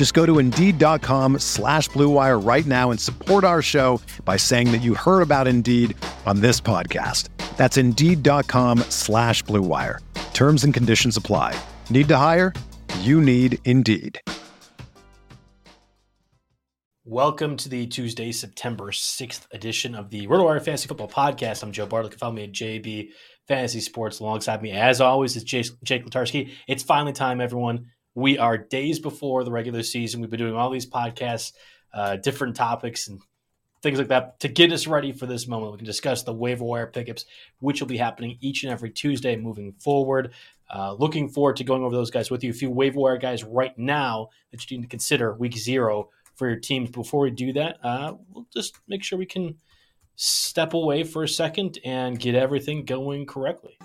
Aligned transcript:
Just 0.00 0.14
go 0.14 0.24
to 0.24 0.38
Indeed.com 0.38 1.40
slash 1.40 1.90
BlueWire 1.90 2.42
right 2.42 2.64
now 2.64 2.90
and 2.90 2.98
support 2.98 3.44
our 3.44 3.60
show 3.60 4.00
by 4.24 4.38
saying 4.38 4.72
that 4.72 4.80
you 4.80 4.94
heard 4.94 5.20
about 5.20 5.46
Indeed 5.46 5.94
on 6.24 6.40
this 6.40 6.58
podcast. 6.58 7.28
That's 7.58 7.76
Indeed.com 7.76 8.78
slash 8.88 9.44
BlueWire. 9.44 9.98
Terms 10.32 10.64
and 10.64 10.72
conditions 10.72 11.18
apply. 11.18 11.54
Need 11.90 12.08
to 12.08 12.16
hire? 12.16 12.54
You 13.00 13.20
need 13.20 13.58
Indeed. 13.66 14.18
Welcome 17.04 17.58
to 17.58 17.68
the 17.68 17.86
Tuesday, 17.86 18.32
September 18.32 18.92
6th 18.92 19.48
edition 19.52 19.94
of 19.94 20.08
the 20.08 20.26
RotoWire 20.28 20.64
Fantasy 20.64 20.88
Football 20.88 21.08
Podcast. 21.08 21.62
I'm 21.62 21.72
Joe 21.72 21.84
Bartlett. 21.84 22.14
Follow 22.14 22.32
me 22.32 22.44
at 22.44 22.52
JB 22.52 23.10
Fantasy 23.48 23.80
Sports. 23.80 24.20
Alongside 24.20 24.62
me, 24.62 24.70
as 24.70 25.02
always, 25.02 25.36
is 25.36 25.44
Jake, 25.44 25.66
Jake 25.84 26.06
Latarski. 26.06 26.52
It's 26.66 26.82
finally 26.82 27.12
time, 27.12 27.42
everyone. 27.42 27.88
We 28.14 28.38
are 28.38 28.58
days 28.58 28.98
before 28.98 29.44
the 29.44 29.52
regular 29.52 29.82
season. 29.82 30.20
We've 30.20 30.30
been 30.30 30.40
doing 30.40 30.56
all 30.56 30.70
these 30.70 30.88
podcasts, 30.88 31.52
uh, 31.94 32.16
different 32.16 32.56
topics, 32.56 33.08
and 33.08 33.20
things 33.82 33.98
like 33.98 34.08
that 34.08 34.40
to 34.40 34.48
get 34.48 34.72
us 34.72 34.86
ready 34.86 35.12
for 35.12 35.26
this 35.26 35.46
moment. 35.46 35.72
We 35.72 35.78
can 35.78 35.86
discuss 35.86 36.22
the 36.22 36.34
waiver 36.34 36.64
wire 36.64 36.86
pickups, 36.86 37.24
which 37.60 37.80
will 37.80 37.88
be 37.88 37.96
happening 37.96 38.36
each 38.40 38.62
and 38.64 38.72
every 38.72 38.90
Tuesday 38.90 39.36
moving 39.36 39.72
forward. 39.74 40.32
Uh, 40.72 40.92
looking 40.94 41.28
forward 41.28 41.56
to 41.56 41.64
going 41.64 41.82
over 41.82 41.94
those 41.94 42.10
guys 42.10 42.30
with 42.30 42.44
you. 42.44 42.50
A 42.50 42.54
few 42.54 42.70
waiver 42.70 43.00
wire 43.00 43.16
guys 43.16 43.42
right 43.42 43.76
now 43.78 44.28
that 44.50 44.70
you 44.70 44.76
need 44.76 44.84
to 44.84 44.88
consider 44.88 45.34
week 45.34 45.56
zero 45.56 46.10
for 46.36 46.48
your 46.48 46.58
teams. 46.58 46.90
Before 46.90 47.20
we 47.20 47.30
do 47.30 47.52
that, 47.54 47.78
uh, 47.82 48.14
we'll 48.30 48.46
just 48.52 48.78
make 48.86 49.02
sure 49.02 49.18
we 49.18 49.26
can 49.26 49.56
step 50.16 50.74
away 50.74 51.02
for 51.02 51.22
a 51.22 51.28
second 51.28 51.78
and 51.84 52.18
get 52.18 52.34
everything 52.34 52.84
going 52.84 53.26
correctly. 53.26 53.78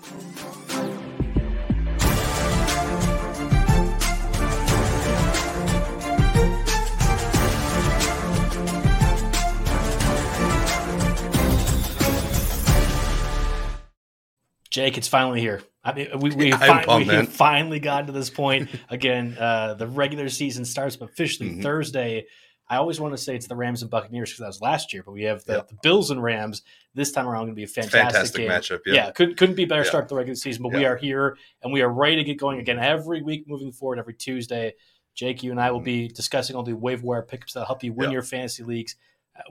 Jake, 14.76 14.98
it's 14.98 15.08
finally 15.08 15.40
here. 15.40 15.62
I 15.82 15.94
mean, 15.94 16.08
we, 16.20 16.32
we, 16.32 16.52
fi- 16.52 16.84
pumped, 16.84 17.08
we 17.08 17.14
have 17.14 17.28
finally 17.32 17.80
gotten 17.80 18.08
to 18.08 18.12
this 18.12 18.28
point. 18.28 18.68
Again, 18.90 19.34
uh, 19.40 19.72
the 19.72 19.86
regular 19.86 20.28
season 20.28 20.66
starts 20.66 20.96
officially 20.96 21.48
mm-hmm. 21.48 21.62
Thursday. 21.62 22.26
I 22.68 22.76
always 22.76 23.00
want 23.00 23.14
to 23.14 23.18
say 23.18 23.34
it's 23.34 23.46
the 23.46 23.56
Rams 23.56 23.80
and 23.80 23.90
Buccaneers 23.90 24.28
because 24.28 24.40
that 24.40 24.48
was 24.48 24.60
last 24.60 24.92
year, 24.92 25.02
but 25.02 25.12
we 25.12 25.22
have 25.22 25.42
the, 25.44 25.54
yep. 25.54 25.68
the 25.68 25.78
Bills 25.82 26.10
and 26.10 26.22
Rams 26.22 26.60
this 26.92 27.10
time 27.10 27.26
around. 27.26 27.44
Going 27.44 27.52
to 27.52 27.54
be 27.54 27.62
a 27.62 27.66
fantastic, 27.66 28.02
fantastic 28.02 28.48
matchup. 28.50 28.80
Yeah, 28.84 28.92
yeah 28.92 29.10
couldn't 29.12 29.38
couldn't 29.38 29.54
be 29.54 29.64
better 29.64 29.80
yeah. 29.80 29.88
start 29.88 30.10
the 30.10 30.14
regular 30.14 30.36
season. 30.36 30.62
But 30.62 30.72
yeah. 30.72 30.78
we 30.78 30.84
are 30.84 30.96
here 30.96 31.38
and 31.62 31.72
we 31.72 31.80
are 31.80 31.88
ready 31.88 32.16
to 32.16 32.24
get 32.24 32.38
going 32.38 32.60
again 32.60 32.78
every 32.78 33.22
week 33.22 33.48
moving 33.48 33.72
forward. 33.72 33.98
Every 33.98 34.12
Tuesday, 34.12 34.74
Jake, 35.14 35.42
you 35.42 35.52
and 35.52 35.58
I 35.58 35.70
will 35.70 35.78
mm-hmm. 35.78 35.84
be 35.86 36.08
discussing 36.08 36.54
all 36.54 36.64
the 36.64 36.74
waiver 36.74 37.06
wire 37.06 37.22
pickups 37.22 37.54
that 37.54 37.64
help 37.64 37.82
you 37.82 37.94
win 37.94 38.10
your 38.10 38.20
fantasy 38.20 38.62
leagues. 38.62 38.94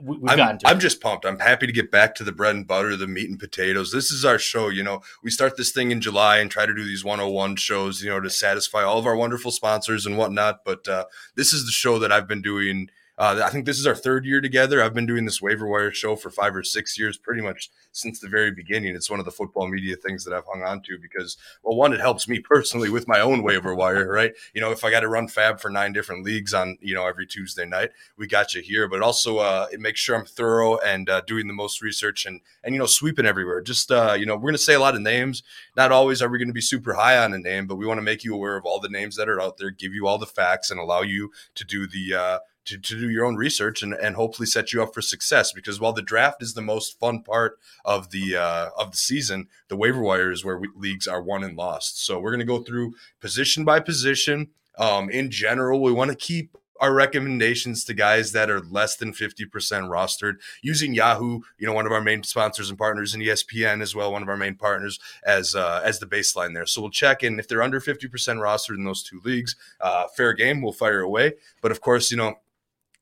We, 0.02 0.18
have 0.28 0.40
I'm, 0.40 0.58
I'm 0.64 0.80
just 0.80 1.00
pumped. 1.00 1.24
I'm 1.24 1.38
happy 1.38 1.66
to 1.66 1.72
get 1.72 1.90
back 1.90 2.14
to 2.16 2.24
the 2.24 2.32
bread 2.32 2.54
and 2.54 2.66
butter, 2.66 2.96
the 2.96 3.06
meat 3.06 3.30
and 3.30 3.38
potatoes. 3.38 3.92
This 3.92 4.10
is 4.10 4.24
our 4.24 4.38
show. 4.38 4.68
You 4.68 4.82
know, 4.82 5.02
we 5.22 5.30
start 5.30 5.56
this 5.56 5.72
thing 5.72 5.90
in 5.90 6.00
July 6.00 6.38
and 6.38 6.50
try 6.50 6.66
to 6.66 6.74
do 6.74 6.84
these 6.84 7.04
101 7.04 7.56
shows, 7.56 8.02
you 8.02 8.10
know, 8.10 8.20
to 8.20 8.30
satisfy 8.30 8.82
all 8.82 8.98
of 8.98 9.06
our 9.06 9.16
wonderful 9.16 9.50
sponsors 9.50 10.06
and 10.06 10.18
whatnot. 10.18 10.64
But 10.64 10.86
uh, 10.88 11.04
this 11.34 11.52
is 11.52 11.66
the 11.66 11.72
show 11.72 11.98
that 11.98 12.12
I've 12.12 12.28
been 12.28 12.42
doing– 12.42 12.90
uh, 13.18 13.40
I 13.42 13.48
think 13.48 13.64
this 13.64 13.78
is 13.78 13.86
our 13.86 13.94
third 13.94 14.26
year 14.26 14.40
together. 14.40 14.82
I've 14.82 14.92
been 14.92 15.06
doing 15.06 15.24
this 15.24 15.40
waiver 15.40 15.66
wire 15.66 15.90
show 15.90 16.16
for 16.16 16.30
five 16.30 16.54
or 16.54 16.62
six 16.62 16.98
years, 16.98 17.16
pretty 17.16 17.40
much 17.40 17.70
since 17.92 18.20
the 18.20 18.28
very 18.28 18.50
beginning. 18.50 18.94
It's 18.94 19.08
one 19.08 19.20
of 19.20 19.24
the 19.24 19.32
football 19.32 19.68
media 19.68 19.96
things 19.96 20.24
that 20.24 20.34
I've 20.34 20.44
hung 20.44 20.62
on 20.62 20.82
to 20.82 20.98
because, 20.98 21.38
well, 21.62 21.76
one, 21.76 21.94
it 21.94 22.00
helps 22.00 22.28
me 22.28 22.40
personally 22.40 22.90
with 22.90 23.08
my 23.08 23.20
own 23.20 23.42
waiver 23.42 23.74
wire, 23.74 24.06
right? 24.06 24.34
You 24.52 24.60
know, 24.60 24.70
if 24.70 24.84
I 24.84 24.90
got 24.90 25.00
to 25.00 25.08
run 25.08 25.28
fab 25.28 25.60
for 25.60 25.70
nine 25.70 25.94
different 25.94 26.24
leagues 26.24 26.52
on, 26.52 26.76
you 26.82 26.94
know, 26.94 27.06
every 27.06 27.26
Tuesday 27.26 27.64
night, 27.64 27.90
we 28.18 28.26
got 28.26 28.54
you 28.54 28.60
here. 28.60 28.86
But 28.86 29.00
also, 29.00 29.38
uh, 29.38 29.66
it 29.72 29.80
makes 29.80 30.00
sure 30.00 30.16
I'm 30.16 30.26
thorough 30.26 30.76
and 30.78 31.08
uh, 31.08 31.22
doing 31.22 31.46
the 31.46 31.54
most 31.54 31.80
research 31.80 32.26
and, 32.26 32.42
and 32.62 32.74
you 32.74 32.78
know, 32.78 32.86
sweeping 32.86 33.24
everywhere. 33.24 33.62
Just, 33.62 33.90
uh, 33.90 34.14
you 34.18 34.26
know, 34.26 34.34
we're 34.34 34.42
going 34.42 34.54
to 34.54 34.58
say 34.58 34.74
a 34.74 34.80
lot 34.80 34.94
of 34.94 35.00
names. 35.00 35.42
Not 35.74 35.90
always 35.90 36.20
are 36.20 36.28
we 36.28 36.38
going 36.38 36.48
to 36.48 36.54
be 36.54 36.60
super 36.60 36.92
high 36.92 37.16
on 37.16 37.32
a 37.32 37.38
name, 37.38 37.66
but 37.66 37.76
we 37.76 37.86
want 37.86 37.96
to 37.96 38.02
make 38.02 38.24
you 38.24 38.34
aware 38.34 38.56
of 38.56 38.66
all 38.66 38.78
the 38.78 38.90
names 38.90 39.16
that 39.16 39.28
are 39.28 39.40
out 39.40 39.56
there, 39.56 39.70
give 39.70 39.94
you 39.94 40.06
all 40.06 40.18
the 40.18 40.26
facts, 40.26 40.70
and 40.70 40.78
allow 40.78 41.00
you 41.00 41.30
to 41.54 41.64
do 41.64 41.86
the, 41.86 42.14
uh, 42.14 42.38
to, 42.66 42.78
to 42.78 43.00
do 43.00 43.10
your 43.10 43.24
own 43.24 43.36
research 43.36 43.82
and, 43.82 43.94
and 43.94 44.16
hopefully 44.16 44.46
set 44.46 44.72
you 44.72 44.82
up 44.82 44.92
for 44.92 45.02
success 45.02 45.52
because 45.52 45.80
while 45.80 45.92
the 45.92 46.02
draft 46.02 46.42
is 46.42 46.54
the 46.54 46.62
most 46.62 46.98
fun 46.98 47.22
part 47.22 47.58
of 47.84 48.10
the 48.10 48.36
uh, 48.36 48.68
of 48.76 48.90
the 48.90 48.96
season 48.96 49.48
the 49.68 49.76
waiver 49.76 50.00
wire 50.00 50.30
is 50.30 50.44
where 50.44 50.58
we, 50.58 50.68
leagues 50.74 51.06
are 51.06 51.22
won 51.22 51.42
and 51.42 51.56
lost 51.56 52.04
so 52.04 52.18
we're 52.18 52.30
going 52.30 52.38
to 52.40 52.44
go 52.44 52.62
through 52.62 52.94
position 53.20 53.64
by 53.64 53.80
position 53.80 54.48
um, 54.78 55.08
in 55.08 55.30
general 55.30 55.82
we 55.82 55.92
want 55.92 56.10
to 56.10 56.16
keep 56.16 56.56
our 56.80 56.92
recommendations 56.92 57.84
to 57.84 57.94
guys 57.94 58.32
that 58.32 58.50
are 58.50 58.60
less 58.60 58.96
than 58.96 59.12
50% 59.12 59.50
rostered 59.50 60.36
using 60.62 60.94
Yahoo, 60.94 61.40
you 61.58 61.66
know, 61.66 61.72
one 61.72 61.86
of 61.86 61.92
our 61.92 62.00
main 62.00 62.22
sponsors 62.22 62.68
and 62.68 62.78
partners 62.78 63.14
and 63.14 63.22
ESPN 63.22 63.82
as 63.82 63.94
well, 63.94 64.12
one 64.12 64.22
of 64.22 64.28
our 64.28 64.36
main 64.36 64.54
partners 64.54 64.98
as 65.24 65.54
uh, 65.54 65.80
as 65.84 65.98
the 65.98 66.06
baseline 66.06 66.54
there. 66.54 66.66
So 66.66 66.80
we'll 66.80 66.90
check 66.90 67.22
in 67.22 67.38
if 67.38 67.48
they're 67.48 67.62
under 67.62 67.80
50% 67.80 68.10
rostered 68.10 68.76
in 68.76 68.84
those 68.84 69.02
two 69.02 69.20
leagues, 69.24 69.56
uh, 69.80 70.06
fair 70.08 70.32
game, 70.32 70.62
we'll 70.62 70.72
fire 70.72 71.00
away. 71.00 71.34
But 71.60 71.72
of 71.72 71.80
course, 71.80 72.10
you 72.10 72.16
know, 72.16 72.34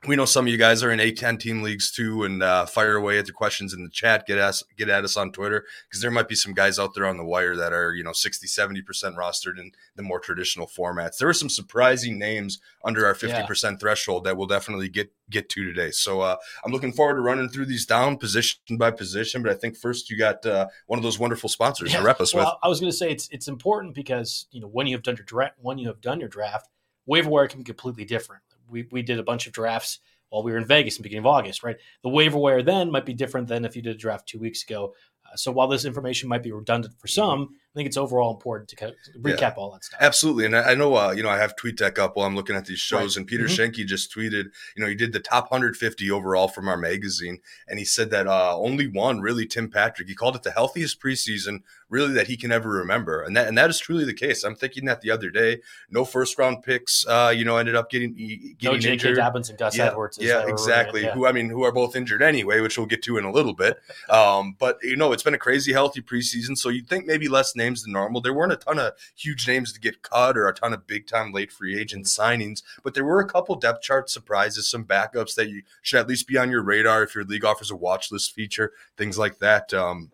we 0.06 0.16
know 0.16 0.24
some 0.24 0.46
of 0.46 0.52
you 0.52 0.58
guys 0.58 0.82
are 0.82 0.90
in 0.90 0.98
A10 0.98 1.38
team 1.38 1.62
leagues 1.62 1.90
too, 1.90 2.24
and 2.24 2.42
uh, 2.42 2.66
fire 2.66 2.96
away 2.96 3.18
at 3.18 3.26
the 3.26 3.32
questions 3.32 3.72
in 3.72 3.82
the 3.82 3.90
chat. 3.90 4.26
Get 4.26 4.38
us, 4.38 4.62
get 4.76 4.88
at 4.88 5.04
us 5.04 5.16
on 5.16 5.32
Twitter 5.32 5.64
because 5.88 6.00
there 6.00 6.10
might 6.10 6.28
be 6.28 6.34
some 6.34 6.52
guys 6.52 6.78
out 6.78 6.94
there 6.94 7.06
on 7.06 7.16
the 7.16 7.24
wire 7.24 7.56
that 7.56 7.72
are 7.72 7.94
you 7.94 8.04
know 8.04 8.12
60, 8.12 8.46
70 8.46 8.82
percent 8.82 9.16
rostered 9.16 9.58
in 9.58 9.72
the 9.96 10.02
more 10.02 10.20
traditional 10.20 10.66
formats. 10.66 11.18
There 11.18 11.28
are 11.28 11.34
some 11.34 11.48
surprising 11.48 12.18
names 12.18 12.60
under 12.84 13.06
our 13.06 13.14
50 13.14 13.28
yeah. 13.28 13.46
percent 13.46 13.80
threshold 13.80 14.24
that 14.24 14.36
we'll 14.36 14.46
definitely 14.46 14.88
get 14.88 15.12
get 15.30 15.48
to 15.50 15.64
today. 15.64 15.90
So 15.90 16.20
uh, 16.20 16.36
I'm 16.64 16.72
looking 16.72 16.92
forward 16.92 17.14
to 17.14 17.20
running 17.20 17.48
through 17.48 17.66
these 17.66 17.86
down 17.86 18.18
position 18.18 18.58
by 18.76 18.90
position. 18.90 19.42
But 19.42 19.52
I 19.52 19.54
think 19.54 19.76
first 19.76 20.10
you 20.10 20.18
got 20.18 20.44
uh, 20.44 20.68
one 20.86 20.98
of 20.98 21.02
those 21.02 21.18
wonderful 21.18 21.48
sponsors 21.48 21.92
yeah. 21.92 22.00
to 22.00 22.04
rep 22.04 22.20
us 22.20 22.34
well, 22.34 22.44
with. 22.44 22.54
I 22.62 22.68
was 22.68 22.80
going 22.80 22.92
to 22.92 22.96
say 22.96 23.10
it's 23.10 23.28
it's 23.30 23.48
important 23.48 23.94
because 23.94 24.46
you 24.50 24.60
know 24.60 24.68
when 24.68 24.86
you 24.86 24.94
have 24.94 25.02
done 25.02 25.16
your 25.16 25.24
draft, 25.24 25.54
when 25.60 25.78
you 25.78 25.88
have 25.88 26.00
done 26.00 26.20
your 26.20 26.28
draft, 26.28 26.68
waiver 27.06 27.30
wire 27.30 27.48
can 27.48 27.60
be 27.60 27.64
completely 27.64 28.04
different 28.04 28.42
we, 28.74 28.88
we 28.90 29.02
did 29.02 29.18
a 29.18 29.22
bunch 29.22 29.46
of 29.46 29.52
drafts 29.52 30.00
while 30.28 30.42
we 30.42 30.50
were 30.50 30.58
in 30.58 30.66
Vegas 30.66 30.96
in 30.96 31.02
the 31.02 31.04
beginning 31.04 31.22
of 31.22 31.32
August, 31.32 31.62
right? 31.62 31.76
The 32.02 32.08
waiver 32.08 32.36
wire 32.36 32.62
then 32.62 32.90
might 32.90 33.06
be 33.06 33.14
different 33.14 33.46
than 33.46 33.64
if 33.64 33.76
you 33.76 33.82
did 33.82 33.94
a 33.94 33.98
draft 33.98 34.28
two 34.28 34.40
weeks 34.40 34.64
ago. 34.64 34.92
Uh, 35.24 35.36
so 35.36 35.52
while 35.52 35.68
this 35.68 35.84
information 35.84 36.28
might 36.28 36.42
be 36.42 36.50
redundant 36.50 36.94
for 36.98 37.06
some, 37.06 37.50
I 37.74 37.76
think 37.76 37.88
it's 37.88 37.96
overall 37.96 38.30
important 38.30 38.68
to 38.68 38.76
kind 38.76 38.92
of 38.92 39.20
recap 39.20 39.40
yeah, 39.40 39.54
all 39.56 39.72
that 39.72 39.82
stuff. 39.82 39.98
Absolutely, 40.00 40.44
and 40.44 40.56
I, 40.56 40.70
I 40.70 40.74
know 40.76 40.94
uh, 40.94 41.10
you 41.10 41.24
know 41.24 41.28
I 41.28 41.38
have 41.38 41.56
TweetDeck 41.56 41.98
up 41.98 42.16
while 42.16 42.24
I'm 42.24 42.36
looking 42.36 42.54
at 42.54 42.66
these 42.66 42.78
shows, 42.78 43.16
right. 43.16 43.22
and 43.22 43.26
Peter 43.26 43.44
mm-hmm. 43.44 43.84
Just 43.84 44.14
tweeted, 44.14 44.50
you 44.76 44.82
know, 44.82 44.86
he 44.86 44.94
did 44.94 45.12
the 45.12 45.20
top 45.20 45.50
150 45.50 46.10
overall 46.10 46.46
from 46.46 46.68
our 46.68 46.76
magazine, 46.76 47.40
and 47.66 47.80
he 47.80 47.84
said 47.84 48.10
that 48.10 48.28
uh, 48.28 48.56
only 48.56 48.86
one 48.86 49.20
really 49.20 49.44
Tim 49.44 49.68
Patrick. 49.68 50.06
He 50.06 50.14
called 50.14 50.36
it 50.36 50.44
the 50.44 50.52
healthiest 50.52 51.00
preseason 51.00 51.62
really 51.88 52.12
that 52.12 52.26
he 52.26 52.36
can 52.36 52.50
ever 52.50 52.70
remember, 52.70 53.22
and 53.22 53.36
that 53.36 53.48
and 53.48 53.56
that 53.58 53.70
is 53.70 53.78
truly 53.78 54.04
the 54.04 54.14
case. 54.14 54.44
I'm 54.44 54.54
thinking 54.54 54.84
that 54.86 55.00
the 55.00 55.10
other 55.10 55.30
day, 55.30 55.60
no 55.90 56.04
first 56.04 56.38
round 56.38 56.62
picks, 56.62 57.06
uh, 57.06 57.32
you 57.34 57.44
know, 57.44 57.56
ended 57.56 57.74
up 57.74 57.90
getting 57.90 58.14
getting 58.14 58.56
no 58.62 58.78
J.K. 58.78 58.92
injured. 58.92 59.16
Dobbins 59.16 59.50
and 59.50 59.58
Gus 59.58 59.76
yeah, 59.76 59.86
Edwards. 59.86 60.18
Yeah, 60.20 60.46
exactly. 60.46 61.02
Yeah. 61.02 61.14
Who 61.14 61.26
I 61.26 61.32
mean, 61.32 61.48
who 61.48 61.64
are 61.64 61.72
both 61.72 61.96
injured 61.96 62.22
anyway, 62.22 62.60
which 62.60 62.78
we'll 62.78 62.86
get 62.86 63.02
to 63.04 63.16
in 63.16 63.24
a 63.24 63.32
little 63.32 63.54
bit. 63.54 63.80
Um, 64.08 64.56
but 64.58 64.78
you 64.82 64.96
know, 64.96 65.12
it's 65.12 65.22
been 65.22 65.34
a 65.34 65.38
crazy 65.38 65.72
healthy 65.72 66.02
preseason, 66.02 66.56
so 66.56 66.68
you'd 66.68 66.88
think 66.88 67.06
maybe 67.06 67.28
less 67.28 67.56
names 67.56 67.63
than 67.72 67.92
normal. 67.92 68.20
There 68.20 68.32
were 68.32 68.44
weren't 68.44 68.52
a 68.52 68.56
ton 68.56 68.78
of 68.78 68.92
huge 69.16 69.48
names 69.48 69.72
to 69.72 69.80
get 69.80 70.02
cut 70.02 70.36
or 70.36 70.48
a 70.48 70.54
ton 70.54 70.72
of 70.74 70.86
big 70.86 71.06
time 71.06 71.32
late 71.32 71.50
free 71.50 71.78
agent 71.78 72.06
signings, 72.06 72.62
but 72.82 72.94
there 72.94 73.04
were 73.04 73.20
a 73.20 73.28
couple 73.28 73.54
depth 73.54 73.82
chart 73.82 74.10
surprises, 74.10 74.68
some 74.68 74.84
backups 74.84 75.34
that 75.34 75.48
you 75.48 75.62
should 75.82 76.00
at 76.00 76.08
least 76.08 76.28
be 76.28 76.36
on 76.36 76.50
your 76.50 76.62
radar 76.62 77.02
if 77.02 77.14
your 77.14 77.24
league 77.24 77.44
offers 77.44 77.70
a 77.70 77.76
watch 77.76 78.12
list 78.12 78.34
feature, 78.34 78.72
things 78.96 79.18
like 79.18 79.38
that. 79.38 79.72
Um, 79.72 80.10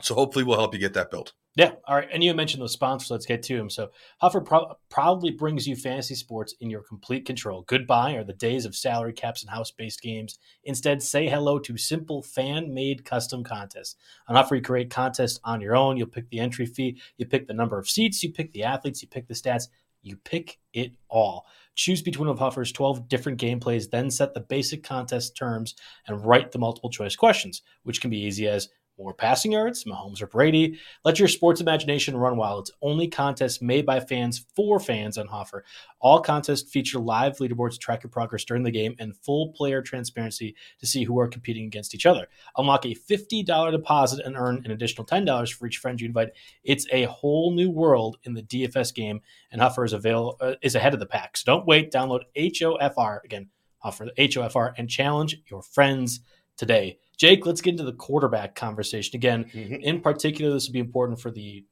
So 0.00 0.14
hopefully 0.14 0.44
we'll 0.44 0.58
help 0.58 0.74
you 0.74 0.80
get 0.80 0.94
that 0.94 1.10
built. 1.10 1.34
Yeah. 1.54 1.72
All 1.86 1.96
right. 1.96 2.08
And 2.10 2.24
you 2.24 2.32
mentioned 2.32 2.62
those 2.62 2.72
sponsors. 2.72 3.10
Let's 3.10 3.26
get 3.26 3.42
to 3.44 3.56
them. 3.58 3.68
So 3.68 3.90
Huffer 4.22 4.40
pro- 4.40 4.74
proudly 4.88 5.30
brings 5.30 5.66
you 5.66 5.76
fantasy 5.76 6.14
sports 6.14 6.54
in 6.60 6.70
your 6.70 6.82
complete 6.82 7.26
control. 7.26 7.64
Goodbye 7.66 8.14
are 8.14 8.24
the 8.24 8.32
days 8.32 8.64
of 8.64 8.74
salary 8.74 9.12
caps 9.12 9.42
and 9.42 9.50
house 9.50 9.70
based 9.70 10.00
games. 10.00 10.38
Instead, 10.64 11.02
say 11.02 11.28
hello 11.28 11.58
to 11.58 11.76
simple 11.76 12.22
fan 12.22 12.72
made 12.72 13.04
custom 13.04 13.44
contests. 13.44 13.96
On 14.28 14.36
Huffer, 14.36 14.56
you 14.56 14.62
create 14.62 14.88
contests 14.88 15.40
on 15.44 15.60
your 15.60 15.76
own. 15.76 15.98
You'll 15.98 16.06
pick 16.06 16.30
the 16.30 16.40
entry 16.40 16.64
fee, 16.64 16.98
you 17.18 17.26
pick 17.26 17.46
the 17.46 17.54
number 17.54 17.78
of 17.78 17.90
seats, 17.90 18.22
you 18.22 18.32
pick 18.32 18.52
the 18.52 18.62
athletes, 18.62 19.02
you 19.02 19.08
pick 19.08 19.28
the 19.28 19.34
stats, 19.34 19.68
you 20.00 20.16
pick 20.16 20.58
it 20.72 20.92
all. 21.08 21.44
Choose 21.74 22.02
between 22.02 22.28
one 22.28 22.36
of 22.36 22.40
Huffer's 22.40 22.72
12 22.72 23.08
different 23.08 23.40
gameplays, 23.40 23.90
then 23.90 24.10
set 24.10 24.32
the 24.34 24.40
basic 24.40 24.82
contest 24.82 25.36
terms 25.36 25.74
and 26.06 26.24
write 26.24 26.52
the 26.52 26.58
multiple 26.58 26.90
choice 26.90 27.16
questions, 27.16 27.62
which 27.82 28.00
can 28.00 28.10
be 28.10 28.20
easy 28.20 28.46
as 28.48 28.68
more 28.98 29.14
passing 29.14 29.52
yards, 29.52 29.84
Mahomes 29.84 30.22
or 30.22 30.26
Brady. 30.26 30.78
Let 31.04 31.18
your 31.18 31.28
sports 31.28 31.60
imagination 31.60 32.16
run 32.16 32.36
wild. 32.36 32.68
It's 32.68 32.76
only 32.82 33.08
contest 33.08 33.62
made 33.62 33.86
by 33.86 34.00
fans 34.00 34.44
for 34.54 34.78
fans 34.78 35.18
on 35.18 35.26
Hoffer. 35.26 35.64
All 36.00 36.20
contests 36.20 36.70
feature 36.70 36.98
live 36.98 37.38
leaderboards 37.38 37.72
to 37.72 37.78
track 37.78 38.02
your 38.02 38.10
progress 38.10 38.44
during 38.44 38.62
the 38.62 38.70
game 38.70 38.94
and 38.98 39.16
full 39.16 39.52
player 39.52 39.82
transparency 39.82 40.54
to 40.78 40.86
see 40.86 41.04
who 41.04 41.18
are 41.18 41.28
competing 41.28 41.66
against 41.66 41.94
each 41.94 42.06
other. 42.06 42.28
Unlock 42.56 42.84
a 42.84 42.94
$50 42.94 43.72
deposit 43.72 44.24
and 44.24 44.36
earn 44.36 44.62
an 44.64 44.70
additional 44.70 45.06
$10 45.06 45.52
for 45.52 45.66
each 45.66 45.78
friend 45.78 46.00
you 46.00 46.06
invite. 46.06 46.30
It's 46.64 46.86
a 46.92 47.04
whole 47.04 47.52
new 47.52 47.70
world 47.70 48.18
in 48.24 48.34
the 48.34 48.42
DFS 48.42 48.94
game, 48.94 49.20
and 49.50 49.60
Hoffer 49.60 49.84
is 49.84 49.92
avail- 49.92 50.36
uh, 50.40 50.54
is 50.62 50.74
ahead 50.74 50.94
of 50.94 51.00
the 51.00 51.06
pack. 51.06 51.36
So 51.36 51.44
don't 51.46 51.66
wait. 51.66 51.92
Download 51.92 52.22
HOFR 52.36 53.24
again, 53.24 53.48
Hoffer 53.78 54.10
HOFR, 54.16 54.74
and 54.76 54.88
challenge 54.88 55.40
your 55.50 55.62
friends 55.62 56.20
today. 56.62 56.96
Jake, 57.16 57.44
let's 57.44 57.60
get 57.60 57.72
into 57.72 57.82
the 57.82 57.92
quarterback 57.92 58.54
conversation 58.54 59.16
again. 59.16 59.46
Mm-hmm. 59.52 59.74
In 59.82 60.00
particular, 60.00 60.52
this 60.52 60.68
will 60.68 60.74
be 60.74 60.78
important 60.78 61.20
for 61.20 61.32
the 61.32 61.64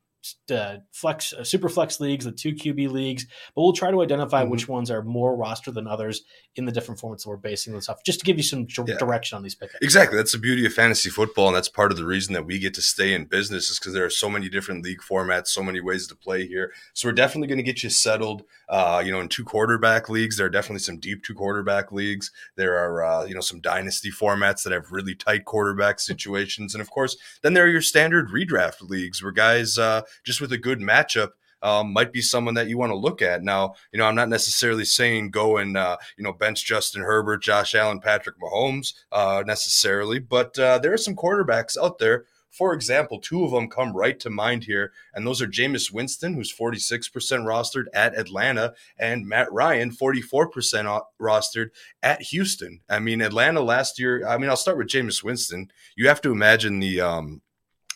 uh, 0.50 0.76
flex, 0.92 1.32
uh, 1.32 1.44
super 1.44 1.68
flex 1.68 2.00
leagues, 2.00 2.24
the 2.24 2.32
two 2.32 2.52
QB 2.52 2.90
leagues, 2.90 3.26
but 3.54 3.62
we'll 3.62 3.72
try 3.72 3.90
to 3.90 4.02
identify 4.02 4.42
mm-hmm. 4.42 4.50
which 4.50 4.68
ones 4.68 4.90
are 4.90 5.02
more 5.02 5.36
roster 5.36 5.70
than 5.70 5.86
others 5.86 6.22
in 6.56 6.64
the 6.64 6.72
different 6.72 7.00
formats 7.00 7.22
that 7.22 7.28
we're 7.28 7.36
basing 7.36 7.72
this 7.72 7.88
off, 7.88 8.02
just 8.04 8.20
to 8.20 8.26
give 8.26 8.36
you 8.36 8.42
some 8.42 8.66
yeah. 8.86 8.96
direction 8.98 9.36
on 9.36 9.42
these 9.42 9.54
pickups. 9.54 9.78
Exactly, 9.82 10.16
that's 10.16 10.32
the 10.32 10.38
beauty 10.38 10.66
of 10.66 10.72
fantasy 10.72 11.08
football, 11.08 11.48
and 11.48 11.56
that's 11.56 11.68
part 11.68 11.90
of 11.90 11.98
the 11.98 12.04
reason 12.04 12.34
that 12.34 12.44
we 12.44 12.58
get 12.58 12.74
to 12.74 12.82
stay 12.82 13.14
in 13.14 13.24
business 13.24 13.70
is 13.70 13.78
because 13.78 13.94
there 13.94 14.04
are 14.04 14.10
so 14.10 14.28
many 14.28 14.48
different 14.48 14.84
league 14.84 15.00
formats, 15.00 15.48
so 15.48 15.62
many 15.62 15.80
ways 15.80 16.06
to 16.08 16.14
play 16.14 16.46
here. 16.46 16.72
So 16.92 17.08
we're 17.08 17.12
definitely 17.12 17.48
going 17.48 17.58
to 17.58 17.64
get 17.64 17.82
you 17.82 17.90
settled. 17.90 18.44
Uh, 18.68 19.02
you 19.04 19.10
know, 19.10 19.20
in 19.20 19.28
two 19.28 19.44
quarterback 19.44 20.08
leagues, 20.08 20.36
there 20.36 20.46
are 20.46 20.50
definitely 20.50 20.80
some 20.80 20.98
deep 20.98 21.24
two 21.24 21.34
quarterback 21.34 21.92
leagues. 21.92 22.30
There 22.56 22.76
are 22.76 23.04
uh, 23.04 23.24
you 23.24 23.34
know 23.34 23.40
some 23.40 23.60
dynasty 23.60 24.10
formats 24.10 24.62
that 24.64 24.72
have 24.72 24.92
really 24.92 25.14
tight 25.14 25.44
quarterback 25.44 25.98
situations, 26.00 26.74
and 26.74 26.82
of 26.82 26.90
course, 26.90 27.16
then 27.42 27.54
there 27.54 27.64
are 27.64 27.68
your 27.68 27.80
standard 27.80 28.28
redraft 28.28 28.82
leagues 28.82 29.22
where 29.22 29.32
guys 29.32 29.78
uh, 29.78 30.02
just 30.24 30.40
with 30.40 30.52
a 30.52 30.58
good 30.58 30.80
matchup 30.80 31.30
um, 31.62 31.92
might 31.92 32.12
be 32.12 32.20
someone 32.20 32.54
that 32.54 32.68
you 32.68 32.78
want 32.78 32.90
to 32.90 32.96
look 32.96 33.22
at. 33.22 33.42
Now, 33.42 33.74
you 33.92 33.98
know, 33.98 34.06
I'm 34.06 34.14
not 34.14 34.28
necessarily 34.28 34.84
saying 34.84 35.30
go 35.30 35.56
and 35.56 35.76
uh, 35.76 35.96
you 36.16 36.24
know 36.24 36.32
bench 36.32 36.64
Justin 36.64 37.02
Herbert, 37.02 37.42
Josh 37.42 37.74
Allen, 37.74 38.00
Patrick 38.00 38.36
Mahomes 38.40 38.94
uh, 39.12 39.42
necessarily, 39.46 40.18
but 40.18 40.58
uh, 40.58 40.78
there 40.78 40.92
are 40.92 40.98
some 40.98 41.16
quarterbacks 41.16 41.76
out 41.76 41.98
there. 41.98 42.24
For 42.50 42.74
example, 42.74 43.20
two 43.20 43.44
of 43.44 43.52
them 43.52 43.70
come 43.70 43.96
right 43.96 44.18
to 44.18 44.28
mind 44.28 44.64
here, 44.64 44.92
and 45.14 45.24
those 45.24 45.40
are 45.40 45.46
Jameis 45.46 45.92
Winston, 45.92 46.34
who's 46.34 46.52
46% 46.52 47.08
rostered 47.44 47.84
at 47.94 48.18
Atlanta, 48.18 48.74
and 48.98 49.24
Matt 49.24 49.52
Ryan, 49.52 49.92
44% 49.92 51.00
rostered 51.20 51.68
at 52.02 52.22
Houston. 52.22 52.80
I 52.88 52.98
mean, 52.98 53.20
Atlanta 53.20 53.60
last 53.60 54.00
year. 54.00 54.26
I 54.26 54.36
mean, 54.36 54.50
I'll 54.50 54.56
start 54.56 54.78
with 54.78 54.88
Jameis 54.88 55.22
Winston. 55.22 55.70
You 55.94 56.08
have 56.08 56.20
to 56.22 56.32
imagine 56.32 56.80
the 56.80 57.00
um, 57.00 57.40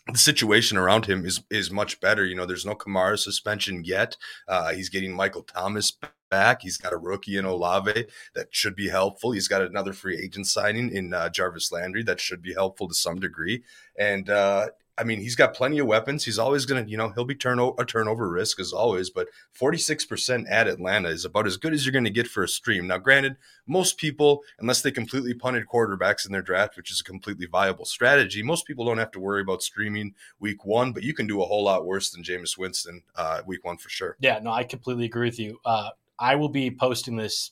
the 0.07 0.19
situation 0.19 0.77
around 0.77 1.07
him 1.07 1.25
is 1.25 1.43
is 1.51 1.71
much 1.71 2.01
better. 2.01 2.25
You 2.25 2.37
know, 2.37 2.47
there's 2.47 2.67
no 2.67 2.75
Kamara 2.75 3.19
suspension 3.19 3.85
yet. 3.85 4.17
Uh, 4.47 4.73
he's 4.73 4.91
getting 4.91 5.15
Michael 5.15 5.43
Thomas 5.43 5.97
back. 6.31 6.63
He's 6.63 6.77
got 6.77 6.93
a 6.93 6.99
rookie 6.99 7.39
in 7.39 7.45
Olave 7.45 8.07
that 8.35 8.49
should 8.51 8.77
be 8.77 8.89
helpful. 8.89 9.33
He's 9.33 9.49
got 9.49 9.63
another 9.63 9.93
free 9.93 10.19
agent 10.19 10.47
signing 10.47 10.91
in 10.91 11.15
uh, 11.15 11.31
Jarvis 11.31 11.73
Landry 11.73 12.03
that 12.03 12.21
should 12.21 12.43
be 12.43 12.53
helpful 12.53 12.89
to 12.89 12.95
some 12.95 13.19
degree. 13.19 13.63
And 13.99 14.29
uh, 14.29 14.69
I 14.97 15.05
mean, 15.05 15.21
he's 15.21 15.35
got 15.35 15.55
plenty 15.55 15.79
of 15.79 15.87
weapons. 15.87 16.25
He's 16.25 16.39
always 16.39 16.67
going 16.67 16.85
to, 16.85 16.91
you 16.91 16.97
know, 16.97 17.09
he'll 17.11 17.25
be 17.25 17.35
a 17.35 17.85
turnover 17.85 18.29
risk 18.29 18.61
as 18.61 18.73
always, 18.73 19.11
but 19.11 19.29
46% 19.59 20.45
at 20.49 20.69
Atlanta 20.69 21.09
is 21.09 21.25
about 21.25 21.47
as 21.47 21.57
good 21.57 21.73
as 21.73 21.85
you're 21.85 21.93
going 21.93 22.05
to 22.05 22.11
get 22.11 22.29
for 22.29 22.45
a 22.45 22.49
stream. 22.49 22.87
Now, 22.87 22.99
granted, 22.99 23.37
most 23.67 23.99
people, 23.99 24.43
unless 24.61 24.83
they 24.83 24.93
completely 24.93 25.35
punted 25.35 25.67
quarterbacks 25.67 26.27
in 26.27 26.33
their 26.33 26.43
draft, 26.43 26.77
which 26.77 26.93
is 26.93 27.01
a 27.01 27.05
completely 27.05 27.47
viable 27.47 27.85
strategy, 27.85 28.43
most 28.43 28.67
people 28.67 28.85
don't 28.85 28.99
have 28.99 29.11
to 29.13 29.21
worry 29.21 29.41
about 29.41 29.63
streaming 29.63 30.15
week 30.39 30.65
one, 30.65 30.93
but 30.93 31.03
you 31.03 31.13
can 31.13 31.27
do 31.27 31.43
a 31.43 31.47
whole 31.47 31.65
lot 31.65 31.85
worse 31.85 32.11
than 32.11 32.23
Jameis 32.23 32.57
Winston 32.57 33.03
uh, 33.17 33.41
week 33.47 33.65
one 33.65 33.77
for 33.77 33.89
sure. 33.89 34.17
Yeah, 34.21 34.39
no, 34.41 34.53
I 34.53 34.63
completely 34.63 35.07
agree 35.07 35.29
with 35.29 35.41
you. 35.41 35.59
Uh, 35.65 35.91
I 36.19 36.37
will 36.37 36.49
be 36.49 36.71
posting 36.71 37.17
this 37.17 37.51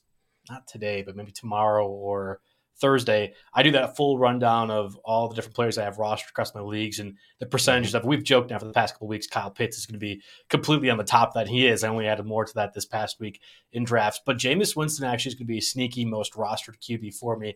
not 0.48 0.66
today, 0.66 1.02
but 1.02 1.16
maybe 1.16 1.32
tomorrow 1.32 1.86
or 1.88 2.40
Thursday, 2.82 3.32
I 3.54 3.62
do 3.62 3.70
that 3.70 3.96
full 3.96 4.18
rundown 4.18 4.70
of 4.70 4.96
all 5.04 5.28
the 5.28 5.34
different 5.34 5.54
players 5.54 5.78
I 5.78 5.84
have 5.84 5.96
rostered 5.96 6.28
across 6.28 6.54
my 6.54 6.60
leagues 6.60 6.98
and 6.98 7.16
the 7.38 7.46
percentages 7.46 7.94
of. 7.94 8.04
We've 8.04 8.22
joked 8.22 8.50
now 8.50 8.58
for 8.58 8.66
the 8.66 8.72
past 8.72 8.94
couple 8.94 9.08
weeks, 9.08 9.26
Kyle 9.26 9.50
Pitts 9.50 9.78
is 9.78 9.86
going 9.86 9.94
to 9.94 9.98
be 9.98 10.20
completely 10.50 10.90
on 10.90 10.98
the 10.98 11.04
top 11.04 11.32
that 11.34 11.48
he 11.48 11.66
is. 11.66 11.84
I 11.84 11.88
only 11.88 12.08
added 12.08 12.26
more 12.26 12.44
to 12.44 12.54
that 12.54 12.74
this 12.74 12.84
past 12.84 13.20
week 13.20 13.40
in 13.72 13.84
drafts, 13.84 14.20
but 14.26 14.36
Jameis 14.36 14.76
Winston 14.76 15.06
actually 15.06 15.30
is 15.30 15.34
going 15.36 15.46
to 15.46 15.52
be 15.52 15.58
a 15.58 15.62
sneaky 15.62 16.04
most 16.04 16.34
rostered 16.34 16.78
QB 16.82 17.14
for 17.14 17.38
me. 17.38 17.54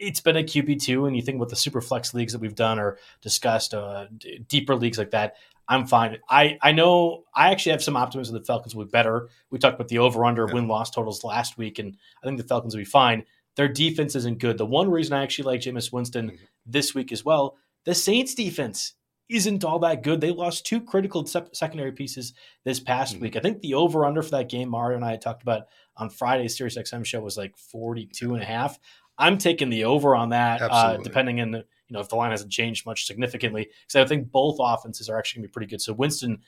It's 0.00 0.20
been 0.20 0.36
a 0.36 0.42
QB 0.42 0.82
two, 0.82 1.06
and 1.06 1.14
you 1.14 1.22
think 1.22 1.36
about 1.36 1.50
the 1.50 1.56
super 1.56 1.80
flex 1.80 2.14
leagues 2.14 2.32
that 2.32 2.40
we've 2.40 2.56
done 2.56 2.80
or 2.80 2.98
discussed, 3.22 3.74
uh, 3.74 4.06
d- 4.18 4.44
deeper 4.48 4.74
leagues 4.74 4.98
like 4.98 5.12
that. 5.12 5.34
I'm 5.68 5.86
fine. 5.86 6.18
I, 6.28 6.58
I 6.60 6.72
know 6.72 7.24
I 7.34 7.50
actually 7.50 7.72
have 7.72 7.82
some 7.82 7.96
optimism 7.96 8.34
the 8.34 8.44
Falcons 8.44 8.74
will 8.74 8.84
be 8.84 8.90
better. 8.90 9.28
We 9.50 9.58
talked 9.58 9.76
about 9.76 9.88
the 9.88 9.98
over 9.98 10.24
under 10.24 10.46
yeah. 10.46 10.54
win 10.54 10.68
loss 10.68 10.90
totals 10.90 11.24
last 11.24 11.56
week, 11.56 11.78
and 11.78 11.96
I 12.22 12.26
think 12.26 12.38
the 12.38 12.46
Falcons 12.46 12.74
will 12.74 12.80
be 12.80 12.86
fine. 12.86 13.24
Their 13.56 13.68
defense 13.68 14.14
isn't 14.16 14.38
good. 14.38 14.58
The 14.58 14.66
one 14.66 14.90
reason 14.90 15.14
I 15.14 15.22
actually 15.22 15.46
like 15.46 15.60
Jameis 15.60 15.92
Winston 15.92 16.28
mm-hmm. 16.28 16.44
this 16.66 16.94
week 16.94 17.12
as 17.12 17.24
well, 17.24 17.56
the 17.84 17.94
Saints 17.94 18.34
defense 18.34 18.94
isn't 19.28 19.64
all 19.64 19.78
that 19.80 20.02
good. 20.02 20.20
They 20.20 20.30
lost 20.30 20.66
two 20.66 20.80
critical 20.80 21.26
secondary 21.26 21.92
pieces 21.92 22.34
this 22.64 22.80
past 22.80 23.14
mm-hmm. 23.14 23.22
week. 23.22 23.36
I 23.36 23.40
think 23.40 23.60
the 23.60 23.74
over 23.74 24.04
under 24.04 24.22
for 24.22 24.30
that 24.32 24.48
game 24.48 24.68
Mario 24.68 24.96
and 24.96 25.04
I 25.04 25.12
had 25.12 25.22
talked 25.22 25.42
about 25.42 25.62
on 25.96 26.10
Friday's 26.10 26.56
Sirius 26.56 26.76
XM 26.76 27.04
show 27.04 27.20
was 27.20 27.36
like 27.36 27.56
42 27.56 28.34
and 28.34 28.42
a 28.42 28.46
half. 28.46 28.78
I'm 29.16 29.38
taking 29.38 29.70
the 29.70 29.84
over 29.84 30.16
on 30.16 30.30
that, 30.30 30.60
uh, 30.60 30.96
depending 30.96 31.40
on 31.40 31.52
the, 31.52 31.58
you 31.58 31.94
know, 31.94 32.00
if 32.00 32.08
the 32.08 32.16
line 32.16 32.32
hasn't 32.32 32.50
changed 32.50 32.84
much 32.84 33.06
significantly. 33.06 33.68
Because 33.86 34.04
I 34.04 34.08
think 34.08 34.32
both 34.32 34.56
offenses 34.60 35.08
are 35.08 35.16
actually 35.16 35.40
going 35.40 35.44
to 35.44 35.48
be 35.48 35.52
pretty 35.52 35.70
good. 35.70 35.80
So 35.80 35.92
Winston, 35.92 36.40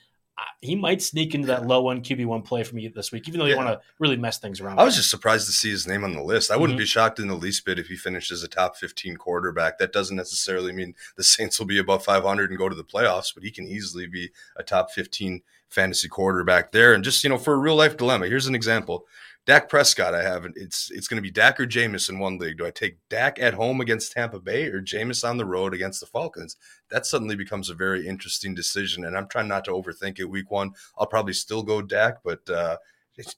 he 0.61 0.75
might 0.75 1.01
sneak 1.01 1.35
into 1.35 1.47
that 1.47 1.65
low 1.65 1.81
one 1.81 2.01
QB 2.01 2.25
one 2.25 2.41
play 2.41 2.63
for 2.63 2.75
me 2.75 2.87
this 2.87 3.11
week, 3.11 3.27
even 3.27 3.39
though 3.39 3.45
you 3.45 3.55
yeah. 3.55 3.63
want 3.63 3.69
to 3.69 3.79
really 3.99 4.17
mess 4.17 4.39
things 4.39 4.59
around. 4.59 4.79
I 4.79 4.83
was 4.83 4.95
just 4.95 5.09
surprised 5.09 5.45
to 5.47 5.51
see 5.51 5.69
his 5.69 5.87
name 5.87 6.03
on 6.03 6.13
the 6.13 6.21
list. 6.21 6.51
I 6.51 6.57
wouldn't 6.57 6.77
mm-hmm. 6.77 6.83
be 6.83 6.87
shocked 6.87 7.19
in 7.19 7.27
the 7.27 7.35
least 7.35 7.65
bit 7.65 7.79
if 7.79 7.87
he 7.87 7.95
finishes 7.95 8.43
a 8.43 8.47
top 8.47 8.75
15 8.77 9.17
quarterback. 9.17 9.77
That 9.77 9.93
doesn't 9.93 10.15
necessarily 10.15 10.71
mean 10.71 10.95
the 11.15 11.23
Saints 11.23 11.59
will 11.59 11.67
be 11.67 11.79
above 11.79 12.03
500 12.03 12.49
and 12.49 12.57
go 12.57 12.69
to 12.69 12.75
the 12.75 12.83
playoffs, 12.83 13.33
but 13.33 13.43
he 13.43 13.51
can 13.51 13.67
easily 13.67 14.07
be 14.07 14.29
a 14.55 14.63
top 14.63 14.91
15 14.91 15.41
fantasy 15.69 16.07
quarterback 16.07 16.71
there. 16.71 16.93
And 16.93 17.03
just, 17.03 17.23
you 17.23 17.29
know, 17.29 17.37
for 17.37 17.53
a 17.53 17.57
real 17.57 17.75
life 17.75 17.97
dilemma, 17.97 18.27
here's 18.27 18.47
an 18.47 18.55
example. 18.55 19.05
Dak 19.47 19.69
Prescott, 19.69 20.13
I 20.13 20.23
have 20.23 20.45
it's 20.55 20.91
it's 20.91 21.07
going 21.07 21.15
to 21.15 21.21
be 21.21 21.31
Dak 21.31 21.57
or 21.57 21.65
Jameis 21.65 22.09
in 22.09 22.19
one 22.19 22.37
league. 22.37 22.57
Do 22.57 22.65
I 22.65 22.69
take 22.69 22.97
Dak 23.09 23.39
at 23.39 23.53
home 23.53 23.79
against 23.79 24.11
Tampa 24.11 24.41
Bay 24.41 24.65
or 24.65 24.81
Jameis 24.81 25.27
on 25.27 25.37
the 25.37 25.45
road 25.45 25.73
against 25.73 26.01
the 26.01 26.05
Falcons? 26.05 26.57
That 26.91 27.05
suddenly 27.05 27.37
becomes 27.37 27.69
a 27.69 27.73
very 27.73 28.05
interesting 28.05 28.53
decision, 28.53 29.05
and 29.05 29.17
I'm 29.17 29.29
trying 29.29 29.47
not 29.47 29.63
to 29.65 29.71
overthink 29.71 30.19
it. 30.19 30.29
Week 30.29 30.51
one, 30.51 30.71
I'll 30.97 31.07
probably 31.07 31.31
still 31.31 31.63
go 31.63 31.81
Dak, 31.81 32.17
but 32.25 32.47
uh, 32.49 32.75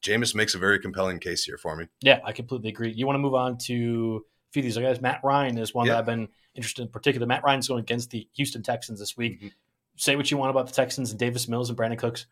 Jameis 0.02 0.34
makes 0.34 0.56
a 0.56 0.58
very 0.58 0.80
compelling 0.80 1.20
case 1.20 1.44
here 1.44 1.60
for 1.60 1.76
me. 1.76 1.86
Yeah, 2.02 2.20
I 2.26 2.32
completely 2.32 2.70
agree. 2.70 2.92
You 2.92 3.06
want 3.06 3.16
to 3.16 3.22
move 3.22 3.36
on 3.36 3.60
to 3.66 4.26
a 4.26 4.52
few 4.52 4.62
of 4.62 4.64
these 4.64 4.78
guys. 4.78 5.00
Matt 5.02 5.22
Ryan 5.24 5.60
is 5.60 5.76
one 5.76 5.86
yeah. 5.86 5.94
that 5.94 6.00
I've 6.00 6.06
been 6.08 6.28
interested 6.56 6.82
in 6.82 6.88
particular. 6.88 7.28
Matt 7.28 7.44
Ryan's 7.44 7.68
going 7.68 7.82
against 7.82 8.10
the 8.10 8.28
Houston 8.34 8.64
Texans 8.64 9.00
this 9.00 9.16
week. 9.16 9.38
Mm-hmm. 9.38 9.48
Say 9.96 10.16
what 10.16 10.32
you 10.32 10.38
want 10.38 10.50
about 10.50 10.66
the 10.66 10.74
Texans 10.74 11.12
and 11.12 11.20
Davis 11.20 11.48
Mills 11.48 11.70
and 11.70 11.78
Brandin 11.78 12.00
Cooks. 12.00 12.26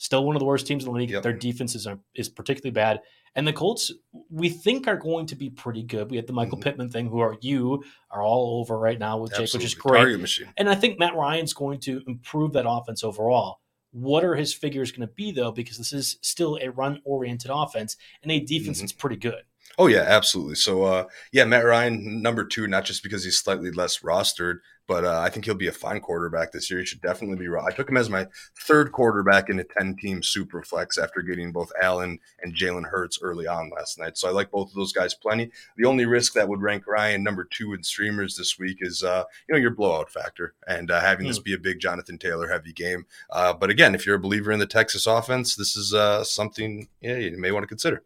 Still 0.00 0.24
one 0.24 0.36
of 0.36 0.40
the 0.40 0.46
worst 0.46 0.64
teams 0.64 0.84
in 0.84 0.92
the 0.92 0.96
league. 0.96 1.10
Yep. 1.10 1.24
Their 1.24 1.32
defense 1.32 1.74
is, 1.74 1.88
is 2.14 2.28
particularly 2.28 2.70
bad. 2.70 3.00
And 3.34 3.46
the 3.46 3.52
Colts, 3.52 3.92
we 4.30 4.48
think, 4.48 4.86
are 4.86 4.96
going 4.96 5.26
to 5.26 5.34
be 5.34 5.50
pretty 5.50 5.82
good. 5.82 6.08
We 6.08 6.16
had 6.16 6.28
the 6.28 6.32
Michael 6.32 6.56
mm-hmm. 6.56 6.62
Pittman 6.62 6.90
thing, 6.90 7.08
who 7.08 7.18
are 7.18 7.36
you 7.40 7.82
are 8.10 8.22
all 8.22 8.60
over 8.60 8.78
right 8.78 8.98
now 8.98 9.18
with 9.18 9.32
Absolutely. 9.32 9.48
Jake, 9.48 9.54
which 9.54 9.64
is 9.64 9.74
great. 9.74 10.50
And 10.56 10.70
I 10.70 10.76
think 10.76 11.00
Matt 11.00 11.16
Ryan's 11.16 11.52
going 11.52 11.80
to 11.80 12.00
improve 12.06 12.52
that 12.52 12.64
offense 12.68 13.02
overall. 13.02 13.58
What 13.90 14.24
are 14.24 14.36
his 14.36 14.54
figures 14.54 14.92
going 14.92 15.08
to 15.08 15.12
be 15.14 15.32
though? 15.32 15.50
Because 15.50 15.78
this 15.78 15.92
is 15.92 16.18
still 16.22 16.58
a 16.62 16.70
run-oriented 16.70 17.50
offense 17.52 17.96
and 18.22 18.30
a 18.30 18.38
defense 18.38 18.78
mm-hmm. 18.78 18.84
that's 18.84 18.92
pretty 18.92 19.16
good. 19.16 19.42
Oh 19.76 19.86
yeah, 19.86 20.04
absolutely. 20.06 20.56
So 20.56 20.84
uh, 20.84 21.04
yeah, 21.32 21.44
Matt 21.44 21.64
Ryan 21.64 22.22
number 22.22 22.44
two, 22.44 22.66
not 22.66 22.84
just 22.84 23.02
because 23.02 23.24
he's 23.24 23.38
slightly 23.38 23.70
less 23.70 24.00
rostered, 24.00 24.58
but 24.88 25.04
uh, 25.04 25.20
I 25.20 25.28
think 25.28 25.44
he'll 25.44 25.54
be 25.54 25.68
a 25.68 25.72
fine 25.72 26.00
quarterback 26.00 26.50
this 26.50 26.70
year. 26.70 26.80
He 26.80 26.86
should 26.86 27.02
definitely 27.02 27.36
be. 27.36 27.54
I 27.54 27.70
took 27.70 27.90
him 27.90 27.98
as 27.98 28.08
my 28.08 28.26
third 28.58 28.90
quarterback 28.90 29.50
in 29.50 29.60
a 29.60 29.64
ten-team 29.64 30.22
super 30.22 30.62
flex 30.62 30.96
after 30.96 31.20
getting 31.20 31.52
both 31.52 31.70
Allen 31.80 32.18
and 32.42 32.56
Jalen 32.56 32.86
Hurts 32.86 33.20
early 33.22 33.46
on 33.46 33.70
last 33.70 33.98
night. 33.98 34.16
So 34.16 34.28
I 34.28 34.32
like 34.32 34.50
both 34.50 34.70
of 34.70 34.74
those 34.74 34.92
guys 34.92 35.14
plenty. 35.14 35.50
The 35.76 35.84
only 35.84 36.06
risk 36.06 36.32
that 36.32 36.48
would 36.48 36.62
rank 36.62 36.86
Ryan 36.86 37.22
number 37.22 37.44
two 37.44 37.74
in 37.74 37.82
streamers 37.82 38.36
this 38.36 38.58
week 38.58 38.78
is 38.80 39.04
uh, 39.04 39.24
you 39.48 39.54
know 39.54 39.60
your 39.60 39.72
blowout 39.72 40.10
factor 40.10 40.54
and 40.66 40.90
uh, 40.90 41.00
having 41.00 41.28
this 41.28 41.36
hmm. 41.36 41.44
be 41.44 41.54
a 41.54 41.58
big 41.58 41.78
Jonathan 41.78 42.18
Taylor 42.18 42.48
heavy 42.48 42.72
game. 42.72 43.04
Uh, 43.30 43.52
but 43.52 43.68
again, 43.68 43.94
if 43.94 44.06
you're 44.06 44.16
a 44.16 44.20
believer 44.20 44.50
in 44.50 44.58
the 44.58 44.66
Texas 44.66 45.06
offense, 45.06 45.54
this 45.54 45.76
is 45.76 45.92
uh, 45.92 46.24
something 46.24 46.88
yeah 47.02 47.16
you 47.16 47.38
may 47.38 47.52
want 47.52 47.62
to 47.62 47.68
consider 47.68 48.02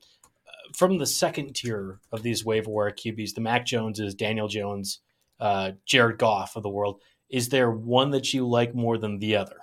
from 0.75 0.99
the 0.99 1.07
second 1.07 1.55
tier 1.55 2.00
of 2.11 2.23
these 2.23 2.45
waiver 2.45 2.71
wire 2.71 2.91
QBs, 2.91 3.35
the 3.35 3.41
Mac 3.41 3.67
Joneses, 3.67 4.14
Daniel 4.14 4.49
Jones, 4.49 5.00
uh, 5.41 5.73
Jared 5.87 6.19
Goff 6.19 6.57
of 6.57 6.62
the 6.62 6.69
world, 6.69 7.00
is 7.31 7.49
there 7.49 7.71
one 7.71 8.11
that 8.11 8.33
you 8.33 8.47
like 8.47 8.75
more 8.75 8.99
than 8.99 9.19
the 9.19 9.37
other? 9.37 9.57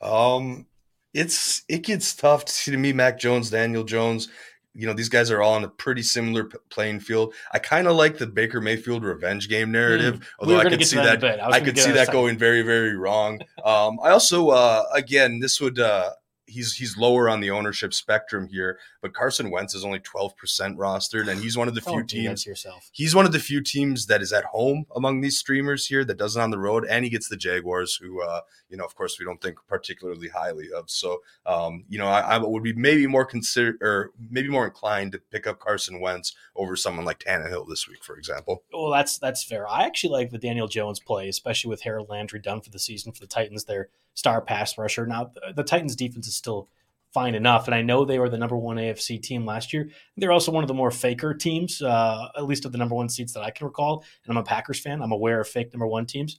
Um, 0.00 0.66
it's 1.12 1.62
it 1.68 1.82
gets 1.84 2.14
tough 2.14 2.44
to 2.44 2.52
see 2.52 2.70
to 2.70 2.78
me. 2.78 2.92
Mac 2.92 3.18
Jones, 3.18 3.50
Daniel 3.50 3.84
Jones, 3.84 4.28
you 4.74 4.86
know 4.86 4.92
these 4.92 5.08
guys 5.08 5.30
are 5.30 5.42
all 5.42 5.54
on 5.54 5.64
a 5.64 5.68
pretty 5.68 6.02
similar 6.02 6.48
playing 6.70 7.00
field. 7.00 7.34
I 7.52 7.58
kind 7.58 7.88
of 7.88 7.96
like 7.96 8.18
the 8.18 8.26
Baker 8.26 8.60
Mayfield 8.60 9.04
revenge 9.04 9.48
game 9.48 9.72
narrative, 9.72 10.20
mm. 10.20 10.24
although 10.38 10.54
we 10.54 10.60
I 10.60 10.70
could 10.70 10.86
see 10.86 10.96
that, 10.96 11.20
that 11.20 11.42
I, 11.42 11.50
I 11.50 11.60
could 11.60 11.76
see 11.76 11.90
that 11.92 12.12
going 12.12 12.38
very 12.38 12.62
very 12.62 12.96
wrong. 12.96 13.40
Um, 13.64 13.98
I 14.02 14.10
also 14.10 14.50
uh, 14.50 14.84
again 14.94 15.40
this 15.40 15.60
would 15.60 15.78
uh, 15.78 16.10
he's 16.50 16.74
he's 16.74 16.96
lower 16.96 17.28
on 17.28 17.40
the 17.40 17.50
ownership 17.50 17.94
spectrum 17.94 18.48
here, 18.48 18.78
but 19.00 19.14
Carson 19.14 19.50
Wentz 19.50 19.74
is 19.74 19.84
only 19.84 20.00
12% 20.00 20.32
rostered 20.76 21.28
and 21.28 21.40
he's 21.40 21.56
one 21.56 21.68
of 21.68 21.74
the 21.74 21.80
few 21.80 22.02
teams 22.02 22.44
yourself. 22.44 22.90
He's 22.92 23.14
one 23.14 23.26
of 23.26 23.32
the 23.32 23.38
few 23.38 23.62
teams 23.62 24.06
that 24.06 24.20
is 24.20 24.32
at 24.32 24.44
home 24.44 24.86
among 24.94 25.20
these 25.20 25.38
streamers 25.38 25.86
here 25.86 26.04
that 26.04 26.18
doesn't 26.18 26.40
on 26.40 26.50
the 26.50 26.58
road 26.58 26.86
and 26.88 27.04
he 27.04 27.10
gets 27.10 27.28
the 27.28 27.36
Jaguars 27.36 27.96
who 27.96 28.22
uh, 28.22 28.40
you 28.70 28.76
know, 28.76 28.84
of 28.84 28.94
course 28.94 29.18
we 29.18 29.24
don't 29.24 29.40
think 29.40 29.58
particularly 29.68 30.28
highly 30.28 30.68
of. 30.74 30.88
So, 30.88 31.22
um, 31.44 31.84
you 31.88 31.98
know, 31.98 32.06
I, 32.06 32.20
I, 32.20 32.38
would 32.38 32.62
be 32.62 32.72
maybe 32.72 33.06
more 33.06 33.24
consider 33.24 33.76
or 33.80 34.12
maybe 34.30 34.48
more 34.48 34.64
inclined 34.64 35.12
to 35.12 35.18
pick 35.18 35.46
up 35.46 35.58
Carson 35.58 36.00
Wentz 36.00 36.34
over 36.56 36.76
someone 36.76 37.04
like 37.04 37.18
Tannehill 37.18 37.68
this 37.68 37.88
week, 37.88 38.04
for 38.04 38.16
example. 38.16 38.62
Well, 38.72 38.90
that's 38.90 39.18
that's 39.18 39.44
fair. 39.44 39.68
I 39.68 39.84
actually 39.84 40.12
like 40.12 40.30
the 40.30 40.38
Daniel 40.38 40.68
Jones 40.68 41.00
play, 41.00 41.28
especially 41.28 41.70
with 41.70 41.82
Harold 41.82 42.08
Landry 42.08 42.38
done 42.38 42.60
for 42.60 42.70
the 42.70 42.78
season 42.78 43.12
for 43.12 43.20
the 43.20 43.26
Titans. 43.26 43.64
Their 43.64 43.88
star 44.14 44.40
pass 44.40 44.76
rusher. 44.78 45.06
Now 45.06 45.30
the 45.54 45.64
Titans 45.64 45.96
defense 45.96 46.26
is 46.26 46.36
still 46.36 46.68
fine 47.12 47.34
enough, 47.34 47.66
and 47.66 47.74
I 47.74 47.82
know 47.82 48.04
they 48.04 48.18
were 48.18 48.28
the 48.28 48.38
number 48.38 48.56
one 48.56 48.76
AFC 48.76 49.20
team 49.20 49.44
last 49.44 49.72
year. 49.72 49.90
They're 50.16 50.32
also 50.32 50.52
one 50.52 50.64
of 50.64 50.68
the 50.68 50.74
more 50.74 50.90
faker 50.90 51.34
teams, 51.34 51.82
uh, 51.82 52.28
at 52.36 52.44
least 52.44 52.64
of 52.64 52.72
the 52.72 52.78
number 52.78 52.94
one 52.94 53.08
seats 53.08 53.32
that 53.32 53.42
I 53.42 53.50
can 53.50 53.66
recall. 53.66 54.04
And 54.24 54.30
I'm 54.30 54.40
a 54.40 54.44
Packers 54.44 54.80
fan. 54.80 55.02
I'm 55.02 55.12
aware 55.12 55.40
of 55.40 55.48
fake 55.48 55.72
number 55.72 55.86
one 55.86 56.06
teams. 56.06 56.38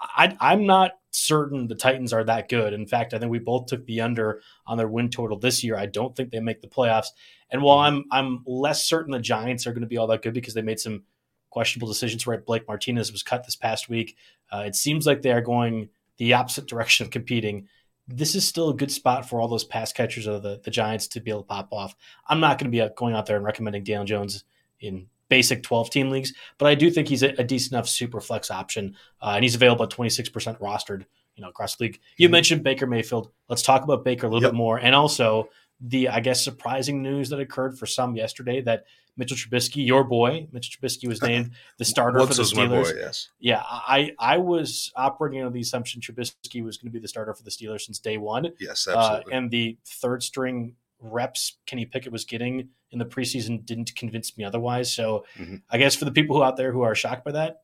I, 0.00 0.36
I'm 0.40 0.66
not 0.66 0.92
certain 1.10 1.66
the 1.66 1.74
Titans 1.74 2.12
are 2.12 2.24
that 2.24 2.48
good. 2.48 2.72
In 2.72 2.86
fact, 2.86 3.14
I 3.14 3.18
think 3.18 3.30
we 3.30 3.38
both 3.38 3.66
took 3.66 3.86
the 3.86 4.00
under 4.00 4.42
on 4.66 4.76
their 4.76 4.88
win 4.88 5.10
total 5.10 5.38
this 5.38 5.64
year. 5.64 5.76
I 5.76 5.86
don't 5.86 6.14
think 6.14 6.30
they 6.30 6.40
make 6.40 6.60
the 6.60 6.68
playoffs. 6.68 7.08
And 7.50 7.62
while 7.62 7.78
I'm 7.78 8.04
I'm 8.10 8.42
less 8.46 8.86
certain 8.86 9.12
the 9.12 9.20
Giants 9.20 9.66
are 9.66 9.72
going 9.72 9.82
to 9.82 9.88
be 9.88 9.96
all 9.96 10.08
that 10.08 10.22
good 10.22 10.34
because 10.34 10.54
they 10.54 10.62
made 10.62 10.80
some 10.80 11.04
questionable 11.50 11.88
decisions. 11.88 12.26
Right, 12.26 12.44
Blake 12.44 12.66
Martinez 12.66 13.12
was 13.12 13.22
cut 13.22 13.44
this 13.44 13.56
past 13.56 13.88
week. 13.88 14.16
Uh, 14.52 14.64
it 14.66 14.74
seems 14.74 15.06
like 15.06 15.22
they 15.22 15.32
are 15.32 15.40
going 15.40 15.88
the 16.18 16.34
opposite 16.34 16.66
direction 16.66 17.04
of 17.04 17.10
competing. 17.10 17.68
This 18.06 18.34
is 18.34 18.46
still 18.46 18.68
a 18.68 18.76
good 18.76 18.90
spot 18.90 19.28
for 19.28 19.40
all 19.40 19.48
those 19.48 19.64
pass 19.64 19.92
catchers 19.92 20.26
of 20.26 20.42
the, 20.42 20.60
the 20.62 20.70
Giants 20.70 21.08
to 21.08 21.20
be 21.20 21.30
able 21.30 21.42
to 21.42 21.48
pop 21.48 21.68
off. 21.72 21.96
I'm 22.28 22.40
not 22.40 22.58
going 22.58 22.70
to 22.70 22.76
be 22.76 22.94
going 22.96 23.14
out 23.14 23.26
there 23.26 23.36
and 23.36 23.44
recommending 23.44 23.84
Daniel 23.84 24.04
Jones 24.04 24.44
in 24.80 25.06
basic 25.28 25.62
12 25.62 25.90
team 25.90 26.10
leagues, 26.10 26.34
but 26.58 26.66
I 26.66 26.74
do 26.74 26.90
think 26.90 27.08
he's 27.08 27.22
a, 27.22 27.30
a 27.38 27.44
decent 27.44 27.72
enough 27.72 27.88
super 27.88 28.20
flex 28.20 28.50
option, 28.50 28.94
uh, 29.22 29.32
and 29.34 29.42
he's 29.42 29.54
available 29.54 29.84
at 29.84 29.90
26% 29.90 30.58
rostered. 30.60 31.04
You 31.36 31.42
know, 31.42 31.48
across 31.48 31.74
the 31.74 31.86
league. 31.86 32.00
You 32.16 32.28
mm-hmm. 32.28 32.32
mentioned 32.32 32.62
Baker 32.62 32.86
Mayfield. 32.86 33.32
Let's 33.48 33.62
talk 33.62 33.82
about 33.82 34.04
Baker 34.04 34.28
a 34.28 34.30
little 34.30 34.42
yep. 34.42 34.52
bit 34.52 34.56
more, 34.56 34.78
and 34.78 34.94
also 34.94 35.48
the 35.80 36.08
I 36.08 36.20
guess 36.20 36.42
surprising 36.42 37.02
news 37.02 37.30
that 37.30 37.40
occurred 37.40 37.78
for 37.78 37.86
some 37.86 38.16
yesterday 38.16 38.60
that 38.62 38.84
Mitchell 39.16 39.36
Trubisky, 39.36 39.86
your 39.86 40.04
boy, 40.04 40.48
Mitchell 40.52 40.80
Trubisky 40.80 41.08
was 41.08 41.22
named 41.30 41.52
the 41.78 41.84
starter 41.84 42.20
for 42.20 42.34
the 42.34 42.42
Steelers. 42.42 42.92
Boy, 42.92 42.98
yes. 42.98 43.30
Yeah, 43.38 43.62
I 43.64 44.12
I 44.18 44.38
was 44.38 44.92
operating 44.96 45.40
under 45.40 45.52
the 45.52 45.60
assumption 45.60 46.00
Trubisky 46.00 46.64
was 46.64 46.76
going 46.76 46.90
to 46.90 46.92
be 46.92 46.98
the 46.98 47.08
starter 47.08 47.34
for 47.34 47.42
the 47.42 47.50
Steelers 47.50 47.82
since 47.82 47.98
day 47.98 48.18
one. 48.18 48.52
Yes, 48.58 48.88
absolutely. 48.88 49.32
Uh, 49.32 49.36
and 49.36 49.50
the 49.50 49.78
third 49.86 50.22
string 50.22 50.74
reps 51.00 51.58
Kenny 51.66 51.84
Pickett 51.84 52.12
was 52.12 52.24
getting 52.24 52.68
in 52.90 52.98
the 52.98 53.04
preseason 53.04 53.64
didn't 53.64 53.94
convince 53.94 54.36
me 54.38 54.44
otherwise. 54.44 54.92
So 54.92 55.24
mm-hmm. 55.36 55.56
I 55.70 55.78
guess 55.78 55.94
for 55.94 56.04
the 56.04 56.12
people 56.12 56.36
who 56.36 56.42
out 56.42 56.56
there 56.56 56.72
who 56.72 56.82
are 56.82 56.94
shocked 56.94 57.24
by 57.24 57.32
that, 57.32 57.62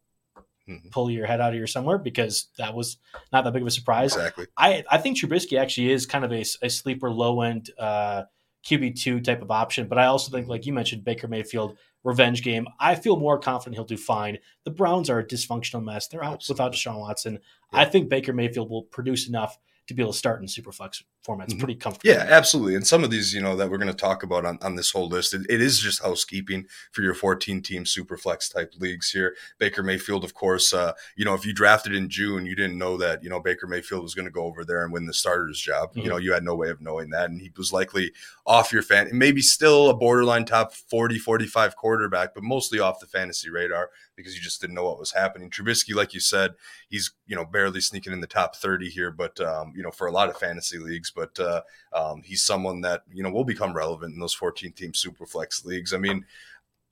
mm-hmm. 0.70 0.88
pull 0.90 1.10
your 1.10 1.26
head 1.26 1.40
out 1.40 1.52
of 1.52 1.58
your 1.58 1.66
somewhere 1.66 1.98
because 1.98 2.48
that 2.58 2.74
was 2.74 2.98
not 3.32 3.44
that 3.44 3.52
big 3.52 3.62
of 3.62 3.68
a 3.68 3.70
surprise. 3.70 4.14
Exactly. 4.14 4.46
I, 4.56 4.84
I 4.90 4.98
think 4.98 5.18
Trubisky 5.18 5.58
actually 5.58 5.90
is 5.90 6.06
kind 6.06 6.24
of 6.24 6.32
a, 6.32 6.44
a 6.62 6.70
sleeper 6.70 7.10
low 7.10 7.42
end 7.42 7.70
uh, 7.78 8.24
QB2 8.66 9.24
type 9.24 9.42
of 9.42 9.50
option. 9.50 9.88
But 9.88 9.98
I 9.98 10.06
also 10.06 10.30
think, 10.30 10.48
like 10.48 10.66
you 10.66 10.72
mentioned, 10.72 11.04
Baker 11.04 11.28
Mayfield 11.28 11.76
revenge 12.04 12.42
game. 12.42 12.66
I 12.78 12.94
feel 12.94 13.16
more 13.16 13.38
confident 13.38 13.76
he'll 13.76 13.84
do 13.84 13.96
fine. 13.96 14.38
The 14.64 14.70
Browns 14.70 15.10
are 15.10 15.18
a 15.18 15.26
dysfunctional 15.26 15.84
mess. 15.84 16.08
They're 16.08 16.24
out 16.24 16.34
Absolutely. 16.34 16.64
without 16.64 16.74
Deshaun 16.74 17.00
Watson. 17.00 17.38
Yeah. 17.72 17.80
I 17.80 17.84
think 17.84 18.08
Baker 18.08 18.32
Mayfield 18.32 18.70
will 18.70 18.84
produce 18.84 19.28
enough 19.28 19.58
to 19.90 19.94
be 19.94 20.02
able 20.02 20.12
to 20.12 20.18
start 20.18 20.40
in 20.40 20.46
Superflex 20.46 21.02
format. 21.24 21.46
It's 21.46 21.54
mm-hmm. 21.54 21.60
pretty 21.60 21.74
comfortable. 21.74 22.14
Yeah, 22.14 22.24
absolutely. 22.28 22.76
And 22.76 22.86
some 22.86 23.02
of 23.02 23.10
these, 23.10 23.34
you 23.34 23.40
know, 23.40 23.56
that 23.56 23.68
we're 23.68 23.76
going 23.76 23.90
to 23.90 23.92
talk 23.92 24.22
about 24.22 24.46
on, 24.46 24.56
on 24.62 24.76
this 24.76 24.92
whole 24.92 25.08
list, 25.08 25.34
it, 25.34 25.42
it 25.48 25.60
is 25.60 25.80
just 25.80 26.00
housekeeping 26.00 26.66
for 26.92 27.02
your 27.02 27.12
14 27.12 27.60
team 27.60 27.82
Superflex 27.82 28.54
type 28.54 28.72
leagues 28.78 29.10
here. 29.10 29.34
Baker 29.58 29.82
Mayfield, 29.82 30.22
of 30.22 30.32
course, 30.32 30.72
uh, 30.72 30.92
you 31.16 31.24
know, 31.24 31.34
if 31.34 31.44
you 31.44 31.52
drafted 31.52 31.92
in 31.92 32.08
June, 32.08 32.46
you 32.46 32.54
didn't 32.54 32.78
know 32.78 32.96
that, 32.98 33.24
you 33.24 33.28
know, 33.28 33.40
Baker 33.40 33.66
Mayfield 33.66 34.04
was 34.04 34.14
going 34.14 34.26
to 34.26 34.30
go 34.30 34.44
over 34.44 34.64
there 34.64 34.84
and 34.84 34.92
win 34.92 35.06
the 35.06 35.12
starter's 35.12 35.60
job. 35.60 35.90
Mm-hmm. 35.90 36.00
You 36.02 36.08
know, 36.08 36.16
you 36.18 36.32
had 36.32 36.44
no 36.44 36.54
way 36.54 36.70
of 36.70 36.80
knowing 36.80 37.10
that. 37.10 37.30
And 37.30 37.40
he 37.40 37.50
was 37.56 37.72
likely 37.72 38.12
off 38.46 38.72
your 38.72 38.82
fan, 38.82 39.10
maybe 39.12 39.42
still 39.42 39.90
a 39.90 39.94
borderline 39.94 40.44
top 40.44 40.72
40, 40.72 41.18
45 41.18 41.74
quarterback, 41.74 42.32
but 42.32 42.44
mostly 42.44 42.78
off 42.78 43.00
the 43.00 43.06
fantasy 43.06 43.50
radar 43.50 43.90
because 44.20 44.36
you 44.36 44.42
just 44.42 44.60
didn't 44.60 44.76
know 44.76 44.84
what 44.84 44.98
was 44.98 45.12
happening. 45.12 45.50
Trubisky, 45.50 45.94
like 45.94 46.14
you 46.14 46.20
said, 46.20 46.52
he's, 46.88 47.12
you 47.26 47.36
know, 47.36 47.44
barely 47.44 47.80
sneaking 47.80 48.12
in 48.12 48.20
the 48.20 48.26
top 48.26 48.56
30 48.56 48.88
here, 48.90 49.10
but, 49.10 49.40
um, 49.40 49.72
you 49.74 49.82
know, 49.82 49.90
for 49.90 50.06
a 50.06 50.12
lot 50.12 50.28
of 50.28 50.36
fantasy 50.36 50.78
leagues, 50.78 51.10
but, 51.10 51.38
uh, 51.38 51.62
um, 51.92 52.22
he's 52.22 52.42
someone 52.42 52.80
that 52.82 53.02
you 53.12 53.22
know 53.22 53.30
will 53.30 53.44
become 53.44 53.72
relevant 53.72 54.14
in 54.14 54.20
those 54.20 54.34
14 54.34 54.72
team 54.72 54.92
superflex 54.92 55.64
leagues. 55.64 55.92
I 55.92 55.98
mean, 55.98 56.24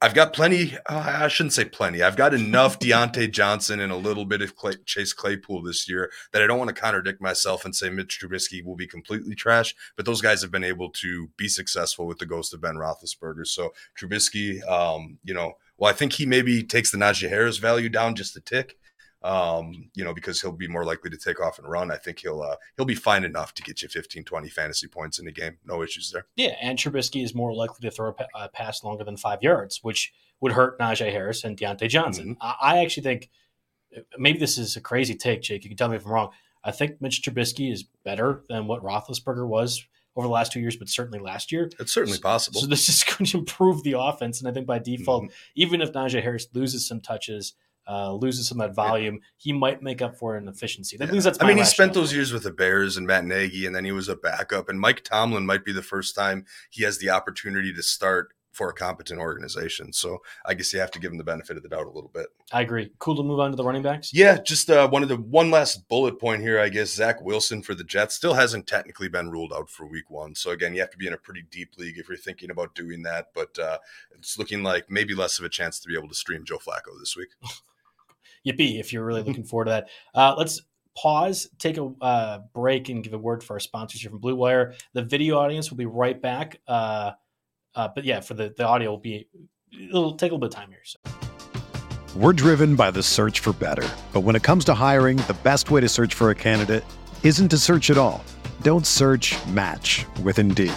I've 0.00 0.14
got 0.14 0.32
plenty. 0.32 0.76
Uh, 0.88 1.22
I 1.22 1.28
shouldn't 1.28 1.54
say 1.54 1.64
plenty. 1.64 2.02
I've 2.02 2.16
got 2.16 2.32
enough 2.32 2.78
Diontae 2.80 3.32
Johnson 3.32 3.80
and 3.80 3.90
a 3.90 3.96
little 3.96 4.24
bit 4.24 4.42
of 4.42 4.54
Clay, 4.54 4.74
Chase 4.86 5.12
Claypool 5.12 5.62
this 5.62 5.88
year 5.88 6.10
that 6.32 6.42
I 6.42 6.46
don't 6.46 6.58
want 6.58 6.68
to 6.68 6.80
contradict 6.80 7.20
myself 7.20 7.64
and 7.64 7.74
say 7.74 7.90
Mitch 7.90 8.20
Trubisky 8.20 8.64
will 8.64 8.76
be 8.76 8.86
completely 8.86 9.34
trash. 9.34 9.74
But 9.96 10.06
those 10.06 10.20
guys 10.20 10.40
have 10.42 10.52
been 10.52 10.62
able 10.62 10.90
to 10.90 11.28
be 11.36 11.48
successful 11.48 12.06
with 12.06 12.18
the 12.18 12.26
ghost 12.26 12.54
of 12.54 12.60
Ben 12.60 12.76
Roethlisberger. 12.76 13.46
So 13.46 13.72
Trubisky, 13.98 14.64
um, 14.70 15.18
you 15.24 15.34
know, 15.34 15.54
well, 15.78 15.90
I 15.90 15.94
think 15.94 16.14
he 16.14 16.26
maybe 16.26 16.62
takes 16.62 16.90
the 16.90 16.98
Najee 16.98 17.28
Harris 17.28 17.58
value 17.58 17.88
down 17.88 18.14
just 18.14 18.36
a 18.36 18.40
tick 18.40 18.76
um, 19.22 19.90
you 19.94 20.04
know, 20.04 20.14
because 20.14 20.40
he'll 20.40 20.52
be 20.52 20.68
more 20.68 20.84
likely 20.84 21.10
to 21.10 21.16
take 21.16 21.40
off 21.40 21.58
and 21.58 21.68
run. 21.68 21.90
I 21.90 21.96
think 21.96 22.20
he'll 22.20 22.42
uh, 22.42 22.56
he'll 22.76 22.86
be 22.86 22.94
fine 22.94 23.24
enough 23.24 23.52
to 23.54 23.62
get 23.62 23.82
you 23.82 23.88
15, 23.88 24.24
20 24.24 24.48
fantasy 24.48 24.86
points 24.86 25.18
in 25.18 25.24
the 25.24 25.32
game. 25.32 25.58
No 25.64 25.82
issues 25.82 26.12
there. 26.12 26.26
Yeah, 26.36 26.54
and 26.60 26.78
Trubisky 26.78 27.24
is 27.24 27.34
more 27.34 27.54
likely 27.54 27.88
to 27.88 27.94
throw 27.94 28.14
a 28.34 28.48
pass 28.48 28.84
longer 28.84 29.04
than 29.04 29.16
five 29.16 29.42
yards, 29.42 29.80
which 29.82 30.12
would 30.40 30.52
hurt 30.52 30.78
Najee 30.78 31.10
Harris 31.10 31.42
and 31.42 31.56
Diontae 31.56 31.88
Johnson. 31.88 32.36
Mm-hmm. 32.40 32.48
I 32.62 32.78
actually 32.78 33.02
think 33.02 33.28
maybe 34.16 34.38
this 34.38 34.56
is 34.56 34.76
a 34.76 34.80
crazy 34.80 35.16
take, 35.16 35.42
Jake. 35.42 35.64
You 35.64 35.70
can 35.70 35.76
tell 35.76 35.88
me 35.88 35.96
if 35.96 36.06
I'm 36.06 36.12
wrong. 36.12 36.30
I 36.62 36.70
think 36.70 37.00
Mitch 37.00 37.22
Trubisky 37.22 37.72
is 37.72 37.84
better 38.04 38.42
than 38.48 38.66
what 38.66 38.82
Roethlisberger 38.82 39.46
was 39.46 39.84
over 40.18 40.26
the 40.26 40.32
last 40.32 40.52
two 40.52 40.60
years, 40.60 40.76
but 40.76 40.88
certainly 40.88 41.18
last 41.18 41.50
year. 41.50 41.70
It's 41.78 41.92
certainly 41.92 42.18
possible. 42.18 42.60
So 42.60 42.66
this 42.66 42.88
is 42.88 43.02
going 43.18 43.24
to 43.26 43.38
improve 43.38 43.82
the 43.84 43.98
offense, 43.98 44.40
and 44.40 44.48
I 44.48 44.52
think 44.52 44.66
by 44.66 44.78
default, 44.78 45.24
mm-hmm. 45.24 45.32
even 45.54 45.80
if 45.80 45.92
Najee 45.92 46.22
Harris 46.22 46.48
loses 46.52 46.86
some 46.86 47.00
touches– 47.00 47.54
uh, 47.88 48.12
loses 48.12 48.46
some 48.46 48.60
of 48.60 48.68
that 48.68 48.74
volume, 48.74 49.14
yeah. 49.14 49.20
he 49.38 49.52
might 49.52 49.82
make 49.82 50.02
up 50.02 50.14
for 50.16 50.36
it 50.36 50.42
in 50.42 50.48
efficiency. 50.48 50.98
At 51.00 51.10
least 51.10 51.24
that's. 51.24 51.38
I 51.40 51.46
mean, 51.46 51.56
he 51.56 51.64
spent 51.64 51.94
those 51.94 52.12
years 52.12 52.32
with 52.32 52.42
the 52.42 52.52
Bears 52.52 52.98
and 52.98 53.06
Matt 53.06 53.24
Nagy, 53.24 53.64
and 53.64 53.74
then 53.74 53.84
he 53.84 53.92
was 53.92 54.08
a 54.08 54.16
backup. 54.16 54.68
And 54.68 54.78
Mike 54.78 55.02
Tomlin 55.04 55.46
might 55.46 55.64
be 55.64 55.72
the 55.72 55.82
first 55.82 56.14
time 56.14 56.44
he 56.68 56.84
has 56.84 56.98
the 56.98 57.08
opportunity 57.08 57.72
to 57.72 57.82
start 57.82 58.34
for 58.58 58.68
a 58.68 58.74
competent 58.74 59.20
organization. 59.20 59.92
So 59.92 60.18
I 60.44 60.54
guess 60.54 60.72
you 60.72 60.80
have 60.80 60.90
to 60.90 60.98
give 60.98 61.12
him 61.12 61.16
the 61.16 61.22
benefit 61.22 61.56
of 61.56 61.62
the 61.62 61.68
doubt 61.68 61.86
a 61.86 61.90
little 61.90 62.10
bit. 62.12 62.26
I 62.52 62.62
agree. 62.62 62.90
Cool 62.98 63.14
to 63.14 63.22
move 63.22 63.38
on 63.38 63.52
to 63.52 63.56
the 63.56 63.62
running 63.62 63.82
backs. 63.82 64.12
Yeah, 64.12 64.36
just 64.36 64.68
uh, 64.68 64.88
one 64.88 65.04
of 65.04 65.08
the 65.08 65.16
one 65.16 65.52
last 65.52 65.88
bullet 65.88 66.18
point 66.18 66.42
here. 66.42 66.58
I 66.58 66.68
guess 66.68 66.92
Zach 66.92 67.22
Wilson 67.22 67.62
for 67.62 67.76
the 67.76 67.84
Jets 67.84 68.16
still 68.16 68.34
hasn't 68.34 68.66
technically 68.66 69.08
been 69.08 69.30
ruled 69.30 69.52
out 69.52 69.70
for 69.70 69.86
Week 69.86 70.10
One. 70.10 70.34
So 70.34 70.50
again, 70.50 70.74
you 70.74 70.80
have 70.80 70.90
to 70.90 70.98
be 70.98 71.06
in 71.06 71.12
a 71.12 71.18
pretty 71.18 71.44
deep 71.52 71.78
league 71.78 71.98
if 71.98 72.08
you're 72.08 72.18
thinking 72.18 72.50
about 72.50 72.74
doing 72.74 73.04
that. 73.04 73.28
But 73.32 73.56
uh, 73.60 73.78
it's 74.18 74.36
looking 74.38 74.64
like 74.64 74.90
maybe 74.90 75.14
less 75.14 75.38
of 75.38 75.44
a 75.44 75.48
chance 75.48 75.78
to 75.78 75.88
be 75.88 75.96
able 75.96 76.08
to 76.08 76.14
stream 76.16 76.44
Joe 76.44 76.58
Flacco 76.58 76.98
this 76.98 77.16
week. 77.16 77.28
yippee 78.44 78.80
if 78.80 78.92
you're 78.92 79.04
really 79.04 79.22
looking 79.22 79.44
forward 79.44 79.66
to 79.66 79.70
that. 79.70 79.88
Uh, 80.14 80.34
let's 80.36 80.62
pause, 80.96 81.48
take 81.58 81.78
a 81.78 81.92
uh, 82.00 82.40
break, 82.52 82.88
and 82.88 83.04
give 83.04 83.14
a 83.14 83.18
word 83.18 83.44
for 83.44 83.54
our 83.54 83.60
sponsors 83.60 84.00
here 84.00 84.10
from 84.10 84.18
Blue 84.18 84.34
Wire. 84.34 84.74
The 84.94 85.02
video 85.02 85.38
audience 85.38 85.70
will 85.70 85.76
be 85.76 85.86
right 85.86 86.20
back. 86.20 86.60
Uh, 86.66 87.12
uh, 87.78 87.88
but 87.88 88.04
yeah, 88.04 88.20
for 88.20 88.34
the, 88.34 88.52
the 88.56 88.66
audio 88.66 88.90
will 88.90 88.98
be 88.98 89.28
it'll 89.72 90.16
take 90.16 90.32
a 90.32 90.34
little 90.34 90.48
bit 90.48 90.54
of 90.54 90.60
time 90.60 90.70
here. 90.70 90.84
So. 90.84 90.98
We're 92.16 92.32
driven 92.32 92.74
by 92.74 92.90
the 92.90 93.02
search 93.02 93.40
for 93.40 93.52
better. 93.52 93.88
But 94.12 94.22
when 94.22 94.34
it 94.34 94.42
comes 94.42 94.64
to 94.64 94.74
hiring, 94.74 95.18
the 95.18 95.36
best 95.44 95.70
way 95.70 95.80
to 95.80 95.88
search 95.88 96.14
for 96.14 96.30
a 96.30 96.34
candidate 96.34 96.84
isn't 97.22 97.48
to 97.50 97.58
search 97.58 97.90
at 97.90 97.98
all. 97.98 98.24
Don't 98.62 98.86
search 98.86 99.36
match 99.46 100.04
with 100.24 100.38
Indeed. 100.38 100.72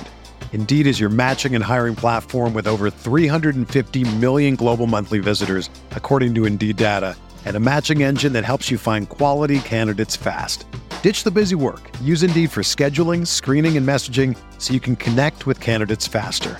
Indeed 0.54 0.86
is 0.86 1.00
your 1.00 1.10
matching 1.10 1.56
and 1.56 1.64
hiring 1.64 1.96
platform 1.96 2.54
with 2.54 2.68
over 2.68 2.90
350 2.90 4.18
million 4.18 4.56
global 4.56 4.86
monthly 4.86 5.20
visitors, 5.20 5.70
according 5.92 6.36
to 6.36 6.46
Indeed 6.46 6.76
data, 6.76 7.16
and 7.46 7.56
a 7.56 7.60
matching 7.60 8.04
engine 8.04 8.34
that 8.34 8.46
helps 8.46 8.70
you 8.70 8.78
find 8.78 9.10
quality 9.10 9.60
candidates 9.62 10.16
fast. 10.16 10.66
Ditch 11.02 11.24
the 11.24 11.32
busy 11.32 11.56
work. 11.56 11.90
Use 12.04 12.22
Indeed 12.22 12.52
for 12.52 12.62
scheduling, 12.62 13.26
screening, 13.26 13.78
and 13.78 13.88
messaging 13.88 14.38
so 14.60 14.74
you 14.74 14.80
can 14.80 14.96
connect 14.96 15.48
with 15.48 15.60
candidates 15.60 16.06
faster. 16.06 16.60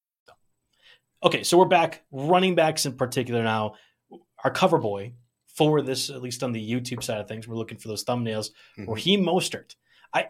Okay, 1.23 1.43
so 1.43 1.55
we're 1.55 1.65
back. 1.65 2.03
Running 2.11 2.55
backs 2.55 2.87
in 2.87 2.93
particular 2.93 3.43
now. 3.43 3.75
Our 4.43 4.49
cover 4.49 4.79
boy 4.79 5.13
for 5.55 5.83
this, 5.83 6.09
at 6.09 6.21
least 6.21 6.41
on 6.41 6.51
the 6.51 6.71
YouTube 6.71 7.03
side 7.03 7.19
of 7.19 7.27
things, 7.27 7.47
we're 7.47 7.57
looking 7.57 7.77
for 7.77 7.89
those 7.89 8.03
thumbnails. 8.03 8.49
Mm-hmm. 8.79 8.91
Raheem 8.91 9.23
Mostert. 9.23 9.75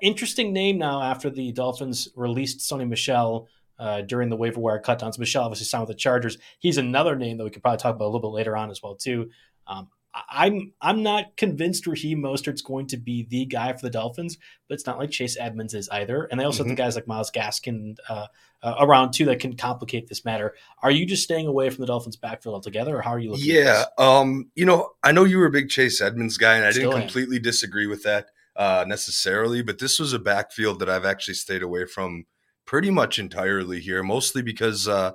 Interesting 0.02 0.52
name 0.52 0.78
now 0.78 1.02
after 1.02 1.30
the 1.30 1.54
Dolphins 1.54 2.10
released 2.16 2.60
Sony 2.60 2.88
Michel 2.88 3.48
uh, 3.80 4.02
during 4.02 4.30
the 4.30 4.36
waiver 4.36 4.60
wire 4.60 4.82
cutdowns. 4.82 5.18
Michel 5.18 5.44
obviously 5.44 5.66
signed 5.66 5.88
with 5.88 5.96
the 5.96 6.00
Chargers. 6.00 6.38
He's 6.60 6.78
another 6.78 7.16
name 7.16 7.38
that 7.38 7.46
we 7.46 7.50
could 7.50 7.64
probably 7.64 7.80
talk 7.80 7.96
about 7.96 8.06
a 8.06 8.12
little 8.12 8.20
bit 8.20 8.36
later 8.36 8.58
on 8.58 8.70
as 8.70 8.84
well 8.84 8.96
too. 8.96 9.30
Um, 9.68 9.88
I'm 10.14 10.74
I'm 10.82 11.04
not 11.04 11.38
convinced 11.38 11.88
Raheem 11.88 12.22
Mostert's 12.22 12.62
going 12.62 12.88
to 12.88 12.98
be 12.98 13.28
the 13.30 13.46
guy 13.46 13.72
for 13.74 13.82
the 13.82 13.90
Dolphins, 13.90 14.38
but 14.68 14.76
it's 14.76 14.86
not 14.86 14.98
like 14.98 15.10
Chase 15.10 15.38
Edmonds 15.40 15.74
is 15.74 15.88
either. 15.90 16.26
And 16.26 16.40
they 16.40 16.44
also 16.44 16.64
mm-hmm. 16.64 16.70
have 16.70 16.78
the 16.78 16.84
guys 16.84 16.96
like 16.96 17.08
Myles 17.08 17.32
Gaskin 17.32 17.96
uh, 18.10 18.28
uh, 18.62 18.76
around 18.80 19.14
too 19.14 19.26
that 19.26 19.40
can 19.40 19.56
complicate 19.56 20.08
this 20.08 20.26
matter. 20.26 20.56
Are 20.84 20.92
you 20.92 21.06
just 21.06 21.24
staying 21.24 21.48
away 21.48 21.70
from 21.70 21.82
the 21.82 21.88
Dolphins' 21.88 22.18
backfield 22.18 22.56
altogether, 22.56 22.98
or 22.98 23.02
how 23.02 23.12
are 23.12 23.20
you 23.20 23.32
looking? 23.32 23.46
Yeah, 23.46 23.86
um, 23.98 24.52
you 24.56 24.66
know, 24.66 24.92
I 25.04 25.12
know 25.14 25.24
you 25.24 25.38
were 25.38 25.46
a 25.46 25.52
big 25.52 25.70
Chase 25.70 26.02
Edmonds 26.02 26.38
guy, 26.38 26.56
and 26.56 26.66
I 26.66 26.72
Still 26.72 26.92
didn't 26.92 27.04
completely 27.04 27.38
am. 27.38 27.44
disagree 27.44 27.88
with 27.88 28.04
that 28.04 28.28
uh, 28.56 28.86
necessarily. 28.88 29.62
But 29.62 29.80
this 29.80 30.00
was 30.00 30.14
a 30.14 30.20
backfield 30.20 30.80
that 30.80 30.90
I've 30.90 31.06
actually 31.06 31.36
stayed 31.36 31.64
away 31.64 31.86
from 31.86 32.26
pretty 32.66 32.90
much 32.90 33.18
entirely 33.18 33.80
here, 33.80 34.04
mostly 34.04 34.42
because 34.42 34.88
uh, 34.88 35.12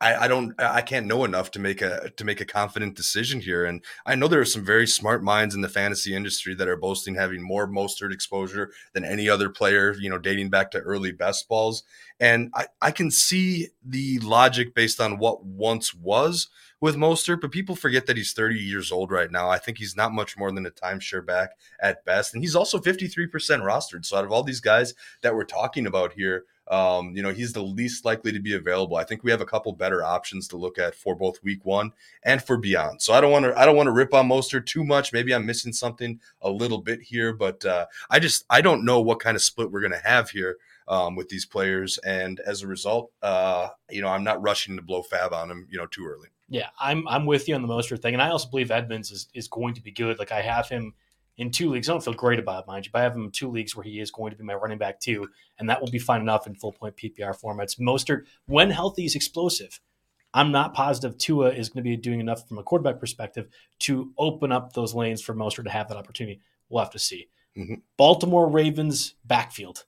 I, 0.00 0.24
I, 0.24 0.28
don't 0.28 0.54
I 0.60 0.80
can't 0.80 1.06
know 1.06 1.24
enough 1.24 1.50
to 1.52 1.58
make 1.58 1.82
a 1.82 2.10
to 2.16 2.24
make 2.24 2.40
a 2.40 2.46
confident 2.46 2.96
decision 2.96 3.40
here. 3.40 3.64
And 3.64 3.82
I 4.06 4.14
know 4.14 4.28
there 4.28 4.40
are 4.40 4.46
some 4.46 4.64
very 4.64 4.86
smart 4.86 5.22
minds 5.22 5.54
in 5.54 5.60
the 5.60 5.68
fantasy 5.68 6.14
industry 6.14 6.54
that 6.54 6.68
are 6.68 6.76
boasting 6.76 7.14
having 7.14 7.42
more 7.42 7.66
Mostert 7.66 8.12
exposure 8.12 8.72
than 8.92 9.04
any 9.04 9.28
other 9.28 9.50
player, 9.50 9.94
you 9.98 10.08
know, 10.08 10.18
dating 10.18 10.50
back 10.50 10.70
to 10.72 10.78
early 10.78 11.12
best 11.12 11.48
balls. 11.48 11.84
And 12.18 12.50
I, 12.54 12.66
I 12.80 12.90
can 12.90 13.10
see 13.10 13.68
the 13.84 14.18
logic 14.20 14.74
based 14.74 15.00
on 15.00 15.18
what 15.18 15.44
once 15.44 15.94
was 15.94 16.48
with 16.80 16.96
Mostert, 16.96 17.40
but 17.40 17.50
people 17.50 17.76
forget 17.76 18.06
that 18.06 18.16
he's 18.16 18.32
30 18.32 18.58
years 18.60 18.92
old 18.92 19.10
right 19.10 19.30
now. 19.30 19.48
I 19.48 19.58
think 19.58 19.78
he's 19.78 19.96
not 19.96 20.12
much 20.12 20.36
more 20.36 20.52
than 20.52 20.66
a 20.66 20.70
timeshare 20.70 21.24
back 21.24 21.52
at 21.80 22.04
best. 22.04 22.34
And 22.34 22.42
he's 22.42 22.56
also 22.56 22.78
53% 22.78 23.30
rostered. 23.30 24.04
So 24.04 24.18
out 24.18 24.24
of 24.24 24.32
all 24.32 24.42
these 24.42 24.60
guys 24.60 24.94
that 25.22 25.34
we're 25.34 25.44
talking 25.44 25.86
about 25.86 26.12
here, 26.12 26.44
um, 26.68 27.14
you 27.14 27.22
know, 27.22 27.32
he's 27.32 27.52
the 27.52 27.62
least 27.62 28.04
likely 28.04 28.32
to 28.32 28.40
be 28.40 28.54
available. 28.54 28.96
I 28.96 29.04
think 29.04 29.22
we 29.22 29.30
have 29.30 29.40
a 29.40 29.46
couple 29.46 29.72
better 29.72 30.02
options 30.02 30.48
to 30.48 30.56
look 30.56 30.78
at 30.78 30.94
for 30.94 31.14
both 31.14 31.42
week 31.42 31.64
one 31.64 31.92
and 32.22 32.42
for 32.42 32.56
beyond. 32.56 33.02
So 33.02 33.12
I 33.12 33.20
don't 33.20 33.30
want 33.30 33.44
to 33.44 33.58
I 33.58 33.66
don't 33.66 33.76
want 33.76 33.88
to 33.88 33.92
rip 33.92 34.14
on 34.14 34.28
Mostert 34.28 34.66
too 34.66 34.84
much. 34.84 35.12
Maybe 35.12 35.34
I'm 35.34 35.46
missing 35.46 35.72
something 35.72 36.20
a 36.40 36.50
little 36.50 36.80
bit 36.80 37.02
here, 37.02 37.32
but 37.32 37.64
uh, 37.64 37.86
I 38.10 38.18
just 38.18 38.44
I 38.48 38.60
don't 38.60 38.84
know 38.84 39.00
what 39.00 39.20
kind 39.20 39.36
of 39.36 39.42
split 39.42 39.70
we're 39.70 39.82
gonna 39.82 40.00
have 40.02 40.30
here. 40.30 40.56
Um, 40.86 41.16
with 41.16 41.30
these 41.30 41.46
players, 41.46 41.96
and 42.04 42.40
as 42.40 42.60
a 42.60 42.66
result, 42.66 43.10
uh, 43.22 43.68
you 43.88 44.02
know, 44.02 44.08
I'm 44.08 44.22
not 44.22 44.42
rushing 44.42 44.76
to 44.76 44.82
blow 44.82 45.00
fab 45.00 45.32
on 45.32 45.50
him, 45.50 45.66
you 45.70 45.78
know, 45.78 45.86
too 45.86 46.04
early. 46.06 46.28
Yeah, 46.50 46.68
I'm 46.78 47.08
I'm 47.08 47.24
with 47.24 47.48
you 47.48 47.54
on 47.54 47.62
the 47.62 47.68
Mostert 47.68 48.02
thing, 48.02 48.12
and 48.12 48.22
I 48.22 48.28
also 48.28 48.50
believe 48.50 48.70
Edmonds 48.70 49.10
is 49.10 49.28
is 49.32 49.48
going 49.48 49.72
to 49.74 49.82
be 49.82 49.90
good. 49.90 50.18
Like 50.18 50.30
I 50.30 50.42
have 50.42 50.68
him 50.68 50.92
in 51.36 51.50
two 51.50 51.70
leagues. 51.70 51.88
I 51.88 51.92
don't 51.92 52.04
feel 52.04 52.14
great 52.14 52.38
about 52.38 52.64
it, 52.64 52.66
mind 52.66 52.86
you, 52.86 52.92
but 52.92 53.00
I 53.00 53.02
have 53.02 53.16
him 53.16 53.24
in 53.24 53.30
two 53.30 53.50
leagues 53.50 53.74
where 53.74 53.84
he 53.84 54.00
is 54.00 54.10
going 54.10 54.30
to 54.30 54.36
be 54.36 54.44
my 54.44 54.54
running 54.54 54.78
back 54.78 55.00
too, 55.00 55.28
and 55.58 55.68
that 55.68 55.80
will 55.80 55.90
be 55.90 55.98
fine 55.98 56.20
enough 56.20 56.46
in 56.46 56.54
full 56.54 56.72
point 56.72 56.96
PPR 56.96 57.38
formats. 57.40 57.78
Mostert, 57.78 58.24
when 58.46 58.70
healthy, 58.70 59.04
is 59.04 59.14
explosive. 59.14 59.80
I'm 60.32 60.50
not 60.50 60.74
positive 60.74 61.16
Tua 61.16 61.50
is 61.50 61.68
going 61.68 61.84
to 61.84 61.88
be 61.88 61.96
doing 61.96 62.18
enough 62.18 62.48
from 62.48 62.58
a 62.58 62.62
quarterback 62.62 62.98
perspective 62.98 63.46
to 63.80 64.12
open 64.18 64.50
up 64.50 64.72
those 64.72 64.92
lanes 64.92 65.22
for 65.22 65.32
Mostert 65.32 65.64
to 65.64 65.70
have 65.70 65.88
that 65.88 65.96
opportunity. 65.96 66.40
We'll 66.68 66.82
have 66.82 66.92
to 66.92 66.98
see. 66.98 67.28
Mm-hmm. 67.56 67.74
Baltimore 67.96 68.48
Ravens 68.48 69.14
backfield 69.24 69.84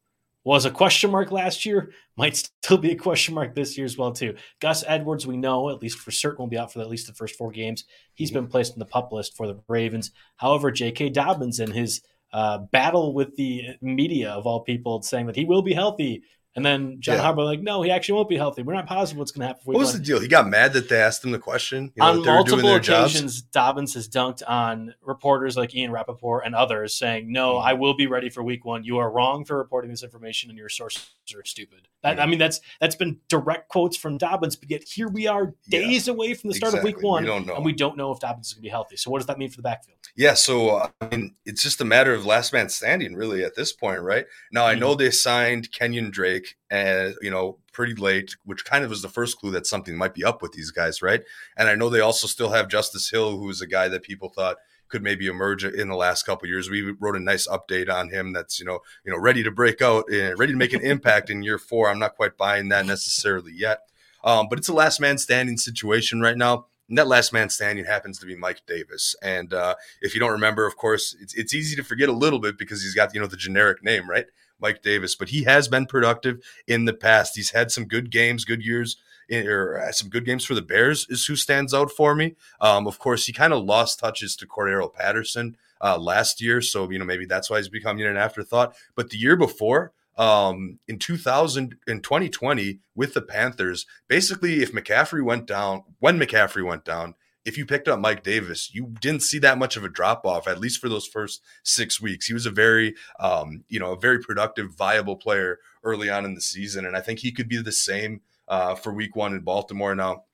was 0.46 0.64
a 0.64 0.70
question 0.70 1.10
mark 1.10 1.32
last 1.32 1.66
year, 1.66 1.90
might 2.16 2.36
still 2.36 2.78
be 2.78 2.92
a 2.92 2.96
question 2.96 3.34
mark 3.34 3.52
this 3.56 3.76
year 3.76 3.84
as 3.84 3.98
well 3.98 4.12
too. 4.12 4.36
Gus 4.60 4.84
Edwards, 4.86 5.26
we 5.26 5.36
know 5.36 5.70
at 5.70 5.82
least 5.82 5.98
for 5.98 6.12
certain 6.12 6.38
will 6.38 6.46
be 6.46 6.56
out 6.56 6.72
for 6.72 6.80
at 6.80 6.88
least 6.88 7.08
the 7.08 7.14
first 7.14 7.34
four 7.34 7.50
games. 7.50 7.84
He's 8.14 8.30
been 8.30 8.46
placed 8.46 8.72
on 8.74 8.78
the 8.78 8.84
pup 8.84 9.10
list 9.10 9.36
for 9.36 9.48
the 9.48 9.60
Ravens. 9.66 10.12
However, 10.36 10.70
J.K. 10.70 11.10
Dobbins 11.10 11.58
in 11.58 11.72
his 11.72 12.00
uh, 12.32 12.58
battle 12.58 13.12
with 13.12 13.34
the 13.34 13.70
media 13.80 14.30
of 14.30 14.46
all 14.46 14.60
people 14.60 15.02
saying 15.02 15.26
that 15.26 15.34
he 15.34 15.44
will 15.44 15.62
be 15.62 15.74
healthy 15.74 16.22
and 16.56 16.64
then 16.64 16.96
John 17.00 17.16
yeah. 17.18 17.24
Harbaugh 17.24 17.44
like, 17.44 17.60
no, 17.60 17.82
he 17.82 17.90
actually 17.90 18.14
won't 18.14 18.30
be 18.30 18.36
healthy. 18.36 18.62
We're 18.62 18.72
not 18.72 18.86
positive 18.86 19.18
what's 19.18 19.30
going 19.30 19.42
to 19.42 19.48
happen. 19.48 19.62
What 19.64 19.78
was 19.78 19.92
the 19.92 19.98
deal? 19.98 20.18
He 20.18 20.26
got 20.26 20.48
mad 20.48 20.72
that 20.72 20.88
they 20.88 20.98
asked 20.98 21.22
him 21.22 21.30
the 21.30 21.38
question. 21.38 21.92
You 21.94 22.02
know, 22.02 22.06
on 22.06 22.24
multiple 22.24 22.74
occasions, 22.74 23.42
jobs? 23.42 23.42
Dobbins 23.42 23.94
has 23.94 24.08
dunked 24.08 24.42
on 24.48 24.94
reporters 25.02 25.56
like 25.56 25.74
Ian 25.74 25.90
Rapoport 25.92 26.44
and 26.46 26.54
others, 26.54 26.98
saying, 26.98 27.30
"No, 27.30 27.54
mm-hmm. 27.54 27.68
I 27.68 27.74
will 27.74 27.94
be 27.94 28.06
ready 28.06 28.30
for 28.30 28.42
Week 28.42 28.64
One. 28.64 28.84
You 28.84 28.98
are 28.98 29.10
wrong 29.10 29.44
for 29.44 29.58
reporting 29.58 29.90
this 29.90 30.02
information, 30.02 30.48
and 30.48 30.58
your 30.58 30.70
sources 30.70 31.10
are 31.34 31.44
stupid." 31.44 31.88
That, 32.02 32.14
mm-hmm. 32.14 32.22
I 32.22 32.26
mean, 32.26 32.38
that's 32.38 32.60
that's 32.80 32.96
been 32.96 33.18
direct 33.28 33.68
quotes 33.68 33.96
from 33.96 34.16
Dobbins. 34.16 34.56
But 34.56 34.70
yet 34.70 34.82
here 34.82 35.08
we 35.08 35.26
are, 35.26 35.54
days 35.68 36.06
yeah, 36.06 36.14
away 36.14 36.32
from 36.34 36.48
the 36.48 36.54
start 36.54 36.72
exactly. 36.72 36.92
of 36.92 36.96
Week 36.96 37.04
One, 37.04 37.24
we 37.24 37.52
and 37.52 37.64
we 37.64 37.72
don't 37.72 37.98
know 37.98 38.12
if 38.12 38.20
Dobbins 38.20 38.48
is 38.48 38.52
going 38.54 38.62
to 38.62 38.66
be 38.66 38.70
healthy. 38.70 38.96
So 38.96 39.10
what 39.10 39.18
does 39.18 39.26
that 39.26 39.38
mean 39.38 39.50
for 39.50 39.56
the 39.56 39.62
backfield? 39.62 39.98
Yeah, 40.16 40.34
so 40.34 40.70
uh, 40.70 40.88
I 41.00 41.08
mean, 41.08 41.34
it's 41.44 41.62
just 41.62 41.80
a 41.80 41.84
matter 41.84 42.14
of 42.14 42.24
last 42.24 42.52
man 42.52 42.68
standing, 42.70 43.14
really, 43.14 43.44
at 43.44 43.54
this 43.54 43.72
point, 43.72 44.00
right? 44.00 44.26
Now, 44.50 44.64
I 44.64 44.74
know 44.74 44.92
mm-hmm. 44.92 44.98
they 44.98 45.10
signed 45.10 45.70
Kenyan 45.72 46.10
Drake, 46.10 46.45
and 46.70 47.14
you 47.20 47.30
know, 47.30 47.58
pretty 47.72 47.94
late, 47.94 48.36
which 48.44 48.64
kind 48.64 48.84
of 48.84 48.90
was 48.90 49.02
the 49.02 49.08
first 49.08 49.38
clue 49.38 49.50
that 49.52 49.66
something 49.66 49.96
might 49.96 50.14
be 50.14 50.24
up 50.24 50.42
with 50.42 50.52
these 50.52 50.70
guys, 50.70 51.02
right? 51.02 51.22
And 51.56 51.68
I 51.68 51.74
know 51.74 51.88
they 51.88 52.00
also 52.00 52.26
still 52.26 52.50
have 52.50 52.68
Justice 52.68 53.10
Hill, 53.10 53.38
who 53.38 53.48
is 53.50 53.60
a 53.60 53.66
guy 53.66 53.88
that 53.88 54.02
people 54.02 54.28
thought 54.28 54.56
could 54.88 55.02
maybe 55.02 55.26
emerge 55.26 55.64
in 55.64 55.88
the 55.88 55.96
last 55.96 56.24
couple 56.24 56.48
years. 56.48 56.70
We 56.70 56.94
wrote 57.00 57.16
a 57.16 57.20
nice 57.20 57.48
update 57.48 57.92
on 57.92 58.10
him 58.10 58.32
that's 58.32 58.58
you 58.58 58.66
know 58.66 58.80
you 59.04 59.12
know 59.12 59.18
ready 59.18 59.42
to 59.42 59.50
break 59.50 59.82
out 59.82 60.10
and 60.10 60.38
ready 60.38 60.52
to 60.52 60.58
make 60.58 60.72
an 60.72 60.82
impact 60.82 61.30
in 61.30 61.42
year 61.42 61.58
four. 61.58 61.88
I'm 61.88 61.98
not 61.98 62.16
quite 62.16 62.36
buying 62.36 62.68
that 62.68 62.86
necessarily 62.86 63.52
yet, 63.54 63.80
um, 64.24 64.46
but 64.48 64.58
it's 64.58 64.68
a 64.68 64.74
last 64.74 65.00
man 65.00 65.18
standing 65.18 65.56
situation 65.56 66.20
right 66.20 66.36
now. 66.36 66.66
And 66.88 66.98
that 66.98 67.08
last 67.08 67.32
man 67.32 67.50
standing 67.50 67.84
happens 67.84 68.18
to 68.20 68.26
be 68.26 68.36
Mike 68.36 68.62
Davis. 68.66 69.16
And 69.22 69.52
uh, 69.52 69.74
if 70.00 70.14
you 70.14 70.20
don't 70.20 70.32
remember, 70.32 70.66
of 70.66 70.76
course, 70.76 71.16
it's, 71.20 71.34
it's 71.34 71.54
easy 71.54 71.74
to 71.76 71.82
forget 71.82 72.08
a 72.08 72.12
little 72.12 72.38
bit 72.38 72.58
because 72.58 72.82
he's 72.82 72.94
got, 72.94 73.14
you 73.14 73.20
know, 73.20 73.26
the 73.26 73.36
generic 73.36 73.82
name, 73.82 74.08
right? 74.08 74.26
Mike 74.60 74.82
Davis. 74.82 75.14
But 75.14 75.30
he 75.30 75.44
has 75.44 75.68
been 75.68 75.86
productive 75.86 76.44
in 76.66 76.84
the 76.84 76.94
past. 76.94 77.36
He's 77.36 77.50
had 77.50 77.70
some 77.70 77.84
good 77.84 78.10
games, 78.10 78.44
good 78.44 78.64
years, 78.64 78.96
in, 79.28 79.46
or 79.46 79.78
uh, 79.78 79.92
some 79.92 80.08
good 80.08 80.24
games 80.24 80.44
for 80.44 80.54
the 80.54 80.62
Bears 80.62 81.06
is 81.10 81.26
who 81.26 81.36
stands 81.36 81.74
out 81.74 81.90
for 81.90 82.14
me. 82.14 82.36
Um, 82.60 82.86
of 82.86 82.98
course, 82.98 83.26
he 83.26 83.32
kind 83.32 83.52
of 83.52 83.64
lost 83.64 83.98
touches 83.98 84.36
to 84.36 84.46
Cordarrelle 84.46 84.92
Patterson 84.92 85.56
uh, 85.80 85.98
last 85.98 86.40
year. 86.40 86.60
So, 86.60 86.90
you 86.90 86.98
know, 86.98 87.04
maybe 87.04 87.26
that's 87.26 87.50
why 87.50 87.58
he's 87.58 87.68
becoming 87.68 88.06
an 88.06 88.16
afterthought. 88.16 88.74
But 88.94 89.10
the 89.10 89.18
year 89.18 89.36
before, 89.36 89.92
um, 90.16 90.78
in 90.88 90.98
2000 90.98 91.76
in 91.86 92.00
2020 92.00 92.80
with 92.94 93.14
the 93.14 93.22
Panthers. 93.22 93.86
Basically, 94.08 94.62
if 94.62 94.72
McCaffrey 94.72 95.24
went 95.24 95.46
down, 95.46 95.84
when 95.98 96.18
McCaffrey 96.18 96.64
went 96.64 96.84
down, 96.84 97.14
if 97.44 97.56
you 97.56 97.64
picked 97.64 97.86
up 97.86 98.00
Mike 98.00 98.24
Davis, 98.24 98.74
you 98.74 98.92
didn't 99.00 99.22
see 99.22 99.38
that 99.38 99.56
much 99.56 99.76
of 99.76 99.84
a 99.84 99.88
drop 99.88 100.26
off, 100.26 100.48
at 100.48 100.58
least 100.58 100.80
for 100.80 100.88
those 100.88 101.06
first 101.06 101.42
six 101.62 102.00
weeks. 102.00 102.26
He 102.26 102.34
was 102.34 102.44
a 102.44 102.50
very, 102.50 102.94
um, 103.20 103.64
you 103.68 103.78
know, 103.78 103.92
a 103.92 103.98
very 103.98 104.18
productive, 104.18 104.74
viable 104.74 105.16
player 105.16 105.60
early 105.84 106.10
on 106.10 106.24
in 106.24 106.34
the 106.34 106.40
season, 106.40 106.84
and 106.84 106.96
I 106.96 107.00
think 107.00 107.20
he 107.20 107.30
could 107.30 107.48
be 107.48 107.62
the 107.62 107.70
same 107.70 108.22
uh, 108.48 108.74
for 108.74 108.92
Week 108.92 109.14
One 109.14 109.32
in 109.32 109.40
Baltimore. 109.40 109.94
Now, 109.94 110.24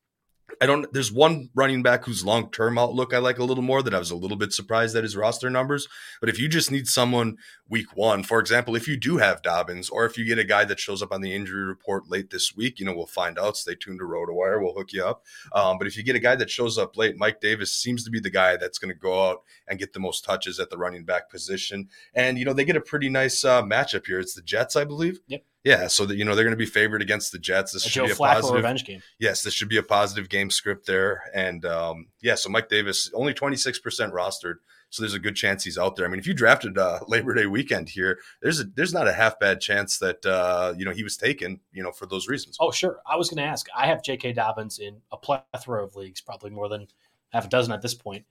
I 0.61 0.67
don't. 0.67 0.93
There's 0.93 1.13
one 1.13 1.51
running 1.55 1.83
back 1.83 2.05
whose 2.05 2.25
long 2.25 2.51
term 2.51 2.79
outlook 2.79 3.15
I 3.15 3.19
like 3.19 3.39
a 3.39 3.45
little 3.45 3.63
more. 3.63 3.83
That 3.83 3.95
I 3.95 3.99
was 3.99 4.11
a 4.11 4.17
little 4.17 4.37
bit 4.37 4.53
surprised 4.53 4.97
at 4.97 5.03
his 5.03 5.17
roster 5.17 5.51
numbers. 5.51 5.89
But 6.21 6.29
if 6.29 6.39
you 6.39 6.49
just 6.49 6.71
need 6.71 6.87
someone 6.87 7.37
week 7.69 7.97
one, 7.97 8.23
for 8.23 8.39
example, 8.39 8.77
if 8.77 8.87
you 8.87 8.97
do 8.97 9.17
have 9.19 9.43
Dobbins, 9.43 9.89
or 9.89 10.05
if 10.05 10.19
you 10.19 10.25
get 10.25 10.39
a 10.39 10.45
guy 10.45 10.65
that 10.65 10.81
shows 10.81 11.03
up 11.03 11.13
on 11.13 11.21
the 11.21 11.35
injury 11.35 11.65
report 11.65 12.09
late 12.09 12.31
this 12.31 12.55
week, 12.55 12.79
you 12.79 12.87
know 12.87 12.95
we'll 12.95 13.07
find 13.07 13.39
out. 13.39 13.57
Stay 13.57 13.75
tuned 13.75 13.99
to 14.01 14.05
RotoWire. 14.05 14.61
We'll 14.61 14.75
hook 14.75 14.93
you 14.93 15.05
up. 15.05 15.25
Um, 15.53 15.79
but 15.79 15.87
if 15.87 15.97
you 15.97 16.03
get 16.03 16.17
a 16.17 16.21
guy 16.21 16.37
that 16.37 16.51
shows 16.51 16.79
up 16.79 16.97
late, 16.97 17.17
Mike 17.17 17.41
Davis 17.41 17.73
seems 17.73 18.05
to 18.05 18.11
be 18.11 18.21
the 18.21 18.31
guy 18.31 18.57
that's 18.57 18.79
going 18.79 18.93
to 18.93 18.99
go 18.99 19.31
out 19.31 19.43
and 19.69 19.79
get 19.79 19.93
the 19.93 20.01
most 20.01 20.25
touches 20.25 20.59
at 20.61 20.71
the 20.71 20.79
running 20.79 21.05
back 21.05 21.31
position. 21.31 21.89
And 22.15 22.39
you 22.39 22.45
know 22.45 22.53
they 22.53 22.65
get 22.65 22.77
a 22.77 22.81
pretty 22.81 23.09
nice 23.09 23.45
uh, 23.45 23.63
matchup 23.63 24.07
here. 24.07 24.21
It's 24.21 24.35
the 24.35 24.43
Jets, 24.43 24.77
I 24.77 24.85
believe. 24.85 25.21
Yep. 25.27 25.45
Yeah, 25.65 25.87
so 25.87 26.07
that 26.07 26.17
you 26.17 26.25
know 26.25 26.35
they're 26.35 26.45
going 26.45 26.53
to 26.53 26.57
be 26.57 26.67
favored 26.67 27.03
against 27.03 27.31
the 27.31 27.39
Jets. 27.39 27.73
This 27.73 27.87
a 27.87 27.89
should 27.89 28.01
Joe 28.01 28.07
be 28.07 28.13
a 28.13 28.15
Flacco 28.15 28.33
positive 28.35 28.57
revenge 28.57 28.85
game. 28.85 29.03
Yes, 29.21 29.43
this 29.43 29.55
should 29.55 29.69
be 29.69 29.77
a 29.77 29.83
positive 29.83 30.29
game 30.29 30.51
script 30.51 30.87
there, 30.87 31.23
and 31.35 31.65
um, 31.65 32.07
yeah. 32.21 32.35
So 32.35 32.51
Mike 32.51 32.69
Davis 32.69 33.11
only 33.15 33.33
twenty 33.33 33.57
six 33.57 33.79
percent 33.79 34.13
rostered, 34.13 34.57
so 34.91 35.03
there's 35.03 35.15
a 35.15 35.21
good 35.21 35.37
chance 35.37 35.63
he's 35.63 35.79
out 35.79 35.95
there. 35.95 36.05
I 36.05 36.09
mean, 36.09 36.19
if 36.19 36.27
you 36.27 36.35
drafted 36.35 36.79
uh, 36.79 36.99
Labor 37.07 37.33
Day 37.35 37.47
weekend 37.47 37.89
here, 37.89 38.19
there's 38.41 38.59
a 38.59 38.65
there's 38.65 38.93
not 38.93 39.07
a 39.07 39.13
half 39.13 39.39
bad 39.39 39.61
chance 39.61 39.99
that 39.99 40.27
uh, 40.27 40.75
you 40.77 40.85
know 40.85 40.91
he 40.91 41.05
was 41.05 41.17
taken, 41.17 41.61
you 41.73 41.83
know, 41.85 41.93
for 41.93 42.07
those 42.07 42.27
reasons. 42.27 42.57
Oh, 42.59 42.73
sure. 42.73 43.01
I 43.07 43.15
was 43.15 43.31
going 43.31 43.39
to 43.39 43.49
ask. 43.49 43.67
I 43.77 43.87
have 43.87 44.03
J.K. 44.03 44.33
Dobbins 44.33 44.81
in 44.81 45.01
a 45.13 45.17
plethora 45.17 45.85
of 45.85 45.95
leagues, 45.95 46.21
probably 46.21 46.51
more 46.51 46.69
than 46.69 46.89
half 47.31 47.47
a 47.47 47.49
dozen 47.49 47.73
at 47.73 47.83
this 47.83 47.95
point 47.95 48.25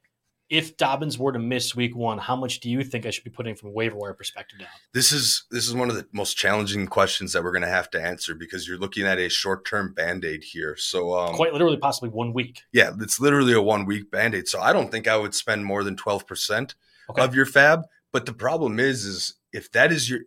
if 0.52 0.76
Dobbins 0.76 1.18
were 1.18 1.32
to 1.32 1.40
miss 1.40 1.74
week 1.78 1.96
one, 1.96 2.18
how 2.18 2.36
much 2.36 2.60
do 2.60 2.70
you 2.70 2.84
think 2.84 3.06
I 3.06 3.10
should 3.10 3.24
be 3.24 3.30
putting 3.30 3.56
from 3.56 3.70
a 3.70 3.72
waiver 3.72 3.96
wire 3.96 4.14
perspective 4.14 4.60
down? 4.60 4.68
This 4.94 5.14
is 5.14 5.46
this 5.50 5.66
is 5.66 5.74
one 5.74 5.90
of 5.90 5.96
the 5.96 6.06
most 6.12 6.36
challenging 6.36 6.88
questions 6.88 7.32
that 7.32 7.42
we're 7.42 7.54
going 7.54 7.62
to 7.62 7.70
have 7.70 7.90
to 7.92 8.02
answer 8.02 8.36
because 8.36 8.68
you're 8.68 8.78
looking 8.78 9.06
at 9.06 9.18
a 9.18 9.30
short 9.30 9.66
term 9.66 9.94
band 9.94 10.26
aid 10.26 10.44
here. 10.44 10.76
So 10.76 11.18
um, 11.18 11.36
quite 11.36 11.54
literally, 11.54 11.78
possibly 11.78 12.10
one 12.10 12.34
week. 12.34 12.64
Yeah, 12.74 12.92
it's 13.00 13.18
literally 13.18 13.54
a 13.54 13.62
one 13.62 13.86
week 13.86 14.12
band 14.12 14.36
aid. 14.36 14.50
So 14.50 14.60
I 14.60 14.74
don't 14.74 14.92
think 14.92 15.08
I 15.08 15.16
would 15.16 15.34
spend 15.34 15.66
more 15.66 15.86
than 15.86 15.96
twelve 15.96 16.28
percent 16.28 16.76
okay. 17.10 17.24
of 17.24 17.34
your 17.34 17.46
fab. 17.46 17.84
But 18.12 18.26
the 18.26 18.34
problem 18.34 18.78
is, 18.78 19.06
is 19.06 19.36
if 19.54 19.72
that 19.72 19.90
is 19.94 20.10
your 20.10 20.20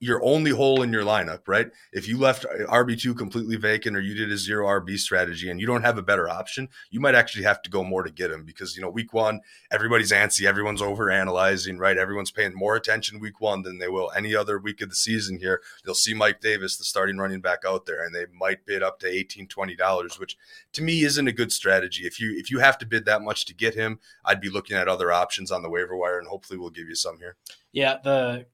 your 0.00 0.22
only 0.22 0.50
hole 0.50 0.82
in 0.82 0.92
your 0.92 1.04
lineup, 1.04 1.40
right? 1.46 1.70
If 1.92 2.08
you 2.08 2.18
left 2.18 2.44
uh, 2.44 2.66
RB2 2.70 3.16
completely 3.16 3.56
vacant 3.56 3.96
or 3.96 4.00
you 4.00 4.14
did 4.14 4.30
a 4.30 4.36
zero 4.36 4.66
RB 4.66 4.98
strategy 4.98 5.50
and 5.50 5.60
you 5.60 5.66
don't 5.66 5.82
have 5.82 5.98
a 5.98 6.02
better 6.02 6.28
option, 6.28 6.68
you 6.90 7.00
might 7.00 7.14
actually 7.14 7.44
have 7.44 7.62
to 7.62 7.70
go 7.70 7.82
more 7.84 8.02
to 8.02 8.10
get 8.10 8.30
him 8.30 8.44
because, 8.44 8.76
you 8.76 8.82
know, 8.82 8.90
week 8.90 9.12
one, 9.12 9.40
everybody's 9.70 10.12
antsy, 10.12 10.46
everyone's 10.46 10.82
over 10.82 11.10
analyzing, 11.10 11.78
right? 11.78 11.98
Everyone's 11.98 12.30
paying 12.30 12.54
more 12.54 12.76
attention 12.76 13.20
week 13.20 13.40
one 13.40 13.62
than 13.62 13.78
they 13.78 13.88
will 13.88 14.10
any 14.16 14.34
other 14.34 14.58
week 14.58 14.80
of 14.80 14.88
the 14.88 14.94
season 14.94 15.38
here. 15.38 15.60
They'll 15.84 15.94
see 15.94 16.14
Mike 16.14 16.40
Davis, 16.40 16.76
the 16.76 16.84
starting 16.84 17.18
running 17.18 17.40
back 17.40 17.60
out 17.66 17.86
there, 17.86 18.04
and 18.04 18.14
they 18.14 18.26
might 18.32 18.66
bid 18.66 18.82
up 18.82 19.00
to 19.00 19.06
$18, 19.06 19.48
$20, 19.48 20.20
which 20.20 20.36
to 20.72 20.82
me 20.82 21.02
isn't 21.02 21.28
a 21.28 21.32
good 21.32 21.52
strategy. 21.52 22.06
If 22.06 22.20
you 22.20 22.34
if 22.36 22.50
you 22.50 22.58
have 22.58 22.78
to 22.78 22.86
bid 22.86 23.04
that 23.06 23.22
much 23.22 23.46
to 23.46 23.54
get 23.54 23.74
him, 23.74 24.00
I'd 24.24 24.40
be 24.40 24.50
looking 24.50 24.76
at 24.76 24.88
other 24.88 25.12
options 25.12 25.50
on 25.50 25.62
the 25.62 25.70
waiver 25.70 25.96
wire 25.96 26.18
and 26.18 26.28
hopefully 26.28 26.58
we'll 26.58 26.70
give 26.70 26.88
you 26.88 26.94
some 26.94 27.18
here. 27.18 27.36
Yeah, 27.72 27.98
the 28.02 28.46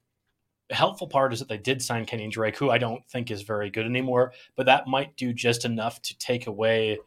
helpful 0.70 1.06
part 1.06 1.32
is 1.32 1.38
that 1.40 1.48
they 1.48 1.58
did 1.58 1.82
sign 1.82 2.06
Kenny 2.06 2.28
Drake, 2.28 2.56
who 2.56 2.70
I 2.70 2.78
don't 2.78 3.04
think 3.08 3.30
is 3.30 3.42
very 3.42 3.70
good 3.70 3.86
anymore, 3.86 4.32
but 4.56 4.66
that 4.66 4.86
might 4.86 5.16
do 5.16 5.32
just 5.32 5.64
enough 5.64 6.00
to 6.02 6.18
take 6.18 6.46
away 6.46 6.98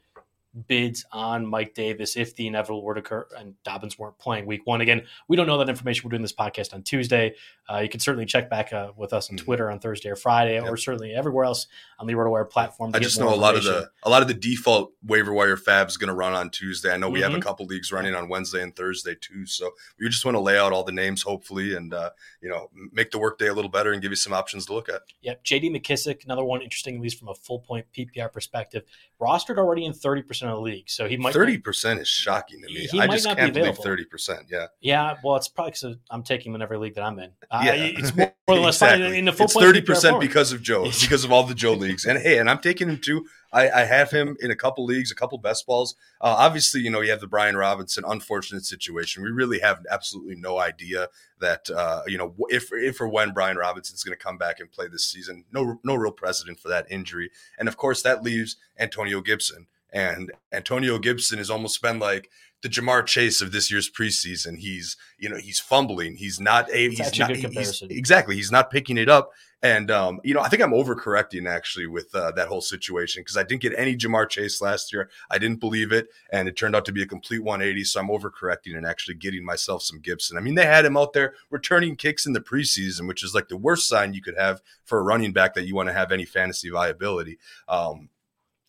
bids 0.68 1.06
on 1.12 1.46
Mike 1.46 1.74
Davis 1.74 2.16
if 2.16 2.36
the 2.36 2.48
inevitable 2.48 2.82
were 2.84 2.96
to 2.96 3.00
occur 3.00 3.28
and 3.38 3.54
Dobbins 3.64 4.00
weren't 4.00 4.18
playing 4.18 4.46
week 4.46 4.62
one. 4.66 4.82
Again, 4.82 5.04
we 5.28 5.38
don't 5.38 5.48
know 5.48 5.58
that 5.58 5.70
information. 5.70 6.04
We're 6.06 6.12
doing 6.12 6.22
this 6.22 6.34
podcast 6.34 6.74
on 6.74 6.84
Tuesday. 6.84 7.36
Uh, 7.70 7.80
you 7.80 7.90
can 7.90 8.00
certainly 8.00 8.26
check 8.26 8.50
back 8.50 8.72
uh, 8.72 8.92
with 8.96 9.12
us 9.12 9.30
on 9.30 9.36
mm-hmm. 9.36 9.46
Twitter 9.46 9.70
on 9.70 9.80
Thursday 9.80 10.10
or 10.10 10.16
Friday, 10.16 10.54
yep. 10.54 10.66
or 10.66 10.78
certainly 10.78 11.14
everywhere 11.14 11.46
else 11.46 11.68
on 12.00 12.08
the 12.08 12.14
RotoWire 12.14 12.50
platform. 12.50 12.92
I 12.94 13.00
just 13.00 13.20
know 13.20 13.34
a 13.34 13.36
lot 13.36 13.56
of 13.56 13.64
the 13.64 13.90
a 14.04 14.10
lot 14.10 14.22
of 14.22 14.28
the 14.28 14.34
default 14.34 14.94
waiver 15.04 15.34
wire 15.34 15.58
fab 15.58 15.90
is 15.90 15.98
going 15.98 16.08
to 16.08 16.14
run 16.14 16.34
on 16.34 16.50
Tuesday. 16.50 16.94
I 16.94 16.98
know 16.98 17.10
we 17.10 17.20
mm-hmm. 17.20 17.24
have 17.24 17.32
a 17.32 17.36
mm-hmm. 17.36 17.48
couple 17.48 17.66
leagues 17.66 17.92
running 17.92 18.16
on 18.16 18.30
Wednesday 18.30 18.64
and 18.64 18.76
Thursday 18.76 19.16
too. 19.20 19.46
So 19.46 19.72
we 20.00 20.08
just 20.08 20.24
want 20.24 20.36
to 20.36 20.40
lay 20.40 20.58
out 20.58 20.72
all 20.72 20.84
the 20.84 20.92
names, 20.92 21.24
hopefully, 21.24 21.76
and 21.76 21.94
uh, 21.94 22.12
you 22.42 22.50
know 22.50 22.70
make 22.94 23.12
the 23.12 23.20
workday 23.20 23.48
a 23.48 23.54
little 23.54 23.72
better 23.72 23.92
and 23.92 24.02
give 24.02 24.12
you 24.12 24.16
some 24.16 24.34
options 24.34 24.66
to 24.68 24.74
look 24.74 24.88
at. 24.88 25.02
Yep, 25.22 25.44
J.D. 25.44 25.70
McKissic, 25.70 26.24
another 26.24 26.46
one 26.46 26.62
interesting, 26.62 26.96
at 26.96 27.02
least 27.02 27.20
from 27.20 27.30
a 27.30 27.36
full 27.36 27.60
point 27.60 27.86
PPR 27.96 28.32
perspective, 28.32 28.84
rostered 29.20 29.58
already 29.58 29.86
in 29.86 29.94
thirty 29.94 30.22
percent 30.22 30.52
of 30.52 30.58
the 30.58 30.62
league, 30.62 30.90
so 30.90 31.08
he 31.08 31.18
might 31.18 31.34
thirty 31.34 31.58
percent 31.58 32.00
is 32.00 32.08
shocking 32.08 32.62
to 32.62 32.68
me. 32.68 32.88
I 33.00 33.08
just 33.08 33.26
can't 33.26 33.54
believe 33.54 33.78
thirty 33.78 34.06
percent. 34.06 34.48
Yeah, 34.50 34.68
yeah. 34.80 35.16
Well, 35.24 35.36
it's 35.36 35.50
probably 35.50 35.72
because 35.72 35.98
I'm 36.10 36.24
taking 36.24 36.52
him 36.52 36.56
in 36.56 36.62
every 36.62 36.78
league 36.78 36.96
that 36.96 37.04
I'm 37.04 37.20
in. 37.20 37.32
Uh, 37.58 37.64
yeah, 37.64 37.74
it's 37.74 38.16
more 38.16 38.34
or 38.48 38.60
less 38.60 38.82
exactly. 38.82 39.18
in 39.18 39.26
the 39.26 39.34
full 39.34 39.46
it's 39.46 39.54
thirty 39.54 39.82
percent 39.82 40.20
because 40.20 40.52
of 40.52 40.62
Joe, 40.62 40.84
because 41.02 41.24
of 41.24 41.32
all 41.32 41.44
the 41.44 41.56
Joe 41.56 41.74
leagues. 41.74 42.06
And 42.06 42.20
hey, 42.20 42.38
and 42.38 42.50
I'm 42.50 42.60
taking 42.60 42.90
him 42.90 43.00
too. 43.00 43.26
I, 43.52 43.70
I 43.70 43.86
have 43.86 44.12
him 44.12 44.36
in 44.42 44.52
a 44.52 44.56
couple 44.56 44.86
leagues, 44.86 45.12
a 45.12 45.16
couple 45.16 45.38
best 45.38 45.66
balls. 45.66 45.96
Uh, 46.20 46.36
obviously, 46.38 46.82
you 46.82 46.90
know, 46.90 47.02
you 47.02 47.12
have 47.12 47.22
the 47.22 47.28
Brian 47.28 47.56
Robinson 47.56 48.04
unfortunate 48.06 48.66
situation. 48.66 49.24
We 49.24 49.30
really 49.30 49.60
have 49.60 49.86
absolutely 49.90 50.36
no 50.36 50.60
idea 50.60 51.08
that 51.40 51.70
uh, 51.70 52.02
you 52.08 52.18
know 52.18 52.36
if 52.50 52.70
if 52.72 53.00
or 53.02 53.08
when 53.08 53.32
Brian 53.32 53.58
Robinson's 53.58 54.04
going 54.04 54.18
to 54.18 54.24
come 54.24 54.38
back 54.38 54.60
and 54.60 54.72
play 54.72 54.88
this 54.88 55.06
season. 55.06 55.46
No 55.52 55.80
no 55.84 55.96
real 55.96 56.12
precedent 56.12 56.60
for 56.60 56.70
that 56.70 56.88
injury, 56.90 57.32
and 57.58 57.68
of 57.68 57.78
course 57.78 58.02
that 58.04 58.24
leaves 58.24 58.58
Antonio 58.80 59.22
Gibson. 59.22 59.68
And 59.94 60.34
Antonio 60.52 61.00
Gibson 61.00 61.38
has 61.38 61.50
almost 61.50 61.82
been 61.82 61.98
like 61.98 62.30
the 62.62 62.70
Ja'Marr 62.70 63.06
Chase 63.06 63.42
of 63.42 63.52
this 63.52 63.72
year's 63.72 63.90
preseason. 63.90 64.58
He's, 64.58 64.98
you 65.18 65.30
know, 65.30 65.38
he's 65.38 65.60
fumbling. 65.60 66.16
He's 66.16 66.40
not 66.40 66.70
a, 66.72 66.90
he's 66.90 67.20
not, 67.20 67.36
he's, 67.36 67.84
exactly. 67.90 68.36
He's 68.36 68.52
not 68.52 68.72
picking 68.72 68.98
it 68.98 69.10
up. 69.10 69.32
And, 69.64 69.90
um, 69.90 70.20
you 70.24 70.36
know, 70.36 70.42
I 70.42 70.50
think 70.50 70.62
I'm 70.62 70.72
overcorrecting 70.72 71.50
actually 71.50 71.88
with 71.88 72.14
uh, 72.14 72.32
that 72.32 72.48
whole 72.48 72.62
situation 72.62 73.22
because 73.22 73.38
I 73.38 73.44
didn't 73.44 73.62
get 73.62 73.74
any 73.76 73.96
Ja'Marr 73.96 74.30
Chase 74.30 74.62
last 74.62 74.94
year. 74.94 75.10
I 75.32 75.40
didn't 75.40 75.60
believe 75.60 75.92
it. 75.92 76.10
And 76.32 76.48
it 76.48 76.56
turned 76.56 76.76
out 76.76 76.86
to 76.86 76.92
be 76.92 77.02
a 77.02 77.08
complete 77.08 77.44
180. 77.44 77.84
So 77.84 78.00
I'm 78.00 78.10
overcorrecting 78.10 78.78
and 78.78 78.86
actually 78.86 79.16
getting 79.16 79.44
myself 79.44 79.82
some 79.82 80.00
Gibson. 80.00 80.38
I 80.38 80.42
mean, 80.42 80.54
they 80.54 80.66
had 80.66 80.86
him 80.86 80.96
out 80.96 81.14
there 81.14 81.34
returning 81.50 81.96
kicks 81.96 82.28
in 82.28 82.34
the 82.34 82.42
preseason, 82.42 83.08
which 83.08 83.24
is 83.24 83.34
like 83.34 83.48
the 83.48 83.58
worst 83.58 83.88
sign 83.88 84.14
you 84.14 84.22
could 84.22 84.38
have 84.38 84.62
for 84.84 85.00
a 85.00 85.04
running 85.04 85.34
back 85.34 85.56
that 85.56 85.66
you 85.66 85.74
want 85.74 85.90
to 85.90 85.94
have 85.94 86.12
any 86.12 86.26
fantasy 86.26 86.70
viability. 86.70 87.40
Um, 87.68 88.10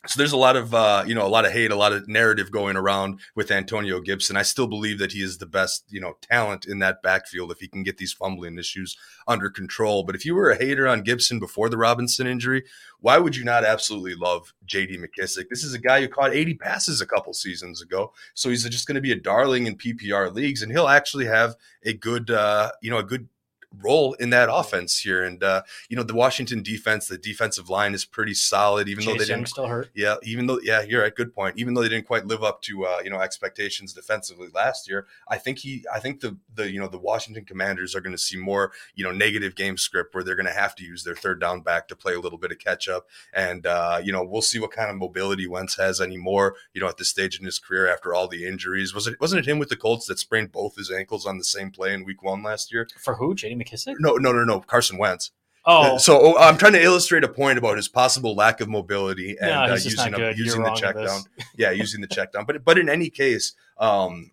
so 0.06 0.16
there's 0.16 0.32
a 0.32 0.36
lot 0.36 0.54
of 0.54 0.72
uh, 0.74 1.02
you 1.06 1.14
know 1.14 1.26
a 1.26 1.28
lot 1.28 1.44
of 1.44 1.52
hate, 1.52 1.72
a 1.72 1.76
lot 1.76 1.92
of 1.92 2.06
narrative 2.06 2.52
going 2.52 2.76
around 2.76 3.18
with 3.34 3.50
Antonio 3.50 4.00
Gibson. 4.00 4.36
I 4.36 4.42
still 4.42 4.68
believe 4.68 4.98
that 5.00 5.12
he 5.12 5.22
is 5.22 5.38
the 5.38 5.46
best 5.46 5.84
you 5.88 6.00
know 6.00 6.14
talent 6.22 6.66
in 6.66 6.78
that 6.78 7.02
backfield 7.02 7.50
if 7.50 7.58
he 7.58 7.66
can 7.66 7.82
get 7.82 7.98
these 7.98 8.12
fumbling 8.12 8.58
issues 8.58 8.96
under 9.26 9.50
control. 9.50 10.04
But 10.04 10.14
if 10.14 10.24
you 10.24 10.36
were 10.36 10.50
a 10.50 10.56
hater 10.56 10.86
on 10.86 11.02
Gibson 11.02 11.40
before 11.40 11.68
the 11.68 11.76
Robinson 11.76 12.28
injury, 12.28 12.64
why 13.00 13.18
would 13.18 13.34
you 13.34 13.44
not 13.44 13.64
absolutely 13.64 14.14
love 14.14 14.54
J.D. 14.64 14.98
McKissic? 14.98 15.48
This 15.50 15.64
is 15.64 15.74
a 15.74 15.80
guy 15.80 16.00
who 16.00 16.08
caught 16.08 16.32
80 16.32 16.54
passes 16.54 17.00
a 17.00 17.06
couple 17.06 17.34
seasons 17.34 17.82
ago, 17.82 18.12
so 18.34 18.50
he's 18.50 18.68
just 18.68 18.86
going 18.86 18.94
to 18.94 19.00
be 19.00 19.12
a 19.12 19.16
darling 19.16 19.66
in 19.66 19.76
PPR 19.76 20.32
leagues, 20.32 20.62
and 20.62 20.70
he'll 20.70 20.88
actually 20.88 21.26
have 21.26 21.56
a 21.84 21.92
good 21.92 22.30
uh, 22.30 22.70
you 22.82 22.90
know 22.90 22.98
a 22.98 23.04
good 23.04 23.28
role 23.76 24.14
in 24.14 24.30
that 24.30 24.48
offense 24.50 24.98
here. 24.98 25.22
And 25.22 25.42
uh, 25.42 25.62
you 25.88 25.96
know, 25.96 26.02
the 26.02 26.14
Washington 26.14 26.62
defense, 26.62 27.08
the 27.08 27.18
defensive 27.18 27.68
line 27.68 27.94
is 27.94 28.04
pretty 28.04 28.34
solid, 28.34 28.88
even 28.88 29.04
Chase 29.04 29.12
though 29.12 29.24
they 29.24 29.28
Young 29.28 29.40
didn't. 29.40 29.48
still 29.48 29.66
hurt. 29.66 29.90
Yeah, 29.94 30.16
even 30.22 30.46
though 30.46 30.60
yeah, 30.62 30.82
you're 30.82 31.04
at 31.04 31.14
good 31.14 31.34
point. 31.34 31.58
Even 31.58 31.74
though 31.74 31.82
they 31.82 31.88
didn't 31.88 32.06
quite 32.06 32.26
live 32.26 32.42
up 32.42 32.62
to 32.62 32.86
uh, 32.86 33.00
you 33.04 33.10
know 33.10 33.20
expectations 33.20 33.92
defensively 33.92 34.48
last 34.54 34.88
year, 34.88 35.06
I 35.28 35.38
think 35.38 35.58
he, 35.58 35.84
I 35.92 36.00
think 36.00 36.20
the 36.20 36.36
the 36.54 36.70
you 36.70 36.80
know 36.80 36.88
the 36.88 36.98
Washington 36.98 37.44
Commanders 37.44 37.94
are 37.94 38.00
going 38.00 38.14
to 38.14 38.18
see 38.18 38.36
more 38.36 38.72
you 38.94 39.04
know 39.04 39.12
negative 39.12 39.54
game 39.54 39.76
script 39.76 40.14
where 40.14 40.24
they're 40.24 40.36
going 40.36 40.46
to 40.46 40.52
have 40.52 40.74
to 40.76 40.84
use 40.84 41.04
their 41.04 41.16
third 41.16 41.40
down 41.40 41.60
back 41.60 41.88
to 41.88 41.96
play 41.96 42.14
a 42.14 42.20
little 42.20 42.38
bit 42.38 42.52
of 42.52 42.58
catch 42.58 42.88
up, 42.88 43.06
and 43.32 43.66
uh, 43.66 44.00
you 44.02 44.12
know 44.12 44.24
we'll 44.24 44.42
see 44.42 44.58
what 44.58 44.72
kind 44.72 44.90
of 44.90 44.96
mobility 44.96 45.46
Wentz 45.46 45.76
has 45.76 46.00
anymore. 46.00 46.56
You 46.72 46.80
know 46.80 46.88
at 46.88 46.96
this 46.96 47.08
stage 47.08 47.38
in 47.38 47.44
his 47.44 47.58
career 47.58 47.88
after 47.88 48.14
all 48.14 48.28
the 48.28 48.46
injuries, 48.46 48.94
was 48.94 49.06
it 49.06 49.20
wasn't 49.20 49.46
it 49.46 49.50
him 49.50 49.58
with 49.58 49.68
the 49.68 49.76
Colts 49.76 50.06
that 50.06 50.18
sprained 50.18 50.52
both 50.52 50.76
his 50.76 50.90
ankles 50.90 51.26
on 51.26 51.38
the 51.38 51.44
same 51.44 51.70
play 51.70 51.92
in 51.92 52.04
Week 52.04 52.22
One 52.22 52.42
last 52.42 52.72
year? 52.72 52.88
For 52.98 53.14
who? 53.14 53.34
McKissic? 53.58 53.96
No, 53.98 54.14
no, 54.14 54.32
no, 54.32 54.44
no, 54.44 54.60
Carson 54.60 54.98
Wentz. 54.98 55.30
Oh, 55.64 55.98
So 55.98 56.18
oh, 56.20 56.36
I'm 56.38 56.56
trying 56.56 56.72
to 56.72 56.82
illustrate 56.82 57.24
a 57.24 57.28
point 57.28 57.58
about 57.58 57.76
his 57.76 57.88
possible 57.88 58.34
lack 58.34 58.60
of 58.60 58.68
mobility 58.68 59.36
and 59.40 59.50
No, 59.50 59.62
uh, 59.62 59.74
using 59.74 60.14
a. 60.14 60.18
You're 60.18 60.32
using 60.32 60.62
the 60.62 60.70
check 60.72 60.94
down. 60.94 61.22
Yeah, 61.56 61.72
using 61.72 62.00
the 62.00 62.06
check 62.06 62.32
down. 62.32 62.44
But 62.46 62.64
but 62.64 62.78
in 62.78 62.88
any 62.88 63.10
case, 63.10 63.54
um, 63.76 64.30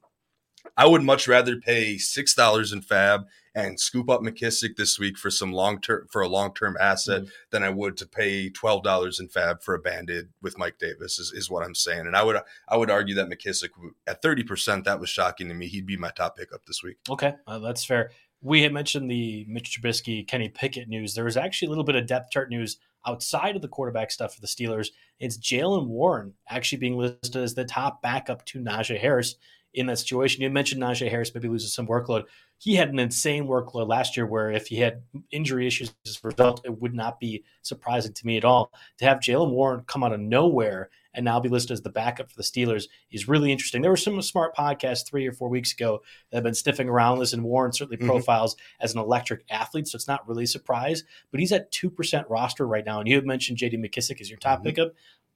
I 0.78 0.88
would 0.88 1.04
much 1.04 1.28
rather 1.28 1.58
pay 1.58 1.98
six 1.98 2.34
dollars 2.34 2.72
in 2.72 2.82
Fab 2.82 3.26
and 3.54 3.80
scoop 3.80 4.10
up 4.10 4.20
McKissic 4.22 4.76
this 4.76 5.00
week 5.00 5.18
for 5.18 5.30
some 5.32 5.54
long 5.54 5.80
term 5.80 6.08
for 6.10 6.22
a 6.22 6.28
long 6.28 6.54
term 6.54 6.76
asset 6.80 7.22
Mm-hmm. 7.24 7.30
than 7.52 7.64
I 7.64 7.70
would 7.70 7.96
to 7.98 8.08
pay 8.08 8.50
twelve 8.50 8.84
dollars 8.84 9.20
in 9.20 9.28
Fab 9.28 9.62
for 9.62 9.74
a 9.76 9.80
banded 9.80 10.30
with 10.42 10.58
Mike 10.58 10.78
Davis 10.78 11.20
is, 11.20 11.32
is 11.34 11.50
what 11.50 11.66
I'm 11.66 11.76
saying. 11.76 12.02
And 12.08 12.16
I 12.16 12.24
would 12.24 12.38
I 12.68 12.78
would 12.78 12.90
argue 12.90 13.16
that 13.16 13.30
McKissic 13.30 13.70
at 14.08 14.22
thirty 14.22 14.44
percent 14.44 14.86
that 14.86 15.00
was 15.00 15.10
shocking 15.10 15.48
to 15.50 15.54
me. 15.54 15.68
He'd 15.68 15.86
be 15.86 15.98
my 15.98 16.12
top 16.12 16.38
pickup 16.38 16.66
this 16.66 16.82
week. 16.84 16.98
Okay, 17.10 17.36
uh, 17.48 17.60
that's 17.60 17.84
fair. 17.84 18.12
We 18.46 18.62
had 18.62 18.74
mentioned 18.74 19.10
the 19.10 19.44
Mitch 19.50 19.72
Trubisky, 19.72 20.28
Kenny 20.28 20.50
Pickett 20.50 20.88
news. 20.88 21.16
There 21.16 21.26
was 21.26 21.36
actually 21.36 21.66
a 21.66 21.70
little 21.70 21.84
bit 21.84 21.96
of 21.96 22.06
depth 22.06 22.30
chart 22.30 22.52
news 22.52 22.78
outside 23.08 23.56
of 23.56 23.64
the 23.64 23.68
quarterback 23.68 24.12
stuff 24.12 24.36
for 24.36 24.42
the 24.42 24.46
Steelers. 24.46 24.90
It's 25.20 25.36
Jaylen 25.36 25.88
Warren 25.88 26.32
actually 26.48 26.78
being 26.78 26.96
listed 26.96 27.38
as 27.38 27.56
the 27.56 27.66
top 27.66 28.04
backup 28.04 28.46
to 28.46 28.60
Najee 28.60 29.00
Harris 29.00 29.38
in 29.74 29.88
that 29.88 29.98
situation. 29.98 30.44
You 30.44 30.52
mentioned 30.52 30.80
Najee 30.80 31.10
Harris 31.10 31.34
maybe 31.34 31.48
loses 31.48 31.74
some 31.74 31.88
workload. 31.88 32.26
He 32.60 32.76
had 32.76 32.90
an 32.90 33.00
insane 33.00 33.48
workload 33.48 33.88
last 33.88 34.16
year 34.16 34.28
where 34.28 34.52
if 34.52 34.68
he 34.68 34.76
had 34.76 35.02
injury 35.32 35.66
issues 35.66 35.96
as 36.06 36.20
a 36.24 36.28
result, 36.28 36.62
it 36.66 36.80
would 36.80 36.94
not 36.94 37.20
be 37.20 37.44
surprising 37.64 38.14
to 38.14 38.28
me 38.28 38.38
at 38.38 38.46
all. 38.46 38.72
To 39.00 39.06
have 39.06 39.22
Jaylen 39.22 39.50
Warren 39.50 39.86
come 39.88 40.04
out 40.04 40.14
of 40.14 40.20
nowhere 40.20 40.92
and 41.16 41.26
now 41.26 41.40
be 41.40 41.50
listed 41.50 41.72
as 41.72 41.82
the 41.82 41.90
backup 41.90 42.30
for 42.30 42.36
the 42.36 42.44
Steelers 42.44 42.86
is 43.10 43.28
really 43.28 43.52
interesting. 43.52 43.82
There 43.82 43.92
were 43.92 43.98
some 43.98 44.22
smart 44.22 44.56
podcasts 44.56 45.08
three 45.08 45.26
or 45.26 45.32
four 45.32 45.50
weeks 45.50 45.74
ago 45.74 46.02
that 46.30 46.38
have 46.38 46.44
been 46.44 46.54
sniffing 46.54 46.90
around 46.90 47.20
this, 47.20 47.34
and 47.34 47.44
Warren 47.44 47.72
certainly 47.72 47.98
Mhm. 47.98 48.08
profiles 48.08 48.56
as 48.80 48.94
an 48.94 49.00
electric 49.00 49.44
athlete, 49.50 49.88
so 49.88 49.96
it's 49.96 50.08
not 50.08 50.28
really 50.28 50.44
a 50.44 50.48
surprise. 50.48 51.04
But 51.32 51.40
he's 51.40 51.52
at 51.52 51.72
2% 51.72 52.30
roster 52.30 52.68
right 52.68 52.86
now, 52.86 53.00
and 53.00 53.08
you 53.08 53.16
had 53.16 53.26
mentioned 53.26 53.58
JD 53.58 53.78
McKissic 53.78 54.20
as 54.22 54.30
your 54.30 54.40
top 54.40 54.60
Mhm. 54.60 54.66
pickup. 54.66 54.92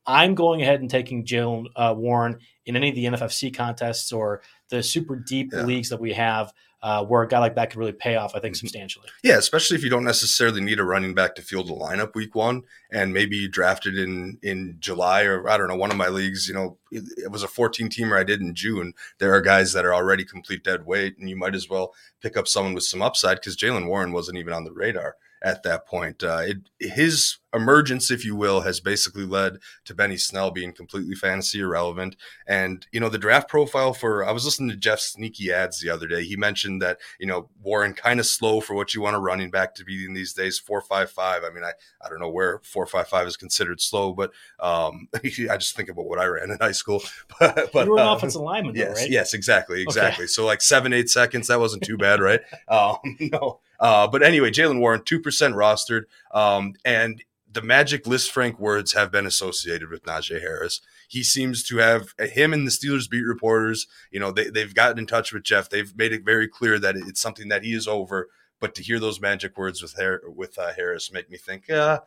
I'm 0.05 0.33
going 0.33 0.61
ahead 0.61 0.81
and 0.81 0.89
taking 0.89 1.23
Jaylen 1.25 1.65
uh, 1.75 1.93
Warren 1.95 2.39
in 2.65 2.75
any 2.75 2.89
of 2.89 2.95
the 2.95 3.05
NFFC 3.05 3.51
contests 3.51 4.11
or 4.11 4.41
the 4.69 4.81
super 4.81 5.15
deep 5.15 5.51
Yeah. 5.53 5.63
leagues 5.65 5.89
that 5.89 5.99
we 5.99 6.13
have 6.13 6.51
uh, 6.81 7.03
where 7.03 7.23
a 7.23 7.27
guy 7.27 7.39
like 7.39 7.55
that 7.55 7.69
could 7.69 7.79
really 7.79 7.91
pay 7.91 8.15
off, 8.15 8.35
I 8.35 8.39
think, 8.39 8.55
substantially. 8.55 9.07
Yeah, 9.23 9.37
especially 9.37 9.75
if 9.77 9.83
you 9.83 9.89
don't 9.89 10.03
necessarily 10.05 10.61
need 10.61 10.79
a 10.79 10.83
running 10.83 11.13
back 11.13 11.35
to 11.35 11.41
field 11.41 11.67
the 11.67 11.73
lineup 11.73 12.15
week 12.15 12.35
one, 12.35 12.63
and 12.91 13.13
maybe 13.13 13.37
you 13.37 13.49
drafted 13.49 13.97
in 13.97 14.37
in 14.41 14.77
July 14.79 15.23
or 15.23 15.47
I 15.49 15.57
don't 15.57 15.67
know 15.67 15.75
one 15.75 15.91
of 15.91 15.97
my 15.97 16.07
leagues. 16.07 16.47
You 16.47 16.53
know, 16.53 16.77
it, 16.91 17.03
it 17.17 17.31
was 17.31 17.43
a 17.43 17.47
14 17.47 17.89
teamer 17.89 18.17
I 18.17 18.23
did 18.23 18.41
in 18.41 18.55
June. 18.55 18.93
There 19.17 19.33
are 19.33 19.41
guys 19.41 19.73
that 19.73 19.85
are 19.85 19.93
already 19.93 20.23
complete 20.23 20.63
dead 20.63 20.85
weight, 20.85 21.17
and 21.17 21.29
you 21.29 21.35
might 21.35 21.55
as 21.55 21.69
well 21.69 21.93
pick 22.21 22.37
up 22.37 22.47
someone 22.47 22.73
with 22.73 22.83
some 22.83 23.01
upside 23.01 23.37
because 23.37 23.57
Jaylen 23.57 23.87
Warren 23.87 24.13
wasn't 24.13 24.37
even 24.37 24.53
on 24.53 24.63
the 24.63 24.73
radar 24.73 25.15
at 25.41 25.63
that 25.63 25.85
point. 25.85 26.23
Uh, 26.23 26.41
it, 26.43 26.57
his 26.79 27.37
emergence, 27.53 28.11
if 28.11 28.23
you 28.23 28.35
will, 28.35 28.61
has 28.61 28.79
basically 28.79 29.25
led 29.25 29.57
to 29.85 29.95
Benny 29.95 30.17
Snell 30.17 30.51
being 30.51 30.73
completely 30.73 31.15
fantasy 31.15 31.59
irrelevant. 31.59 32.15
And 32.47 32.85
you 32.91 32.99
know, 32.99 33.09
the 33.09 33.17
draft 33.17 33.49
profile 33.49 33.93
for 33.93 34.25
I 34.25 34.31
was 34.31 34.45
listening 34.45 34.69
to 34.69 34.75
Jeff 34.75 34.99
Sneaky 34.99 35.51
ads 35.51 35.79
the 35.79 35.89
other 35.89 36.07
day. 36.07 36.23
He 36.23 36.35
mentioned 36.35 36.81
that 36.81 36.99
you 37.19 37.27
know 37.27 37.49
Warren 37.61 37.93
kind 37.93 38.19
of 38.19 38.25
slow 38.25 38.61
for 38.61 38.75
what 38.75 38.93
you 38.93 39.01
want 39.01 39.15
a 39.15 39.19
running 39.19 39.51
back 39.51 39.75
to 39.75 39.85
be 39.85 40.05
in 40.05 40.13
these 40.13 40.33
days. 40.33 40.59
Four 40.59 40.81
five 40.81 41.11
five. 41.11 41.43
I 41.43 41.49
mean, 41.49 41.63
I 41.63 41.71
I 42.01 42.09
don't 42.09 42.19
know 42.19 42.29
where 42.29 42.59
four 42.63 42.85
five 42.85 43.07
five 43.07 43.27
is 43.27 43.37
considered 43.37 43.81
slow, 43.81 44.13
but 44.13 44.31
um, 44.59 45.07
I 45.23 45.57
just 45.57 45.75
think 45.75 45.89
about 45.89 46.05
what 46.05 46.19
I 46.19 46.25
ran 46.25 46.51
in 46.51 46.57
high 46.59 46.71
school. 46.71 47.01
But, 47.39 47.71
but 47.73 47.85
you 47.85 47.91
were 47.91 47.99
an 47.99 48.07
um, 48.07 48.17
offensive 48.17 48.41
lineman, 48.41 48.73
though, 48.73 48.79
Yes, 48.81 49.01
right? 49.01 49.09
yes, 49.09 49.33
exactly, 49.33 49.81
exactly. 49.81 50.27
So 50.27 50.45
like 50.45 50.61
seven, 50.61 50.93
eight 50.93 51.09
seconds, 51.09 51.47
that 51.47 51.59
wasn't 51.59 51.83
too 51.83 51.97
bad, 51.97 52.19
right? 52.19 52.41
um, 52.67 52.97
no, 53.19 53.59
uh, 53.79 54.07
but 54.07 54.23
anyway, 54.23 54.51
Jaylen 54.51 54.79
Warren, 54.79 55.03
two 55.03 55.19
percent 55.19 55.55
rostered, 55.55 56.03
um, 56.33 56.73
and 56.83 57.23
the 57.51 57.61
magic 57.61 58.03
Lisfranc 58.03 58.59
words 58.59 58.93
have 58.93 59.11
been 59.11 59.25
associated 59.25 59.89
with 59.89 60.03
Najee 60.03 60.39
Harris. 60.39 60.81
He 61.07 61.23
seems 61.23 61.63
to 61.63 61.77
have 61.77 62.13
him 62.19 62.53
and 62.53 62.67
the 62.67 62.71
Steelers 62.71 63.09
beat 63.09 63.25
reporters. 63.25 63.87
You 64.11 64.19
know, 64.19 64.31
they 64.31 64.49
they've 64.49 64.73
gotten 64.73 64.99
in 64.99 65.07
touch 65.07 65.33
with 65.33 65.43
Jeff. 65.43 65.69
They've 65.69 65.95
made 65.97 66.13
it 66.13 66.23
very 66.23 66.47
clear 66.47 66.77
that 66.79 66.95
it's 66.95 67.21
something 67.21 67.47
that 67.49 67.63
he 67.63 67.73
is 67.73 67.87
over. 67.87 68.29
But 68.59 68.75
to 68.75 68.83
hear 68.83 68.99
those 68.99 69.21
magic 69.21 69.57
words 69.57 69.81
with 69.81 69.97
with 70.23 70.57
uh, 70.59 70.73
Harris 70.73 71.11
make 71.11 71.29
me 71.29 71.37
think, 71.37 71.65
yeah. 71.67 71.99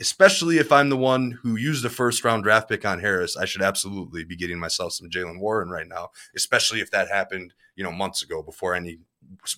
Especially 0.00 0.58
if 0.58 0.72
I'm 0.72 0.88
the 0.88 0.96
one 0.96 1.38
who 1.42 1.54
used 1.56 1.84
a 1.84 1.90
first 1.90 2.24
round 2.24 2.42
draft 2.42 2.68
pick 2.68 2.84
on 2.84 3.00
Harris, 3.00 3.36
I 3.36 3.44
should 3.44 3.62
absolutely 3.62 4.24
be 4.24 4.36
getting 4.36 4.58
myself 4.58 4.92
some 4.92 5.08
Jaylen 5.08 5.40
Warren 5.40 5.70
right 5.70 5.86
now. 5.86 6.10
Especially 6.36 6.80
if 6.80 6.90
that 6.90 7.08
happened, 7.08 7.54
you 7.74 7.84
know, 7.84 7.92
months 7.92 8.22
ago 8.22 8.42
before 8.42 8.74
any 8.74 8.98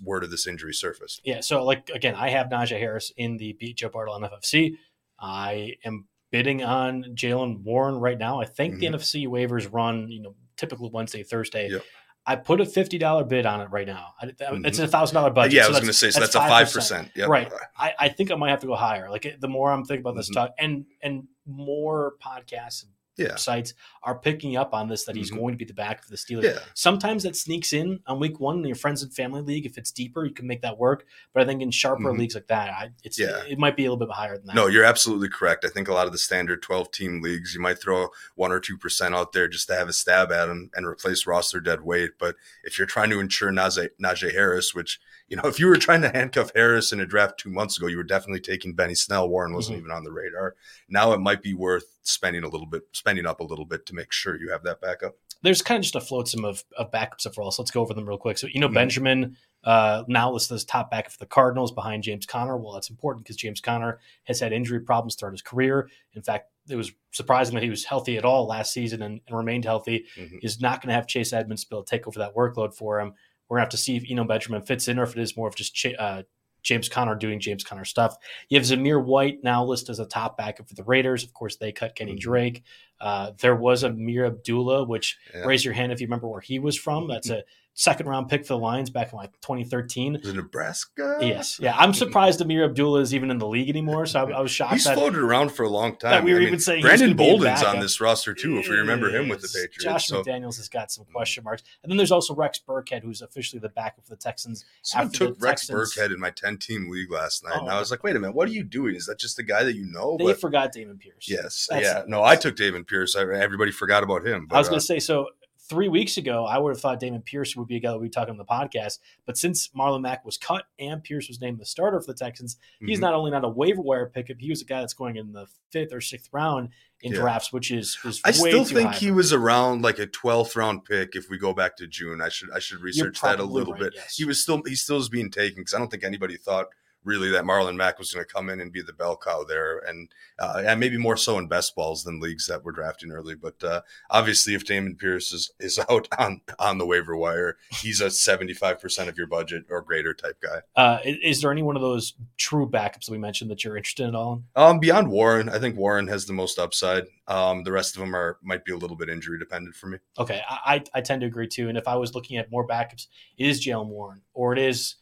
word 0.02 0.24
of 0.24 0.30
this 0.30 0.46
injury 0.46 0.72
surfaced. 0.74 1.20
Yeah. 1.24 1.40
So, 1.40 1.64
like 1.64 1.90
again, 1.90 2.14
I 2.14 2.30
have 2.30 2.48
Najee 2.48 2.78
Harris 2.78 3.12
in 3.16 3.36
the 3.36 3.52
Beat 3.54 3.76
Joe 3.76 3.88
Bartlett 3.88 4.22
NFFC. 4.30 4.76
I 5.18 5.74
am 5.84 6.06
bidding 6.30 6.62
on 6.62 7.04
Jaylen 7.14 7.62
Warren 7.62 7.96
right 7.96 8.18
now. 8.18 8.40
I 8.40 8.44
think 8.44 8.78
the 8.78 8.86
Mhm. 8.86 8.94
NFC 8.94 9.26
waivers 9.26 9.72
run, 9.72 10.10
you 10.10 10.20
know, 10.22 10.34
typically 10.56 10.90
Wednesday, 10.92 11.22
Thursday. 11.22 11.68
Yep. 11.70 11.82
I 12.28 12.34
put 12.34 12.60
a 12.60 12.66
fifty 12.66 12.98
dollar 12.98 13.22
bid 13.22 13.46
on 13.46 13.60
it 13.60 13.70
right 13.70 13.86
now. 13.86 14.14
I, 14.20 14.32
It's 14.40 14.80
a 14.80 14.88
thousand 14.88 15.14
dollar 15.14 15.30
budget. 15.30 15.52
yeah, 15.54 15.64
I 15.66 15.68
was 15.68 15.76
going 15.78 15.86
to 15.86 15.92
say 15.92 16.10
so. 16.10 16.18
That's, 16.18 16.34
a 16.34 16.40
5%. 16.40 16.48
five 16.48 16.72
percent. 16.72 17.10
Yep. 17.14 17.28
Right. 17.28 17.52
I, 17.78 17.94
I 17.98 18.08
think 18.08 18.32
I 18.32 18.34
might 18.34 18.50
have 18.50 18.60
to 18.62 18.66
go 18.66 18.74
higher. 18.74 19.08
Like 19.08 19.36
the 19.38 19.46
more 19.48 19.70
I'm 19.70 19.84
thinking 19.84 20.00
about 20.00 20.16
this 20.16 20.28
Mhm. 20.30 20.34
talk, 20.34 20.50
and 20.58 20.86
and 21.02 21.28
more 21.46 22.14
podcasts 22.20 22.84
Yeah. 23.16 23.37
sites 23.37 23.72
are 24.02 24.18
picking 24.18 24.57
up 24.57 24.74
on 24.74 24.88
this 24.88 25.05
that 25.05 25.16
he's 25.16 25.31
Mhm. 25.31 25.38
going 25.38 25.55
to 25.55 25.59
be 25.59 25.64
the 25.64 25.72
back 25.74 26.02
of 26.05 26.09
the 26.11 26.16
Steelers. 26.16 26.44
Yeah. 26.44 26.59
Sometimes 26.74 27.22
that 27.22 27.35
sneaks 27.35 27.72
in 27.72 28.00
on 28.07 28.20
week 28.20 28.38
one 28.40 28.59
in 28.59 28.64
your 28.66 28.76
friends 28.76 29.02
and 29.02 29.12
family 29.12 29.40
league. 29.42 29.64
If 29.66 29.79
it's 29.79 29.90
deeper, 29.90 30.24
you 30.26 30.33
can 30.35 30.46
make 30.46 30.62
that 30.62 30.79
work. 30.79 31.07
But 31.33 31.42
I 31.42 31.46
think 31.46 31.62
in 31.62 31.70
sharper 31.70 32.02
Mhm. 32.12 32.18
leagues 32.18 32.35
like 32.35 32.46
that, 32.48 32.68
I, 32.70 32.90
it's 33.02 33.18
Yeah. 33.18 33.42
it 33.48 33.59
might 33.59 33.76
be 33.76 33.85
a 33.87 33.90
little 33.90 34.07
bit 34.07 34.14
higher 34.14 34.37
than 34.37 34.46
that. 34.46 34.55
No, 34.55 34.66
you're 34.66 34.85
absolutely 34.85 35.29
correct. 35.29 35.64
I 35.64 35.68
think 35.68 35.88
a 35.88 35.92
lot 35.94 36.07
of 36.07 36.12
the 36.12 36.18
standard 36.18 36.62
12 36.62 36.90
team 36.92 37.20
leagues, 37.22 37.55
you 37.55 37.61
might 37.61 37.81
throw 37.81 38.11
one 38.35 38.52
or 38.52 38.61
2% 38.61 39.14
out 39.14 39.33
there 39.33 39.48
just 39.48 39.66
to 39.68 39.74
have 39.74 39.88
a 39.88 39.92
stab 39.92 40.31
at 40.31 40.46
them 40.46 40.70
and 40.74 40.87
replace 40.87 41.26
roster 41.26 41.59
dead 41.61 41.81
weight. 41.83 42.12
But 42.18 42.37
if 42.64 42.79
you're 42.79 42.87
trying 42.87 43.11
to 43.11 43.20
ensure 43.20 43.50
Najee, 43.50 43.88
Najee 44.00 44.33
Harris, 44.33 44.74
which, 44.74 45.00
you 45.28 45.36
know, 45.36 45.42
if 45.44 45.58
you 45.58 45.66
were 45.66 45.76
trying 45.76 46.02
to 46.02 46.08
handcuff 46.08 46.52
Harris 46.54 46.92
in 46.92 47.00
a 47.00 47.06
draft 47.06 47.38
two 47.38 47.50
months 47.50 47.76
ago, 47.78 47.86
you 47.88 47.96
were 47.96 48.04
definitely 48.04 48.40
taking 48.40 48.74
Benny 48.74 48.94
Snell. 48.94 49.28
Warren 49.28 49.54
wasn't 49.54 49.76
Mhm. 49.76 49.80
even 49.80 49.90
on 49.90 50.04
the 50.04 50.12
radar. 50.12 50.54
Now 50.88 51.12
it 51.12 51.18
might 51.18 51.42
be 51.42 51.52
worth 51.54 51.98
spending 52.02 52.44
a 52.44 52.48
little 52.48 52.66
bit, 52.66 52.82
spending 52.92 53.26
up 53.26 53.40
a 53.40 53.44
little 53.44 53.64
bit 53.64 53.86
to 53.86 53.94
make 53.94 54.12
sure 54.12 54.38
you 54.38 54.50
have 54.50 54.62
that 54.64 54.80
backup. 54.80 55.16
there's 55.42 55.60
kind 55.60 55.76
of 55.78 55.82
just 55.82 55.94
a 55.94 56.00
flotsam 56.00 56.44
of, 56.46 56.64
of 56.78 56.90
backups 56.90 57.32
for 57.32 57.46
us. 57.46 57.58
Let's 57.58 57.70
go 57.70 57.82
over 57.82 57.92
them 57.92 58.08
real 58.08 58.16
quick. 58.18 58.38
So, 58.38 58.48
you 58.50 58.58
know, 58.58 58.68
Mhm. 58.70 58.74
Benjamin 58.74 59.36
uh, 59.64 60.02
now 60.08 60.32
listed 60.32 60.54
as 60.54 60.64
top 60.64 60.90
backup 60.90 61.12
for 61.12 61.18
the 61.18 61.26
Cardinals 61.26 61.72
behind 61.72 62.02
James 62.04 62.24
Conner. 62.24 62.56
Well, 62.56 62.72
that's 62.72 62.88
important 62.88 63.24
because 63.24 63.36
James 63.36 63.60
Conner 63.60 64.00
has 64.24 64.40
had 64.40 64.52
injury 64.52 64.80
problems 64.80 65.14
throughout 65.14 65.32
his 65.32 65.42
career. 65.42 65.88
In 66.14 66.22
fact, 66.22 66.50
it 66.68 66.76
was 66.76 66.90
surprising 67.12 67.54
that 67.54 67.62
he 67.64 67.70
was 67.70 67.84
healthy 67.84 68.16
at 68.16 68.24
all 68.24 68.46
last 68.46 68.72
season 68.72 69.02
and, 69.02 69.20
and 69.26 69.36
remained 69.36 69.64
healthy. 69.64 70.06
Mhm. 70.16 70.38
He's 70.40 70.60
not 70.60 70.80
going 70.80 70.88
to 70.88 70.94
have 70.94 71.06
Chase 71.06 71.32
Edmonds 71.32 71.64
be 71.64 71.76
able 71.76 71.84
to 71.84 71.90
take 71.90 72.06
over 72.08 72.18
that 72.20 72.34
workload 72.34 72.74
for 72.74 72.98
him. 73.00 73.12
We're 73.48 73.56
going 73.59 73.62
to 73.62 73.64
have 73.66 73.70
to 73.70 73.76
see 73.76 73.96
if, 73.96 74.04
Eno 74.09 74.24
Benjamin 74.24 74.62
fits 74.62 74.88
in 74.88 74.98
or 74.98 75.04
if 75.04 75.16
it 75.16 75.20
is 75.22 75.37
more 75.37 75.48
of 75.48 75.54
just 75.56 75.74
Ch- 75.74 75.94
uh, 75.98 76.22
James 76.62 76.88
Conner 76.88 77.14
doing 77.14 77.38
James 77.38 77.62
Conner 77.62 77.85
stuff. 77.85 78.16
You 78.48 78.59
have 78.59 78.66
Zamir 78.66 79.02
White 79.04 79.38
now 79.44 79.64
listed 79.64 79.90
as 79.90 80.00
a 80.00 80.06
top 80.06 80.37
backup 80.37 80.68
for 80.68 80.74
the 80.74 80.82
Raiders. 80.82 81.22
Of 81.22 81.32
course, 81.32 81.56
they 81.56 81.70
cut 81.70 81.94
Kenny 81.94 82.14
Mhm. 82.16 82.20
Drake. 82.20 82.62
Uh, 83.00 83.32
there 83.40 83.54
was 83.54 83.85
Ameer 83.85 84.26
Abdullah, 84.26 84.82
which 84.85 85.16
Yeah. 85.32 85.42
raise 85.44 85.64
your 85.64 85.74
hand 85.74 85.92
if 85.92 86.00
you 86.00 86.06
remember 86.09 86.26
where 86.28 86.40
he 86.40 86.59
was 86.59 86.76
from. 86.76 87.06
That's 87.06 87.30
a 87.30 87.44
second 87.76 88.08
round 88.08 88.28
pick 88.28 88.42
for 88.44 88.54
the 88.54 88.58
Lions 88.58 88.90
back 88.90 89.12
in 89.12 89.16
like 89.18 89.32
2013. 89.42 90.18
Was 90.22 90.34
Nebraska? 90.34 91.18
Yes, 91.20 91.60
yeah, 91.60 91.76
I'm 91.76 91.94
surprised 91.94 92.40
Ameer 92.40 92.64
Abdullah 92.64 93.00
is 93.00 93.14
even 93.14 93.30
in 93.30 93.38
the 93.38 93.46
league 93.46 93.68
anymore. 93.68 94.06
So 94.06 94.20
I, 94.24 94.30
I 94.30 94.40
was 94.40 94.50
shocked 94.50 94.72
He's 94.72 94.84
that 94.84 94.94
floated 94.96 95.20
around 95.20 95.50
for 95.52 95.62
a 95.62 95.68
long 95.68 95.96
time. 95.96 96.24
we 96.24 96.32
were 96.32 96.38
I 96.38 96.40
mean, 96.40 96.48
even 96.48 96.58
saying 96.60 96.82
Brandon 96.82 97.08
gonna 97.10 97.14
be 97.16 97.24
a 97.24 97.30
Bolden's 97.30 97.62
on 97.62 97.78
this 97.80 98.00
roster 98.00 98.34
too, 98.34 98.58
if 98.58 98.68
we 98.68 98.76
remember 98.76 99.10
him 99.10 99.28
with 99.28 99.42
the. 99.42 99.46
Patriots. 99.48 99.84
Josh 99.84 100.06
so 100.08 100.22
McDaniels 100.22 100.56
has 100.56 100.68
got 100.68 100.90
some 100.90 101.04
question 101.14 101.44
marks, 101.44 101.62
and 101.82 101.90
then 101.90 101.96
there's 101.96 102.10
also 102.12 102.34
Rex 102.34 102.60
Burkhead, 102.66 103.02
who's 103.02 103.20
officially 103.22 103.60
the 103.60 103.68
backup 103.68 104.04
for 104.04 104.10
the 104.10 104.16
Texans. 104.16 104.64
After 104.94 105.26
took 105.28 105.42
Rex 105.42 105.66
Texans- 105.66 105.94
Burkhead 105.96 106.12
in 106.12 106.18
my 106.18 106.30
10 106.30 106.58
team 106.58 106.88
league 106.90 107.10
last 107.12 107.44
night. 107.44 107.58
and 107.58 107.68
Oh. 107.68 107.72
I 107.72 107.78
was 107.78 107.90
like, 107.90 108.02
wait 108.02 108.16
a 108.16 108.18
minute, 108.18 108.34
what 108.34 108.48
are 108.48 108.52
you 108.52 108.64
doing? 108.64 108.94
Is 108.96 109.06
that 109.06 109.18
just 109.18 109.36
the 109.36 109.42
guy 109.42 109.64
that 109.64 109.74
you 109.76 109.86
know? 109.86 110.16
They 110.18 110.24
But 110.24 110.40
forgot 110.40 110.74
Dameon 110.74 110.98
Pierce. 110.98 111.28
yes. 111.28 111.66
That's- 111.70 111.86
yeah. 111.86 112.02
No, 112.06 112.22
I 112.24 112.36
took 112.36 112.56
Dameon 112.56 112.86
Pierce. 112.86 113.14
I, 113.16 113.20
everybody 113.22 113.70
forgot 113.70 114.02
about 114.02 114.26
him. 114.26 114.46
But, 114.46 114.56
I 114.56 114.58
was 114.58 114.68
uh, 114.68 114.70
going 114.70 114.80
to 114.80 114.86
say 114.86 114.98
so. 114.98 115.28
Three 115.68 115.88
weeks 115.88 116.16
ago, 116.16 116.44
I 116.44 116.59
would 116.59 116.70
have 116.70 116.81
thought 116.81 117.00
Dameon 117.00 117.24
Pierce 117.24 117.57
would 117.57 117.66
be 117.66 117.76
a 117.76 117.81
guy 117.81 117.90
that 117.90 117.98
we'd 117.98 118.07
be 118.07 118.11
talking 118.11 118.31
on 118.31 118.37
the 118.37 118.44
podcast. 118.44 118.98
But 119.24 119.37
since 119.37 119.68
Marlon 119.68 120.00
Mack 120.00 120.24
was 120.24 120.38
cut 120.38 120.64
and 120.79 121.02
Pierce 121.02 121.26
was 121.29 121.40
named 121.40 121.59
the 121.59 121.66
starter 121.66 122.00
for 122.00 122.07
the 122.07 122.14
Texans, 122.14 122.55
mm-hmm. 122.55 122.87
he's 122.87 123.00
not 123.00 123.14
only 123.14 123.31
not 123.31 123.44
a 123.44 123.48
waiver 123.48 123.83
wire 123.83 124.07
pickup, 124.07 124.37
he 124.38 124.48
was 124.48 124.62
a 124.62 124.64
guy 124.64 124.81
that's 124.81 124.94
going 124.94 125.16
in 125.16 125.33
the 125.33 125.46
fifth 125.72 125.92
or 125.92 126.00
sixth 126.00 126.29
round 126.33 126.68
in 127.00 127.12
yeah. 127.12 127.18
drafts, 127.18 127.52
which 127.52 127.70
is, 127.70 127.98
is 128.05 128.20
I 128.24 128.31
still 128.31 128.64
think 128.64 128.94
he 128.94 129.11
was 129.11 129.33
around 129.33 129.83
like 129.83 129.98
a 129.98 130.07
twelfth 130.07 130.55
round 130.55 130.85
pick 130.85 131.16
if 131.16 131.29
we 131.29 131.37
go 131.38 131.52
back 131.52 131.76
to 131.79 131.87
June. 131.87 132.22
I 132.22 132.29
should 132.29 132.50
I 132.52 132.61
should 132.61 132.81
research 132.81 133.20
that 133.22 133.40
a 133.40 133.44
little 133.44 133.72
right, 133.72 133.83
bit. 133.83 133.92
Yes. 133.96 134.16
He 134.16 134.24
was 134.24 134.40
still 134.40 134.62
he 134.64 134.76
still 134.76 134.98
is 134.98 135.09
being 135.09 135.31
taken 135.31 135.62
because 135.62 135.74
I 135.74 135.79
don't 135.79 135.90
think 135.90 136.05
anybody 136.05 136.37
thought– 136.37 136.66
really 137.06 137.30
that 137.30 137.44
Marlon 137.44 137.76
Mack 137.76 137.98
was 137.98 138.12
going 138.12 138.26
to 138.26 138.32
come 138.32 138.50
in 138.50 138.60
and 138.60 138.72
be 138.72 138.82
the 138.82 138.92
bell 138.92 139.16
cow 139.16 139.44
there, 139.44 139.78
and 139.78 140.10
uh, 140.38 140.62
and 140.66 140.80
maybe 140.80 140.98
more 140.98 141.16
so 141.16 141.38
in 141.38 141.46
best 141.46 141.74
balls 141.74 142.04
than 142.04 142.20
leagues 142.20 142.46
that 142.46 142.64
were 142.64 142.72
drafting 142.72 143.12
early. 143.12 143.34
But 143.34 143.62
uh, 143.62 143.82
obviously, 144.10 144.54
if 144.54 144.66
Dameon 144.66 144.98
Pierce 144.98 145.32
is, 145.32 145.50
is 145.60 145.78
out 145.90 146.08
on 146.18 146.42
on 146.58 146.78
the 146.78 146.86
waiver 146.86 147.16
wire, 147.16 147.56
he's 147.70 148.00
a 148.00 148.10
seventy 148.10 148.52
five 148.52 148.80
percent 148.80 149.08
of 149.08 149.16
your 149.16 149.28
budget 149.28 149.64
or 149.70 149.80
greater 149.80 150.12
type 150.12 150.42
guy. 150.42 150.60
Uh, 150.74 150.98
is 151.04 151.40
there 151.40 151.52
any 151.52 151.62
one 151.62 151.76
of 151.76 151.82
those 151.82 152.14
true 152.36 152.68
backups 152.68 153.06
that 153.06 153.12
we 153.12 153.18
mentioned 153.18 153.50
that 153.50 153.64
you're 153.64 153.76
interested 153.76 154.02
in 154.02 154.10
at 154.10 154.14
all? 154.14 154.42
Um, 154.56 154.80
beyond 154.80 155.08
Warren, 155.08 155.48
I 155.48 155.58
think 155.58 155.76
Warren 155.76 156.08
has 156.08 156.26
the 156.26 156.32
most 156.32 156.58
upside. 156.58 157.04
Um, 157.28 157.62
the 157.64 157.72
rest 157.72 157.96
of 157.96 158.00
them 158.00 158.14
are 158.14 158.38
might 158.42 158.64
be 158.64 158.72
a 158.72 158.76
little 158.76 158.96
bit 158.96 159.08
injury 159.08 159.38
dependent 159.38 159.76
for 159.76 159.86
me. 159.86 159.98
Okay, 160.18 160.42
I 160.48 160.82
I 160.92 161.00
tend 161.00 161.20
to 161.20 161.26
agree 161.26 161.48
too. 161.48 161.68
And 161.68 161.78
if 161.78 161.88
I 161.88 161.96
was 161.96 162.14
looking 162.14 162.36
at 162.36 162.50
more 162.50 162.66
backups, 162.66 163.06
it 163.38 163.46
is 163.46 163.64
Jaylen 163.64 163.88
Warren 163.88 164.22
or 164.34 164.52
it 164.52 164.58
is 164.58 164.96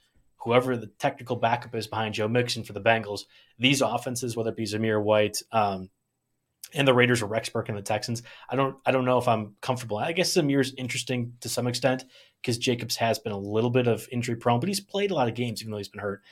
whoever 0.45 0.77
the 0.77 0.87
technical 0.99 1.37
backup 1.37 1.75
is 1.75 1.87
behind 1.87 2.15
Joe 2.15 2.29
Mixon 2.29 2.65
for 2.65 2.75
the 2.75 2.81
Bengals, 2.81 3.23
these 3.59 3.81
offenses, 3.81 4.37
whether 4.37 4.51
it 4.51 4.57
be 4.57 4.65
Zamir 4.65 5.03
White 5.03 5.43
um, 5.53 5.89
and 6.75 6.87
the 6.87 6.95
Raiders 6.95 7.23
or 7.23 7.27
Rex 7.27 7.49
Burke 7.49 7.71
and 7.71 7.79
the 7.79 7.83
Texans, 7.83 8.23
I 8.49 8.57
don't 8.57 8.77
I 8.85 8.91
don't 8.91 9.05
know 9.05 9.19
if 9.19 9.27
I'm 9.27 9.57
comfortable. 9.61 9.97
I 9.97 10.13
guess 10.13 10.35
Zamir's 10.35 10.75
interesting 10.77 11.33
to 11.41 11.49
some 11.49 11.67
extent 11.67 12.05
because 12.43 12.59
Jacobs 12.59 12.97
has 12.97 13.19
been 13.19 13.33
a 13.33 13.39
little 13.39 13.71
bit 13.71 13.87
of 13.87 14.07
injury 14.13 14.37
prone, 14.37 14.61
but 14.61 14.69
he's 14.69 14.81
played 14.81 15.11
a 15.11 15.15
lot 15.15 15.29
of 15.29 15.35
games 15.35 15.63
even 15.63 15.71
though 15.71 15.79
he's 15.79 15.89
been 15.89 16.03
hurt. 16.03 16.23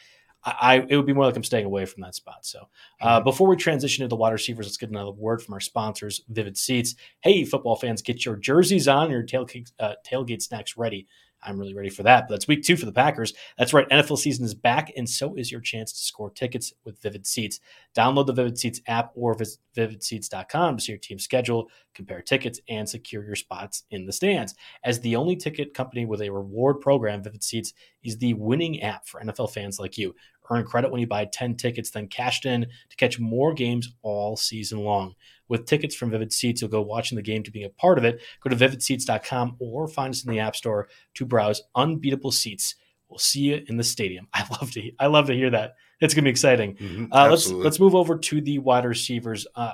I, 0.45 0.55
I 0.61 0.87
it 0.89 0.97
would 0.97 1.07
be 1.07 1.15
more 1.15 1.25
like 1.25 1.37
I'm 1.37 1.45
staying 1.45 1.65
away 1.65 1.87
from 1.87 2.03
that 2.03 2.15
spot. 2.15 2.45
So 2.45 2.69
uh, 3.01 3.17
mm-hmm. 3.17 3.25
before 3.25 3.49
we 3.49 3.57
transition 3.57 4.03
to 4.03 4.09
the 4.09 4.17
wide 4.17 4.33
receivers, 4.33 4.67
let's 4.67 4.77
get 4.77 4.91
another 4.91 5.13
word 5.13 5.43
from 5.43 5.55
our 5.55 5.61
sponsors, 5.61 6.21
Vivid 6.29 6.59
Seats. 6.59 6.97
Hey, 7.23 7.45
football 7.45 7.77
fans, 7.77 8.03
get 8.03 8.27
your 8.27 8.37
jerseys 8.37 8.89
on, 8.89 9.11
your 9.11 9.23
tailgate, 9.23 9.73
uh, 9.81 9.95
tailgate 10.07 10.43
snacks 10.43 10.77
ready 10.77 11.07
I'm 11.43 11.59
really 11.59 11.75
ready 11.75 11.91
for 11.91 12.03
that. 12.05 12.29
But 12.29 12.35
that's 12.35 12.49
week 12.49 12.63
two 12.63 12.77
for 12.77 12.87
the 12.87 12.93
Packers. 12.93 13.33
That's 13.59 13.73
right. 13.73 13.89
NFL 13.89 14.19
season 14.19 14.45
is 14.45 14.55
back, 14.55 14.93
and 14.97 15.09
so 15.09 15.35
is 15.35 15.51
your 15.51 15.61
chance 15.61 15.93
to 15.93 15.99
score 15.99 16.31
tickets 16.31 16.73
with 16.85 17.01
Vivid 17.03 17.27
Seats. 17.27 17.61
Download 17.97 18.27
the 18.27 18.33
Vivid 18.33 18.59
Seats 18.59 18.81
app 18.87 19.13
or 19.15 19.35
visit 19.35 19.59
vividseats.com 19.77 20.77
to 20.77 20.83
see 20.83 20.93
your 20.93 20.99
team's 20.99 21.25
schedule, 21.25 21.69
compare 21.95 22.21
tickets, 22.21 22.61
and 22.69 22.89
secure 22.89 23.25
your 23.25 23.37
spots 23.37 23.85
in 23.91 24.05
the 24.05 24.13
stands. 24.13 24.55
As 24.85 25.01
the 25.01 25.17
only 25.17 25.37
ticket 25.37 25.75
company 25.75 26.05
with 26.05 26.21
a 26.21 26.31
reward 26.31 26.81
program, 26.81 27.23
Vivid 27.23 27.43
Seats 27.43 27.73
is 28.03 28.19
the 28.19 28.35
winning 28.35 28.83
app 28.83 29.07
for 29.07 29.21
NFL 29.21 29.53
fans 29.53 29.79
like 29.79 29.97
you. 29.97 30.15
Earn 30.51 30.65
credit 30.65 30.91
when 30.91 31.01
you 31.01 31.07
buy 31.07 31.25
10 31.25 31.57
tickets, 31.57 31.91
then 31.91 32.09
cashed 32.09 32.47
in 32.47 32.63
to 32.63 32.97
catch 32.97 33.19
more 33.19 33.55
games 33.55 33.93
all 34.03 34.37
season 34.37 34.81
long. 34.81 35.15
With 35.49 35.67
tickets 35.67 35.95
from 35.95 36.11
Vivid 36.11 36.33
Seats, 36.33 36.61
you'll 36.61 36.71
go 36.71 36.83
watching 36.83 37.17
the 37.17 37.23
game 37.23 37.43
to 37.43 37.51
being 37.51 37.67
a 37.67 37.71
part 37.71 37.99
of 37.99 38.05
it. 38.05 38.21
Go 38.41 38.51
to 38.51 38.57
vividseats.com 38.57 39.57
or 39.59 39.89
find 39.89 40.13
us 40.13 40.25
in 40.25 40.31
the 40.31 40.39
App 40.39 40.57
Store 40.57 40.89
to 41.15 41.27
browse 41.27 41.63
unbeatable 41.75 42.33
seats. 42.33 42.75
We'll 43.09 43.19
see 43.19 43.41
you 43.41 43.63
in 43.67 43.77
the 43.77 43.85
stadium. 43.85 44.29
I 44.35 44.47
love 44.51 44.71
to 44.73 44.91
I 44.99 45.07
love 45.07 45.27
to 45.27 45.35
hear 45.35 45.51
that. 45.51 45.75
It's 46.01 46.15
gonna 46.15 46.25
be 46.25 46.31
exciting. 46.31 46.75
Mm-hmm, 46.77 47.13
uh, 47.13 47.29
let's 47.29 47.49
let's 47.51 47.79
move 47.79 47.95
over 47.95 48.19
to 48.19 48.41
the 48.41 48.59
wide 48.59 48.85
receivers. 48.85 49.47
Uh, 49.55 49.73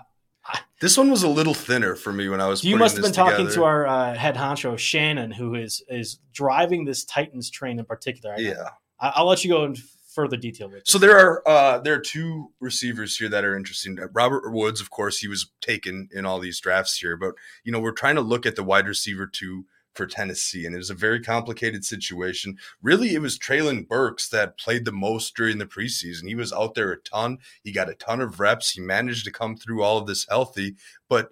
this 0.81 0.97
one 0.97 1.11
was 1.11 1.23
a 1.23 1.29
little 1.29 1.55
thinner 1.55 1.95
for 1.95 2.13
me 2.13 2.29
when 2.29 2.41
I 2.41 2.47
was. 2.47 2.63
You 2.63 2.77
must 2.77 2.97
have 2.97 3.05
been 3.05 3.13
talking 3.13 3.49
to 3.49 3.65
our 3.65 3.87
uh, 3.87 4.15
head 4.15 4.37
honcho 4.37 4.79
Shannon, 4.79 5.31
who 5.31 5.55
is 5.55 5.83
is 5.89 6.21
driving 6.33 6.85
this 6.85 7.05
Titans 7.05 7.51
train 7.51 7.79
in 7.79 7.85
particular. 7.85 8.35
yeah, 8.39 8.71
I, 9.01 9.21
will 9.21 9.29
let 9.29 9.45
you 9.45 9.51
go 9.51 9.65
and 9.65 9.79
further 10.19 10.37
detail 10.37 10.69
with. 10.69 10.83
So 10.85 10.99
there 10.99 11.17
are 11.17 11.49
uh, 11.49 11.79
there 11.79 11.95
are 11.95 12.01
two 12.01 12.51
receivers 12.59 13.17
here 13.17 13.29
that 13.29 13.45
are 13.45 13.57
interesting. 13.57 13.97
Robert 14.13 14.51
Woods, 14.53 14.81
of 14.81 14.91
course, 14.91 15.19
he 15.19 15.29
was 15.29 15.53
taken 15.61 16.09
in 16.11 16.27
all 16.27 16.41
these 16.41 16.59
drafts 16.59 16.99
here, 16.99 17.17
but 17.17 17.35
you 17.63 17.71
know 17.71 17.79
we're 17.79 17.93
trying 17.93 18.17
to 18.17 18.21
look 18.21 18.45
at 18.45 18.57
the 18.57 18.65
wide 18.65 18.89
receiver 18.89 19.29
two 19.29 19.67
for 19.95 20.07
Tennessee, 20.07 20.67
and 20.67 20.75
it 20.75 20.79
was 20.79 20.91
a 20.91 20.95
very 20.95 21.21
complicated 21.21 21.85
situation. 21.85 22.59
Really, 22.83 23.15
it 23.15 23.23
was 23.23 23.39
Treylon 23.39 23.87
Burks 23.87 24.29
that 24.31 24.59
played 24.59 24.85
the 24.85 24.93
most 24.93 25.37
during 25.37 25.59
the 25.59 25.67
preseason. 25.67 26.27
He 26.27 26.35
was 26.35 26.53
out 26.53 26.75
there 26.75 26.91
a 26.91 27.01
ton. 27.01 27.39
He 27.63 27.71
got 27.71 27.89
a 27.89 27.95
ton 27.95 28.21
of 28.21 28.41
reps. 28.41 28.73
He 28.73 28.81
managed 28.81 29.25
to 29.27 29.31
come 29.31 29.57
through 29.57 29.85
all 29.85 29.99
of 29.99 30.09
this 30.09 30.27
healthy, 30.29 30.75
but 31.09 31.29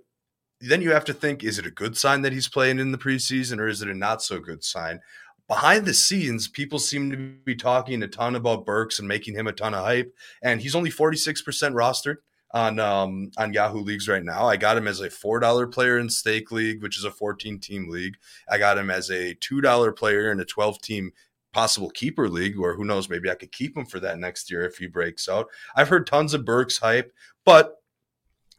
then 0.61 0.81
you 0.81 0.93
have 0.93 1.05
to 1.07 1.13
think: 1.13 1.43
is 1.43 1.59
it 1.59 1.67
a 1.67 1.73
good 1.73 1.97
sign 1.97 2.23
that 2.23 2.33
he's 2.33 2.49
playing 2.49 2.79
in 2.79 2.93
the 2.93 2.99
preseason, 2.99 3.59
or 3.59 3.67
is 3.67 3.83
it 3.83 3.89
a 3.89 3.95
not 3.95 4.23
so 4.23 4.39
good 4.39 4.63
sign? 4.63 5.01
Behind 5.49 5.87
the 5.87 5.95
scenes, 5.95 6.49
people 6.49 6.79
seem 6.79 7.11
to 7.11 7.17
be 7.17 7.55
talking 7.55 8.03
a 8.03 8.09
ton 8.09 8.37
about 8.37 8.67
Burks 8.67 8.99
and 8.99 9.09
making 9.09 9.35
him 9.35 9.47
a 9.47 9.53
ton 9.53 9.75
of 9.75 9.85
hype. 9.85 10.15
And 10.43 10.61
he's 10.61 10.75
only 10.75 10.91
46% 10.91 11.43
rostered 11.73 12.17
on 12.53 12.79
um, 12.79 13.31
on 13.37 13.53
Yahoo 13.53 13.81
leagues 13.81 14.09
right 14.09 14.25
now. 14.25 14.47
I 14.47 14.57
got 14.57 14.77
him 14.77 14.89
as 14.89 15.01
a 15.01 15.11
four 15.11 15.41
dollar 15.41 15.67
player 15.67 15.99
in 15.99 16.09
Stake 16.09 16.51
League, 16.53 16.83
which 16.83 16.97
is 16.97 17.05
a 17.05 17.11
14 17.11 17.59
team 17.59 17.89
league. 17.89 18.17
I 18.49 18.59
got 18.59 18.79
him 18.79 18.91
as 18.91 19.11
a 19.11 19.35
two 19.35 19.61
dollar 19.61 19.93
player 19.93 20.31
in 20.31 20.41
a 20.41 20.45
12 20.45 20.81
team 20.81 21.13
possible 21.53 21.91
keeper 21.91 22.29
league, 22.29 22.59
or 22.59 22.75
who 22.75 22.85
knows, 22.85 23.09
maybe 23.09 23.31
I 23.31 23.35
could 23.35 23.51
keep 23.51 23.77
him 23.77 23.87
for 23.87 23.99
that 24.01 24.19
next 24.19 24.51
year 24.51 24.65
if 24.65 24.77
he 24.77 24.87
breaks 24.87 25.29
out. 25.29 25.49
I've 25.75 25.89
heard 25.89 26.07
tons 26.07 26.35
of 26.35 26.45
Burks 26.45 26.77
hype, 26.79 27.13
but 27.45 27.76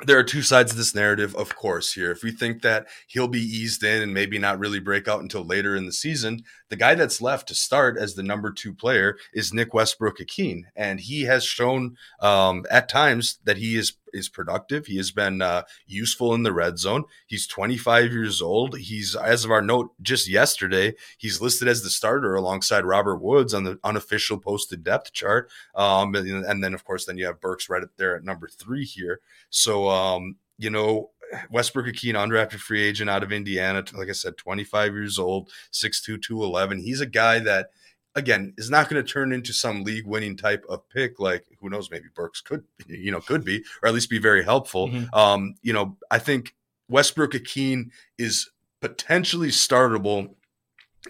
there 0.05 0.19
are 0.19 0.23
two 0.23 0.43
sides 0.43 0.71
of 0.71 0.77
this 0.77 0.93
narrative, 0.93 1.35
of 1.35 1.55
course, 1.55 1.93
here. 1.93 2.11
If 2.11 2.23
we 2.23 2.31
think 2.31 2.61
that 2.61 2.87
he'll 3.07 3.27
be 3.27 3.41
eased 3.41 3.83
in 3.83 4.03
and 4.03 4.13
maybe 4.13 4.37
not 4.37 4.59
really 4.59 4.79
break 4.79 5.07
out 5.07 5.21
until 5.21 5.43
later 5.43 5.75
in 5.75 5.87
the 5.87 5.91
season, 5.91 6.43
the 6.69 6.75
guy 6.75 6.93
that's 6.93 7.19
left 7.19 7.47
to 7.47 7.55
start 7.55 7.97
as 7.97 8.13
the 8.13 8.21
number 8.21 8.51
two 8.51 8.73
player 8.73 9.17
is 9.33 9.53
Nick 9.53 9.73
Westbrook-Ikhine. 9.73 10.63
And 10.75 10.99
he 10.99 11.23
has 11.23 11.43
shown 11.43 11.97
um, 12.19 12.65
at 12.69 12.89
times 12.89 13.39
that 13.45 13.57
he 13.57 13.75
is 13.75 13.93
is 14.13 14.29
productive. 14.29 14.85
He 14.85 14.97
has 14.97 15.11
been 15.11 15.41
uh, 15.41 15.63
useful 15.85 16.33
in 16.33 16.43
the 16.43 16.53
red 16.53 16.79
zone. 16.79 17.05
He's 17.25 17.47
25 17.47 18.11
years 18.11 18.41
old. 18.41 18.77
He's, 18.77 19.15
as 19.15 19.45
of 19.45 19.51
our 19.51 19.61
note 19.61 19.91
just 20.01 20.27
yesterday, 20.27 20.93
he's 21.17 21.41
listed 21.41 21.67
as 21.67 21.83
the 21.83 21.89
starter 21.89 22.35
alongside 22.35 22.85
Robert 22.85 23.17
Woods 23.17 23.53
on 23.53 23.63
the 23.63 23.79
unofficial 23.83 24.37
posted 24.37 24.83
depth 24.83 25.13
chart. 25.13 25.49
Um, 25.75 26.15
and, 26.15 26.45
and, 26.45 26.63
then, 26.63 26.73
of 26.73 26.83
course, 26.83 27.05
then 27.05 27.17
you 27.17 27.25
have 27.25 27.41
Burks 27.41 27.69
right 27.69 27.83
there 27.97 28.15
at 28.15 28.23
number 28.23 28.47
three 28.47 28.85
here. 28.85 29.19
So, 29.49 29.89
um, 29.89 30.35
you 30.57 30.69
know, 30.69 31.11
Westbrook-Ikhine, 31.51 32.13
undrafted 32.13 32.59
free 32.59 32.83
agent 32.83 33.09
out 33.09 33.23
of 33.23 33.31
Indiana, 33.31 33.83
like 33.93 34.09
I 34.09 34.13
said, 34.13 34.37
25 34.37 34.93
years 34.93 35.19
old, 35.19 35.49
6'2, 35.71 36.21
211. 36.21 36.79
He's 36.79 37.01
a 37.01 37.05
guy 37.05 37.39
that– 37.39 37.71
again 38.17 38.53
is 38.57 38.69
not 38.69 38.89
going 38.89 39.01
to 39.01 39.09
turn 39.09 39.31
into 39.31 39.53
some 39.53 39.83
league 39.83 40.05
winning 40.05 40.35
type 40.35 40.65
of 40.67 40.87
pick 40.89 41.19
like 41.19 41.45
who 41.61 41.69
knows 41.69 41.89
maybe 41.89 42.07
Burks 42.13 42.41
could 42.41 42.63
you 42.87 43.11
know 43.11 43.21
could 43.21 43.45
be 43.45 43.63
or 43.81 43.87
at 43.87 43.93
least 43.93 44.09
be 44.09 44.19
very 44.19 44.43
helpful 44.43 44.89
mm-hmm. 44.89 45.13
um 45.17 45.55
you 45.61 45.71
know 45.71 45.97
I 46.11 46.19
think 46.19 46.55
Westbrook-Ikhine 46.89 47.91
is 48.17 48.49
potentially 48.81 49.49
startable 49.49 50.35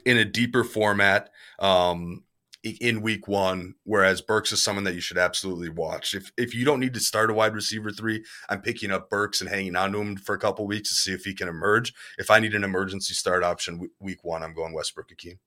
in 0.05 0.17
a 0.17 0.25
deeper 0.25 0.63
format 0.63 1.31
um 1.59 2.23
in 2.81 3.01
week 3.01 3.29
one, 3.29 3.75
whereas 3.83 4.21
Burks 4.21 4.51
is 4.51 4.61
someone 4.61 4.83
that 4.83 4.95
you 4.95 4.99
should 4.99 5.17
absolutely 5.17 5.69
watch. 5.69 6.13
If 6.13 6.31
if 6.37 6.53
you 6.53 6.65
don't 6.65 6.79
need 6.79 6.93
to 6.95 6.99
start 6.99 7.29
a 7.29 7.33
wide 7.33 7.53
receiver 7.53 7.91
three, 7.91 8.25
I'm 8.49 8.61
picking 8.61 8.91
up 8.91 9.09
Burks 9.09 9.39
and 9.39 9.49
hanging 9.49 9.75
on 9.75 9.93
to 9.93 9.99
him 9.99 10.17
for 10.17 10.35
a 10.35 10.39
couple 10.39 10.67
weeks 10.67 10.89
to 10.89 10.95
see 10.95 11.13
if 11.13 11.23
he 11.23 11.33
can 11.33 11.47
emerge. 11.47 11.93
If 12.17 12.29
I 12.29 12.39
need 12.39 12.55
an 12.55 12.63
emergency 12.63 13.13
start 13.13 13.43
option 13.43 13.89
week 13.99 14.23
one, 14.23 14.43
I'm 14.43 14.53
going 14.53 14.73
Westbrook-Ikhine 14.73 15.37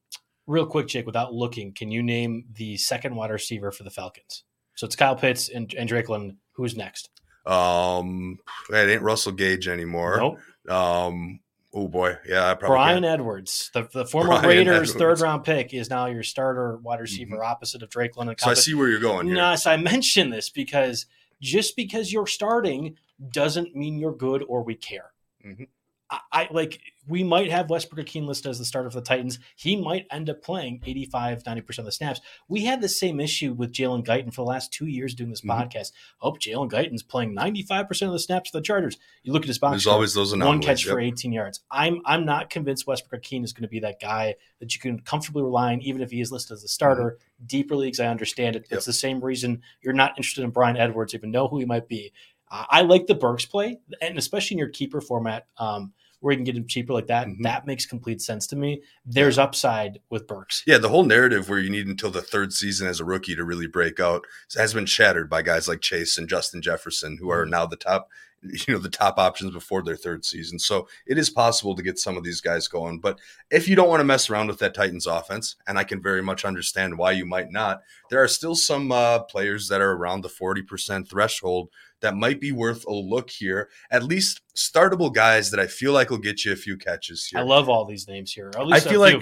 real 0.51 0.67
quick, 0.67 0.89
Jake, 0.89 1.07
without 1.07 1.33
looking, 1.33 1.73
can 1.73 1.91
you 1.91 2.03
name 2.03 2.45
the 2.55 2.77
second 2.77 3.15
wide 3.15 3.31
receiver 3.31 3.71
for 3.71 3.85
the 3.85 3.91
Falcons? 3.91 4.43
So 4.75 4.87
it's 4.87 4.97
Kyle 4.97 5.17
Pitts 5.17 5.49
and, 5.49 5.73
and 5.75 5.89
Drake 5.89 6.09
London. 6.09 6.39
Who's 6.53 6.77
next? 6.77 7.11
Um, 7.47 8.39
it 8.71 8.89
ain't 8.89 9.03
Russell 9.03 9.33
Gage 9.33 9.69
anymore. 9.69 10.17
Nope. 10.19 10.39
Um, 10.71 11.41
oh 11.73 11.89
boy, 11.89 12.17
yeah, 12.27 12.53
probably 12.55 12.75
Bryan 12.75 13.03
can. 13.03 13.13
Edwards, 13.13 13.71
the, 13.73 13.89
the 13.93 14.05
former 14.05 14.29
Bryan 14.29 14.47
Raiders 14.47 14.91
Edwards. 14.91 14.95
third 14.95 15.21
round 15.21 15.45
pick, 15.45 15.73
is 15.73 15.89
now 15.89 16.07
your 16.07 16.23
starter 16.23 16.77
wide 16.79 17.01
receiver 17.01 17.37
mm-hmm. 17.37 17.51
opposite 17.51 17.83
of 17.83 17.89
Drake 17.89 18.17
London. 18.17 18.37
So 18.39 18.51
I 18.51 18.55
see 18.55 18.75
where 18.75 18.89
you're 18.89 19.01
going. 19.01 19.27
Here. 19.27 19.37
No, 19.37 19.55
so 19.57 19.71
I 19.71 19.77
mention 19.79 20.31
this 20.31 20.51
because 20.51 21.07
just 21.41 21.77
because 21.77 22.13
you're 22.13 22.27
starting 22.27 22.97
doesn't 23.33 23.75
mean 23.75 23.99
you're 23.99 24.15
good 24.15 24.45
or 24.47 24.63
we 24.63 24.75
care. 24.75 25.13
Mm-hmm. 25.45 25.65
I, 26.11 26.21
I, 26.33 26.49
like 26.51 26.81
we 27.09 27.23
might 27.25 27.51
have 27.51 27.71
Westbrook-Ikhine 27.71 28.27
listed 28.27 28.51
as 28.51 28.59
the 28.59 28.65
starter 28.65 28.91
for 28.91 29.01
the 29.01 29.07
Titans. 29.07 29.39
He 29.57 29.77
might 29.77 30.07
end 30.11 30.29
up 30.29 30.43
playing 30.43 30.81
85, 30.85 31.45
90% 31.45 31.79
of 31.79 31.85
the 31.85 31.93
snaps. 31.93 32.21
We 32.49 32.65
had 32.65 32.81
the 32.81 32.89
same 32.89 33.21
issue 33.21 33.53
with 33.53 33.73
Jalen 33.73 34.05
Guyton 34.05 34.35
for 34.35 34.43
the 34.43 34.49
last 34.49 34.73
two 34.73 34.87
years 34.87 35.15
doing 35.15 35.31
this 35.31 35.41
mm-hmm. 35.41 35.51
podcast. 35.51 35.93
Oh, 36.21 36.33
Jalen 36.33 36.71
Guyton's 36.71 37.03
playing 37.03 37.35
95% 37.35 38.07
of 38.07 38.13
the 38.13 38.19
snaps 38.19 38.51
for 38.51 38.59
the 38.59 38.63
Chargers. 38.63 38.99
You 39.23 39.33
look 39.33 39.43
at 39.43 39.49
his 39.49 39.59
box. 39.59 39.73
There's 39.73 39.87
always 39.87 40.15
those 40.15 40.33
anomalies. 40.33 40.57
One 40.57 40.63
catch 40.63 40.85
yep. 40.85 40.95
for 40.95 41.01
18 41.01 41.33
yards. 41.33 41.61
I'm 41.71 42.01
I'm 42.05 42.25
not 42.25 42.51
convinced 42.51 42.87
Westbrook-Ikhine 42.87 43.45
is 43.45 43.53
going 43.53 43.63
to 43.63 43.69
be 43.69 43.81
that 43.81 44.01
guy 44.01 44.37
that 44.59 44.75
you 44.75 44.81
can 44.81 45.01
comfortably 45.01 45.43
rely 45.43 45.73
on, 45.73 45.81
even 45.83 46.03
if 46.03 46.11
he 46.11 46.21
is 46.21 46.33
listed 46.33 46.55
as 46.55 46.65
a 46.65 46.69
starter. 46.69 47.19
Mm-hmm. 47.19 47.47
Deeper 47.47 47.77
leagues, 47.77 48.01
I 48.01 48.07
understand 48.07 48.57
it. 48.57 48.67
Yep. 48.71 48.79
It's 48.79 48.87
the 48.87 48.93
same 48.93 49.21
reason 49.21 49.63
you're 49.81 49.95
not 49.95 50.13
interested 50.13 50.45
in 50.45 50.51
Bryan 50.51 50.77
Edwards, 50.77 51.15
even 51.15 51.31
know 51.31 51.49
who 51.49 51.59
he 51.59 51.65
might 51.65 51.89
be. 51.89 52.13
I 52.53 52.83
like 52.83 53.07
the 53.07 53.15
Burks 53.15 53.47
play, 53.47 53.79
and 54.03 54.19
especially 54.19 54.57
in 54.57 54.59
your 54.59 54.71
keeper 54.71 55.01
format. 55.01 55.47
Um, 55.57 55.93
where 56.21 56.33
you 56.33 56.39
can 56.39 56.45
get 56.45 56.57
him 56.57 56.67
cheaper 56.67 56.93
like 56.93 57.07
that, 57.09 57.27
Mhm. 57.27 57.43
that 57.43 57.67
makes 57.67 57.87
complete 57.87 58.21
sense 58.23 58.47
to 58.49 58.57
me. 58.57 58.83
There's 59.05 59.39
upside 59.39 60.01
with 60.11 60.27
Burks. 60.27 60.63
Yeah, 60.67 60.79
the 60.79 60.89
whole 60.91 61.05
narrative 61.05 61.49
where 61.49 61.59
you 61.59 61.71
need 61.71 61.87
until 61.87 62.11
the 62.11 62.23
third 62.23 62.53
season 62.53 62.87
as 62.89 63.01
a 63.01 63.05
rookie 63.05 63.35
to 63.37 63.45
really 63.45 63.67
break 63.67 63.99
out 63.99 64.25
has 64.57 64.75
been 64.75 64.87
shattered 64.87 65.29
by 65.29 65.43
guys 65.43 65.67
like 65.69 65.81
Chase 65.81 66.19
and 66.19 66.29
Justin 66.29 66.63
Jefferson, 66.63 67.17
who 67.19 67.31
are 67.31 67.47
now 67.47 67.67
the 67.67 67.77
top, 67.77 68.09
you 68.43 68.73
know, 68.75 68.79
the 68.79 68.89
top 68.89 69.19
options 69.19 69.53
before 69.53 69.83
their 69.83 69.97
third 69.97 70.25
season. 70.25 70.59
So 70.59 70.89
it 71.07 71.19
is 71.19 71.29
possible 71.31 71.75
to 71.75 71.83
get 71.83 71.99
some 71.99 72.17
of 72.17 72.25
these 72.25 72.41
guys 72.41 72.69
going. 72.69 72.99
But 73.01 73.19
if 73.51 73.69
you 73.69 73.77
don't 73.77 73.89
want 73.89 74.01
to 74.01 74.05
mess 74.05 74.31
around 74.31 74.49
with 74.49 74.59
that 74.61 74.75
Titans 74.75 75.07
offense, 75.07 75.57
and 75.67 75.79
I 75.79 75.85
can 75.85 76.01
very 76.03 76.23
much 76.23 76.45
understand 76.45 76.97
why 76.97 77.13
you 77.13 77.27
might 77.27 77.51
not, 77.51 77.83
there 78.09 78.23
are 78.23 78.29
still 78.29 78.55
some 78.55 78.93
uh, 78.93 79.21
players 79.21 79.69
that 79.69 79.81
are 79.83 79.93
around 79.93 80.23
the 80.23 80.29
40% 80.31 81.09
threshold 81.09 81.69
that 82.01 82.17
might 82.17 82.41
be 82.41 82.53
worth 82.53 82.85
a 82.87 82.93
look 82.93 83.31
here. 83.31 83.69
At 83.91 84.03
least 84.03 84.41
startable 84.57 85.13
guys 85.13 85.51
that 85.51 85.61
I 85.61 85.67
feel 85.67 85.93
like 85.93 86.11
will 86.11 86.19
get 86.19 86.45
you 86.45 86.53
a 86.53 86.57
few 86.57 86.77
catches 86.77 87.27
here. 87.27 87.41
I 87.41 87.43
love 87.43 87.69
all 87.69 87.85
these 87.85 88.09
names 88.09 88.33
here. 88.33 88.51
At 88.57 88.67
least 88.67 88.87
I 88.87 88.91
feel 88.91 89.01
like- 89.01 89.13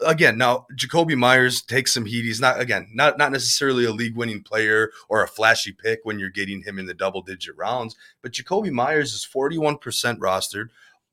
again, 0.00 0.38
now 0.38 0.66
Jakobi 0.76 1.16
Meyers 1.16 1.62
takes 1.62 1.92
some 1.92 2.04
heat. 2.06 2.24
He's 2.24 2.40
not 2.40 2.60
again 2.60 2.88
not 2.94 3.18
not 3.18 3.32
necessarily 3.32 3.84
a 3.84 3.92
league 3.92 4.16
winning 4.16 4.42
player 4.42 4.90
or 5.08 5.22
a 5.22 5.28
flashy 5.28 5.72
pick 5.72 6.00
when 6.04 6.18
you're 6.18 6.30
getting 6.30 6.62
him 6.62 6.78
in 6.78 6.86
the 6.86 6.94
double 6.94 7.22
digit 7.22 7.56
rounds, 7.56 7.96
but 8.22 8.32
Jakobi 8.32 8.70
Meyers 8.70 9.12
is 9.12 9.26
41% 9.26 9.78
rostered. 10.18 10.68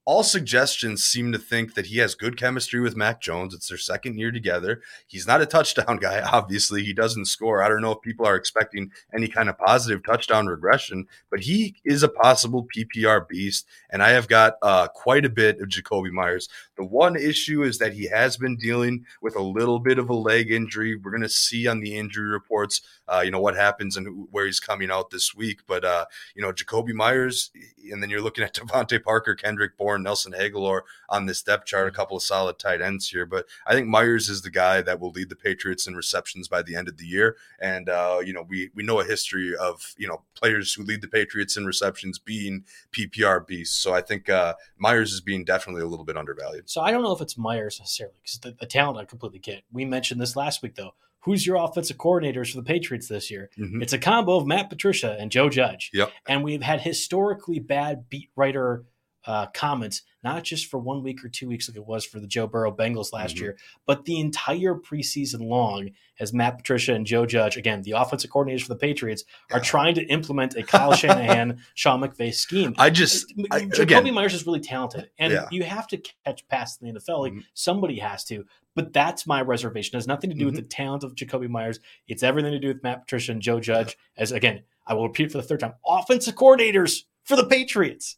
All 0.08 0.22
suggestions 0.22 1.04
seem 1.04 1.32
to 1.32 1.40
think 1.40 1.74
that 1.74 1.88
he 1.88 1.98
has 1.98 2.14
good 2.14 2.38
chemistry 2.38 2.80
with 2.80 2.96
Mac 2.96 3.20
Jones. 3.22 3.56
It's 3.56 3.70
their 3.70 3.78
second 3.80 4.20
year 4.20 4.32
together. 4.32 4.84
He's 5.08 5.26
not 5.26 5.42
a 5.42 5.48
touchdown 5.48 5.98
guy, 6.02 6.22
obviously. 6.22 6.84
He 6.84 6.94
doesn't 6.94 7.26
score. 7.26 7.64
I 7.64 7.70
don't 7.70 7.82
know 7.82 7.94
if 7.94 8.02
people 8.02 8.28
are 8.28 8.36
expecting 8.36 8.92
any 9.16 9.28
kind 9.28 9.50
of 9.50 9.58
positive 9.58 10.06
touchdown 10.06 10.46
regression, 10.46 11.08
but 11.32 11.40
he 11.40 11.78
is 11.84 12.04
a 12.04 12.08
possible 12.08 12.68
PPR 12.76 13.28
beast. 13.28 13.66
And 13.90 14.04
I 14.04 14.10
have 14.10 14.28
got 14.28 14.58
uh, 14.62 14.90
quite 14.90 15.26
a 15.26 15.30
bit 15.30 15.60
of 15.60 15.70
Jakobi 15.70 16.12
Meyers. 16.12 16.50
The 16.78 16.86
one 16.86 17.16
issue 17.16 17.64
is 17.64 17.80
that 17.80 17.94
he 17.94 18.08
has 18.10 18.38
been 18.38 18.58
dealing 18.58 19.06
with 19.24 19.36
a 19.36 19.42
little 19.42 19.80
bit 19.80 19.98
of 19.98 20.12
a 20.12 20.14
leg 20.14 20.52
injury. 20.52 20.96
We're 20.96 21.12
going 21.12 21.24
to 21.24 21.30
see 21.30 21.68
on 21.68 21.80
the 21.80 21.98
injury 21.98 22.28
reports, 22.28 22.82
uh, 23.08 23.22
you 23.26 23.32
know, 23.32 23.40
what 23.40 23.56
happens 23.56 23.98
and 23.98 24.28
where 24.30 24.46
he's 24.46 24.60
coming 24.60 24.92
out 24.92 25.10
this 25.10 25.34
week. 25.34 25.62
But, 25.66 25.84
uh, 25.84 26.06
you 26.36 26.44
know, 26.44 26.52
Jakobi 26.52 26.94
Meyers, 26.94 27.50
and 27.92 28.04
then 28.04 28.12
you're 28.12 28.22
looking 28.22 28.44
at 28.44 28.54
DeVante 28.54 29.04
Parker, 29.04 29.34
Kendrick 29.34 29.76
Bourne, 29.78 29.95
Nelson 29.98 30.34
Agholor 30.34 30.82
on 31.10 31.26
this 31.26 31.42
depth 31.42 31.66
chart, 31.66 31.88
a 31.88 31.92
couple 31.92 32.18
of 32.18 32.24
solid 32.24 32.60
tight 32.60 32.82
ends 32.82 33.10
here. 33.10 33.26
But 33.26 33.46
I 33.66 33.74
think 33.74 33.88
Meyers 33.88 34.30
is 34.30 34.42
the 34.42 34.50
guy 34.50 34.82
that 34.82 35.00
will 35.00 35.12
lead 35.12 35.30
the 35.30 35.36
Patriots 35.36 35.88
in 35.88 35.96
receptions 35.96 36.48
by 36.48 36.62
the 36.62 36.76
end 36.76 36.88
of 36.88 36.98
the 36.98 37.06
year. 37.06 37.38
And, 37.60 37.90
uh, 37.90 38.20
you 38.24 38.34
know, 38.34 38.46
we, 38.48 38.70
we 38.74 38.84
know 38.84 39.00
a 39.00 39.06
history 39.06 39.56
of, 39.56 39.94
you 39.98 40.08
know, 40.08 40.24
players 40.36 40.74
who 40.74 40.84
lead 40.84 41.02
the 41.02 41.08
Patriots 41.08 41.58
in 41.58 41.66
receptions 41.66 42.20
being 42.20 42.66
PPR 42.92 43.46
beasts. 43.46 43.78
So 43.78 43.94
I 43.94 44.02
think 44.02 44.30
uh, 44.30 44.56
Meyers 44.78 45.14
is 45.14 45.22
being 45.22 45.46
definitely 45.46 45.82
a 45.82 45.88
little 45.88 46.06
bit 46.06 46.18
undervalued. 46.18 46.70
So 46.70 46.82
I 46.82 46.92
don't 46.92 47.04
know 47.04 47.14
if 47.14 47.22
it's 47.22 47.38
Meyers 47.38 47.80
necessarily 47.80 48.16
because 48.22 48.40
the, 48.40 48.56
the 48.60 48.66
talent 48.66 48.98
I 49.00 49.06
completely 49.06 49.40
get. 49.40 49.64
We 49.72 49.86
mentioned 49.86 50.22
this 50.22 50.36
last 50.36 50.62
week 50.62 50.76
though. 50.76 50.94
Who's 51.22 51.48
your 51.48 51.56
offensive 51.56 51.98
coordinators 51.98 52.52
for 52.52 52.58
the 52.58 52.64
Patriots 52.64 53.08
this 53.08 53.32
year? 53.32 53.50
Mhm. 53.58 53.82
It's 53.82 53.94
a 53.94 53.98
combo 53.98 54.38
of 54.38 54.46
Matt 54.46 54.70
Patricia 54.70 55.18
and 55.20 55.32
Joe 55.32 55.50
Judge. 55.50 55.90
Yep. 55.92 56.12
And 56.28 56.44
we've 56.44 56.62
had 56.62 56.82
historically 56.82 57.58
bad 57.58 58.10
beat 58.10 58.30
writer 58.36 58.86
uh, 59.28 59.48
comments, 59.48 60.04
not 60.24 60.44
just 60.44 60.68
for 60.68 60.78
one 60.80 61.02
week 61.02 61.24
or 61.26 61.30
two 61.30 61.48
weeks 61.48 61.68
like 61.68 61.76
it 61.78 61.86
was 61.86 62.06
for 62.06 62.20
the 62.20 62.28
Joe 62.28 62.46
Burrow 62.48 62.72
Bengals 62.72 63.12
last 63.12 63.36
Mhm. 63.36 63.40
year, 63.42 63.58
but 63.88 64.06
the 64.06 64.20
entire 64.20 64.76
preseason 64.76 65.48
long 65.48 65.90
as 66.20 66.32
Matt 66.34 66.58
Patricia 66.58 66.94
and 66.94 67.06
Joe 67.06 67.26
Judge, 67.26 67.58
again, 67.58 67.82
the 67.82 67.92
offensive 67.92 68.30
coordinators 68.30 68.62
for 68.62 68.70
the 68.70 68.76
Patriots, 68.76 69.24
are 69.52 69.60
trying 69.60 69.96
to 69.96 70.04
implement 70.06 70.56
a 70.56 70.64
Kyle 70.64 70.94
Shanahan, 70.96 71.60
Sean 71.74 72.02
McVay 72.02 72.34
scheme. 72.34 72.76
I 72.78 72.90
just, 72.90 73.34
I, 73.52 73.62
Jakobi 73.62 73.80
again, 73.80 74.14
Meyers 74.14 74.34
is 74.34 74.46
really 74.46 74.60
talented, 74.60 75.10
and 75.18 75.34
Yeah. 75.34 75.48
you 75.52 75.64
have 75.64 75.88
to 75.88 75.98
catch 76.26 76.48
passes 76.48 76.78
in 76.82 76.88
the 76.88 77.00
NFL. 77.00 77.22
Like 77.22 77.34
Mhm. 77.34 77.44
somebody 77.54 78.00
has 78.00 78.24
to, 78.26 78.46
but 78.76 78.94
that's 78.94 79.26
my 79.26 79.42
reservation. 79.42 79.96
It 79.96 79.98
has 79.98 80.08
nothing 80.08 80.30
to 80.30 80.36
do 80.36 80.46
with 80.46 80.54
Mhm. 80.54 80.58
the 80.58 80.64
talent 80.64 81.04
of 81.04 81.16
Jakobi 81.16 81.50
Meyers. 81.50 81.80
It's 82.08 82.24
everything 82.24 82.52
to 82.52 82.60
do 82.60 82.68
with 82.68 82.84
Matt 82.84 83.02
Patricia 83.02 83.32
and 83.32 83.42
Joe 83.42 83.60
Judge. 83.60 83.98
As 84.18 84.32
again, 84.32 84.64
I 84.86 84.94
will 84.94 85.08
repeat 85.08 85.32
for 85.32 85.38
the 85.40 85.44
third 85.44 85.62
time: 85.62 85.74
offensive 85.86 86.36
coordinators 86.36 87.06
for 87.24 87.36
the 87.36 87.46
Patriots. 87.46 88.18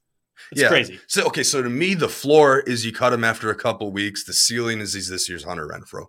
It's 0.51 0.61
Yeah. 0.61 0.69
crazy. 0.69 0.99
So 1.07 1.25
okay, 1.27 1.43
so 1.43 1.61
to 1.61 1.69
me, 1.69 1.93
the 1.93 2.09
floor 2.09 2.59
is 2.61 2.85
you 2.85 2.91
cut 2.93 3.13
him 3.13 3.23
after 3.23 3.49
a 3.49 3.55
couple 3.55 3.91
weeks. 3.91 4.23
The 4.23 4.33
ceiling 4.33 4.79
is 4.79 4.93
he's 4.93 5.09
this 5.09 5.27
year's 5.29 5.43
Hunter 5.43 5.67
Renfrow, 5.67 6.07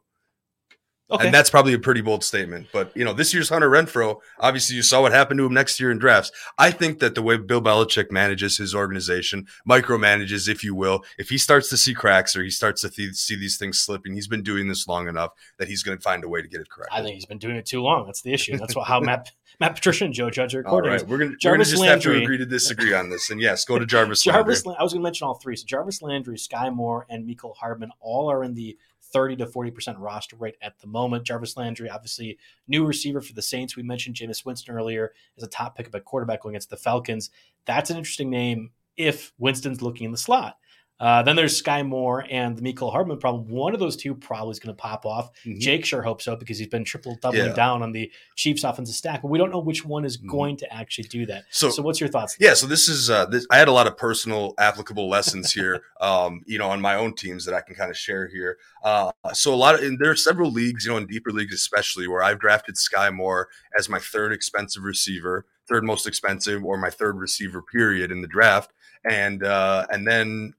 Okay, 1.10 1.24
and 1.24 1.34
that's 1.34 1.48
probably 1.48 1.72
a 1.72 1.78
pretty 1.78 2.02
bold 2.02 2.22
statement. 2.22 2.66
But 2.70 2.94
you 2.94 3.02
know, 3.04 3.14
this 3.14 3.32
year's 3.32 3.48
Hunter 3.48 3.70
Renfrow, 3.70 4.18
obviously, 4.38 4.76
you 4.76 4.82
saw 4.82 5.00
what 5.00 5.12
happened 5.12 5.38
to 5.38 5.46
him 5.46 5.54
next 5.54 5.80
year 5.80 5.90
in 5.90 5.98
drafts. 5.98 6.30
I 6.58 6.70
think 6.70 6.98
that 6.98 7.14
the 7.14 7.22
way 7.22 7.38
Bill 7.38 7.62
Belichick 7.62 8.10
manages 8.10 8.58
his 8.58 8.74
organization, 8.74 9.46
micromanages, 9.66 10.48
if 10.48 10.62
you 10.62 10.74
will, 10.74 11.02
if 11.16 11.30
he 11.30 11.38
starts 11.38 11.70
to 11.70 11.78
see 11.78 11.94
cracks 11.94 12.36
or 12.36 12.42
he 12.42 12.50
starts 12.50 12.82
to 12.82 12.90
th- 12.90 13.14
see 13.14 13.36
these 13.36 13.56
things 13.56 13.78
slipping, 13.78 14.14
he's 14.14 14.28
been 14.28 14.42
doing 14.42 14.68
this 14.68 14.86
long 14.86 15.08
enough 15.08 15.30
that 15.58 15.68
he's 15.68 15.82
going 15.82 15.96
to 15.96 16.02
find 16.02 16.24
a 16.24 16.28
way 16.28 16.42
to 16.42 16.48
get 16.48 16.60
it 16.60 16.68
correct. 16.68 16.90
I 16.92 17.00
think 17.02 17.14
he's 17.14 17.26
been 17.26 17.38
doing 17.38 17.56
it 17.56 17.64
too 17.64 17.80
long. 17.80 18.04
That's 18.04 18.20
the 18.20 18.34
issue. 18.34 18.58
That's 18.58 18.76
what, 18.76 18.86
how 18.86 19.00
Matt 19.00 19.30
Matt 19.60 19.74
Patricia 19.74 20.04
and 20.04 20.14
Joe 20.14 20.30
Judge 20.30 20.54
are 20.54 20.66
All 20.66 20.80
coordinators. 20.80 20.90
right, 20.90 21.08
we're 21.08 21.18
gonna, 21.18 21.36
we're 21.44 21.58
just 21.58 21.82
have 21.82 22.00
to 22.02 22.22
agree 22.22 22.38
to 22.38 22.46
disagree 22.46 22.94
on 22.94 23.10
this. 23.10 23.30
And 23.30 23.40
yes, 23.40 23.64
go 23.64 23.78
to 23.78 23.86
Jarvis. 23.86 24.22
Jarvis, 24.24 24.64
Landry. 24.64 24.78
I 24.78 24.82
was 24.82 24.92
going 24.92 25.02
to 25.02 25.04
mention 25.04 25.26
all 25.26 25.34
three. 25.34 25.56
So 25.56 25.66
Jarvis 25.66 26.00
Landry, 26.00 26.38
Sky 26.38 26.70
Moore, 26.70 27.06
and 27.08 27.28
Mecole 27.28 27.56
Hardman 27.56 27.90
all 28.00 28.30
are 28.30 28.44
in 28.44 28.54
the 28.54 28.78
30 29.12 29.36
to 29.36 29.46
40% 29.46 29.96
roster 29.98 30.36
rate 30.36 30.56
at 30.62 30.78
the 30.78 30.86
moment. 30.86 31.24
Jarvis 31.24 31.56
Landry, 31.56 31.88
obviously 31.88 32.38
new 32.68 32.84
receiver 32.84 33.20
for 33.20 33.32
the 33.32 33.42
Saints. 33.42 33.76
We 33.76 33.82
mentioned 33.82 34.16
Jameis 34.16 34.44
Winston 34.44 34.74
earlier 34.74 35.12
as 35.36 35.42
a 35.42 35.48
top 35.48 35.76
pick 35.76 35.86
of 35.86 35.94
a 35.94 36.00
quarterback 36.00 36.42
going 36.42 36.54
against 36.54 36.70
the 36.70 36.76
Falcons. 36.76 37.30
That's 37.64 37.90
an 37.90 37.96
interesting 37.96 38.30
name 38.30 38.70
if 38.96 39.32
Winston's 39.38 39.82
looking 39.82 40.04
in 40.04 40.12
the 40.12 40.18
slot. 40.18 40.58
Uh, 41.00 41.22
then 41.22 41.36
there's 41.36 41.56
Sky 41.56 41.82
Moore 41.82 42.24
and 42.28 42.56
the 42.56 42.62
Mecole 42.62 42.90
Hardman 42.90 43.18
problem. 43.18 43.46
One 43.48 43.72
of 43.72 43.78
those 43.80 43.96
two 43.96 44.14
probably 44.14 44.50
is 44.52 44.58
going 44.58 44.74
to 44.74 44.80
pop 44.80 45.06
off. 45.06 45.30
Mhm. 45.44 45.60
Jake 45.60 45.84
sure 45.84 46.02
hopes 46.02 46.24
so 46.24 46.34
because 46.34 46.58
he's 46.58 46.66
been 46.68 46.84
triple 46.84 47.16
doubling 47.22 47.46
Yeah. 47.46 47.52
down 47.54 47.82
on 47.82 47.92
the 47.92 48.10
Chiefs 48.34 48.64
offensive 48.64 48.94
stack, 48.96 49.22
but 49.22 49.28
we 49.28 49.38
don't 49.38 49.50
know 49.50 49.60
which 49.60 49.84
one 49.84 50.04
is 50.04 50.18
Mhm. 50.18 50.28
going 50.28 50.56
to 50.56 50.72
actually 50.74 51.06
do 51.08 51.24
that. 51.26 51.44
So- 51.50 51.70
so 51.70 51.82
what's 51.82 52.00
your 52.00 52.08
thoughts? 52.08 52.36
Yeah, 52.40 52.54
so 52.54 52.66
this 52.66 52.88
is 52.88 53.10
uh, 53.10 53.26
this. 53.26 53.46
I 53.50 53.58
had 53.58 53.68
a 53.68 53.72
lot 53.72 53.86
of 53.86 53.96
personal 53.96 54.54
applicable 54.58 55.08
lessons 55.08 55.52
here, 55.52 55.82
um, 56.00 56.42
you 56.46 56.58
know, 56.58 56.68
on 56.70 56.80
my 56.80 56.96
own 56.96 57.14
teams 57.14 57.44
that 57.44 57.54
I 57.54 57.60
can 57.60 57.74
kind 57.76 57.90
of 57.90 57.96
share 57.96 58.26
here. 58.26 58.58
Uh, 58.82 59.12
so 59.34 59.54
a 59.54 59.56
lot 59.56 59.74
of, 59.76 59.82
and 59.82 59.98
there 60.00 60.10
are 60.10 60.16
several 60.16 60.50
leagues, 60.50 60.84
you 60.84 60.90
know, 60.90 60.98
in 60.98 61.06
deeper 61.06 61.30
leagues 61.30 61.54
especially, 61.54 62.08
where 62.08 62.22
I've 62.22 62.40
drafted 62.40 62.76
Sky 62.76 63.10
Moore 63.10 63.48
as 63.78 63.88
my 63.88 63.98
third 64.00 64.32
expensive 64.32 64.82
receiver, 64.82 65.46
third 65.68 65.84
most 65.84 66.06
expensive, 66.06 66.64
or 66.64 66.76
my 66.76 66.90
third 66.90 67.16
receiver 67.18 67.62
period 67.62 68.10
in 68.10 68.20
the 68.22 68.28
draft, 68.28 68.72
and 69.08 69.44
uh, 69.44 69.86
and 69.90 70.06
then 70.06 70.54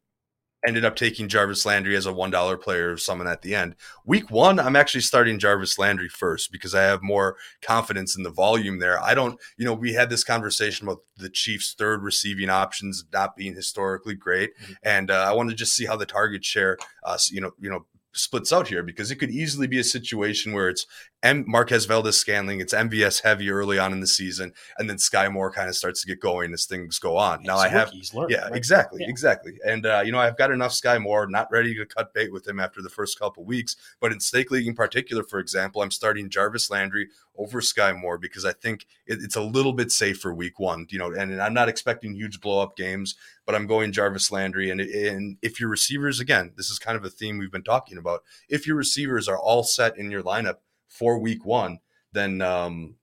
ended 0.67 0.83
up 0.83 0.95
taking 0.95 1.27
Jarvis 1.27 1.65
Landry 1.65 1.95
as 1.95 2.05
a 2.05 2.13
one 2.13 2.31
dollar 2.31 2.57
player, 2.57 2.93
or 2.93 2.97
someone 2.97 3.27
at 3.27 3.41
the 3.41 3.55
end. 3.55 3.75
Week 4.05 4.29
one, 4.29 4.59
I'm 4.59 4.75
actually 4.75 5.01
starting 5.01 5.39
Jarvis 5.39 5.79
Landry 5.79 6.09
first 6.09 6.51
because 6.51 6.75
I 6.75 6.83
have 6.83 7.01
more 7.01 7.37
confidence 7.61 8.17
in 8.17 8.23
the 8.23 8.29
volume 8.29 8.79
there. 8.79 9.01
I 9.01 9.13
don't, 9.13 9.39
you 9.57 9.65
know, 9.65 9.73
we 9.73 9.93
had 9.93 10.09
this 10.09 10.23
conversation 10.23 10.87
about 10.87 10.99
the 11.17 11.29
Chiefs' 11.29 11.75
third 11.77 12.03
receiving 12.03 12.49
options 12.49 13.05
not 13.13 13.35
being 13.35 13.55
historically 13.55 14.15
great, 14.15 14.51
Mhm. 14.57 14.75
and 14.83 15.11
uh, 15.11 15.25
I 15.29 15.33
want 15.33 15.49
to 15.49 15.55
just 15.55 15.75
see 15.75 15.85
how 15.85 15.95
the 15.95 16.05
target 16.05 16.43
share, 16.43 16.77
uh, 17.03 17.17
you 17.31 17.41
know, 17.41 17.51
you 17.59 17.69
know, 17.69 17.85
splits 18.11 18.51
out 18.51 18.67
here 18.67 18.81
because 18.81 19.11
it 19.11 19.17
could 19.17 19.29
easily 19.29 19.67
be 19.67 19.79
a 19.79 19.83
situation 19.83 20.51
where 20.51 20.67
it's 20.67 20.85
M- 21.21 21.43
Marquez 21.47 21.83
Valdes-Scantling, 21.85 22.61
it's 22.61 22.73
MVS 22.73 23.23
heavy 23.23 23.49
early 23.51 23.77
on 23.77 23.91
in 23.91 23.99
the 23.99 24.07
season, 24.07 24.53
and 24.77 24.89
then 24.89 24.97
Sky 24.97 25.27
Moore 25.27 25.51
kind 25.51 25.67
of 25.67 25.75
starts 25.75 26.01
to 26.01 26.07
get 26.07 26.21
going 26.21 26.53
as 26.53 26.65
things 26.65 26.97
go 26.97 27.17
on. 27.17 27.43
Now 27.43 27.55
He's 27.55 27.65
I 27.65 27.67
have 27.67 27.91
yeah, 28.29 28.43
right? 28.45 28.55
exactly, 28.55 29.01
Yeah. 29.01 29.09
exactly. 29.09 29.53
And 29.65 29.85
uh, 29.85 30.01
you 30.05 30.13
know, 30.13 30.19
I've 30.19 30.37
got 30.37 30.49
enough 30.51 30.71
Sky 30.71 30.97
Moore, 30.97 31.27
not 31.27 31.51
ready 31.51 31.75
to 31.75 31.85
cut 31.85 32.13
bait 32.13 32.31
with 32.31 32.47
him 32.47 32.59
after 32.59 32.81
the 32.81 32.89
first 32.89 33.19
couple 33.19 33.43
weeks. 33.43 33.75
But 33.99 34.13
in 34.13 34.21
stake 34.21 34.49
league 34.49 34.67
in 34.67 34.75
particular, 34.75 35.23
for 35.23 35.39
example, 35.39 35.81
I'm 35.81 35.91
starting 35.91 36.29
Jarvis 36.29 36.69
Landry 36.69 37.09
over 37.37 37.59
Sky 37.59 37.91
Moore 37.91 38.17
because 38.17 38.45
I 38.45 38.53
think 38.53 38.85
it, 39.05 39.19
it's 39.21 39.35
a 39.35 39.41
little 39.41 39.73
bit 39.73 39.91
safe 39.91 40.19
for 40.21 40.33
week 40.33 40.57
one. 40.57 40.87
You 40.89 40.99
know, 40.99 41.11
and, 41.11 41.41
I'm 41.41 41.53
not 41.53 41.67
expecting 41.67 42.13
huge 42.15 42.39
blow 42.39 42.61
up 42.61 42.77
games, 42.77 43.15
but 43.45 43.55
I'm 43.55 43.67
going 43.67 43.91
Jarvis 43.91 44.31
Landry. 44.31 44.69
And 44.69 44.79
and 44.79 45.35
if 45.41 45.59
your 45.59 45.69
receivers, 45.69 46.21
again, 46.21 46.53
this 46.55 46.69
is 46.69 46.79
kind 46.79 46.95
of 46.95 47.03
a 47.03 47.09
theme 47.09 47.37
we've 47.37 47.51
been 47.51 47.61
talking 47.63 47.97
about. 47.97 48.23
If 48.47 48.65
your 48.65 48.77
receivers 48.77 49.27
are 49.27 49.37
all 49.37 49.63
set 49.63 49.97
in 49.97 50.11
your 50.11 50.23
lineup 50.23 50.59
for 50.89 51.17
week 51.19 51.45
one, 51.45 51.79
then 52.11 52.41
um, 52.41 52.95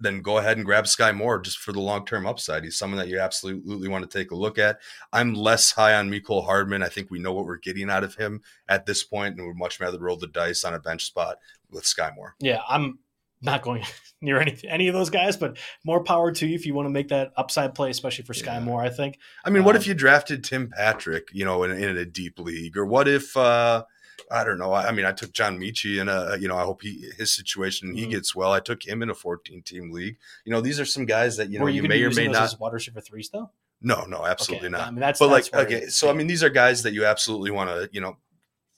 then 0.00 0.20
go 0.20 0.38
ahead 0.38 0.56
and 0.56 0.66
grab 0.66 0.86
Sky 0.86 1.12
Moore 1.12 1.38
just 1.38 1.58
for 1.58 1.72
the 1.72 1.80
long 1.80 2.04
term 2.04 2.26
upside. 2.26 2.64
He's 2.64 2.76
someone 2.78 2.98
that 2.98 3.08
you 3.08 3.18
absolutely 3.20 3.88
want 3.88 4.08
to 4.08 4.18
take 4.18 4.30
a 4.30 4.36
look 4.36 4.58
at. 4.58 4.78
I'm 5.12 5.32
less 5.34 5.70
high 5.72 5.94
on 5.94 6.10
Mecole 6.10 6.44
Hardman. 6.44 6.82
I 6.82 6.88
think 6.88 7.10
we 7.10 7.18
know 7.20 7.32
what 7.32 7.46
we're 7.46 7.58
getting 7.58 7.88
out 7.90 8.04
of 8.04 8.14
him 8.16 8.42
at 8.68 8.84
this 8.86 9.04
point, 9.04 9.36
and 9.38 9.46
would 9.46 9.56
much 9.56 9.80
rather 9.80 9.98
roll 9.98 10.16
the 10.16 10.26
dice 10.26 10.64
on 10.64 10.74
a 10.74 10.78
bench 10.80 11.04
spot 11.04 11.36
with 11.70 11.86
Sky 11.86 12.10
Moore. 12.14 12.34
Yeah, 12.40 12.60
I'm 12.68 12.98
not 13.42 13.62
going 13.62 13.84
near 14.20 14.40
any 14.40 14.58
any 14.68 14.88
of 14.88 14.94
those 14.94 15.10
guys, 15.10 15.36
but 15.36 15.56
more 15.84 16.02
power 16.02 16.32
to 16.32 16.46
you 16.46 16.54
if 16.56 16.66
you 16.66 16.74
want 16.74 16.86
to 16.86 16.90
make 16.90 17.08
that 17.08 17.32
upside 17.36 17.74
play, 17.74 17.90
especially 17.90 18.24
for 18.24 18.34
Sky 18.34 18.54
Yeah. 18.54 18.60
Moore. 18.64 18.82
I 18.82 18.90
think. 18.90 19.18
I 19.44 19.50
mean, 19.50 19.62
what 19.62 19.76
if 19.76 19.82
Um, 19.82 19.88
you 19.88 19.94
drafted 19.94 20.42
Tim 20.42 20.68
Patrick, 20.68 21.28
you 21.32 21.44
know, 21.44 21.62
in, 21.62 21.70
in 21.70 21.96
a 21.96 22.04
deep 22.04 22.38
league, 22.40 22.76
or 22.76 22.84
what 22.86 23.06
if? 23.08 23.36
uh 23.36 23.84
I 24.30 24.44
don't 24.44 24.58
know. 24.58 24.72
I 24.72 24.88
I 24.88 24.92
mean, 24.92 25.04
I 25.06 25.12
took 25.12 25.32
John 25.32 25.58
Metchie 25.58 26.00
in 26.00 26.08
a, 26.08 26.36
you 26.38 26.48
know, 26.48 26.56
I 26.56 26.64
hope 26.64 26.82
he 26.82 27.10
his 27.16 27.32
situation 27.32 27.94
he 27.94 28.06
Mhm. 28.06 28.10
gets 28.10 28.34
well. 28.34 28.52
I 28.52 28.60
took 28.60 28.84
him 28.86 29.02
in 29.02 29.10
a 29.10 29.14
14 29.14 29.62
team 29.62 29.90
league. 29.90 30.16
You 30.44 30.52
know, 30.52 30.60
these 30.60 30.80
are 30.80 30.84
some 30.84 31.04
guys 31.06 31.36
that 31.36 31.50
you 31.50 31.58
know 31.58 31.66
you, 31.66 31.82
you 31.82 31.88
may 31.88 32.02
or 32.02 32.10
may 32.10 32.28
not. 32.28 32.54
wide 32.58 32.72
receiver 32.72 33.00
threes 33.00 33.28
though? 33.30 33.50
No, 33.82 34.04
no, 34.06 34.24
absolutely 34.24 34.68
Okay, 34.68 34.72
not. 34.78 34.88
I 34.88 34.90
mean, 34.90 35.00
that's- 35.00 35.18
but 35.18 35.28
that's 35.28 35.52
like, 35.52 35.66
okay, 35.66 35.86
so 35.88 36.08
I 36.08 36.12
mean, 36.14 36.26
these 36.26 36.42
are 36.42 36.48
guys 36.48 36.82
that 36.84 36.92
you 36.94 37.04
absolutely 37.04 37.50
want 37.50 37.68
to, 37.70 37.90
you 37.92 38.00
know, 38.00 38.16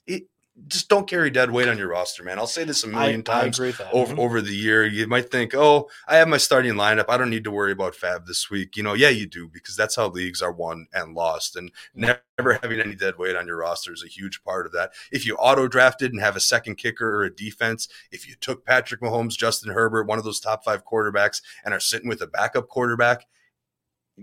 it, 0.05 0.23
just 0.67 0.89
don't 0.89 1.07
carry 1.07 1.29
dead 1.29 1.51
weight 1.51 1.67
on 1.67 1.77
your 1.77 1.89
roster, 1.89 2.23
man. 2.23 2.37
I'll 2.39 2.47
say 2.47 2.63
this 2.63 2.83
a 2.83 2.87
million 2.87 3.21
I 3.21 3.23
times 3.23 3.57
that. 3.57 3.89
over 3.91 4.13
Mhm. 4.15 4.19
over 4.19 4.41
the 4.41 4.55
year. 4.55 4.85
You 4.85 5.07
might 5.07 5.31
think, 5.31 5.53
oh, 5.55 5.89
I 6.07 6.17
have 6.17 6.27
my 6.27 6.37
starting 6.37 6.73
lineup. 6.73 7.05
I 7.09 7.17
don't 7.17 7.29
need 7.29 7.43
to 7.45 7.51
worry 7.51 7.71
about 7.71 7.95
Fab 7.95 8.25
this 8.27 8.49
week. 8.49 8.77
You 8.77 8.83
know, 8.83 8.93
yeah, 8.93 9.09
you 9.09 9.25
do 9.27 9.47
because 9.47 9.75
that's 9.75 9.95
how 9.95 10.07
leagues 10.09 10.41
are 10.41 10.51
won 10.51 10.87
and 10.93 11.13
lost. 11.15 11.55
And 11.55 11.71
never 11.93 12.21
having 12.61 12.79
any 12.79 12.95
dead 12.95 13.17
weight 13.17 13.35
on 13.35 13.47
your 13.47 13.57
roster 13.57 13.93
is 13.93 14.03
a 14.03 14.07
huge 14.07 14.43
part 14.43 14.65
of 14.65 14.71
that. 14.73 14.91
If 15.11 15.25
you 15.25 15.35
auto 15.35 15.67
drafted 15.67 16.11
and 16.11 16.21
have 16.21 16.35
a 16.35 16.39
second 16.41 16.75
kicker 16.75 17.15
or 17.15 17.23
a 17.23 17.35
defense, 17.35 17.87
if 18.11 18.27
you 18.27 18.35
took 18.35 18.65
Patrick 18.65 19.01
Mahomes, 19.01 19.37
Justin 19.37 19.73
Herbert, 19.73 20.07
one 20.07 20.17
of 20.17 20.23
those 20.25 20.39
top 20.39 20.63
five 20.63 20.85
quarterbacks, 20.85 21.41
and 21.63 21.73
are 21.73 21.79
sitting 21.79 22.09
with 22.09 22.21
a 22.21 22.27
backup 22.27 22.67
quarterback, 22.67 23.27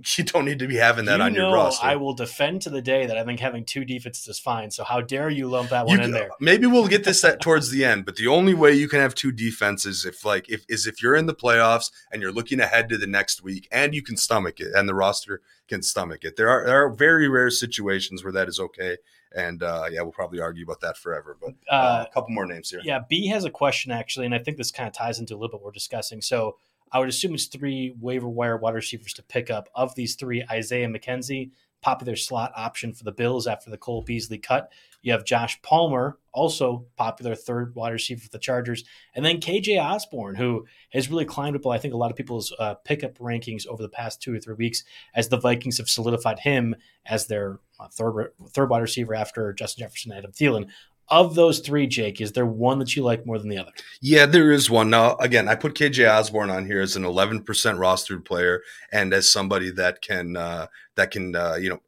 you 0.16 0.24
don't 0.24 0.44
need 0.44 0.59
to 0.59 0.66
be 0.66 0.76
having 0.76 1.05
that 1.07 1.18
you 1.18 1.22
on 1.22 1.34
your 1.34 1.53
roster. 1.53 1.86
I 1.86 1.97
will 1.97 2.14
defend 2.14 2.62
to 2.62 2.70
the 2.70 2.82
day 2.82 3.07
that 3.07 3.16
I 3.16 3.24
think 3.24 3.40
having 3.40 3.64
two 3.64 3.84
defenses 3.84 4.28
is 4.28 4.38
fine. 4.38 4.70
So 4.70 4.84
how 4.84 5.01
dare 5.01 5.30
you 5.30 5.49
lump 5.49 5.70
that 5.70 5.86
one 5.86 5.99
You 5.99 6.05
in 6.05 6.11
there? 6.11 6.30
Maybe 6.40 6.66
we'll 6.66 6.88
get 6.88 7.05
this 7.05 7.24
at, 7.24 7.40
towards 7.40 7.70
the 7.70 7.84
end, 7.84 8.05
but 8.05 8.16
the 8.16 8.26
only 8.26 8.55
way 8.55 8.72
you 8.72 8.88
can 8.88 9.01
have 9.01 9.14
two 9.14 9.32
defenses 9.32 10.05
if 10.05 10.24
like 10.24 10.49
if 10.49 10.64
is 10.68 10.86
if 10.86 11.03
you're 11.03 11.16
in 11.16 11.26
the 11.26 11.34
playoffs 11.34 11.90
and 12.12 12.22
you're 12.22 12.32
looking 12.32 12.61
ahead 12.61 12.88
to 12.90 12.99
the 12.99 13.07
next 13.07 13.42
week 13.42 13.68
and 13.70 13.94
you 13.94 14.03
can 14.03 14.16
stomach 14.16 14.61
it 14.61 14.72
and 14.74 14.88
the 14.88 14.94
roster 14.94 15.40
can 15.68 15.82
stomach 15.82 16.24
it. 16.24 16.36
There 16.36 16.49
are 16.49 16.66
there 16.66 16.84
are 16.84 16.90
very 16.90 17.28
rare 17.28 17.51
situations 17.51 18.22
where 18.22 18.32
that 18.32 18.49
is 18.49 18.61
okay. 18.61 18.99
And 19.34 19.62
uh, 19.62 19.84
yeah, 19.90 20.01
we'll 20.03 20.12
probably 20.12 20.40
argue 20.40 20.64
about 20.64 20.80
that 20.80 20.97
forever. 20.97 21.36
But 21.38 21.55
uh, 21.70 21.74
Uh, 21.74 22.05
a 22.09 22.14
couple 22.14 22.30
more 22.30 22.47
names 22.47 22.70
here. 22.70 22.80
Yeah, 22.82 23.01
B 23.07 23.26
has 23.28 23.44
a 23.44 23.51
question 23.51 23.92
actually, 23.92 24.24
and 24.24 24.34
I 24.34 24.38
think 24.38 24.57
this 24.57 24.70
kind 24.70 24.86
of 24.86 24.94
ties 24.94 25.18
into 25.18 25.34
a 25.34 25.36
little 25.36 25.49
bit 25.49 25.55
what 25.57 25.64
we're 25.64 25.72
discussing. 25.72 26.22
So 26.22 26.57
I 26.97 26.99
would 26.99 27.11
assume 27.11 27.34
it's 27.34 27.44
three 27.44 27.94
waiver 28.01 28.26
wire 28.26 28.57
wide 28.57 28.74
receivers 28.74 29.12
to 29.14 29.22
pick 29.22 29.51
up. 29.51 29.68
Of 29.74 29.94
these 29.94 30.14
three, 30.14 30.42
Isaiah 30.51 30.88
McKenzie, 30.88 31.51
popular 31.82 32.16
slot 32.16 32.53
option 32.57 32.94
for 32.94 33.05
the 33.05 33.12
Bills 33.12 33.47
after 33.47 33.68
the 33.68 33.76
Cole 33.76 34.01
Beasley 34.01 34.38
cut. 34.38 34.72
You 35.03 35.12
have 35.12 35.26
Josh 35.26 35.61
Palmer, 35.61 36.18
also 36.32 36.86
popular 36.97 37.34
third 37.34 37.74
wide 37.74 37.92
receiver 37.92 38.22
for 38.22 38.30
the 38.30 38.38
Chargers, 38.38 38.82
and 39.14 39.22
then 39.22 39.40
KJ 39.40 39.78
Osborn, 39.78 40.36
who 40.36 40.64
has 40.90 41.11
really 41.11 41.26
climbed 41.26 41.55
up. 41.55 41.66
I 41.66 41.76
think 41.76 41.92
a 41.92 41.99
lot 41.99 42.11
of 42.11 42.16
people's 42.16 42.51
uh, 42.59 42.76
pickup 42.76 43.18
rankings 43.18 43.66
over 43.66 43.82
the 43.82 43.90
past 43.90 44.22
two 44.22 44.34
or 44.34 44.40
three 44.40 44.55
weeks, 44.55 44.82
as 45.14 45.28
the 45.28 45.38
Vikings 45.38 45.76
have 45.76 45.90
solidified 45.90 46.38
him 46.38 46.76
as 47.05 47.26
their 47.26 47.61
uh, 47.78 47.88
third 47.88 48.30
third 48.49 48.70
wide 48.70 48.80
receiver 48.80 49.14
after 49.14 49.53
Justin 49.53 49.84
Jefferson 49.84 50.12
and 50.12 50.18
Adam 50.20 50.32
Thielen. 50.32 50.70
Of 51.09 51.34
those 51.34 51.61
three, 51.61 51.86
Jake, 51.86 52.20
is 52.20 52.32
there 52.32 52.46
one 52.46 52.80
that 52.80 52.96
you 52.96 53.04
like 53.04 53.26
more 53.26 53.38
than 53.38 53.48
the 53.48 53.59
other? 53.59 53.72
Yeah, 54.00 54.26
there 54.26 54.50
is 54.50 54.68
one. 54.68 54.90
Now, 54.90 55.16
again, 55.16 55.48
I 55.48 55.54
put 55.54 55.74
KJ 55.74 56.11
Osborn 56.11 56.50
on 56.50 56.66
here 56.66 56.80
as 56.80 56.96
an 56.96 57.04
11% 57.04 57.44
rostered 57.44 58.24
player 58.24 58.62
and 58.92 59.14
as 59.14 59.30
somebody 59.30 59.70
that 59.70 60.02
can 60.02 60.36
uh, 60.36 60.66
that 60.96 61.12
can 61.12 61.36
uh, 61.36 61.57
you 61.61 61.68
know 61.68 61.80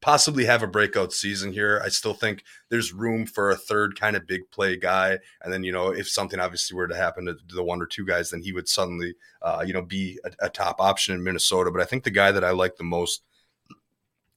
possibly 0.00 0.44
have 0.44 0.62
a 0.62 0.66
breakout 0.66 1.12
season 1.12 1.52
here. 1.52 1.80
I 1.84 1.88
still 1.88 2.14
think 2.14 2.42
there's 2.68 2.92
room 2.92 3.26
for 3.26 3.50
a 3.50 3.56
third 3.56 3.98
kind 3.98 4.16
of 4.16 4.26
big 4.26 4.50
play 4.50 4.76
guy, 4.76 5.18
and 5.42 5.52
then 5.52 5.62
you 5.62 5.72
know 5.72 5.88
if 5.88 6.08
something 6.08 6.40
obviously 6.40 6.76
were 6.76 6.88
to 6.88 6.96
happen 6.96 7.26
to 7.26 7.36
the 7.54 7.62
one 7.62 7.80
or 7.80 7.86
two 7.86 8.04
guys, 8.04 8.30
then 8.30 8.42
he 8.42 8.52
would 8.52 8.68
suddenly 8.68 9.14
uh, 9.42 9.64
you 9.66 9.72
know 9.72 9.82
be 9.82 10.18
a, 10.24 10.46
a 10.46 10.50
top 10.50 10.80
option 10.80 11.14
in 11.14 11.22
Minnesota. 11.22 11.70
But 11.70 11.82
I 11.82 11.84
think 11.84 12.04
the 12.04 12.10
guy 12.10 12.32
that 12.32 12.44
I 12.44 12.50
like 12.50 12.76
the 12.76 12.84
most 12.84 13.22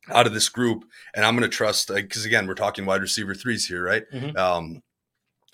out 0.09 0.27
of 0.27 0.33
this 0.33 0.49
group, 0.49 0.85
and 1.15 1.25
I'm 1.25 1.35
going 1.35 1.49
to 1.49 1.55
trust 1.55 1.89
because 1.93 2.25
again 2.25 2.47
we're 2.47 2.53
talking 2.55 2.85
wide 2.85 3.01
receiver 3.01 3.35
threes 3.35 3.67
here, 3.67 3.83
right? 3.83 4.03
Mhm. 4.11 4.37
Um, 4.37 4.83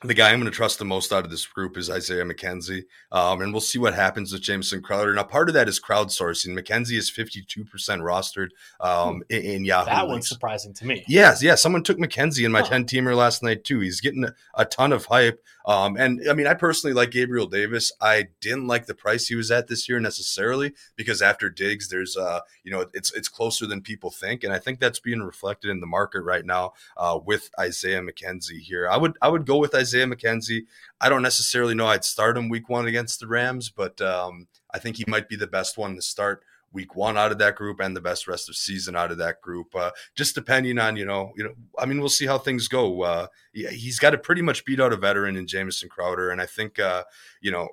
the 0.04 0.14
guy 0.14 0.30
I'm 0.32 0.39
going 0.39 0.52
to 0.52 0.56
trust 0.56 0.78
the 0.78 0.86
most 0.86 1.12
out 1.12 1.26
of 1.26 1.32
this 1.32 1.48
group 1.48 1.76
is 1.76 1.89
Isaiah 1.89 2.24
McKenzie. 2.24 2.84
Um, 3.12 3.41
and 3.41 3.52
we'll 3.52 3.62
see 3.62 3.80
what 3.80 3.95
happens 3.95 4.32
with 4.32 4.43
Jamison 4.43 4.80
Crowder. 4.80 5.12
Now, 5.16 5.24
part 5.24 5.50
of 5.50 5.56
that 5.56 5.68
is 5.68 5.80
crowdsourcing. 5.80 6.50
McKenzie 6.56 6.98
is 7.00 7.10
52% 7.10 7.56
rostered 8.02 8.50
um, 8.80 9.24
in, 9.32 9.41
in 9.41 9.66
Yahoo. 9.66 9.89
Hmm. 9.89 9.95
That 9.95 10.08
one's 10.08 10.30
surprising 10.30 10.76
to 10.76 10.86
me. 10.86 11.04
Yes, 11.08 11.41
yeah. 11.41 11.56
Someone 11.56 11.82
took 11.82 11.98
McKenzie 11.98 12.45
in 12.45 12.52
my 12.52 12.60
Huh. 12.62 12.70
10 12.70 12.86
teamer 12.86 13.16
last 13.16 13.41
night, 13.41 13.64
too. 13.64 13.80
He's 13.80 14.00
getting 14.00 14.24
a, 14.24 14.36
a 14.54 14.66
ton 14.66 14.93
of 14.93 15.06
hype. 15.06 15.43
Um, 15.68 15.97
and 15.97 16.22
I 16.30 16.34
mean, 16.34 16.47
I 16.47 16.53
personally 16.53 16.93
like 16.93 17.11
Gabriel 17.11 17.45
Davis. 17.45 17.91
I 17.99 18.30
didn't 18.39 18.68
like 18.68 18.86
the 18.86 18.95
price 18.95 19.28
he 19.28 19.36
was 19.36 19.51
at 19.51 19.68
this 19.68 19.89
year 19.89 19.99
necessarily 19.99 20.74
because 20.95 21.22
after 21.22 21.49
Diggs, 21.49 21.89
there's, 21.89 22.15
uh, 22.15 22.39
you 22.63 22.72
know, 22.72 22.86
it's 22.93 23.13
it's 23.13 23.28
closer 23.28 23.68
than 23.68 23.82
people 23.82 24.09
think. 24.09 24.45
And 24.45 24.53
I 24.53 24.59
think 24.59 24.80
that's 24.80 25.01
being 25.01 25.20
reflected 25.20 25.70
in 25.70 25.82
the 25.82 25.86
market 25.86 26.22
right 26.22 26.45
now 26.45 26.72
uh, 26.95 27.20
with 27.24 27.49
Isaiah 27.59 28.01
McKenzie 28.01 28.61
here. 28.61 28.88
I 28.88 28.95
would 28.95 29.18
I 29.22 29.28
would 29.28 29.45
go 29.45 29.57
with 29.57 29.76
Isaiah 29.76 30.07
McKenzie. 30.07 30.61
I 31.01 31.09
don't 31.09 31.22
necessarily 31.22 31.76
know 31.76 31.88
I'd 31.88 32.05
start 32.05 32.38
him 32.38 32.47
week 32.47 32.70
one 32.70 32.88
against 32.88 33.20
the 33.20 33.28
Rams, 33.28 33.70
but 33.70 33.99
um, 33.99 34.47
I 34.74 34.80
think 34.80 34.95
he 34.95 35.05
might 35.05 35.28
be 35.28 35.36
the 35.36 35.47
best 35.47 35.78
one 35.78 35.95
to 35.95 36.01
start 36.01 36.43
week 36.74 36.95
one 36.95 37.18
out 37.18 37.32
of 37.32 37.38
that 37.39 37.55
group 37.55 37.80
and 37.80 37.95
the 37.95 38.01
best 38.01 38.28
rest 38.28 38.49
of 38.49 38.55
season 38.55 38.95
out 38.95 39.11
of 39.11 39.18
that 39.18 39.41
group. 39.41 39.76
Uh, 39.76 39.91
just 40.15 40.36
depending 40.36 40.78
on 40.78 40.95
you 40.95 41.05
know 41.05 41.32
you 41.36 41.43
know 41.43 41.53
I 41.78 41.86
mean 41.86 41.99
we'll 41.99 42.09
see 42.09 42.26
how 42.26 42.38
things 42.38 42.68
go. 42.68 43.01
Uh, 43.01 43.28
he's 43.53 43.99
got 43.99 44.11
to 44.11 44.18
pretty 44.18 44.41
much 44.41 44.65
beat 44.65 44.80
out 44.80 44.93
a 44.93 44.97
veteran 44.97 45.36
in 45.36 45.47
Jamison 45.47 45.89
Crowder, 45.89 46.32
and 46.32 46.41
I 46.41 46.45
think 46.45 46.80
uh, 46.80 47.03
you 47.41 47.51
know 47.51 47.70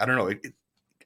I, 0.00 0.06
don't 0.06 0.16
know. 0.16 0.28
It, 0.28 0.40
it, 0.42 0.54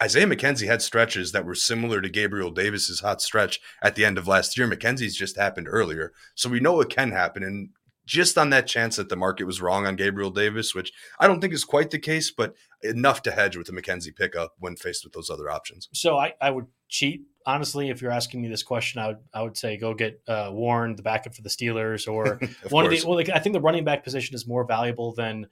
Isaiah 0.01 0.27
McKenzie 0.27 0.67
had 0.67 0.81
stretches 0.81 1.33
that 1.33 1.45
were 1.45 1.57
similar 1.57 2.01
to 2.01 2.09
Gabriel 2.09 2.53
Davis's 2.53 3.01
hot 3.01 3.21
stretch 3.21 3.61
at 3.83 3.97
the 3.97 4.05
end 4.05 4.17
of 4.17 4.29
last 4.29 4.57
year. 4.57 4.69
McKenzie's 4.69 5.17
just 5.17 5.37
happened 5.37 5.67
earlier, 5.69 6.13
so 6.35 6.49
we 6.49 6.61
know 6.61 6.81
it 6.81 6.91
can 6.91 7.11
happen. 7.11 7.43
And 7.43 7.71
just 8.09 8.39
on 8.39 8.51
that 8.51 8.67
chance 8.67 8.97
that 8.97 9.11
the 9.11 9.17
market 9.17 9.45
was 9.45 9.61
wrong 9.61 9.87
on 9.87 9.95
Gabriel 9.95 10.31
Davis, 10.31 10.75
which 10.75 10.93
I 11.21 11.27
don't 11.27 11.41
think 11.41 11.53
is 11.53 11.65
quite 11.65 11.91
the 11.91 11.99
case, 11.99 12.31
but 12.31 12.55
enough 12.83 13.23
to 13.23 13.31
hedge 13.31 13.57
with 13.57 13.67
the 13.67 13.73
McKenzie 13.73 14.17
pickup 14.17 14.55
when 14.59 14.77
faced 14.77 15.05
with 15.05 15.13
those 15.13 15.29
other 15.29 15.51
options. 15.51 15.89
So 15.93 16.17
I, 16.17 16.33
I 16.41 16.51
would 16.51 16.67
cheat 16.89 17.23
honestly 17.47 17.89
if 17.89 18.03
you're 18.03 18.11
asking 18.11 18.43
me 18.43 18.49
this 18.49 18.63
question. 18.63 19.01
I 19.01 19.07
would 19.09 19.19
I 19.33 19.43
would 19.43 19.57
say 19.57 19.77
go 19.77 19.95
get 19.95 20.21
uh, 20.29 20.51
Warren, 20.53 20.97
the 20.97 21.03
backup 21.03 21.35
for 21.35 21.43
the 21.43 21.49
Steelers, 21.49 22.07
or 22.13 22.33
Of 22.65 22.73
one 22.73 22.85
course. 22.87 22.99
of 22.99 23.03
the. 23.03 23.09
Well, 23.09 23.17
like, 23.17 23.31
I 23.31 23.39
think 23.39 23.53
the 23.55 23.61
running 23.61 23.85
back 23.85 24.05
position 24.05 24.35
is 24.35 24.47
more 24.47 24.65
valuable 24.65 25.13
than 25.15 25.47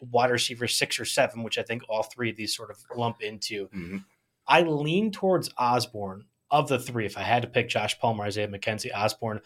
wide 0.00 0.30
receiver 0.30 0.66
six 0.68 1.00
or 1.00 1.04
seven, 1.04 1.42
which 1.42 1.58
I 1.58 1.62
think 1.62 1.82
all 1.88 2.02
three 2.02 2.30
of 2.30 2.36
these 2.36 2.54
sort 2.56 2.70
of 2.70 2.78
lump 2.96 3.22
into. 3.22 3.68
Mhm. 3.68 4.04
I 4.46 4.62
lean 4.62 5.10
towards 5.10 5.50
Osborn 5.58 6.26
of 6.50 6.68
the 6.68 6.78
three. 6.78 7.06
If 7.06 7.18
I 7.18 7.22
had 7.22 7.42
to 7.42 7.48
pick 7.48 7.68
Josh 7.68 7.98
Palmer, 7.98 8.24
Isaiah 8.24 8.46
McKenzie, 8.48 8.94
Osborn, 8.94 9.40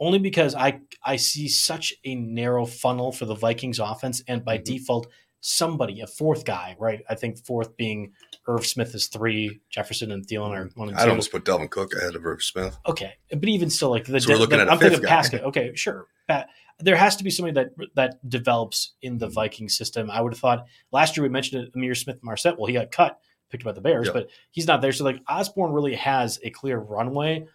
only 0.00 0.18
because 0.18 0.54
I 0.54 0.80
I 1.04 1.16
see 1.16 1.48
such 1.48 1.92
a 2.04 2.14
narrow 2.14 2.66
funnel 2.66 3.12
for 3.12 3.24
the 3.26 3.34
Vikings 3.34 3.78
offense, 3.78 4.22
and 4.26 4.44
by 4.44 4.58
Mhm. 4.58 4.64
default, 4.64 5.06
somebody, 5.48 6.00
a 6.00 6.06
fourth 6.08 6.44
guy, 6.44 6.74
right? 6.80 7.02
I 7.08 7.14
think 7.14 7.38
fourth 7.38 7.76
being 7.76 8.12
Irv 8.48 8.66
Smith 8.66 8.94
is 8.96 9.06
three, 9.06 9.60
Jefferson 9.70 10.10
and 10.10 10.26
Thielen 10.26 10.50
are 10.50 10.68
one 10.74 10.88
and 10.88 10.98
two. 10.98 11.04
I'd 11.04 11.08
almost 11.08 11.30
put 11.30 11.44
Dalvin 11.44 11.70
Cook 11.70 11.94
ahead 11.94 12.16
of 12.16 12.26
Irv 12.26 12.42
Smith. 12.42 12.76
Okay, 12.86 13.12
but 13.30 13.48
even 13.48 13.70
still, 13.70 13.90
like 13.90 14.04
the, 14.06 14.20
So 14.20 14.30
we're 14.32 14.38
looking 14.38 14.56
the- 14.58 14.62
at 14.62 14.68
a 14.68 14.72
I'm 14.72 14.78
thinking 14.78 15.02
guy. 15.02 15.08
Pascal. 15.08 15.40
Okay, 15.42 15.72
sure. 15.76 16.06
Pat, 16.26 16.48
there 16.80 16.96
has 16.96 17.14
to 17.16 17.24
be 17.24 17.30
somebody 17.30 17.54
that 17.54 17.70
that 17.94 18.28
develops 18.28 18.94
in 19.02 19.12
Mm-hmm. 19.14 19.18
the 19.20 19.28
Viking 19.28 19.68
system. 19.68 20.10
I 20.10 20.20
would 20.20 20.32
have 20.32 20.40
thought 20.40 20.66
last 20.90 21.16
year 21.16 21.22
we 21.22 21.28
mentioned 21.28 21.62
it, 21.62 21.74
Ihmir 21.76 21.96
Smith-Marsette. 21.96 22.58
Well, 22.58 22.66
he 22.66 22.72
got 22.72 22.90
cut, 22.90 23.20
picked 23.48 23.62
up 23.62 23.66
by 23.66 23.72
the 23.72 23.80
Bears, 23.80 24.06
Yep. 24.06 24.14
but 24.14 24.28
he's 24.50 24.66
not 24.66 24.82
there. 24.82 24.90
So 24.92 25.04
like 25.04 25.20
Osborn 25.28 25.70
really 25.72 25.94
has 25.94 26.40
a 26.42 26.50
clear 26.50 26.78
runway. 26.78 27.46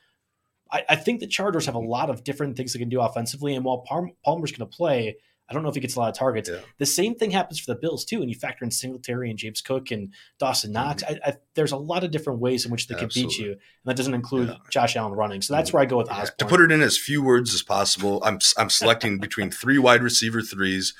I, 0.71 0.83
I 0.87 0.95
think 0.95 1.19
the 1.19 1.27
Chargers 1.27 1.65
have 1.65 1.75
a 1.75 1.79
lot 1.79 2.09
of 2.09 2.23
different 2.23 2.55
things 2.55 2.71
they 2.71 2.79
can 2.79 2.87
do 2.87 3.01
offensively, 3.01 3.53
and 3.55 3.65
while 3.65 3.79
Palmer's 4.25 4.53
going 4.53 4.69
to 4.69 4.77
play. 4.77 5.17
I 5.51 5.53
don't 5.53 5.63
know 5.63 5.69
if 5.69 5.75
he 5.75 5.81
gets 5.81 5.95
a 5.97 5.99
lot 5.99 6.07
of 6.07 6.15
targets. 6.15 6.47
Yeah. 6.49 6.59
The 6.77 6.85
same 6.85 7.13
thing 7.13 7.31
happens 7.31 7.59
for 7.59 7.73
the 7.73 7.79
Bills 7.79 8.05
too, 8.05 8.21
and 8.21 8.29
you 8.29 8.35
factor 8.35 8.63
in 8.63 8.71
Singletary 8.71 9.29
and 9.29 9.37
James 9.37 9.61
Cook 9.61 9.91
and 9.91 10.13
Dawson 10.39 10.71
Knox. 10.71 11.03
I, 11.03 11.19
I, 11.25 11.33
there's 11.55 11.73
a 11.73 11.77
lot 11.77 12.05
of 12.05 12.11
different 12.11 12.39
ways 12.39 12.63
in 12.65 12.71
which 12.71 12.87
they 12.87 12.95
can 12.95 13.09
beat 13.13 13.27
Mm-hmm. 13.27 13.43
You, 13.43 13.51
and 13.51 13.59
that 13.85 13.97
doesn't 13.97 14.13
include 14.13 14.47
Yeah. 14.47 14.53
Mm-hmm. 14.55 14.69
Josh 14.69 14.95
Allen 14.95 15.11
running. 15.11 15.41
So 15.41 15.53
that's 15.53 15.73
where 15.73 15.83
I 15.83 15.85
go 15.85 15.97
with 15.97 16.07
Yeah, 16.07 16.21
Osborn. 16.21 16.37
To 16.37 16.45
put 16.45 16.61
it 16.61 16.71
in 16.71 16.81
as 16.81 16.97
few 16.97 17.21
words 17.21 17.53
as 17.53 17.61
possible, 17.61 18.21
I'm 18.23 18.39
I'm 18.57 18.69
selecting 18.69 19.19
between 19.19 19.51
three 19.51 19.77
wide 19.77 20.01
receiver 20.01 20.41
threes. 20.41 20.93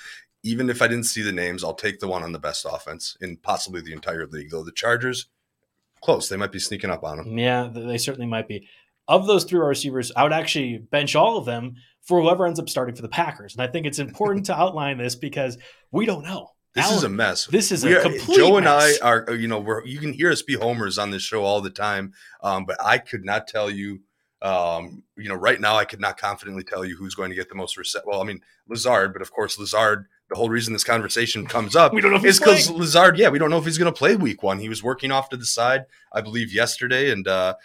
Even 0.43 0.69
if 0.69 0.81
I 0.81 0.87
didn't 0.87 1.05
see 1.05 1.21
the 1.21 1.31
names, 1.31 1.63
I'll 1.63 1.73
take 1.73 1.99
the 1.99 2.07
one 2.07 2.23
on 2.23 2.33
the 2.33 2.39
best 2.39 2.65
offense 2.69 3.15
in 3.21 3.37
possibly 3.37 3.79
the 3.79 3.93
entire 3.93 4.27
league. 4.27 4.49
Though 4.49 4.63
the 4.63 4.71
Chargers, 4.71 5.27
close, 6.01 6.29
they 6.29 6.37
might 6.37 6.51
be 6.51 6.59
sneaking 6.59 6.89
up 6.89 7.03
on 7.03 7.17
them. 7.17 7.37
Yeah, 7.37 7.69
they 7.73 7.97
certainly 7.97 8.27
might 8.27 8.47
be. 8.47 8.67
Of 9.07 9.27
those 9.27 9.43
three 9.43 9.59
receivers, 9.59 10.11
I 10.15 10.23
would 10.23 10.33
actually 10.33 10.77
bench 10.77 11.15
all 11.15 11.37
of 11.37 11.45
them 11.45 11.75
for 12.03 12.21
whoever 12.21 12.45
ends 12.47 12.59
up 12.59 12.69
starting 12.69 12.95
for 12.95 13.01
the 13.01 13.09
Packers. 13.09 13.53
And 13.53 13.61
I 13.61 13.67
think 13.67 13.85
it's 13.85 13.99
important 13.99 14.45
to 14.47 14.55
outline 14.59 14.97
this 14.97 15.15
because 15.15 15.57
we 15.91 16.05
don't 16.05 16.23
know. 16.23 16.49
This 16.73 16.89
is 16.89 17.03
a 17.03 17.09
mess. 17.09 17.47
this 17.47 17.69
is 17.71 17.83
We 17.83 17.93
a 17.93 17.99
are- 17.99 18.01
complete 18.01 18.37
Joe 18.37 18.55
and 18.55 18.63
mess. 18.63 18.99
I 19.01 19.05
are, 19.07 19.31
you 19.35 19.47
know, 19.49 19.59
we're 19.59 19.85
you 19.85 19.99
can 19.99 20.13
hear 20.13 20.31
us 20.31 20.41
be 20.41 20.53
homers 20.55 20.97
on 20.97 21.11
this 21.11 21.21
show 21.21 21.43
all 21.43 21.59
the 21.59 21.69
time, 21.69 22.13
um, 22.41 22.65
but 22.65 22.77
I 22.81 22.97
could 22.97 23.25
not 23.25 23.45
tell 23.47 23.69
you, 23.69 23.99
um, 24.41 25.03
you 25.17 25.27
know, 25.27 25.35
right 25.35 25.59
now 25.59 25.75
I 25.75 25.83
could 25.85 25.99
not 25.99 26.17
confidently 26.17 26.63
tell 26.63 26.85
you 26.85 26.95
who's 26.95 27.13
going 27.13 27.29
to 27.29 27.35
get 27.35 27.49
the 27.49 27.55
most 27.55 27.75
reception. 27.77 28.09
Well, 28.09 28.21
I 28.21 28.23
mean 28.23 28.39
Lazard, 28.69 29.11
but 29.13 29.21
of 29.21 29.31
course 29.31 29.59
Lazard. 29.59 30.05
The 30.29 30.37
whole 30.37 30.47
reason 30.47 30.71
this 30.71 30.85
conversation 30.85 31.45
comes 31.45 31.75
up 31.75 31.93
We 31.93 31.99
don't 31.99 32.11
know 32.11 32.15
if 32.17 32.23
is 32.23 32.39
because. 32.39 32.69
Lazard. 32.71 33.17
Yeah, 33.17 33.27
we 33.27 33.37
don't 33.37 33.49
know 33.49 33.57
if 33.57 33.65
he's 33.65 33.77
going 33.77 33.91
to 33.93 33.97
play 33.97 34.15
Week 34.15 34.41
One. 34.41 34.59
He 34.59 34.69
was 34.69 34.81
working 34.81 35.11
off 35.11 35.27
to 35.31 35.35
the 35.35 35.45
side, 35.45 35.83
I 36.13 36.21
believe, 36.21 36.53
yesterday, 36.53 37.11
and 37.11 37.27
uh, 37.27 37.55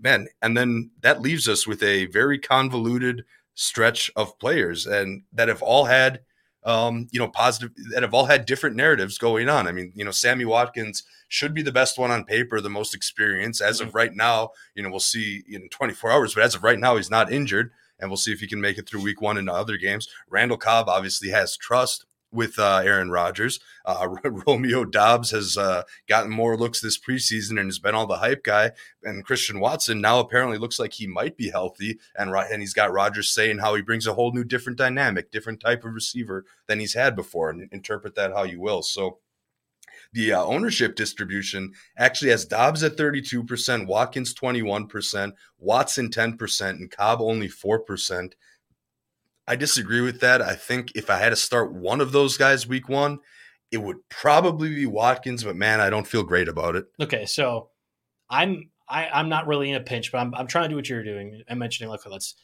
man, 0.00 0.28
and 0.40 0.56
then 0.56 0.90
that 1.02 1.20
leaves 1.20 1.46
us 1.50 1.66
with 1.66 1.82
a 1.82 2.06
very 2.06 2.38
convoluted 2.38 3.24
stretch 3.54 4.10
of 4.16 4.38
players, 4.38 4.86
and 4.86 5.22
that 5.32 5.48
have 5.48 5.62
all 5.62 5.86
had 5.86 6.20
um, 6.64 7.08
you 7.10 7.18
know, 7.18 7.28
positive 7.28 7.72
that 7.92 8.02
have 8.02 8.14
all 8.14 8.24
had 8.24 8.46
different 8.46 8.76
narratives 8.76 9.18
going 9.18 9.48
on. 9.48 9.68
I 9.68 9.72
mean, 9.72 9.92
you 9.94 10.04
know, 10.04 10.10
Sammy 10.10 10.44
Watkins 10.44 11.02
should 11.28 11.52
be 11.52 11.62
the 11.62 11.72
best 11.72 11.98
one 11.98 12.10
on 12.10 12.24
paper, 12.24 12.60
the 12.60 12.70
most 12.70 12.94
experienced. 12.94 13.60
As 13.60 13.80
of 13.80 13.88
mm-hmm. 13.88 13.96
right 13.96 14.14
now, 14.14 14.50
you 14.74 14.82
know, 14.82 14.90
we'll 14.90 15.00
see 15.00 15.42
in 15.48 15.68
24 15.68 16.10
hours, 16.10 16.34
but 16.34 16.42
as 16.42 16.54
of 16.54 16.64
right 16.64 16.78
now, 16.78 16.96
he's 16.96 17.10
not 17.10 17.30
injured, 17.30 17.70
and 17.98 18.08
we'll 18.08 18.16
see 18.16 18.32
if 18.32 18.40
he 18.40 18.46
can 18.46 18.60
make 18.60 18.78
it 18.78 18.88
through 18.88 19.02
week 19.02 19.20
one 19.20 19.36
into 19.36 19.52
other 19.52 19.76
games. 19.76 20.08
Randall 20.30 20.56
Cobb 20.56 20.88
obviously 20.88 21.28
has 21.30 21.56
trust 21.56 22.06
with 22.34 22.58
uh, 22.58 22.82
Aaron 22.84 23.10
Rodgers. 23.10 23.60
Uh, 23.84 24.08
Romeo 24.46 24.84
Doubs 24.84 25.30
has 25.30 25.56
uh, 25.56 25.84
gotten 26.08 26.30
more 26.30 26.56
looks 26.56 26.80
this 26.80 26.98
preseason 26.98 27.58
and 27.58 27.66
has 27.68 27.78
been 27.78 27.94
all 27.94 28.06
the 28.06 28.18
hype 28.18 28.42
guy. 28.42 28.72
And 29.02 29.24
Christian 29.24 29.60
Watson 29.60 30.00
now 30.00 30.18
apparently 30.18 30.58
looks 30.58 30.78
like 30.78 30.94
he 30.94 31.06
might 31.06 31.36
be 31.36 31.50
healthy. 31.50 31.98
And, 32.16 32.30
and 32.34 32.60
he's 32.60 32.74
got 32.74 32.92
Rodgers 32.92 33.30
saying 33.30 33.58
how 33.58 33.74
he 33.74 33.82
brings 33.82 34.06
a 34.06 34.14
whole 34.14 34.32
new 34.32 34.44
different 34.44 34.78
dynamic, 34.78 35.30
different 35.30 35.60
type 35.60 35.84
of 35.84 35.94
receiver 35.94 36.44
than 36.66 36.80
he's 36.80 36.94
had 36.94 37.14
before. 37.14 37.50
And 37.50 37.68
interpret 37.72 38.14
that 38.16 38.32
how 38.32 38.42
you 38.42 38.60
will. 38.60 38.82
So 38.82 39.18
the 40.12 40.32
uh, 40.32 40.44
ownership 40.44 40.94
distribution 40.94 41.72
actually 41.96 42.30
has 42.30 42.44
Dobbs 42.44 42.82
at 42.82 42.96
32%, 42.96 43.86
Watkins 43.86 44.32
21%, 44.32 45.32
Watson 45.58 46.08
10%, 46.08 46.70
and 46.70 46.90
Cobb 46.90 47.20
only 47.20 47.48
4%. 47.48 48.32
I 49.46 49.56
disagree 49.56 50.00
with 50.00 50.20
that. 50.20 50.40
I 50.40 50.54
think 50.54 50.92
if 50.94 51.10
I 51.10 51.18
had 51.18 51.30
to 51.30 51.36
start 51.36 51.72
one 51.72 52.00
of 52.00 52.12
those 52.12 52.36
guys 52.36 52.66
week 52.66 52.88
one, 52.88 53.18
it 53.70 53.78
would 53.78 53.98
probably 54.08 54.74
be 54.74 54.86
Watkins, 54.86 55.44
but 55.44 55.56
man, 55.56 55.80
I 55.80 55.90
don't 55.90 56.06
feel 56.06 56.22
great 56.22 56.48
about 56.48 56.76
it. 56.76 56.86
Okay, 57.00 57.26
so 57.26 57.70
I'm 58.30 58.70
I, 58.88 59.08
I'm 59.08 59.28
not 59.28 59.46
really 59.46 59.70
in 59.70 59.76
a 59.76 59.80
pinch, 59.80 60.12
but 60.12 60.18
I'm 60.18 60.34
I'm 60.34 60.46
trying 60.46 60.64
to 60.64 60.68
do 60.68 60.76
what 60.76 60.88
you're 60.88 61.02
doing. 61.02 61.42
I'm 61.48 61.58
mentioning 61.58 61.90
like 61.90 62.06
let's 62.06 62.34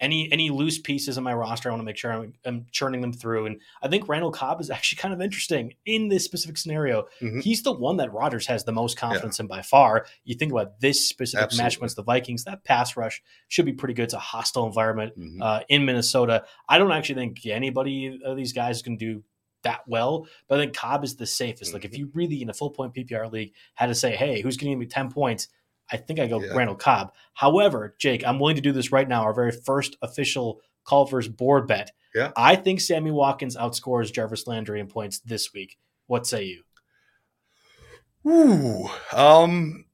any 0.00 0.30
any 0.30 0.50
loose 0.50 0.78
pieces 0.78 1.18
on 1.18 1.24
my 1.24 1.34
roster, 1.34 1.68
I 1.68 1.72
want 1.72 1.80
to 1.80 1.84
make 1.84 1.96
sure 1.96 2.12
I'm, 2.12 2.32
I'm, 2.44 2.66
churning 2.70 3.00
them 3.00 3.12
through. 3.12 3.46
And 3.46 3.60
I 3.82 3.88
think 3.88 4.08
Randall 4.08 4.30
Cobb 4.30 4.60
is 4.60 4.70
actually 4.70 4.98
kind 4.98 5.12
of 5.12 5.20
interesting 5.20 5.74
in 5.86 6.08
this 6.08 6.24
specific 6.24 6.56
scenario. 6.58 7.06
Mm-hmm. 7.20 7.40
He's 7.40 7.62
the 7.62 7.72
one 7.72 7.96
that 7.98 8.12
Rodgers 8.12 8.46
has 8.46 8.64
the 8.64 8.72
most 8.72 8.96
confidence 8.96 9.38
yeah. 9.38 9.44
in 9.44 9.48
by 9.48 9.62
far. 9.62 10.06
You 10.24 10.34
think 10.34 10.52
about 10.52 10.80
this 10.80 11.08
specific 11.08 11.44
Absolutely. 11.44 11.64
match 11.64 11.76
against 11.76 11.96
the 11.96 12.02
Vikings, 12.02 12.44
that 12.44 12.64
pass 12.64 12.96
rush 12.96 13.22
should 13.48 13.66
be 13.66 13.72
pretty 13.72 13.94
good. 13.94 14.04
It's 14.04 14.14
a 14.14 14.18
hostile 14.18 14.66
environment 14.66 15.18
mm-hmm. 15.18 15.42
uh, 15.42 15.60
in 15.68 15.84
Minnesota. 15.84 16.44
I 16.68 16.78
don't 16.78 16.92
actually 16.92 17.16
think 17.16 17.44
anybody 17.46 18.20
of 18.24 18.36
these 18.36 18.52
guys 18.52 18.82
can 18.82 18.96
do 18.96 19.22
that 19.62 19.80
well, 19.86 20.26
but 20.48 20.58
I 20.58 20.62
think 20.62 20.76
Cobb 20.76 21.04
is 21.04 21.16
the 21.16 21.26
safest. 21.26 21.70
Mm-hmm. 21.70 21.74
Like 21.74 21.84
if 21.84 21.92
mm-hmm. 21.92 22.00
you 22.00 22.10
really 22.14 22.42
in 22.42 22.50
a 22.50 22.54
full 22.54 22.70
point 22.70 22.94
PPR 22.94 23.30
league 23.30 23.52
had 23.74 23.86
to 23.86 23.94
say, 23.94 24.14
hey, 24.14 24.40
who's 24.40 24.56
going 24.56 24.70
to 24.70 24.72
give 24.72 24.78
me 24.78 24.86
10 24.86 25.10
points? 25.10 25.48
I 25.90 25.96
think 25.96 26.20
I 26.20 26.26
go 26.26 26.40
yeah. 26.40 26.54
Randall 26.54 26.76
Cobb. 26.76 27.12
However, 27.34 27.94
Jake, 27.98 28.26
I'm 28.26 28.38
willing 28.38 28.56
to 28.56 28.62
do 28.62 28.72
this 28.72 28.92
right 28.92 29.08
now. 29.08 29.22
Our 29.22 29.32
very 29.32 29.52
first 29.52 29.96
official 30.02 30.60
Culver's 30.86 31.28
board 31.28 31.66
bet. 31.66 31.92
Yeah. 32.14 32.32
I 32.36 32.56
think 32.56 32.80
Sammy 32.80 33.10
Watkins 33.10 33.56
outscores 33.56 34.12
Jarvis 34.12 34.46
Landry 34.46 34.80
in 34.80 34.86
points 34.86 35.20
this 35.20 35.52
week. 35.52 35.78
What 36.06 36.26
say 36.26 36.44
you? 36.44 36.62
Ooh, 38.26 38.88
um, 39.12 39.84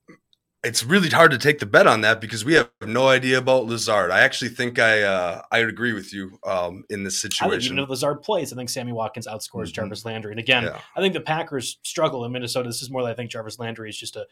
it's 0.64 0.82
really 0.82 1.10
hard 1.10 1.30
to 1.30 1.38
take 1.38 1.58
the 1.58 1.66
bet 1.66 1.86
on 1.86 2.00
that 2.00 2.20
because 2.20 2.44
we 2.44 2.54
have 2.54 2.70
no 2.80 3.06
idea 3.08 3.38
about 3.38 3.66
Lazard. 3.66 4.10
I 4.10 4.20
actually 4.20 4.48
think 4.48 4.78
I 4.78 5.02
uh, 5.02 5.42
I 5.52 5.60
would 5.60 5.68
agree 5.68 5.92
with 5.92 6.12
you 6.12 6.38
um, 6.44 6.84
in 6.88 7.04
this 7.04 7.20
situation. 7.20 7.46
I 7.46 7.50
think 7.50 7.64
even 7.64 7.78
if 7.80 7.88
Lazard 7.88 8.22
plays, 8.22 8.52
I 8.52 8.56
think 8.56 8.70
Sammy 8.70 8.92
Watkins 8.92 9.26
outscores 9.26 9.64
mm-hmm. 9.64 9.72
Jarvis 9.72 10.04
Landry. 10.04 10.32
And 10.32 10.40
again, 10.40 10.64
yeah. 10.64 10.78
I 10.96 11.00
think 11.00 11.12
the 11.12 11.20
Packers 11.20 11.78
struggle 11.82 12.24
in 12.24 12.32
Minnesota. 12.32 12.68
This 12.68 12.82
is 12.82 12.90
more 12.90 13.02
than 13.02 13.10
I 13.12 13.14
think 13.14 13.30
Jarvis 13.30 13.58
Landry 13.58 13.90
is 13.90 13.98
just 13.98 14.16
a 14.16 14.26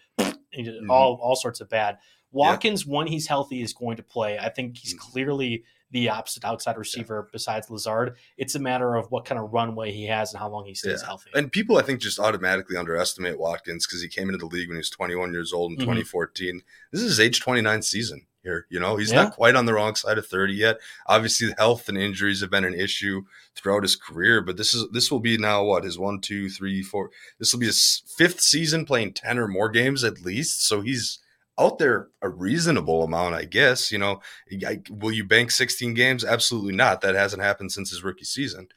mm-hmm. 0.57 0.90
all 0.90 1.18
all 1.22 1.36
sorts 1.36 1.61
of 1.61 1.68
bad. 1.68 1.98
Watkins, 2.32 2.86
yeah. 2.86 2.96
when 2.96 3.07
he's 3.07 3.26
healthy, 3.26 3.62
is 3.62 3.72
going 3.74 3.96
to 3.98 4.03
play. 4.03 4.38
I 4.38 4.48
think 4.48 4.78
he's 4.78 4.94
mm-hmm. 4.94 5.12
clearly 5.12 5.64
the 5.90 6.09
opposite 6.09 6.44
outside 6.44 6.78
receiver 6.78 7.24
yeah. 7.26 7.30
besides 7.30 7.68
Lazard. 7.70 8.16
It's 8.38 8.55
a 8.55 8.59
matter 8.59 8.96
of 8.96 9.11
what 9.11 9.26
kind 9.26 9.38
of 9.38 9.53
runway 9.53 9.92
he 9.92 10.07
has 10.07 10.32
and 10.32 10.40
how 10.40 10.48
long 10.48 10.64
he 10.64 10.74
stays 10.74 11.00
yeah. 11.03 11.07
healthy. 11.07 11.30
And 11.34 11.53
people, 11.53 11.76
I 11.76 11.82
think, 11.82 12.00
just 12.00 12.18
automatically 12.18 12.78
underestimate 12.78 13.38
Watkins 13.38 13.86
because 13.86 14.00
he 14.00 14.09
came 14.09 14.28
into 14.28 14.38
the 14.38 14.46
league 14.46 14.68
when 14.68 14.76
he 14.76 14.80
was 14.80 14.90
21 14.90 15.32
years 15.32 15.53
old 15.53 15.72
in 15.72 15.76
mm-hmm. 15.76 15.84
2014. 15.84 16.62
This 16.90 17.03
is 17.03 17.11
his 17.11 17.20
age 17.20 17.40
29 17.40 17.82
season 17.82 18.26
here. 18.43 18.66
You 18.68 18.80
know, 18.80 18.97
he's 18.97 19.11
yeah. 19.11 19.24
not 19.24 19.34
quite 19.34 19.55
on 19.55 19.66
the 19.66 19.74
wrong 19.74 19.95
side 19.95 20.18
of 20.18 20.26
30 20.26 20.55
yet. 20.55 20.78
Obviously, 21.07 21.55
health 21.59 21.88
and 21.88 21.99
injuries 21.99 22.40
have 22.40 22.51
been 22.51 22.64
an 22.64 22.74
issue 22.74 23.22
throughout 23.55 23.82
his 23.82 23.97
career, 23.97 24.40
but 24.40 24.57
this 24.57 24.74
is 24.74 24.88
this 24.93 25.11
will 25.11 25.20
be 25.20 25.38
now 25.38 25.64
what 25.64 25.84
his 25.84 25.99
one, 25.99 26.20
two, 26.20 26.49
three, 26.49 26.82
four. 26.82 27.11
This 27.38 27.53
will 27.53 27.61
be 27.61 27.66
his 27.66 28.03
fifth 28.16 28.40
season 28.40 28.84
playing 28.84 29.14
10 29.14 29.38
or 29.38 29.49
more 29.49 29.68
games 29.68 30.05
at 30.05 30.22
least. 30.22 30.66
So 30.66 30.80
he's 30.80 31.18
out 31.59 31.78
there 31.78 32.09
a 32.20 32.28
reasonable 32.28 33.03
amount, 33.05 33.34
I 33.34 33.45
guess. 33.45 33.93
You 33.93 33.99
know, 33.99 34.20
I, 34.66 34.80
will 34.90 35.12
you 35.12 35.24
bank 35.24 35.51
16 35.51 35.95
games? 35.95 36.24
Absolutely 36.24 36.74
not. 36.74 37.01
That 37.01 37.14
hasn't 37.14 37.43
happened 37.43 37.72
since 37.72 37.90
his 37.90 38.03
rookie 38.03 38.24
season. 38.24 38.68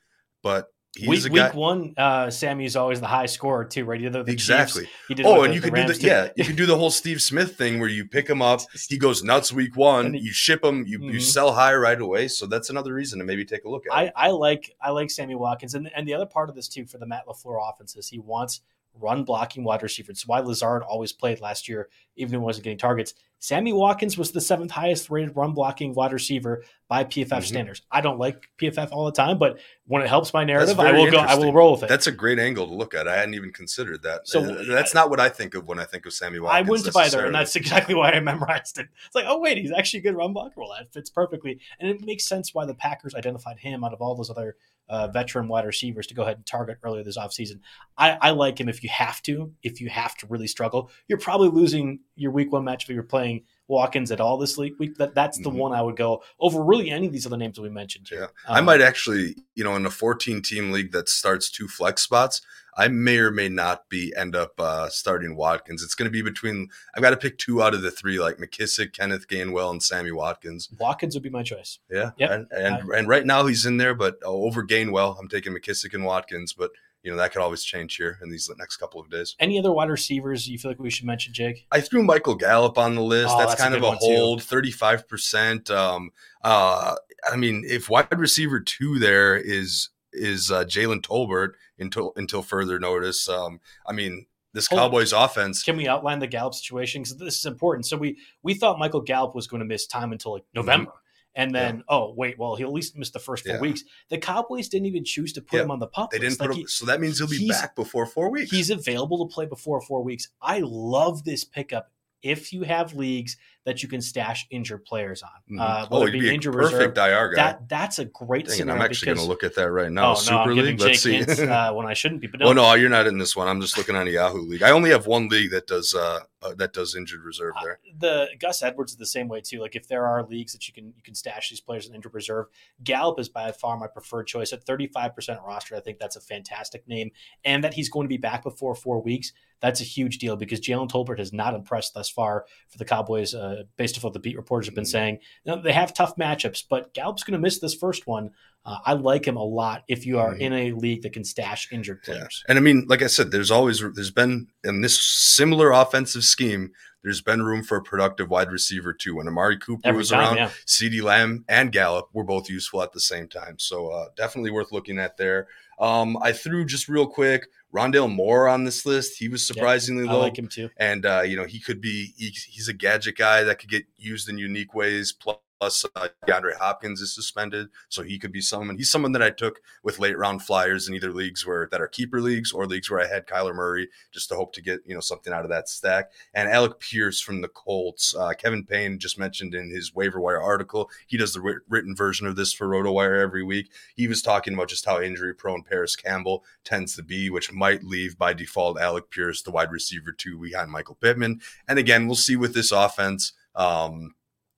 But 0.44 0.68
week, 1.08 1.30
week 1.30 1.54
one, 1.54 1.94
uh, 1.98 2.30
Sammy's 2.30 2.76
always 2.76 3.00
the 3.00 3.08
high 3.08 3.26
scorer 3.26 3.66
too, 3.66 3.86
right? 3.86 4.02
The, 4.12 4.24
the 4.24 4.32
exactly. 4.32 4.88
oh, 5.24 5.44
and 5.44 5.52
the, 5.52 5.56
you 5.56 5.62
could 5.62 5.74
do 5.74 5.88
the 5.88 5.94
too. 5.94 6.08
yeah, 6.08 6.30
you 6.36 6.44
could 6.44 6.56
do 6.56 6.66
the 6.66 6.78
whole 6.78 6.92
Steve 6.92 7.22
Smith 7.22 7.58
thing 7.58 7.80
where 7.80 7.90
you 7.90 8.06
pick 8.06 8.30
him 8.30 8.42
up, 8.42 8.62
he 8.88 8.98
goes 8.98 9.24
nuts 9.24 9.52
week 9.52 9.76
one, 9.76 10.14
he, 10.14 10.22
you 10.22 10.32
ship 10.32 10.64
him, 10.64 10.86
you 10.88 11.00
mm-hmm. 11.00 11.10
you 11.10 11.20
sell 11.20 11.54
high 11.54 11.76
right 11.76 12.00
away. 12.00 12.28
So 12.28 12.46
that's 12.46 12.70
another 12.70 12.94
reason 12.94 13.20
to 13.20 13.26
maybe 13.26 13.46
take 13.46 13.66
a 13.66 13.70
look 13.70 13.84
at. 13.90 13.96
I, 13.96 14.12
I 14.16 14.30
like 14.32 14.76
I 14.82 14.92
like 14.92 15.12
Sammy 15.12 15.36
Watkins, 15.36 15.76
and 15.76 15.90
and 15.96 16.08
the 16.08 16.14
other 16.14 16.26
part 16.26 16.50
of 16.50 16.56
this 16.56 16.68
too 16.68 16.86
for 16.86 16.98
the 16.98 17.06
Matt 17.06 17.26
LaFleur 17.28 17.58
offense 17.70 17.96
is 17.96 18.08
he 18.08 18.20
wants 18.20 18.62
run 19.00 19.24
blocking 19.24 19.64
wide 19.64 19.84
receivers. 19.84 20.18
It's 20.18 20.28
why 20.28 20.40
Lazard 20.40 20.84
always 20.84 21.12
played 21.12 21.42
last 21.42 21.68
year, 21.68 21.90
even 22.16 22.36
if 22.36 22.40
he 22.40 22.44
wasn't 22.44 22.64
getting 22.64 22.78
targets. 22.78 23.14
Sammy 23.40 23.74
Watkins 23.74 24.18
was 24.18 24.32
the 24.32 24.42
seventh 24.42 24.72
highest 24.72 25.10
rated 25.10 25.36
run 25.36 25.54
blocking 25.54 25.94
wide 25.94 26.14
receiver 26.14 26.64
by 26.88 27.04
PFF 27.04 27.28
mm-hmm. 27.28 27.42
standards. 27.42 27.82
I 27.92 28.02
don't 28.02 28.18
like 28.18 28.50
PFF 28.60 28.90
all 28.92 29.06
the 29.06 29.12
time, 29.12 29.38
but 29.38 29.60
when 29.86 30.02
it 30.02 30.08
helps 30.08 30.34
my 30.34 30.44
narrative, 30.44 30.80
I 30.80 30.92
will 30.92 31.12
go. 31.12 31.18
I 31.18 31.36
will 31.36 31.54
roll 31.54 31.74
with 31.74 31.84
it. 31.84 31.90
That's 31.90 32.08
a 32.08 32.12
great 32.12 32.40
angle 32.40 32.68
to 32.68 32.74
look 32.74 32.94
at. 32.94 33.08
I 33.08 33.16
hadn't 33.16 33.34
even 33.36 33.52
considered 33.52 34.02
that. 34.04 34.28
So 34.28 34.44
uh, 34.44 34.64
that's 34.68 34.94
not 34.94 35.10
what 35.10 35.20
I 35.20 35.30
think 35.30 35.54
of 35.54 35.68
when 35.68 35.80
I 35.80 35.86
think 35.86 36.06
of 36.06 36.14
Sammy 36.14 36.40
Watkins. 36.40 36.68
I 36.68 36.70
wouldn't 36.70 36.96
either, 36.96 37.26
and 37.26 37.36
that's 37.36 37.56
exactly 37.56 37.94
why 37.96 38.12
I 38.12 38.20
memorized 38.20 38.80
it. 38.80 38.88
It's 39.06 39.16
like, 39.16 39.26
oh 39.28 39.40
wait, 39.40 39.58
he's 39.58 39.72
actually 39.72 40.00
a 40.00 40.04
good 40.04 40.16
run 40.16 40.34
blocker. 40.34 40.56
Well, 40.58 40.74
that 40.78 40.92
fits 40.92 41.10
perfectly, 41.10 41.60
and 41.80 41.90
it 41.90 42.04
makes 42.04 42.28
sense 42.28 42.54
why 42.54 42.66
the 42.66 42.76
Packers 42.76 43.16
identified 43.16 43.60
him 43.60 43.84
out 43.84 43.94
of 43.94 44.02
all 44.02 44.16
those 44.16 44.30
other 44.30 44.56
uh, 44.90 45.08
veteran 45.08 45.48
wide 45.48 45.66
receivers 45.66 46.08
to 46.08 46.14
go 46.14 46.22
ahead 46.22 46.38
and 46.38 46.46
target 46.46 46.78
earlier 46.84 47.04
this 47.04 47.18
offseason. 47.18 47.60
I, 47.98 48.18
I 48.22 48.30
like 48.32 48.60
him 48.60 48.70
if 48.70 48.84
you 48.84 48.90
have 48.90 49.22
to. 49.24 49.52
If 49.64 49.82
you 49.82 49.90
have 49.90 50.16
to 50.18 50.28
really 50.28 50.48
struggle, 50.48 50.92
you're 51.08 51.18
probably 51.18 51.50
losing 51.50 52.00
your 52.16 52.32
week 52.32 52.52
one 52.52 52.64
match 52.64 52.84
if 52.84 52.90
you're 52.90 53.04
playing 53.04 53.35
Watkins 53.68 54.12
at 54.12 54.22
all 54.22 54.38
this 54.38 54.58
league 54.58 54.78
week. 54.80 54.98
That 54.98 55.16
that's 55.16 55.38
the 55.38 55.50
mm-hmm. 55.50 55.60
one 55.60 55.74
I 55.74 55.82
would 55.82 55.98
go 55.98 56.22
over 56.40 56.64
really 56.64 56.90
any 56.92 57.08
of 57.08 57.14
these 57.14 57.26
other 57.26 57.38
names 57.38 57.56
that 57.56 57.62
we 57.62 57.70
mentioned. 57.70 58.08
Here. 58.08 58.20
Yeah, 58.20 58.26
um, 58.48 58.58
I 58.58 58.62
might 58.62 58.82
actually, 58.82 59.36
you 59.56 59.64
know, 59.64 59.76
in 59.76 59.86
a 59.86 59.92
14 59.92 60.42
team 60.42 60.72
league 60.72 60.92
that 60.92 61.10
starts 61.10 61.50
two 61.50 61.68
flex 61.68 62.02
spots, 62.02 62.42
I 62.78 62.90
may 62.90 63.18
or 63.18 63.32
may 63.32 63.48
not 63.48 63.88
be 63.90 64.14
end 64.16 64.36
up 64.36 64.60
uh, 64.60 64.90
starting 64.90 65.36
Watkins. 65.36 65.82
It's 65.82 65.96
going 65.96 66.08
to 66.08 66.12
be 66.12 66.22
between. 66.22 66.70
I've 66.94 67.02
got 67.02 67.12
to 67.12 67.18
pick 67.18 67.38
two 67.38 67.64
out 67.64 67.74
of 67.74 67.82
the 67.82 67.92
three, 67.92 68.20
like 68.20 68.38
McKissic, 68.38 68.94
Kenneth 68.94 69.28
Gainwell, 69.28 69.72
and 69.72 69.82
Sammy 69.82 70.12
Watkins. 70.12 70.70
Watkins 70.78 71.16
would 71.16 71.24
be 71.24 71.30
my 71.30 71.44
choice. 71.44 71.80
Yeah, 71.90 72.12
yeah, 72.18 72.34
and 72.34 72.48
and, 72.52 72.90
and 72.90 73.08
right 73.08 73.26
now 73.26 73.46
he's 73.46 73.66
in 73.66 73.78
there, 73.78 73.96
but 73.96 74.18
uh, 74.24 74.30
over 74.30 74.66
Gainwell, 74.66 75.18
I'm 75.20 75.30
taking 75.30 75.54
McKissic 75.54 75.94
and 75.94 76.04
Watkins, 76.04 76.54
but 76.54 76.72
you 77.06 77.12
know 77.12 77.18
that 77.18 77.32
could 77.32 77.42
always 77.42 77.64
change 77.64 77.96
here 77.96 78.18
in 78.24 78.32
these 78.32 78.50
next 78.58 78.78
couple 78.78 79.00
of 79.00 79.12
days. 79.12 79.36
Any 79.40 79.60
other 79.60 79.72
wide 79.72 79.92
receivers 79.92 80.50
you 80.50 80.58
feel 80.58 80.72
like 80.72 80.80
we 80.80 80.90
should 80.90 81.06
mention, 81.06 81.34
Jake? 81.34 81.68
I 81.72 81.80
threw 81.80 82.04
Michael 82.04 82.34
Gallup 82.34 82.80
on 82.80 82.96
the 82.96 83.04
list. 83.04 83.30
Oh, 83.30 83.38
that's, 83.38 83.52
that's, 83.52 83.62
kind 83.62 83.76
a 83.76 83.78
of 83.78 83.84
a 83.84 83.92
hold, 83.92 84.42
thirty 84.42 84.72
five 84.72 85.08
percent. 85.08 85.70
Um, 85.70 86.10
uh, 86.42 86.96
I 87.32 87.36
mean, 87.36 87.64
if 87.68 87.90
wide 87.90 88.08
receiver 88.18 88.60
two 88.60 88.98
there 88.98 89.38
is 89.38 89.90
is 90.14 90.50
uh, 90.50 90.66
Jalen 90.66 91.02
Tolbert 91.02 91.52
until 91.78 92.12
until 92.16 92.42
further 92.42 92.80
notice. 92.80 93.30
Um, 93.30 93.60
I 93.86 93.94
mean, 93.94 94.26
this 94.54 94.66
Hold 94.68 94.80
Cowboys 94.80 95.14
on. 95.14 95.26
offense. 95.26 95.62
Can 95.62 95.78
we 95.78 95.88
outline 95.88 96.18
the 96.18 96.28
Gallup 96.28 96.56
situation? 96.56 97.04
Because 97.04 97.18
this 97.18 97.38
is 97.38 97.46
important. 97.46 97.86
So 97.86 97.98
we 97.98 98.18
we 98.42 98.56
thought 98.56 98.80
Michael 98.80 99.02
Gallup 99.02 99.36
was 99.36 99.46
going 99.46 99.60
to 99.60 99.66
miss 99.66 99.86
time 99.86 100.12
until 100.12 100.34
like. 100.34 100.44
November. 100.56 100.90
Mm-hmm. 100.90 101.00
And 101.36 101.54
then, 101.54 101.78
yeah. 101.78 101.84
oh 101.90 102.14
wait, 102.16 102.40
well 102.40 102.56
he'll 102.56 102.68
at 102.68 102.74
least 102.74 102.96
missed 102.96 103.14
the 103.14 103.20
first 103.20 103.46
four 103.46 103.56
yeah. 103.56 103.62
weeks. 103.62 103.84
The 104.10 104.18
Cowboys 104.18 104.70
didn't 104.70 104.86
even 104.86 105.04
choose 105.04 105.34
to 105.34 105.42
put 105.42 105.58
yeah. 105.58 105.64
him 105.64 105.72
on 105.72 105.80
the 105.80 105.88
pup. 105.88 106.12
They 106.12 106.20
didn't 106.20 106.40
put 106.40 106.52
him, 106.52 106.58
he, 106.58 106.68
so 106.68 106.86
that 106.86 107.02
means 107.02 107.20
he'll 107.20 107.28
be 107.28 107.48
back 107.48 107.76
before 107.76 108.06
four 108.06 108.30
weeks. 108.32 108.52
He's 108.52 108.70
available 108.70 109.28
to 109.28 109.34
play 109.34 109.46
before 109.46 109.82
four 109.82 110.04
weeks. 110.04 110.30
I 110.42 110.62
love 110.64 111.24
this 111.26 111.44
pickup 111.44 111.92
if 112.22 112.52
you 112.52 112.64
have 112.64 112.94
leagues 112.94 113.38
that 113.66 113.82
you 113.82 113.90
can 113.90 114.00
stash 114.00 114.46
injured 114.52 114.86
players 114.86 115.24
on. 115.24 115.30
Mm-hmm. 115.52 115.60
Uh, 115.60 115.88
oh, 115.92 116.06
be, 116.06 116.20
be 116.20 116.34
injured 116.34 116.54
perfect 116.54 116.98
reserve, 116.98 116.98
IR 116.98 117.34
guy. 117.34 117.44
That 117.44 117.68
that's 117.68 118.00
a 118.00 118.06
great 118.06 118.46
Dang, 118.46 118.58
scenario. 118.58 118.82
I'm 118.82 118.86
actually 118.86 119.08
going 119.08 119.18
to 119.18 119.26
look 119.26 119.44
at 119.44 119.56
that 119.56 119.72
right 119.72 119.92
now. 119.92 120.12
Oh, 120.12 120.16
Super 120.16 120.54
no, 120.54 120.62
League. 120.62 120.80
Let's 120.80 121.02
see. 121.02 121.24
Uh, 121.26 121.74
when 121.74 121.86
I 121.86 121.94
shouldn't 121.94 122.22
be. 122.22 122.28
But 122.28 122.40
no. 122.40 122.46
Well, 122.48 122.56
no, 122.56 122.74
you're 122.76 122.90
not 122.90 123.08
in 123.08 123.18
this 123.18 123.36
one. 123.36 123.48
I'm 123.48 123.62
just 123.62 123.78
looking 123.78 123.96
on 123.96 124.08
a 124.08 124.12
Yahoo 124.12 124.42
League. 124.42 124.64
I 124.64 124.72
only 124.72 124.92
have 124.92 125.08
one 125.08 125.28
league 125.28 125.52
that 125.52 125.68
does 125.68 125.94
uh, 125.94 126.20
uh 126.42 126.54
that 126.56 126.74
does 126.74 126.96
injured 126.96 127.24
reserve 127.24 127.54
there. 127.64 127.74
Uh, 127.74 127.94
the 127.98 128.28
Gus 128.40 128.62
Edwards 128.62 128.92
is 128.92 128.98
the 128.98 129.06
same 129.06 129.28
way 129.28 129.42
too. 129.42 129.60
Like 129.60 129.76
if 129.76 129.88
there 129.88 130.06
are 130.06 130.24
leagues 130.24 130.54
that 130.54 130.68
you 130.68 130.74
can 130.74 130.94
you 130.96 131.04
can 131.04 131.16
stash 131.16 131.50
these 131.50 131.62
players 131.62 131.88
in 131.88 131.96
injured 131.96 132.14
reserve, 132.14 132.46
Gallup 132.84 133.20
is 133.20 133.30
by 133.30 133.52
far 133.52 133.78
my 133.78 133.88
preferred 133.88 134.28
choice 134.28 134.54
at 134.54 134.64
35 134.64 135.16
percent 135.16 135.40
roster. 135.46 135.76
I 135.76 135.80
think 135.80 135.98
that's 135.98 136.16
a 136.16 136.22
fantastic 136.22 136.88
name, 136.88 137.12
and 137.44 137.64
that 137.64 137.74
he's 137.74 137.90
going 137.90 138.06
to 138.06 138.10
be 138.10 138.18
back 138.18 138.44
before 138.44 138.76
four 138.76 139.02
weeks. 139.02 139.34
that's 139.62 139.82
a 139.82 139.86
huge 139.86 140.20
deal 140.20 140.36
because 140.36 140.60
Jalen 140.60 140.90
Tolbert 140.90 141.18
has 141.18 141.34
not 141.34 141.56
impressed 141.56 141.94
thus 141.94 142.10
far 142.10 142.46
for 142.70 142.78
the 142.78 142.86
Cowboys, 142.86 143.34
uh, 143.34 143.55
based 143.78 143.98
off 143.98 144.04
what 144.04 144.14
the 144.14 144.20
beat 144.20 144.38
reporters 144.38 144.68
have 144.68 144.76
been 144.76 144.84
mm-hmm. 144.84 144.92
saying. 144.92 145.20
Now, 145.46 145.58
they 145.58 145.74
have 145.74 145.94
tough 145.94 146.16
matchups, 146.16 146.64
but 146.70 146.94
Gallup's 146.94 147.24
going 147.24 147.34
to 147.34 147.40
miss 147.40 147.60
this 147.60 147.74
first 147.74 148.08
one. 148.08 148.32
Uh, 148.66 148.78
I 148.84 148.94
like 148.94 149.26
him 149.26 149.38
a 149.38 149.44
lot 149.44 149.84
if 149.88 150.06
you 150.06 150.18
are 150.20 150.32
mm-hmm. 150.34 150.42
in 150.42 150.54
a 150.54 150.72
league 150.72 151.04
that 151.04 151.14
can 151.14 151.24
stash 151.24 151.72
injured 151.72 152.02
players. 152.02 152.44
Yeah. 152.46 152.52
And 152.52 152.58
I 152.58 152.62
mean, 152.62 152.86
like 152.88 153.04
I 153.04 153.08
said, 153.08 153.32
there's 153.32 153.52
always 153.52 153.80
there's 153.80 154.12
been 154.12 154.48
in 154.64 154.82
this 154.82 155.00
similar 155.00 155.72
offensive 155.72 156.24
scheme, 156.24 156.72
there's 157.06 157.22
been 157.22 157.44
room 157.44 157.62
for 157.62 157.78
a 157.78 157.84
productive 157.84 158.32
wide 158.32 158.52
receiver 158.52 158.92
too. 158.92 159.18
When 159.18 159.28
Amari 159.28 159.60
Cooper 159.60 159.88
Every 159.88 160.00
was 160.00 160.10
time, 160.10 160.22
around, 160.22 160.38
yeah. 160.38 160.50
CeeDee 160.66 161.04
Lamb 161.04 161.46
and 161.48 161.72
Gallup 161.72 162.10
were 162.14 162.24
both 162.24 162.50
useful 162.50 162.82
at 162.82 162.94
the 162.94 163.00
same 163.00 163.28
time. 163.28 163.60
So 163.60 163.90
uh, 163.90 164.08
definitely 164.18 164.50
worth 164.50 164.72
looking 164.72 164.98
at 164.98 165.16
there. 165.16 165.48
Um, 165.78 166.18
I 166.20 166.32
threw 166.32 166.66
just 166.66 166.90
real 166.90 167.06
quick 167.06 167.48
Rondale 167.76 168.12
Moore 168.12 168.48
on 168.48 168.64
this 168.64 168.86
list. 168.86 169.20
He 169.20 169.28
was 169.28 169.46
surprisingly 169.46 170.06
low. 170.06 170.22
I 170.22 170.24
like 170.24 170.40
him 170.40 170.48
too. 170.48 170.70
And 170.78 171.06
uh, 171.06 171.22
you 171.22 171.36
know, 171.36 171.44
he 171.44 171.60
could 171.60 171.82
be 171.82 172.14
he, 172.18 172.30
he's 172.30 172.68
a 172.68 172.74
gadget 172.74 173.18
guy 173.18 173.44
that 173.44 173.60
could 173.60 173.70
get 173.70 173.86
used 173.98 174.30
in 174.30 174.38
unique 174.38 174.74
ways. 174.74 175.12
Plus, 175.12 175.38
Plus, 175.60 175.86
uh, 175.96 176.10
DeAndre 176.28 176.58
Hopkins 176.58 177.02
is 177.02 177.14
suspended, 177.14 177.70
so 177.88 178.04
he 178.04 178.20
could 178.20 178.32
be 178.32 178.42
someone. 178.42 178.78
He's 178.78 178.92
someone 178.92 179.14
that 179.14 179.22
I 179.22 179.30
took 179.30 179.62
with 179.84 180.00
late 180.00 180.18
round 180.18 180.42
flyers 180.42 180.88
in 180.88 180.96
either 180.96 181.14
leagues 181.14 181.46
where 181.46 181.68
that 181.72 181.82
are 181.82 181.88
keeper 181.88 182.20
leagues 182.20 182.52
or 182.52 182.66
leagues 182.66 182.92
where 182.92 183.00
I 183.00 183.08
had 183.08 183.26
Kyler 183.26 183.56
Murray 183.56 183.88
just 184.12 184.30
to 184.30 184.36
hope 184.36 184.54
to 184.54 184.62
get 184.62 184.82
you 184.86 184.94
know 184.94 185.00
something 185.00 185.32
out 185.32 185.44
of 185.44 185.50
that 185.50 185.70
stack. 185.70 186.12
And 186.34 186.50
Alec 186.50 186.80
Pierce 186.80 187.22
from 187.22 187.42
the 187.42 187.48
Colts. 187.48 188.14
Uh, 188.14 188.34
Kevin 188.34 188.66
Payne 188.66 189.00
just 189.00 189.18
mentioned 189.18 189.56
in 189.56 189.70
his 189.70 189.96
waiver 189.96 190.20
wire 190.20 190.42
article. 190.42 190.90
He 191.08 191.18
does 191.18 191.34
the 191.34 191.60
written 191.70 191.96
version 191.96 192.28
of 192.28 192.36
this 192.36 192.52
for 192.52 192.68
RotoWire 192.68 193.22
every 193.22 193.44
week. 193.44 193.72
He 193.96 194.08
was 194.08 194.22
talking 194.22 194.54
about 194.54 194.70
just 194.70 194.86
how 194.86 195.02
injury 195.02 195.34
prone 195.34 195.64
Parris 195.64 195.96
Campbell 195.96 196.44
tends 196.64 196.96
to 196.96 197.04
be, 197.04 197.30
which 197.30 197.54
might 197.54 197.84
leave 197.84 198.18
by 198.18 198.34
default 198.34 198.80
Alec 198.80 199.10
Pierce 199.10 199.42
the 199.42 199.52
wide 199.52 199.72
receiver 199.72 200.12
two 200.12 200.38
behind 200.38 200.70
Michael 200.70 200.96
Pittman. 200.96 201.40
And 201.68 201.80
again, 201.80 202.08
we'll 202.08 202.16
see 202.16 202.36
with 202.36 202.54
this 202.54 202.72
offense. 202.72 203.34
Um, 203.56 204.16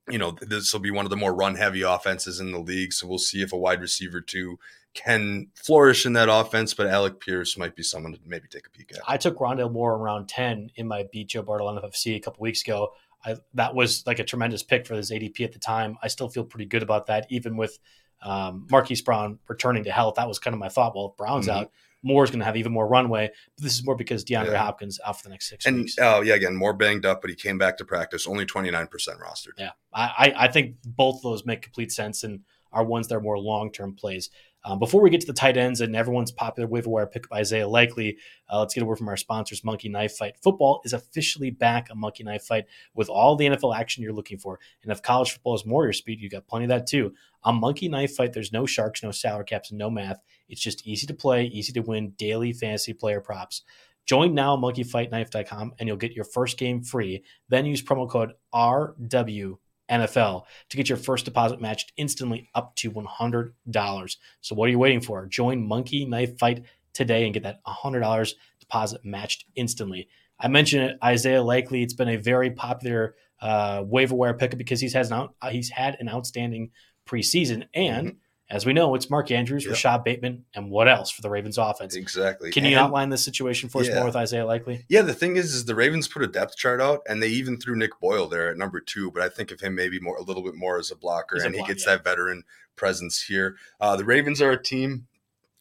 you 0.09 0.17
know, 0.17 0.31
this 0.41 0.73
will 0.73 0.79
be 0.79 0.91
one 0.91 1.05
of 1.05 1.09
the 1.09 1.17
more 1.17 1.33
run 1.33 1.55
heavy 1.55 1.81
offenses 1.81 2.39
in 2.39 2.51
the 2.51 2.59
league. 2.59 2.93
So 2.93 3.07
we'll 3.07 3.17
see 3.17 3.41
if 3.41 3.51
a 3.53 3.57
wide 3.57 3.81
receiver 3.81 4.21
two 4.21 4.59
can 4.93 5.47
flourish 5.53 6.05
in 6.05 6.13
that 6.13 6.29
offense, 6.29 6.73
but 6.73 6.87
Alec 6.87 7.19
Pierce 7.19 7.57
might 7.57 7.75
be 7.75 7.83
someone 7.83 8.13
to 8.13 8.19
maybe 8.25 8.47
take 8.47 8.65
a 8.65 8.69
peek 8.69 8.91
at. 8.95 9.01
I 9.07 9.17
took 9.17 9.37
Rondale 9.37 9.71
Moore 9.71 9.95
around 9.95 10.27
10 10.27 10.71
in 10.75 10.87
my 10.87 11.05
beat 11.11 11.29
Joe 11.29 11.43
Bartlett 11.43 11.83
NFFC 11.83 12.15
a 12.15 12.19
couple 12.19 12.41
weeks 12.41 12.63
ago. 12.63 12.93
I, 13.23 13.35
that 13.53 13.75
was 13.75 14.05
like 14.07 14.19
a 14.19 14.23
tremendous 14.23 14.63
pick 14.63 14.87
for 14.87 14.95
this 14.95 15.11
ADP 15.11 15.41
at 15.41 15.53
the 15.53 15.59
time. 15.59 15.97
I 16.01 16.07
still 16.07 16.29
feel 16.29 16.43
pretty 16.43 16.65
good 16.65 16.83
about 16.83 17.07
that, 17.07 17.27
even 17.29 17.57
with 17.57 17.77
um, 18.21 18.67
Marquise 18.71 19.01
Brown 19.01 19.39
returning 19.47 19.83
to 19.83 19.91
health. 19.91 20.15
That 20.15 20.27
was 20.27 20.39
kind 20.39 20.53
of 20.53 20.59
my 20.59 20.69
thought. 20.69 20.95
Well, 20.95 21.09
if 21.11 21.17
Brown's 21.17 21.47
mm-hmm. 21.47 21.59
out, 21.59 21.71
Moore 22.03 22.23
is 22.23 22.29
going 22.29 22.39
to 22.39 22.45
have 22.45 22.57
even 22.57 22.71
more 22.71 22.87
runway. 22.87 23.29
But 23.55 23.63
this 23.63 23.73
is 23.73 23.85
more 23.85 23.95
because 23.95 24.23
DeAndre 24.23 24.51
yeah. 24.51 24.57
Hopkins 24.57 24.99
out 25.05 25.17
for 25.17 25.23
the 25.23 25.29
next 25.29 25.49
six 25.49 25.65
and, 25.65 25.77
weeks. 25.77 25.95
Oh, 25.99 26.21
yeah, 26.21 26.35
again, 26.35 26.55
more 26.55 26.73
banged 26.73 27.05
up, 27.05 27.21
but 27.21 27.29
he 27.29 27.35
came 27.35 27.57
back 27.57 27.77
to 27.77 27.85
practice. 27.85 28.27
Only 28.27 28.45
29% 28.45 28.89
rostered. 28.89 29.53
Yeah, 29.57 29.71
I, 29.93 30.33
I 30.35 30.47
think 30.47 30.75
both 30.85 31.17
of 31.17 31.21
those 31.23 31.45
make 31.45 31.61
complete 31.61 31.91
sense 31.91 32.23
and 32.23 32.41
are 32.77 32.85
ones 32.85 33.07
that 33.07 33.15
are 33.15 33.21
more 33.21 33.39
long 33.39 33.71
term 33.71 33.95
plays. 33.95 34.29
Um, 34.63 34.79
before 34.79 35.01
we 35.01 35.09
get 35.09 35.21
to 35.21 35.27
the 35.27 35.33
tight 35.33 35.57
ends 35.57 35.81
and 35.81 35.95
everyone's 35.95 36.31
popular 36.31 36.67
waiver 36.67 36.89
wire 36.89 37.07
pick 37.07 37.29
by 37.29 37.39
Isaiah 37.39 37.67
Likely, 37.67 38.17
uh, 38.51 38.59
let's 38.59 38.73
get 38.73 38.83
a 38.83 38.85
word 38.85 38.97
from 38.97 39.07
our 39.07 39.17
sponsors. 39.17 39.63
Monkey 39.63 39.87
Knife 39.89 40.17
Fight 40.17 40.35
Football 40.43 40.81
is 40.83 40.93
officially 40.93 41.49
back. 41.49 41.89
A 41.89 41.95
Monkey 41.95 42.23
Knife 42.23 42.43
Fight 42.43 42.65
with 42.93 43.09
all 43.09 43.35
the 43.35 43.47
NFL 43.47 43.75
action 43.75 44.03
you're 44.03 44.13
looking 44.13 44.37
for. 44.37 44.59
And 44.83 44.91
if 44.91 45.01
college 45.01 45.31
football 45.31 45.55
is 45.55 45.65
more 45.65 45.85
your 45.85 45.93
speed, 45.93 46.19
you 46.19 46.29
got 46.29 46.47
plenty 46.47 46.65
of 46.65 46.69
that 46.69 46.85
too. 46.85 47.13
On 47.43 47.59
Monkey 47.59 47.87
Knife 47.87 48.15
Fight, 48.15 48.33
there's 48.33 48.51
no 48.51 48.65
sharks, 48.65 49.01
no 49.01 49.11
salary 49.11 49.45
caps, 49.45 49.71
and 49.71 49.79
no 49.79 49.89
math. 49.89 50.19
It's 50.49 50.61
just 50.61 50.85
easy 50.85 51.07
to 51.07 51.13
play, 51.13 51.45
easy 51.45 51.71
to 51.73 51.81
win 51.81 52.13
daily 52.17 52.53
fantasy 52.53 52.93
player 52.93 53.21
props. 53.21 53.63
Join 54.05 54.33
now 54.33 54.55
monkeyfightknife.com 54.55 55.73
and 55.79 55.87
you'll 55.87 55.97
get 55.97 56.13
your 56.13 56.25
first 56.25 56.57
game 56.57 56.81
free. 56.81 57.23
Then 57.49 57.65
use 57.65 57.81
promo 57.81 58.09
code 58.09 58.33
RW 58.53 59.57
NFL 59.89 60.43
to 60.69 60.77
get 60.77 60.89
your 60.89 60.97
first 60.97 61.25
deposit 61.25 61.61
matched 61.61 61.93
instantly 61.97 62.49
up 62.55 62.75
to 62.77 62.91
$100. 62.91 64.17
So 64.41 64.55
what 64.55 64.67
are 64.67 64.71
you 64.71 64.79
waiting 64.79 65.01
for? 65.01 65.25
Join 65.25 65.67
Monkey 65.67 66.05
Knife 66.05 66.37
Fight 66.37 66.65
today 66.93 67.25
and 67.25 67.33
get 67.33 67.43
that 67.43 67.63
$100 67.65 68.33
deposit 68.59 69.05
matched 69.05 69.45
instantly. 69.55 70.07
I 70.39 70.47
mentioned 70.47 70.83
it, 70.83 70.97
Isaiah 71.03 71.41
Likely. 71.41 71.81
It's 71.83 71.93
been 71.93 72.09
a 72.09 72.17
very 72.17 72.51
popular 72.51 73.15
uh, 73.41 73.83
waiver 73.85 74.15
wire 74.15 74.33
pickup 74.33 74.57
because 74.57 74.79
he's 74.81 74.93
has 74.93 75.11
an 75.11 75.17
out, 75.17 75.35
he's 75.51 75.69
had 75.69 75.97
an 75.99 76.09
outstanding 76.09 76.71
preseason 77.07 77.67
and. 77.73 78.07
Mm-hmm 78.07 78.17
as 78.49 78.65
we 78.65 78.71
know, 78.71 78.95
it's 78.95 79.09
Mark 79.09 79.29
Andrews, 79.29 79.65
yep. 79.65 79.71
Rashod 79.71 80.05
Bateman, 80.05 80.45
and 80.53 80.71
what 80.71 80.87
else 80.87 81.11
for 81.11 81.21
the 81.21 81.29
Ravens 81.29 81.57
offense? 81.57 81.95
Exactly. 81.95 82.49
Can 82.49 82.63
you 82.63 82.77
outline 82.77 83.09
the 83.09 83.17
situation 83.17 83.67
for 83.67 83.81
us 83.81 83.89
yeah. 83.89 83.95
more 83.95 84.05
with 84.05 84.15
Isaiah 84.15 84.45
Likely? 84.45 84.85
Yeah, 84.87 85.01
the 85.01 85.13
thing 85.13 85.35
is, 85.35 85.53
is 85.53 85.65
the 85.65 85.75
Ravens 85.75 86.07
put 86.07 86.23
a 86.23 86.27
depth 86.27 86.55
chart 86.55 86.79
out, 86.79 87.01
and 87.09 87.21
they 87.21 87.27
even 87.27 87.57
threw 87.57 87.75
Nick 87.75 87.99
Boyle 87.99 88.27
there 88.27 88.49
at 88.49 88.57
number 88.57 88.79
two. 88.79 89.11
But 89.11 89.21
I 89.21 89.27
think 89.27 89.51
of 89.51 89.59
him 89.59 89.75
maybe 89.75 89.99
more 89.99 90.15
a 90.15 90.21
little 90.21 90.43
bit 90.43 90.55
more 90.55 90.79
as 90.79 90.91
a 90.91 90.95
blocker, 90.95 91.35
He's 91.35 91.43
and 91.43 91.53
a 91.53 91.57
block, 91.57 91.67
he 91.67 91.73
gets 91.73 91.85
yeah. 91.85 91.95
that 91.95 92.05
veteran 92.05 92.43
presence 92.77 93.21
here. 93.21 93.57
Uh, 93.81 93.97
the 93.97 94.05
Ravens 94.05 94.41
are 94.41 94.51
a 94.51 94.61
team. 94.61 95.07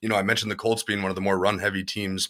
You 0.00 0.08
know, 0.08 0.16
I 0.16 0.22
mentioned 0.22 0.52
the 0.52 0.56
Colts 0.56 0.84
being 0.84 1.02
one 1.02 1.10
of 1.10 1.16
the 1.16 1.20
more 1.20 1.38
run 1.38 1.58
heavy 1.58 1.82
teams 1.82 2.28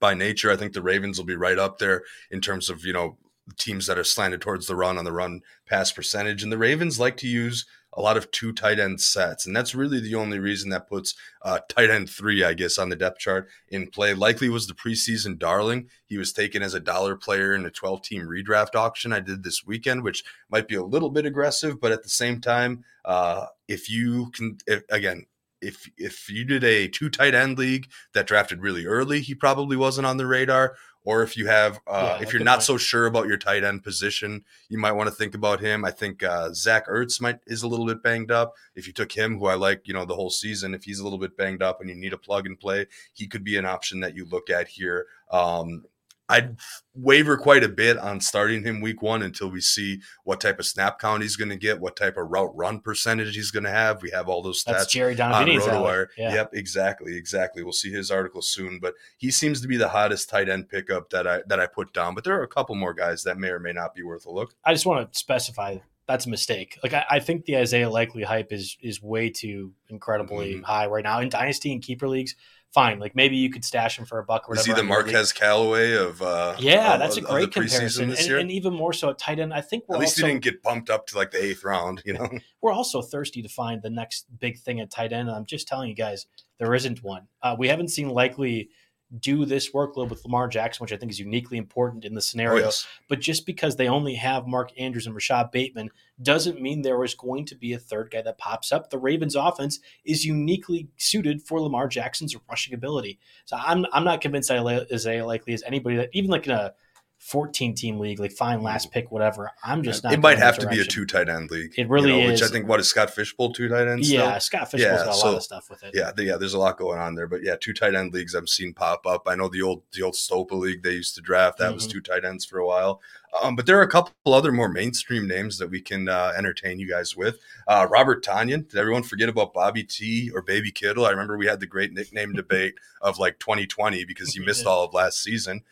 by 0.00 0.14
nature. 0.14 0.50
I 0.50 0.56
think 0.56 0.72
the 0.72 0.82
Ravens 0.82 1.18
will 1.18 1.26
be 1.26 1.36
right 1.36 1.58
up 1.58 1.78
there 1.78 2.04
in 2.30 2.40
terms 2.40 2.70
of 2.70 2.86
you 2.86 2.94
know 2.94 3.18
teams 3.56 3.86
that 3.86 3.98
are 3.98 4.04
slanted 4.04 4.40
towards 4.40 4.66
the 4.66 4.76
run 4.76 4.96
on 4.96 5.04
the 5.04 5.12
run 5.12 5.42
pass 5.66 5.92
percentage. 5.92 6.42
And 6.42 6.50
the 6.50 6.58
Ravens 6.58 6.98
like 6.98 7.18
to 7.18 7.28
use 7.28 7.66
a 7.94 8.00
lot 8.00 8.16
of 8.16 8.30
two 8.30 8.52
tight 8.52 8.78
end 8.78 9.00
sets. 9.00 9.46
And 9.46 9.56
that's 9.56 9.74
really 9.74 10.00
the 10.00 10.14
only 10.14 10.38
reason 10.38 10.70
that 10.70 10.88
puts 10.88 11.14
uh, 11.42 11.60
tight 11.68 11.90
end 11.90 12.10
three, 12.10 12.44
I 12.44 12.54
guess, 12.54 12.78
on 12.78 12.88
the 12.88 12.96
depth 12.96 13.18
chart 13.18 13.48
in 13.68 13.88
play. 13.88 14.14
Likely 14.14 14.48
was 14.48 14.66
the 14.66 14.74
preseason 14.74 15.38
darling. 15.38 15.88
He 16.06 16.18
was 16.18 16.32
taken 16.32 16.62
as 16.62 16.74
a 16.74 16.80
dollar 16.80 17.16
player 17.16 17.54
in 17.54 17.64
a 17.66 17.70
12 17.70 18.02
team 18.02 18.22
redraft 18.22 18.74
auction 18.74 19.12
I 19.12 19.20
did 19.20 19.42
this 19.42 19.64
weekend, 19.66 20.04
which 20.04 20.24
might 20.50 20.68
be 20.68 20.74
a 20.74 20.84
little 20.84 21.10
bit 21.10 21.26
aggressive, 21.26 21.80
but 21.80 21.92
at 21.92 22.02
the 22.02 22.08
same 22.08 22.40
time, 22.40 22.84
uh, 23.04 23.46
if 23.66 23.90
you 23.90 24.30
can, 24.32 24.58
if, 24.66 24.84
again, 24.90 25.26
if 25.60 25.90
if 25.96 26.30
you 26.30 26.44
did 26.44 26.62
a 26.64 26.88
two 26.88 27.10
tight 27.10 27.34
end 27.34 27.58
league 27.58 27.90
that 28.14 28.26
drafted 28.26 28.62
really 28.62 28.86
early, 28.86 29.20
he 29.20 29.34
probably 29.34 29.76
wasn't 29.76 30.06
on 30.06 30.16
the 30.16 30.26
radar 30.26 30.76
or 31.04 31.22
if 31.22 31.36
you 31.36 31.46
have 31.46 31.80
uh, 31.86 32.16
yeah, 32.18 32.22
if 32.22 32.32
you're 32.32 32.42
not 32.42 32.56
point. 32.56 32.64
so 32.64 32.76
sure 32.76 33.06
about 33.06 33.26
your 33.26 33.36
tight 33.36 33.64
end 33.64 33.82
position, 33.82 34.44
you 34.68 34.78
might 34.78 34.92
want 34.92 35.08
to 35.08 35.14
think 35.14 35.34
about 35.34 35.60
him. 35.60 35.84
I 35.84 35.90
think 35.90 36.22
uh, 36.22 36.52
Zach 36.52 36.86
Ertz 36.86 37.20
might 37.20 37.38
is 37.46 37.62
a 37.62 37.68
little 37.68 37.86
bit 37.86 38.02
banged 38.02 38.30
up. 38.30 38.54
If 38.74 38.86
you 38.86 38.92
took 38.92 39.12
him, 39.12 39.38
who 39.38 39.46
I 39.46 39.54
like, 39.54 39.86
you 39.86 39.94
know, 39.94 40.04
the 40.04 40.14
whole 40.14 40.30
season, 40.30 40.74
if 40.74 40.84
he's 40.84 40.98
a 40.98 41.04
little 41.04 41.18
bit 41.18 41.36
banged 41.36 41.62
up 41.62 41.80
and 41.80 41.88
you 41.88 41.96
need 41.96 42.12
a 42.12 42.18
plug 42.18 42.46
and 42.46 42.58
play, 42.58 42.86
he 43.14 43.26
could 43.26 43.44
be 43.44 43.56
an 43.56 43.64
option 43.64 44.00
that 44.00 44.14
you 44.14 44.24
look 44.26 44.50
at 44.50 44.68
here. 44.68 45.06
Um, 45.30 45.84
I'd 46.28 46.56
waver 46.94 47.36
quite 47.36 47.64
a 47.64 47.68
bit 47.68 47.96
on 47.96 48.20
starting 48.20 48.62
him 48.62 48.80
week 48.80 49.00
one 49.00 49.22
until 49.22 49.50
we 49.50 49.60
see 49.60 50.00
what 50.24 50.40
type 50.40 50.58
of 50.58 50.66
snap 50.66 50.98
count 50.98 51.22
he's 51.22 51.36
going 51.36 51.48
to 51.48 51.56
get, 51.56 51.80
what 51.80 51.96
type 51.96 52.16
of 52.16 52.28
route 52.28 52.54
run 52.54 52.80
percentage 52.80 53.34
he's 53.34 53.50
going 53.50 53.64
to 53.64 53.70
have. 53.70 54.02
We 54.02 54.10
have 54.10 54.28
all 54.28 54.42
those 54.42 54.62
stats. 54.62 54.72
That's 54.72 54.92
Jerry 54.92 55.16
Donabedian's 55.16 55.66
on 55.66 56.06
yeah. 56.16 56.34
Yep, 56.34 56.50
exactly, 56.52 57.16
exactly. 57.16 57.62
We'll 57.62 57.72
see 57.72 57.90
his 57.90 58.10
article 58.10 58.42
soon, 58.42 58.78
but 58.80 58.94
he 59.16 59.30
seems 59.30 59.60
to 59.62 59.68
be 59.68 59.76
the 59.76 59.88
hottest 59.88 60.28
tight 60.28 60.48
end 60.48 60.68
pickup 60.68 61.10
that 61.10 61.26
I 61.26 61.40
that 61.46 61.60
I 61.60 61.66
put 61.66 61.92
down. 61.92 62.14
But 62.14 62.24
there 62.24 62.38
are 62.38 62.42
a 62.42 62.48
couple 62.48 62.74
more 62.74 62.94
guys 62.94 63.22
that 63.22 63.38
may 63.38 63.48
or 63.48 63.60
may 63.60 63.72
not 63.72 63.94
be 63.94 64.02
worth 64.02 64.26
a 64.26 64.30
look. 64.30 64.54
I 64.64 64.72
just 64.72 64.86
want 64.86 65.10
to 65.10 65.18
specify 65.18 65.78
that's 66.06 66.26
a 66.26 66.30
mistake. 66.30 66.78
Like 66.82 66.94
I, 66.94 67.04
I, 67.10 67.20
think 67.20 67.44
the 67.44 67.58
Isaiah 67.58 67.90
Likely 67.90 68.22
hype 68.22 68.50
is 68.50 68.78
is 68.80 69.02
way 69.02 69.28
too 69.28 69.74
incredibly 69.88 70.54
mm-hmm. 70.54 70.62
high 70.62 70.86
right 70.86 71.04
now 71.04 71.20
in 71.20 71.28
dynasty 71.28 71.70
and 71.72 71.82
keeper 71.82 72.08
leagues 72.08 72.34
fine. 72.72 72.98
Like 72.98 73.14
maybe 73.14 73.36
you 73.36 73.50
could 73.50 73.64
stash 73.64 73.98
him 73.98 74.04
for 74.04 74.18
a 74.18 74.24
buck 74.24 74.48
or 74.48 74.52
whatever. 74.52 74.60
Is 74.60 74.66
he 74.66 74.72
the 74.72 74.82
Marquez 74.82 75.32
Callaway 75.32 75.94
of? 75.94 76.20
Uh, 76.20 76.56
yeah, 76.58 76.96
that's 76.96 77.16
a 77.16 77.20
great 77.20 77.52
comparison, 77.52 78.10
and, 78.10 78.18
and, 78.18 78.50
even 78.50 78.74
more 78.74 78.92
so 78.92 79.10
at 79.10 79.18
tight 79.18 79.38
end. 79.38 79.52
I 79.52 79.60
think 79.60 79.84
we're 79.88 79.96
at 79.96 80.00
least 80.00 80.18
also, 80.18 80.26
he 80.26 80.32
didn't 80.32 80.44
get 80.44 80.62
bumped 80.62 80.90
up 80.90 81.06
to 81.08 81.16
like 81.16 81.30
the 81.30 81.42
eighth 81.42 81.64
round. 81.64 82.02
You 82.04 82.14
know, 82.14 82.28
we're 82.62 82.72
also 82.72 83.02
thirsty 83.02 83.42
to 83.42 83.48
find 83.48 83.82
the 83.82 83.90
next 83.90 84.26
big 84.38 84.58
thing 84.58 84.80
at 84.80 84.90
tight 84.90 85.12
end. 85.12 85.28
And 85.28 85.36
I'm 85.36 85.46
just 85.46 85.68
telling 85.68 85.88
you 85.88 85.94
guys, 85.94 86.26
there 86.58 86.74
isn't 86.74 87.02
one. 87.02 87.26
Uh, 87.42 87.56
we 87.58 87.68
haven't 87.68 87.88
seen 87.88 88.08
likely 88.08 88.70
do 89.18 89.44
this 89.44 89.72
workload 89.72 90.10
with 90.10 90.24
Lamar 90.24 90.48
Jackson, 90.48 90.84
which 90.84 90.92
I 90.92 90.96
think 90.96 91.10
is 91.10 91.18
uniquely 91.18 91.56
important 91.56 92.04
in 92.04 92.14
the 92.14 92.20
scenario. 92.20 92.62
Oh, 92.62 92.66
yes. 92.66 92.86
But 93.08 93.20
just 93.20 93.46
because 93.46 93.76
they 93.76 93.88
only 93.88 94.14
have 94.14 94.46
Mark 94.46 94.70
Andrews 94.78 95.06
and 95.06 95.14
Rashod 95.14 95.50
Bateman 95.50 95.90
doesn't 96.20 96.60
mean 96.60 96.82
there 96.82 97.02
is 97.04 97.14
going 97.14 97.46
to 97.46 97.54
be 97.54 97.72
a 97.72 97.78
third 97.78 98.10
guy 98.10 98.22
that 98.22 98.38
pops 98.38 98.70
up. 98.70 98.90
The 98.90 98.98
Ravens 98.98 99.34
offense 99.34 99.80
is 100.04 100.24
uniquely 100.24 100.88
suited 100.98 101.42
for 101.42 101.60
Lamar 101.60 101.88
Jackson's 101.88 102.36
rushing 102.48 102.74
ability. 102.74 103.18
So 103.44 103.56
I'm 103.56 103.86
I'm 103.92 104.04
not 104.04 104.20
convinced 104.20 104.50
Isaiah 104.50 105.24
likely 105.24 105.54
as 105.54 105.62
anybody 105.62 105.96
that 105.96 106.10
even 106.12 106.30
like 106.30 106.46
in 106.46 106.52
a 106.52 106.74
14 107.18 107.74
team 107.74 107.98
league, 107.98 108.20
like 108.20 108.32
fine 108.32 108.62
last 108.62 108.92
pick, 108.92 109.10
whatever. 109.10 109.50
I'm 109.62 109.82
just 109.82 110.04
not. 110.04 110.12
It 110.12 110.20
might 110.20 110.38
have 110.38 110.56
to 110.58 110.68
be 110.68 110.80
a 110.80 110.84
two 110.84 111.04
tight 111.04 111.28
end 111.28 111.50
league. 111.50 111.74
It 111.76 111.88
really 111.88 112.10
you 112.12 112.22
know, 112.22 112.32
is. 112.32 112.40
Which 112.40 112.48
I 112.48 112.52
think 112.52 112.68
what 112.68 112.80
is 112.80 112.88
Scott 112.88 113.10
Fish 113.10 113.34
Bowl 113.34 113.52
two 113.52 113.68
tight 113.68 113.88
ends? 113.88 114.10
Yeah, 114.10 114.38
Scott 114.38 114.70
Fish 114.70 114.82
Bowl's 114.82 115.00
yeah, 115.00 115.04
got 115.04 115.14
a 115.14 115.18
so, 115.18 115.26
lot 115.26 115.36
of 115.36 115.42
stuff 115.42 115.68
with 115.68 115.82
it. 115.82 115.90
Yeah, 115.94 116.12
yeah. 116.16 116.36
There's 116.36 116.54
a 116.54 116.58
lot 116.58 116.78
going 116.78 117.00
on 117.00 117.16
there, 117.16 117.26
but 117.26 117.42
yeah, 117.42 117.56
two 117.60 117.72
tight 117.72 117.94
end 117.94 118.14
leagues 118.14 118.34
I've 118.34 118.48
seen 118.48 118.72
pop 118.72 119.06
up. 119.06 119.24
I 119.26 119.34
know 119.34 119.48
the 119.48 119.62
old 119.62 119.82
the 119.92 120.02
old 120.02 120.14
Stopa 120.14 120.52
league 120.52 120.82
they 120.82 120.92
used 120.92 121.16
to 121.16 121.20
draft 121.20 121.58
that 121.58 121.66
mm-hmm. 121.66 121.74
was 121.74 121.86
two 121.86 122.00
tight 122.00 122.24
ends 122.24 122.44
for 122.44 122.58
a 122.58 122.66
while. 122.66 123.00
Um, 123.42 123.56
but 123.56 123.66
there 123.66 123.78
are 123.78 123.82
a 123.82 123.88
couple 123.88 124.12
other 124.32 124.52
more 124.52 124.68
mainstream 124.68 125.28
names 125.28 125.58
that 125.58 125.70
we 125.70 125.80
can 125.80 126.08
uh, 126.08 126.32
entertain 126.36 126.78
you 126.78 126.88
guys 126.88 127.16
with. 127.16 127.38
Uh, 127.66 127.86
Robert 127.90 128.24
Tonyan. 128.24 128.68
Did 128.68 128.76
everyone 128.78 129.02
forget 129.02 129.28
about 129.28 129.52
Bobby 129.52 129.84
T 129.84 130.30
or 130.34 130.40
Baby 130.40 130.70
Kittle? 130.70 131.04
I 131.04 131.10
remember 131.10 131.36
we 131.36 131.46
had 131.46 131.60
the 131.60 131.66
great 131.66 131.92
nickname 131.92 132.32
debate 132.32 132.74
of 133.02 133.18
like 133.18 133.38
2020 133.38 134.04
because 134.04 134.32
he 134.32 134.40
missed 134.44 134.66
all 134.66 134.84
of 134.84 134.94
last 134.94 135.22
season. 135.22 135.62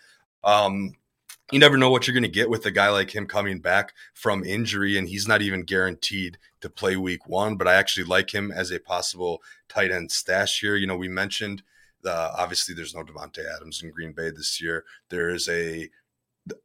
Um, 0.44 0.92
you 1.52 1.58
never 1.58 1.76
know 1.76 1.90
what 1.90 2.06
you're 2.06 2.14
going 2.14 2.22
to 2.22 2.28
get 2.28 2.50
with 2.50 2.66
a 2.66 2.70
guy 2.70 2.88
like 2.88 3.14
him 3.14 3.26
coming 3.26 3.60
back 3.60 3.92
from 4.14 4.44
injury, 4.44 4.98
and 4.98 5.08
he's 5.08 5.28
not 5.28 5.42
even 5.42 5.62
guaranteed 5.62 6.38
to 6.60 6.68
play 6.68 6.96
week 6.96 7.28
one. 7.28 7.56
But 7.56 7.68
I 7.68 7.74
actually 7.74 8.04
like 8.04 8.34
him 8.34 8.50
as 8.50 8.70
a 8.70 8.80
possible 8.80 9.42
tight 9.68 9.92
end 9.92 10.10
stash 10.10 10.60
here. 10.60 10.76
You 10.76 10.86
know, 10.86 10.96
we 10.96 11.08
mentioned 11.08 11.62
uh, 12.04 12.32
obviously 12.36 12.74
there's 12.74 12.94
no 12.94 13.02
Davante 13.02 13.44
Adams 13.54 13.82
in 13.82 13.90
Green 13.90 14.12
Bay 14.12 14.30
this 14.30 14.60
year. 14.60 14.84
There 15.10 15.28
is 15.30 15.48
a 15.48 15.88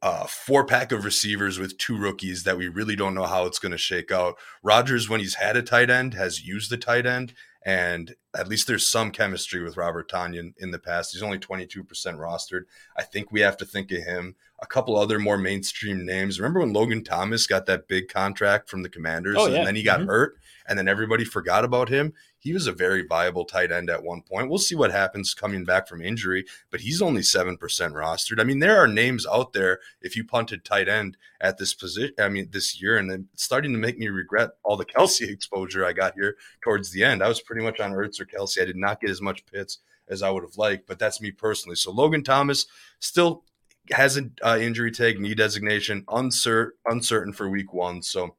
uh, 0.00 0.26
four 0.26 0.64
pack 0.64 0.92
of 0.92 1.04
receivers 1.04 1.58
with 1.58 1.78
two 1.78 1.96
rookies 1.96 2.44
that 2.44 2.56
we 2.56 2.68
really 2.68 2.94
don't 2.96 3.14
know 3.14 3.26
how 3.26 3.46
it's 3.46 3.58
going 3.58 3.72
to 3.72 3.78
shake 3.78 4.12
out. 4.12 4.36
Rodgers, 4.62 5.08
when 5.08 5.20
he's 5.20 5.34
had 5.34 5.56
a 5.56 5.62
tight 5.62 5.90
end, 5.90 6.14
has 6.14 6.46
used 6.46 6.70
the 6.70 6.76
tight 6.76 7.06
end, 7.06 7.34
and 7.64 8.14
at 8.34 8.48
least 8.48 8.66
there's 8.66 8.86
some 8.86 9.10
chemistry 9.10 9.62
with 9.62 9.76
Robert 9.76 10.10
Tonyan 10.10 10.54
in 10.58 10.70
the 10.70 10.78
past. 10.78 11.12
He's 11.12 11.22
only 11.22 11.38
22% 11.38 11.84
rostered. 11.86 12.62
I 12.96 13.02
think 13.02 13.30
we 13.30 13.40
have 13.40 13.56
to 13.58 13.66
think 13.66 13.92
of 13.92 14.02
him. 14.02 14.36
A 14.60 14.66
couple 14.66 14.96
other 14.96 15.18
more 15.18 15.36
mainstream 15.36 16.06
names. 16.06 16.38
Remember 16.38 16.60
when 16.60 16.72
Logan 16.72 17.04
Thomas 17.04 17.46
got 17.46 17.66
that 17.66 17.88
big 17.88 18.08
contract 18.08 18.70
from 18.70 18.82
the 18.82 18.88
Commanders 18.88 19.36
oh, 19.38 19.48
yeah. 19.48 19.58
and 19.58 19.66
then 19.66 19.74
he 19.74 19.82
got 19.82 20.00
mm-hmm. 20.00 20.08
hurt 20.08 20.36
and 20.66 20.78
then 20.78 20.88
everybody 20.88 21.24
forgot 21.24 21.64
about 21.64 21.88
him? 21.88 22.12
He 22.38 22.52
was 22.52 22.66
a 22.66 22.72
very 22.72 23.06
viable 23.06 23.44
tight 23.44 23.70
end 23.70 23.88
at 23.88 24.02
one 24.02 24.22
point. 24.22 24.48
We'll 24.48 24.58
see 24.58 24.74
what 24.74 24.90
happens 24.90 25.32
coming 25.32 25.64
back 25.64 25.86
from 25.86 26.02
injury, 26.02 26.44
but 26.70 26.80
he's 26.80 27.00
only 27.00 27.20
7% 27.20 27.56
rostered. 27.58 28.40
I 28.40 28.44
mean, 28.44 28.58
there 28.58 28.78
are 28.78 28.88
names 28.88 29.26
out 29.26 29.52
there 29.52 29.78
if 30.00 30.16
you 30.16 30.24
punted 30.24 30.64
tight 30.64 30.88
end 30.88 31.16
at 31.40 31.58
this 31.58 31.72
position, 31.72 32.14
I 32.18 32.28
mean, 32.28 32.48
this 32.50 32.80
year, 32.80 32.96
and 32.98 33.28
it's 33.32 33.44
starting 33.44 33.72
to 33.72 33.78
make 33.78 33.98
me 33.98 34.08
regret 34.08 34.50
all 34.64 34.76
the 34.76 34.84
Kelce 34.84 35.28
exposure 35.28 35.84
I 35.84 35.92
got 35.92 36.14
here 36.14 36.36
towards 36.62 36.90
the 36.90 37.04
end. 37.04 37.22
I 37.22 37.28
was 37.28 37.40
pretty 37.40 37.62
much 37.62 37.78
on 37.78 37.92
Ertz 37.92 38.20
or 38.22 38.26
Kelce. 38.26 38.60
I 38.60 38.64
did 38.64 38.76
not 38.76 39.00
get 39.00 39.10
as 39.10 39.20
much 39.20 39.44
Pitts 39.46 39.78
as 40.08 40.22
I 40.22 40.30
would 40.30 40.42
have 40.42 40.56
liked, 40.56 40.86
but 40.86 40.98
that's 40.98 41.20
me 41.20 41.30
personally. 41.30 41.76
So 41.76 41.90
Logan 41.92 42.24
Thomas 42.24 42.66
still 43.00 43.44
has 43.90 44.16
an 44.16 44.34
uh, 44.42 44.58
injury 44.60 44.90
tag, 44.90 45.20
knee 45.20 45.34
designation, 45.34 46.04
uncertain, 46.08 46.72
uncertain 46.86 47.32
for 47.32 47.48
week 47.48 47.72
one. 47.72 48.02
So 48.02 48.36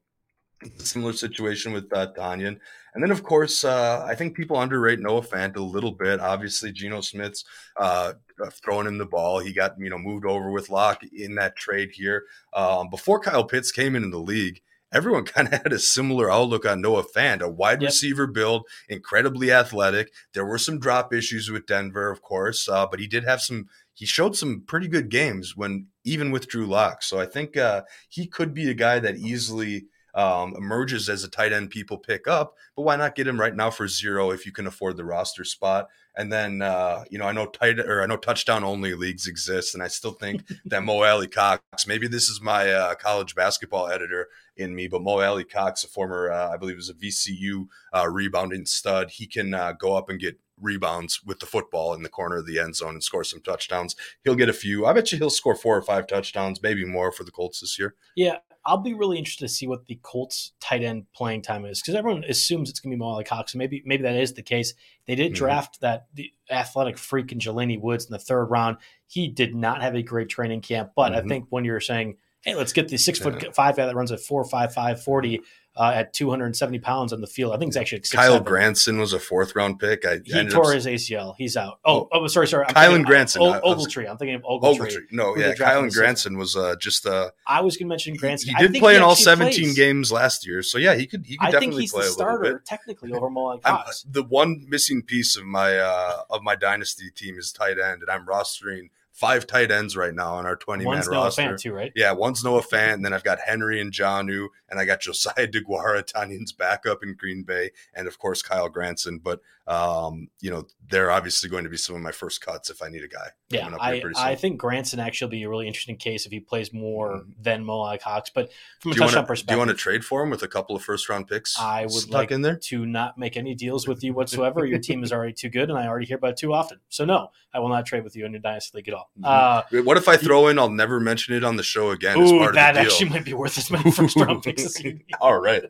similar 0.77 1.13
situation 1.13 1.73
with 1.73 1.91
uh, 1.93 2.07
Tonyan. 2.17 2.59
And 2.93 3.03
then, 3.03 3.11
of 3.11 3.23
course, 3.23 3.63
uh, 3.63 4.05
I 4.07 4.13
think 4.13 4.35
people 4.35 4.59
underrate 4.59 4.99
Noah 4.99 5.23
Fant 5.23 5.55
a 5.55 5.61
little 5.61 5.91
bit. 5.91 6.19
Obviously, 6.19 6.71
Geno 6.71 7.01
Smith's 7.01 7.43
uh, 7.77 8.13
throwing 8.51 8.87
him 8.87 8.97
the 8.97 9.05
ball. 9.05 9.39
He 9.39 9.51
got 9.51 9.75
you 9.79 9.89
know 9.89 9.97
moved 9.97 10.25
over 10.25 10.51
with 10.51 10.69
Lock 10.69 11.03
in 11.03 11.35
that 11.35 11.55
trade 11.55 11.89
here. 11.91 12.25
Um, 12.53 12.89
before 12.89 13.19
Kyle 13.19 13.43
Pitts 13.43 13.71
came 13.71 13.95
into 13.95 14.09
the 14.09 14.19
league, 14.19 14.61
everyone 14.93 15.25
kind 15.25 15.47
of 15.51 15.63
had 15.63 15.73
a 15.73 15.79
similar 15.79 16.31
outlook 16.31 16.65
on 16.65 16.81
Noah 16.81 17.03
Fant, 17.03 17.41
a 17.41 17.49
wide 17.49 17.81
yep. 17.81 17.89
receiver 17.89 18.27
build, 18.27 18.65
incredibly 18.87 19.51
athletic. 19.51 20.13
There 20.33 20.45
were 20.45 20.57
some 20.57 20.79
drop 20.79 21.13
issues 21.13 21.49
with 21.49 21.65
Denver, 21.65 22.09
of 22.09 22.21
course, 22.21 22.69
uh, 22.69 22.87
but 22.87 22.99
he 22.99 23.07
did 23.07 23.23
have 23.25 23.41
some. 23.41 23.67
He 23.95 24.05
showed 24.07 24.35
some 24.35 24.63
pretty 24.65 24.87
good 24.87 25.09
games 25.09 25.55
when 25.55 25.87
even 26.03 26.31
with 26.31 26.47
Drew 26.47 26.65
Lock. 26.65 27.03
So 27.03 27.19
I 27.19 27.25
think 27.27 27.55
uh, 27.55 27.83
he 28.09 28.25
could 28.25 28.53
be 28.53 28.69
a 28.69 28.73
guy 28.73 28.99
that 28.99 29.17
easily 29.17 29.85
um, 30.15 30.55
emerges 30.55 31.09
as 31.09 31.23
a 31.23 31.29
tight 31.29 31.53
end 31.53 31.69
people 31.69 31.97
pick 31.97 32.27
up. 32.27 32.55
But 32.75 32.83
why 32.83 32.95
not 32.95 33.15
get 33.15 33.27
him 33.27 33.39
right 33.39 33.55
now 33.55 33.69
for 33.69 33.87
zero 33.87 34.31
if 34.31 34.45
you 34.45 34.51
can 34.51 34.67
afford 34.67 34.97
the 34.97 35.05
roster 35.05 35.43
spot? 35.43 35.89
And 36.15 36.31
then 36.31 36.61
uh, 36.61 37.05
you 37.09 37.17
know 37.17 37.25
I 37.25 37.31
know 37.31 37.47
tight 37.47 37.79
or 37.79 38.01
I 38.01 38.05
know 38.05 38.17
touchdown 38.17 38.63
only 38.63 38.93
leagues 38.93 39.27
exist, 39.27 39.73
and 39.73 39.83
I 39.83 39.87
still 39.87 40.11
think 40.11 40.43
that 40.65 40.83
Mo 40.83 41.03
Alie-Cox. 41.03 41.87
Maybe 41.87 42.07
this 42.07 42.29
is 42.29 42.41
my 42.41 42.71
uh, 42.71 42.95
college 42.95 43.35
basketball 43.35 43.87
editor 43.87 44.27
in 44.55 44.75
me, 44.75 44.87
but 44.87 45.01
Mo 45.01 45.19
Alie-Cox, 45.19 45.83
a 45.83 45.87
former 45.87 46.31
uh, 46.31 46.49
I 46.49 46.57
believe 46.57 46.75
was 46.75 46.89
a 46.89 46.93
VCU 46.93 47.67
uh, 47.93 48.07
rebounding 48.07 48.65
stud, 48.65 49.11
he 49.11 49.25
can 49.25 49.53
uh, 49.53 49.71
go 49.73 49.95
up 49.95 50.09
and 50.09 50.19
get 50.19 50.39
rebounds 50.61 51.23
with 51.23 51.39
the 51.39 51.45
football 51.45 51.93
in 51.93 52.03
the 52.03 52.09
corner 52.09 52.37
of 52.37 52.45
the 52.45 52.59
end 52.59 52.75
zone 52.75 52.93
and 52.93 53.03
score 53.03 53.23
some 53.23 53.41
touchdowns. 53.41 53.95
He'll 54.23 54.35
get 54.35 54.49
a 54.49 54.53
few. 54.53 54.85
I 54.85 54.93
bet 54.93 55.11
you 55.11 55.17
he'll 55.17 55.29
score 55.29 55.55
four 55.55 55.77
or 55.77 55.81
five 55.81 56.07
touchdowns, 56.07 56.61
maybe 56.61 56.85
more 56.85 57.11
for 57.11 57.23
the 57.23 57.31
Colts 57.31 57.59
this 57.59 57.77
year. 57.77 57.95
Yeah, 58.15 58.37
I'll 58.65 58.77
be 58.77 58.93
really 58.93 59.17
interested 59.17 59.45
to 59.45 59.53
see 59.53 59.67
what 59.67 59.87
the 59.87 59.99
Colts 60.01 60.53
tight 60.59 60.83
end 60.83 61.05
playing 61.13 61.41
time 61.41 61.65
is 61.65 61.81
because 61.81 61.95
everyone 61.95 62.23
assumes 62.23 62.69
it's 62.69 62.79
going 62.79 62.91
to 62.91 62.95
be 62.95 62.99
Mo 62.99 63.07
Alie-Cox. 63.07 63.55
Maybe 63.55 63.83
maybe 63.85 64.03
that 64.03 64.15
is 64.15 64.33
the 64.33 64.41
case. 64.41 64.73
They 65.05 65.15
did 65.15 65.33
mm-hmm. 65.33 65.37
draft 65.37 65.81
that 65.81 66.07
the 66.13 66.31
athletic 66.49 66.97
freak 66.97 67.31
in 67.31 67.39
Jelani 67.39 67.79
Woods 67.79 68.05
in 68.05 68.11
the 68.11 68.19
third 68.19 68.45
round. 68.45 68.77
He 69.07 69.27
did 69.27 69.53
not 69.53 69.81
have 69.81 69.95
a 69.95 70.01
great 70.01 70.29
training 70.29 70.61
camp, 70.61 70.91
but 70.95 71.11
mm-hmm. 71.11 71.25
I 71.25 71.29
think 71.29 71.47
when 71.49 71.65
you're 71.65 71.81
saying, 71.81 72.17
"Hey, 72.41 72.55
let's 72.55 72.73
get 72.73 72.87
the 72.87 72.97
six 72.97 73.19
foot 73.19 73.43
yeah. 73.43 73.51
five 73.51 73.75
guy 73.75 73.85
that 73.85 73.95
runs 73.95 74.11
at 74.11 74.21
four 74.21 74.45
five 74.45 74.73
five 74.73 75.03
forty 75.03 75.41
uh, 75.75 75.91
at 75.95 76.13
270 76.13 76.79
pounds 76.79 77.13
on 77.13 77.21
the 77.21 77.27
field. 77.27 77.53
I 77.53 77.57
think 77.57 77.69
it's 77.69 77.77
actually 77.77 77.99
like 77.99 78.11
Kyle 78.11 78.31
seven. 78.33 78.43
Granson 78.43 78.99
was 78.99 79.13
a 79.13 79.19
fourth 79.19 79.55
round 79.55 79.79
pick. 79.79 80.05
I 80.05 80.19
he 80.23 80.47
tore 80.47 80.67
up... 80.67 80.73
his 80.73 80.85
ACL. 80.85 81.33
He's 81.37 81.57
out. 81.57 81.79
Oh, 81.83 82.07
oh, 82.11 82.27
sorry, 82.27 82.47
sorry. 82.47 82.65
I'm 82.67 82.75
Kylen 82.75 83.05
Granson. 83.05 83.41
O- 83.41 83.59
Ogletree. 83.61 84.09
I'm 84.09 84.17
thinking 84.17 84.35
of 84.35 84.43
Ogletree. 84.43 84.77
Ogletree. 84.77 85.11
No, 85.11 85.35
yeah, 85.35 85.53
Kylen 85.53 85.91
Granson 85.91 86.37
was 86.37 86.55
uh, 86.55 86.75
just. 86.79 87.07
Uh, 87.07 87.31
I 87.47 87.61
was 87.61 87.75
going 87.75 87.87
to 87.87 87.89
mention 87.89 88.15
Granson. 88.15 88.53
He, 88.55 88.67
did 88.67 88.79
play 88.79 88.93
he 88.93 88.97
in 88.97 89.03
all 89.03 89.15
17 89.15 89.51
plays. 89.51 89.75
games 89.75 90.11
last 90.11 90.45
year, 90.45 90.61
so 90.61 90.77
yeah, 90.77 90.93
he 90.93 91.07
could. 91.07 91.25
He 91.25 91.37
could 91.37 91.47
I 91.47 91.51
definitely 91.51 91.87
play 91.87 92.05
a 92.05 92.09
starter 92.09 92.61
technically 92.65 93.11
over 93.13 93.29
Mo 93.29 93.57
Cox. 93.63 94.05
The 94.09 94.23
one 94.23 94.65
missing 94.67 95.01
piece 95.01 95.35
of 95.35 95.45
my 95.45 95.77
uh, 95.77 96.21
of 96.29 96.43
my 96.43 96.55
dynasty 96.55 97.09
team 97.09 97.37
is 97.37 97.51
tight 97.51 97.79
end, 97.79 98.01
and 98.01 98.11
I'm 98.11 98.25
rostering 98.27 98.89
five 99.13 99.45
tight 99.45 99.71
ends 99.71 99.95
right 99.95 100.13
now 100.13 100.33
on 100.33 100.45
our 100.45 100.55
20 100.55 100.83
man 100.83 101.03
roster. 101.07 101.41
Fant 101.43 101.59
too, 101.59 101.71
right? 101.71 101.93
Yeah, 101.95 102.11
one's 102.11 102.43
Noah 102.43 102.63
Fant, 102.63 102.93
and 102.93 103.05
then 103.05 103.13
I've 103.13 103.23
got 103.23 103.39
Henry 103.39 103.79
and 103.79 103.93
Janu, 103.93 104.47
and 104.69 104.79
I 104.79 104.85
got 104.85 105.01
Josiah 105.01 105.47
DeGuara, 105.47 106.03
Tonyan's 106.05 106.51
backup 106.51 107.03
in 107.03 107.15
Green 107.15 107.43
Bay, 107.43 107.71
and 107.93 108.07
of 108.07 108.19
course 108.19 108.41
Kylen 108.41 108.73
Granson. 108.73 109.19
But 109.23 109.39
um, 109.65 110.27
you 110.41 110.49
know, 110.49 110.65
they're 110.89 111.11
obviously 111.11 111.49
going 111.49 111.63
to 111.63 111.69
be 111.69 111.77
some 111.77 111.95
of 111.95 112.01
my 112.01 112.11
first 112.11 112.41
cuts 112.41 112.69
if 112.69 112.81
I 112.81 112.89
need 112.89 113.03
a 113.03 113.07
guy. 113.07 113.29
Yeah, 113.49 113.69
I, 113.79 114.03
I 114.17 114.35
think 114.35 114.57
Granson 114.57 114.99
actually 114.99 115.29
be 115.29 115.43
a 115.43 115.49
really 115.49 115.67
interesting 115.67 115.95
case 115.95 116.25
if 116.25 116.31
he 116.31 116.39
plays 116.39 116.73
more 116.73 117.17
mm-hmm. 117.17 117.31
than 117.41 117.63
Mo 117.63 117.73
Alie-Cox. 117.79 118.31
But 118.33 118.51
from 118.81 118.91
a 118.91 118.95
touchdown 118.95 119.17
wanna, 119.17 119.27
perspective, 119.27 119.47
do 119.47 119.53
you 119.53 119.57
want 119.59 119.69
to 119.69 119.75
trade 119.75 120.03
for 120.03 120.23
him 120.23 120.29
with 120.29 120.43
a 120.43 120.47
couple 120.47 120.75
of 120.75 120.83
first 120.83 121.07
round 121.07 121.27
picks? 121.27 121.57
I 121.59 121.85
would 121.85 122.09
like 122.09 122.31
in 122.31 122.41
there? 122.41 122.57
to 122.57 122.85
not 122.85 123.17
make 123.17 123.37
any 123.37 123.55
deals 123.55 123.87
with 123.87 124.03
you 124.03 124.13
whatsoever. 124.13 124.65
Your 124.65 124.79
team 124.79 125.03
is 125.03 125.13
already 125.13 125.33
too 125.33 125.49
good, 125.49 125.69
and 125.69 125.77
I 125.77 125.87
already 125.87 126.07
hear 126.07 126.17
about 126.17 126.31
it 126.31 126.37
too 126.37 126.53
often. 126.53 126.79
So 126.89 127.05
no, 127.05 127.29
I 127.53 127.59
will 127.59 127.69
not 127.69 127.85
trade 127.85 128.03
with 128.03 128.15
you 128.15 128.25
in 128.25 128.31
your 128.31 128.41
dynasty 128.41 128.77
league 128.77 128.87
at 128.89 128.93
all. 128.95 129.11
Mm-hmm. 129.19 129.77
Uh, 129.77 129.83
what 129.83 129.97
if 129.97 130.07
I 130.07 130.17
throw 130.17 130.47
in? 130.47 130.59
I'll 130.59 130.69
never 130.69 130.99
mention 130.99 131.35
it 131.35 131.43
on 131.43 131.55
the 131.55 131.63
show 131.63 131.91
again. 131.91 132.17
Ooh, 132.19 132.51
that 132.51 132.75
actually 132.75 133.09
might 133.09 133.25
be 133.25 133.33
worth 133.33 133.57
as 133.57 133.69
many 133.69 133.91
first 133.91 134.15
round 134.17 134.43
picks. 134.43 134.81
all 135.21 135.39
right. 135.39 135.63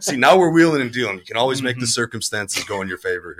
See, 0.00 0.16
now 0.16 0.38
we're 0.38 0.50
wheeling 0.50 0.82
and 0.82 0.92
dealing. 0.92 1.18
You 1.18 1.24
can 1.24 1.36
always 1.36 1.62
make 1.62 1.76
mm-hmm. 1.76 1.80
the 1.80 1.86
circumstances 1.88 2.62
go 2.64 2.80
in 2.82 2.88
your 2.88 2.98
favor 2.98 3.34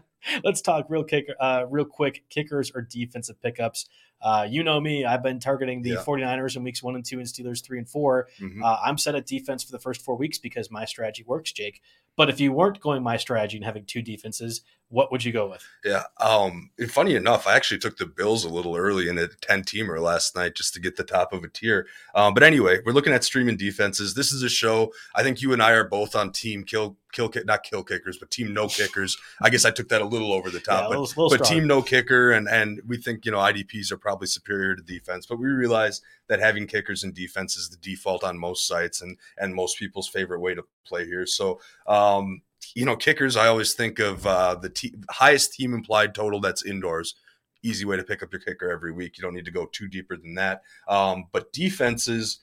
Let's 0.44 0.60
talk 0.60 0.86
real 0.88 1.04
kicker, 1.04 1.34
uh, 1.38 1.66
real 1.68 1.84
quick 1.84 2.24
kickers 2.30 2.72
or 2.74 2.82
defensive 2.82 3.40
pickups. 3.42 3.86
Uh, 4.22 4.46
you 4.48 4.62
know 4.62 4.80
me, 4.80 5.04
I've 5.04 5.22
been 5.22 5.38
targeting 5.38 5.82
the 5.82 5.90
yeah. 5.90 5.96
49ers 5.96 6.56
in 6.56 6.64
weeks 6.64 6.82
one 6.82 6.94
and 6.94 7.04
two 7.04 7.18
and 7.18 7.28
Steelers 7.28 7.62
three 7.62 7.78
and 7.78 7.88
4 7.88 8.28
mm-hmm. 8.40 8.62
uh, 8.64 8.78
I'm 8.82 8.96
set 8.96 9.14
at 9.14 9.26
defense 9.26 9.62
for 9.62 9.72
the 9.72 9.78
first 9.78 10.00
four 10.00 10.16
weeks 10.16 10.38
because 10.38 10.70
my 10.70 10.86
strategy 10.86 11.24
works, 11.26 11.52
Jake. 11.52 11.82
But 12.16 12.30
if 12.30 12.40
you 12.40 12.52
weren't 12.52 12.80
going 12.80 13.02
my 13.02 13.16
strategy 13.16 13.56
and 13.58 13.64
having 13.64 13.84
two 13.84 14.00
defenses, 14.00 14.62
what 14.94 15.10
would 15.10 15.24
you 15.24 15.32
go 15.32 15.50
with? 15.50 15.66
Yeah. 15.84 16.04
Um, 16.20 16.70
funny 16.88 17.16
enough, 17.16 17.48
I 17.48 17.56
actually 17.56 17.78
took 17.78 17.96
the 17.96 18.06
Bills 18.06 18.44
a 18.44 18.48
little 18.48 18.76
early 18.76 19.08
in 19.08 19.18
a 19.18 19.26
10 19.26 19.64
teamer 19.64 20.00
last 20.00 20.36
night 20.36 20.54
just 20.54 20.72
to 20.74 20.80
get 20.80 20.96
the 20.96 21.02
top 21.02 21.32
of 21.32 21.42
a 21.42 21.48
tier. 21.48 21.88
Um, 22.14 22.32
but 22.32 22.44
anyway, 22.44 22.78
we're 22.86 22.92
looking 22.92 23.12
at 23.12 23.24
streaming 23.24 23.56
defenses. 23.56 24.14
This 24.14 24.30
is 24.30 24.44
a 24.44 24.48
show. 24.48 24.92
I 25.12 25.24
think 25.24 25.42
you 25.42 25.52
and 25.52 25.60
I 25.60 25.72
are 25.72 25.82
both 25.82 26.14
on 26.14 26.30
team 26.30 26.62
kill, 26.62 26.96
kill, 27.10 27.28
kick, 27.28 27.44
not 27.44 27.64
kill 27.64 27.82
kickers, 27.82 28.18
but 28.18 28.30
team 28.30 28.54
no 28.54 28.68
kickers. 28.68 29.18
I 29.42 29.50
guess 29.50 29.64
I 29.64 29.72
took 29.72 29.88
that 29.88 30.00
a 30.00 30.06
little 30.06 30.32
over 30.32 30.48
the 30.48 30.60
top, 30.60 30.92
yeah, 30.92 31.04
but, 31.16 31.28
but 31.28 31.44
team 31.44 31.66
no 31.66 31.82
kicker. 31.82 32.30
And, 32.30 32.46
and 32.48 32.80
we 32.86 32.96
think, 32.96 33.26
you 33.26 33.32
know, 33.32 33.38
IDPs 33.38 33.90
are 33.90 33.98
probably 33.98 34.28
superior 34.28 34.76
to 34.76 34.82
defense, 34.82 35.26
but 35.26 35.40
we 35.40 35.48
realize 35.48 36.02
that 36.28 36.38
having 36.38 36.68
kickers 36.68 37.02
in 37.02 37.12
defense 37.12 37.56
is 37.56 37.68
the 37.68 37.76
default 37.78 38.22
on 38.22 38.38
most 38.38 38.68
sites 38.68 39.02
and, 39.02 39.18
and 39.38 39.56
most 39.56 39.76
people's 39.76 40.08
favorite 40.08 40.40
way 40.40 40.54
to 40.54 40.62
play 40.86 41.04
here. 41.04 41.26
So, 41.26 41.60
um, 41.88 42.42
you 42.74 42.84
know, 42.84 42.96
kickers, 42.96 43.36
I 43.36 43.48
always 43.48 43.74
think 43.74 43.98
of 43.98 44.26
uh, 44.26 44.56
the 44.56 44.68
te- 44.68 44.94
highest 45.10 45.54
team 45.54 45.74
implied 45.74 46.14
total 46.14 46.40
that's 46.40 46.64
indoors. 46.64 47.14
Easy 47.62 47.84
way 47.84 47.96
to 47.96 48.04
pick 48.04 48.22
up 48.22 48.32
your 48.32 48.40
kicker 48.40 48.70
every 48.70 48.92
week. 48.92 49.16
You 49.16 49.22
don't 49.22 49.34
need 49.34 49.46
to 49.46 49.50
go 49.50 49.66
too 49.66 49.88
deeper 49.88 50.16
than 50.16 50.34
that. 50.34 50.62
Um, 50.88 51.24
but 51.32 51.52
defenses 51.52 52.40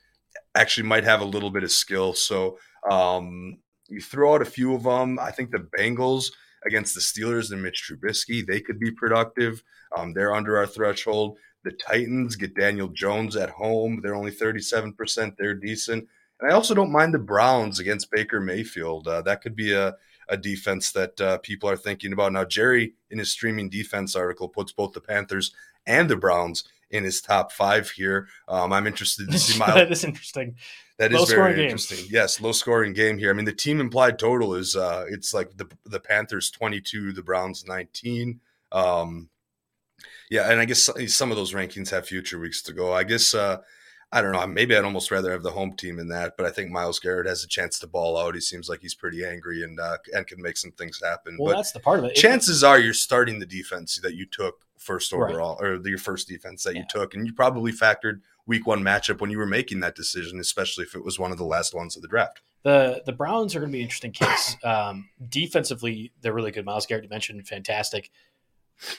actually 0.56 0.88
might 0.88 1.04
have 1.04 1.22
a 1.22 1.26
little 1.26 1.52
bit 1.52 1.64
of 1.64 1.72
skill. 1.72 2.14
So 2.14 2.58
um, 2.90 3.60
you 3.88 4.02
throw 4.02 4.36
out 4.36 4.42
a 4.42 4.46
few 4.46 4.74
of 4.74 4.84
them. 4.84 5.20
I 5.20 5.32
think 5.32 5.52
the 5.52 5.68
Bengals 5.78 6.32
against 6.66 6.96
the 6.96 7.02
Steelers 7.02 7.52
and 7.52 7.62
Mitch 7.62 7.90
Trubisky, 7.90 8.46
they 8.46 8.62
could 8.62 8.80
be 8.80 8.92
productive. 8.92 9.64
Um, 9.96 10.14
they're 10.14 10.34
under 10.34 10.58
our 10.58 10.68
threshold. 10.68 11.38
The 11.64 11.72
Titans 11.72 12.36
get 12.36 12.56
Daniel 12.56 12.88
Jones 12.88 13.36
at 13.36 13.50
home. 13.50 14.00
They're 14.02 14.16
only 14.16 14.32
37%. 14.32 15.36
They're 15.38 15.54
decent. 15.54 16.08
And 16.40 16.52
I 16.52 16.56
also 16.56 16.74
don't 16.74 16.92
mind 16.92 17.14
the 17.14 17.20
Browns 17.20 17.80
against 17.80 18.12
Baker 18.12 18.40
Mayfield. 18.40 19.08
Uh, 19.08 19.22
that 19.22 19.42
could 19.42 19.56
be 19.56 19.74
a, 19.74 19.96
a 20.30 20.38
defense 20.38 20.92
that 20.92 21.20
uh, 21.22 21.38
people 21.40 21.70
are 21.70 21.78
thinking 21.78 22.14
about. 22.14 22.34
Now, 22.34 22.46
Jerry, 22.46 22.94
in 23.10 23.20
his 23.20 23.32
streaming 23.32 23.70
defense 23.70 24.16
article, 24.16 24.48
puts 24.48 24.72
both 24.72 24.94
the 24.94 25.02
Panthers 25.02 25.52
and 25.86 26.10
the 26.10 26.16
Browns 26.16 26.64
in 26.90 27.04
his 27.04 27.22
top 27.22 27.52
five 27.52 27.90
here. 27.90 28.28
Um, 28.48 28.74
I'm 28.74 28.88
interested 28.88 29.32
to 29.32 29.40
see 29.40 29.58
Myles. 29.60 29.76
that 29.76 29.92
is 29.92 30.04
interesting. 30.04 30.56
That 30.98 31.12
low 31.12 31.24
is 31.24 31.32
very 31.32 31.64
interesting. 31.64 31.98
Game. 31.98 32.08
Yes, 32.12 32.40
low 32.42 32.52
scoring 32.52 32.94
game 32.94 33.18
here. 33.18 33.32
I 33.32 33.34
mean, 33.34 33.46
the 33.46 33.54
team 33.54 33.80
implied 33.80 34.20
total 34.20 34.54
is 34.54 34.76
uh, 34.76 35.06
it's 35.10 35.34
like 35.34 35.58
the 35.58 35.68
the 35.86 36.00
Panthers 36.00 36.52
22, 36.52 37.14
the 37.14 37.24
Browns 37.24 37.66
19. 37.66 38.40
Um, 38.72 39.30
Yeah, 40.30 40.52
and 40.52 40.60
I 40.60 40.66
guess 40.66 40.90
some 41.08 41.32
of 41.32 41.38
those 41.38 41.54
rankings 41.54 41.90
have 41.90 42.08
future 42.08 42.40
weeks 42.40 42.62
to 42.64 42.74
go. 42.74 42.94
I 42.94 43.04
guess 43.04 43.34
uh, 43.34 43.58
I 44.14 44.22
don't 44.22 44.34
know. 44.34 44.46
Maybe 44.46 44.76
I'd 44.76 44.84
almost 44.84 45.10
rather 45.10 45.32
have 45.32 45.42
the 45.44 45.52
home 45.52 45.74
team 45.74 45.98
in 45.98 46.10
that, 46.10 46.36
but 46.36 46.46
I 46.46 46.50
think 46.50 46.70
Myles 46.70 47.00
Garrett 47.00 47.28
has 47.28 47.44
a 47.46 47.48
chance 47.48 47.80
to 47.80 47.88
ball 47.88 48.18
out. 48.18 48.36
He 48.36 48.42
seems 48.42 48.68
like 48.68 48.82
he's 48.82 48.94
pretty 48.94 49.24
angry 49.26 49.64
and 49.64 49.80
uh, 49.80 49.98
and 50.14 50.28
can 50.28 50.42
make 50.42 50.58
some 50.58 50.72
things 50.74 51.00
happen. 51.02 51.38
Well, 51.40 51.54
but 51.54 51.58
that's 51.60 51.72
the 51.72 51.80
part 51.80 52.00
of 52.00 52.06
it. 52.06 52.16
Chances 52.16 52.64
are 52.64 52.78
you're 52.80 52.94
starting 52.94 53.40
the 53.40 53.46
defense 53.46 54.00
that 54.04 54.16
you 54.16 54.26
took 54.26 54.66
first 54.78 55.14
Right. 55.14 55.30
overall, 55.32 55.58
or 55.62 55.76
your 55.88 55.98
first 55.98 56.28
defense 56.28 56.64
that 56.64 56.74
Yeah. 56.76 56.82
you 56.82 56.86
took, 56.90 57.14
and 57.14 57.26
you 57.26 57.32
probably 57.34 57.72
factored 57.72 58.20
week 58.48 58.68
one 58.68 58.82
matchup 58.84 59.22
when 59.22 59.30
you 59.30 59.38
were 59.38 59.46
making 59.46 59.80
that 59.82 59.96
decision, 59.96 60.40
especially 60.40 60.84
if 60.84 60.94
it 60.96 61.06
was 61.06 61.18
one 61.20 61.32
of 61.32 61.38
the 61.38 61.46
last 61.46 61.74
ones 61.74 61.96
of 61.96 62.02
the 62.02 62.08
draft. 62.10 62.42
The 62.64 63.02
the 63.06 63.14
Browns 63.14 63.56
are 63.56 63.60
going 63.60 63.72
to 63.72 63.76
be 63.76 63.80
an 63.80 63.84
interesting 63.84 64.12
case. 64.12 64.58
Um, 64.66 65.10
defensively, 65.30 66.12
they're 66.22 66.34
really 66.34 66.52
good. 66.52 66.66
Myles 66.66 66.86
Garrett, 66.86 67.04
you 67.06 67.10
mentioned, 67.10 67.48
fantastic. 67.48 68.12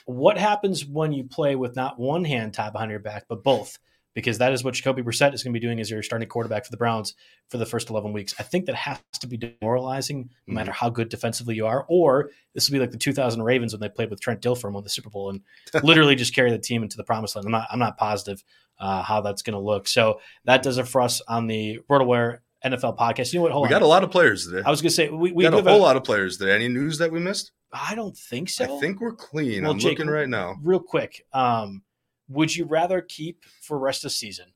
What 0.05 0.37
happens 0.37 0.85
when 0.85 1.11
you 1.13 1.23
play 1.25 1.55
with 1.55 1.75
not 1.75 1.99
one 1.99 2.23
hand 2.23 2.53
tied 2.53 2.73
behind 2.73 2.89
your 2.89 2.99
back, 2.99 3.25
but 3.27 3.43
both? 3.43 3.77
Because 4.13 4.37
that 4.37 4.53
is 4.53 4.63
what 4.63 4.75
Jacoby 4.75 5.01
Brissett 5.01 5.33
is 5.33 5.43
going 5.43 5.53
to 5.53 5.59
be 5.59 5.65
doing 5.65 5.79
as 5.79 5.89
your 5.89 6.03
starting 6.03 6.27
quarterback 6.27 6.65
for 6.65 6.71
the 6.71 6.77
Browns 6.77 7.15
for 7.49 7.57
the 7.57 7.65
first 7.65 7.89
11 7.89 8.13
weeks. 8.13 8.35
I 8.37 8.43
think 8.43 8.67
that 8.67 8.75
has 8.75 8.99
to 9.19 9.27
be 9.27 9.37
demoralizing, 9.37 10.29
no 10.45 10.53
matter 10.53 10.71
how 10.71 10.89
good 10.89 11.09
defensively 11.09 11.55
you 11.55 11.65
are. 11.65 11.85
Or 11.87 12.29
this 12.53 12.69
will 12.69 12.73
be 12.73 12.79
like 12.79 12.91
the 12.91 12.97
2000 12.97 13.41
Ravens 13.41 13.73
when 13.73 13.79
they 13.79 13.89
played 13.89 14.11
with 14.11 14.21
Trent 14.21 14.41
Dilfer 14.41 14.65
and 14.65 14.75
won 14.75 14.83
the 14.83 14.89
Super 14.89 15.09
Bowl 15.09 15.29
and 15.31 15.41
literally 15.83 16.15
just 16.15 16.35
carry 16.35 16.51
the 16.51 16.59
team 16.59 16.83
into 16.83 16.97
the 16.97 17.03
promised 17.03 17.35
land. 17.35 17.45
I'm 17.45 17.51
not, 17.51 17.67
I'm 17.71 17.79
not 17.79 17.97
positive 17.97 18.43
uh, 18.79 19.01
how 19.01 19.21
that's 19.21 19.41
going 19.41 19.53
to 19.53 19.59
look. 19.59 19.87
So 19.87 20.19
that 20.45 20.61
does 20.61 20.77
it 20.77 20.87
for 20.87 21.01
us 21.01 21.21
on 21.27 21.47
the 21.47 21.79
RotoWire 21.89 22.39
NFL 22.63 22.97
podcast. 22.97 23.33
You 23.33 23.39
know 23.39 23.43
what? 23.43 23.51
Hold 23.51 23.63
we 23.63 23.67
on. 23.67 23.79
got 23.79 23.81
a 23.81 23.87
lot 23.87 24.03
of 24.03 24.11
players 24.11 24.45
today. 24.45 24.63
I 24.65 24.69
was 24.69 24.81
going 24.81 24.89
to 24.89 24.95
say 24.95 25.09
we, 25.09 25.31
we 25.31 25.43
got 25.43 25.53
a 25.53 25.61
whole 25.61 25.81
lot 25.81 25.97
of 25.97 26.03
players 26.03 26.37
today. 26.37 26.53
Any 26.53 26.67
news 26.67 26.97
that 26.99 27.11
we 27.11 27.19
missed? 27.19 27.51
I 27.71 27.95
don't 27.95 28.15
think 28.15 28.49
so. 28.49 28.77
I 28.77 28.79
think 28.79 29.01
we're 29.01 29.13
clean. 29.13 29.63
Well, 29.63 29.71
I'm 29.71 29.79
Jake, 29.79 29.97
looking 29.97 30.11
right 30.11 30.29
now. 30.29 30.55
Real 30.61 30.79
quick, 30.79 31.25
um, 31.33 31.81
would 32.29 32.55
you 32.55 32.65
rather 32.65 33.01
keep 33.01 33.43
for 33.61 33.77
rest 33.77 33.99
of 33.99 34.11
the 34.11 34.15
season 34.15 34.53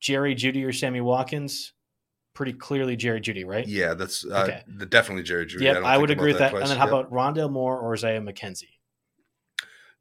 Jerry 0.00 0.34
Jeudy 0.34 0.64
or 0.64 0.72
Sammy 0.72 1.00
Watkins? 1.00 1.72
Pretty 2.34 2.52
clearly 2.52 2.96
Jerry 2.96 3.20
Jeudy, 3.20 3.46
right? 3.46 3.66
Yeah, 3.66 3.94
that's 3.94 4.24
uh, 4.24 4.42
Okay. 4.42 4.62
the, 4.66 4.86
definitely 4.86 5.22
Jerry 5.22 5.46
Jeudy. 5.46 5.62
Yep, 5.62 5.74
don't 5.76 5.84
I, 5.84 5.96
would 5.96 6.10
agree 6.10 6.32
with 6.32 6.38
that. 6.40 6.50
twice. 6.50 6.62
And 6.62 6.70
then 6.70 6.78
how 6.78 6.86
Yep. 6.86 6.92
about 7.08 7.12
Rondale 7.12 7.50
Moore 7.50 7.78
or 7.78 7.92
Isaiah 7.92 8.20
McKenzie? 8.20 8.70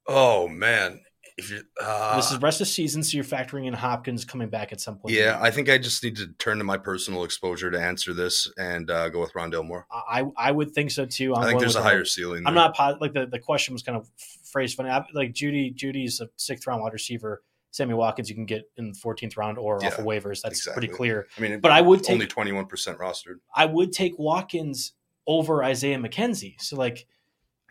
Oh 0.08 0.48
man, 0.48 1.00
if 1.38 1.50
you 1.50 1.62
uh, 1.82 2.16
this 2.18 2.32
is 2.32 2.38
rest 2.42 2.60
of 2.60 2.68
the 2.68 2.72
season, 2.74 3.04
so 3.04 3.16
you're 3.16 3.24
factoring 3.24 3.68
in 3.68 3.74
Hopkins 3.74 4.26
coming 4.26 4.50
back 4.50 4.72
at 4.74 4.82
some 4.82 4.98
point. 4.98 5.14
yeah, 5.16 5.38
I 5.42 5.50
think 5.52 5.70
I 5.70 5.78
just 5.78 6.04
need 6.04 6.16
to 6.18 6.28
turn 6.40 6.58
to 6.58 6.64
my 6.64 6.78
personal 6.78 7.24
exposure 7.24 7.72
to 7.72 7.80
answer 7.80 8.14
this 8.14 8.52
and 8.58 8.90
uh, 8.92 9.10
go 9.10 9.22
with 9.22 9.32
Rondale 9.34 9.66
Moore. 9.66 9.86
I 9.92 10.26
I 10.36 10.52
would 10.52 10.72
think 10.72 10.92
so 10.92 11.06
too. 11.06 11.34
I'm 11.36 11.44
i 11.44 11.48
think 11.48 11.60
there's 11.60 11.76
a 11.78 11.82
higher 11.84 12.04
ceiling. 12.04 12.44
I'm 12.46 12.54
not. 12.54 12.78
Like 13.00 13.14
the, 13.14 13.28
the 13.28 13.40
question 13.40 13.74
was 13.74 13.82
kind 13.84 13.98
of 13.98 14.10
phrased 14.54 14.78
funny. 14.78 14.90
I, 14.90 15.04
like 15.14 15.34
Jeudy, 15.34 15.76
Jeudy's 15.76 16.22
a 16.22 16.30
sixth 16.38 16.66
round 16.66 16.82
wide 16.82 16.94
receiver. 16.94 17.44
Sammy 17.72 17.96
Watkins, 17.96 18.30
you 18.30 18.36
can 18.36 18.46
get 18.46 18.66
in 18.78 18.92
the 18.92 18.98
14th 18.98 19.36
round 19.36 19.58
or 19.58 19.84
off 19.84 19.98
of 19.98 20.06
waivers. 20.06 20.42
That's 20.42 20.60
exactly. 20.60 20.88
pretty 20.88 20.94
clear. 20.94 21.28
I 21.38 21.42
mean, 21.42 21.60
but 21.60 21.72
I 21.72 21.82
would 21.82 22.04
take- 22.04 22.14
only 22.14 22.28
21 22.28 22.68
percent 22.68 23.00
rostered. 23.00 23.40
I 23.54 23.66
would 23.66 23.92
take 23.92 24.18
Watkins 24.18 24.94
over 25.28 25.64
Isaiah 25.64 25.98
McKenzie. 25.98 26.62
So 26.62 26.78
like 26.78 27.08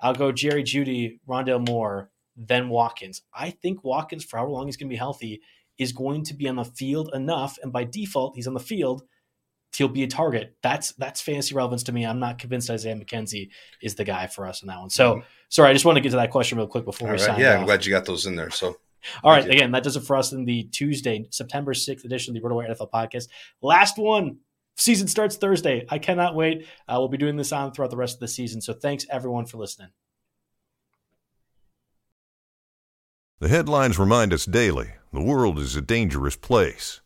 I'll 0.02 0.14
go 0.14 0.32
Jerry 0.32 0.64
Jeudy, 0.64 1.20
Rondale 1.28 1.66
Moore, 1.66 2.10
then 2.36 2.68
Watkins. 2.68 3.22
I 3.32 3.50
think 3.50 3.84
Watkins, 3.84 4.24
for 4.24 4.36
however 4.38 4.50
long 4.50 4.66
he's 4.66 4.76
going 4.76 4.88
to 4.88 4.92
be 4.92 4.98
healthy, 4.98 5.40
is 5.78 5.92
going 5.92 6.24
to 6.24 6.34
be 6.34 6.48
on 6.48 6.56
the 6.56 6.64
field 6.64 7.10
enough, 7.14 7.56
and 7.62 7.72
by 7.72 7.84
default, 7.84 8.34
he's 8.34 8.46
on 8.46 8.54
the 8.54 8.60
field. 8.60 9.02
He'll 9.74 9.88
be 9.88 10.02
a 10.02 10.06
target. 10.06 10.54
That's 10.62 10.92
that's 10.92 11.20
fantasy 11.20 11.54
relevance 11.54 11.82
to 11.84 11.92
me. 11.92 12.04
I'm 12.04 12.18
not 12.20 12.38
convinced 12.38 12.68
Isaiah 12.70 12.94
McKenzie 12.94 13.50
is 13.80 13.94
the 13.94 14.04
guy 14.04 14.26
for 14.26 14.46
us 14.46 14.62
on 14.62 14.66
that 14.68 14.78
one. 14.80 14.90
So 14.90 15.22
sorry, 15.48 15.70
I 15.70 15.72
just 15.72 15.84
want 15.84 15.96
to 15.96 16.00
get 16.00 16.10
to 16.10 16.16
that 16.16 16.30
question 16.30 16.58
real 16.58 16.66
quick 16.66 16.84
before 16.84 17.08
All 17.08 17.14
we 17.14 17.18
right. 17.18 17.26
sign 17.26 17.40
Yeah, 17.40 17.54
off. 17.54 17.60
I'm 17.60 17.66
glad 17.66 17.86
you 17.86 17.90
got 17.90 18.04
those 18.04 18.26
in 18.26 18.36
there. 18.36 18.50
So 18.50 18.76
All 19.24 19.32
right, 19.32 19.48
again, 19.48 19.72
that 19.72 19.82
does 19.82 19.96
it 19.96 20.04
for 20.04 20.16
us 20.16 20.32
in 20.32 20.44
the 20.44 20.64
Tuesday, 20.64 21.26
September 21.30 21.72
6th 21.74 22.04
edition 22.04 22.36
of 22.36 22.42
the 22.42 22.48
RotoWire 22.48 22.70
NFL 22.70 22.90
podcast. 22.90 23.28
Last 23.62 23.98
one. 23.98 24.38
Season 24.74 25.06
starts 25.06 25.36
Thursday. 25.36 25.84
I 25.90 25.98
cannot 25.98 26.34
wait. 26.34 26.66
Uh, 26.88 26.96
we'll 26.98 27.08
be 27.08 27.18
doing 27.18 27.36
this 27.36 27.52
on 27.52 27.72
throughout 27.72 27.90
the 27.90 27.96
rest 27.96 28.14
of 28.14 28.20
the 28.20 28.28
season. 28.28 28.62
So 28.62 28.72
thanks 28.72 29.04
everyone 29.10 29.44
for 29.44 29.58
listening. 29.58 29.88
The 33.38 33.48
headlines 33.48 33.98
remind 33.98 34.32
us 34.32 34.46
daily 34.46 34.92
the 35.12 35.20
world 35.20 35.58
is 35.58 35.76
a 35.76 35.82
dangerous 35.82 36.36
place. 36.36 37.01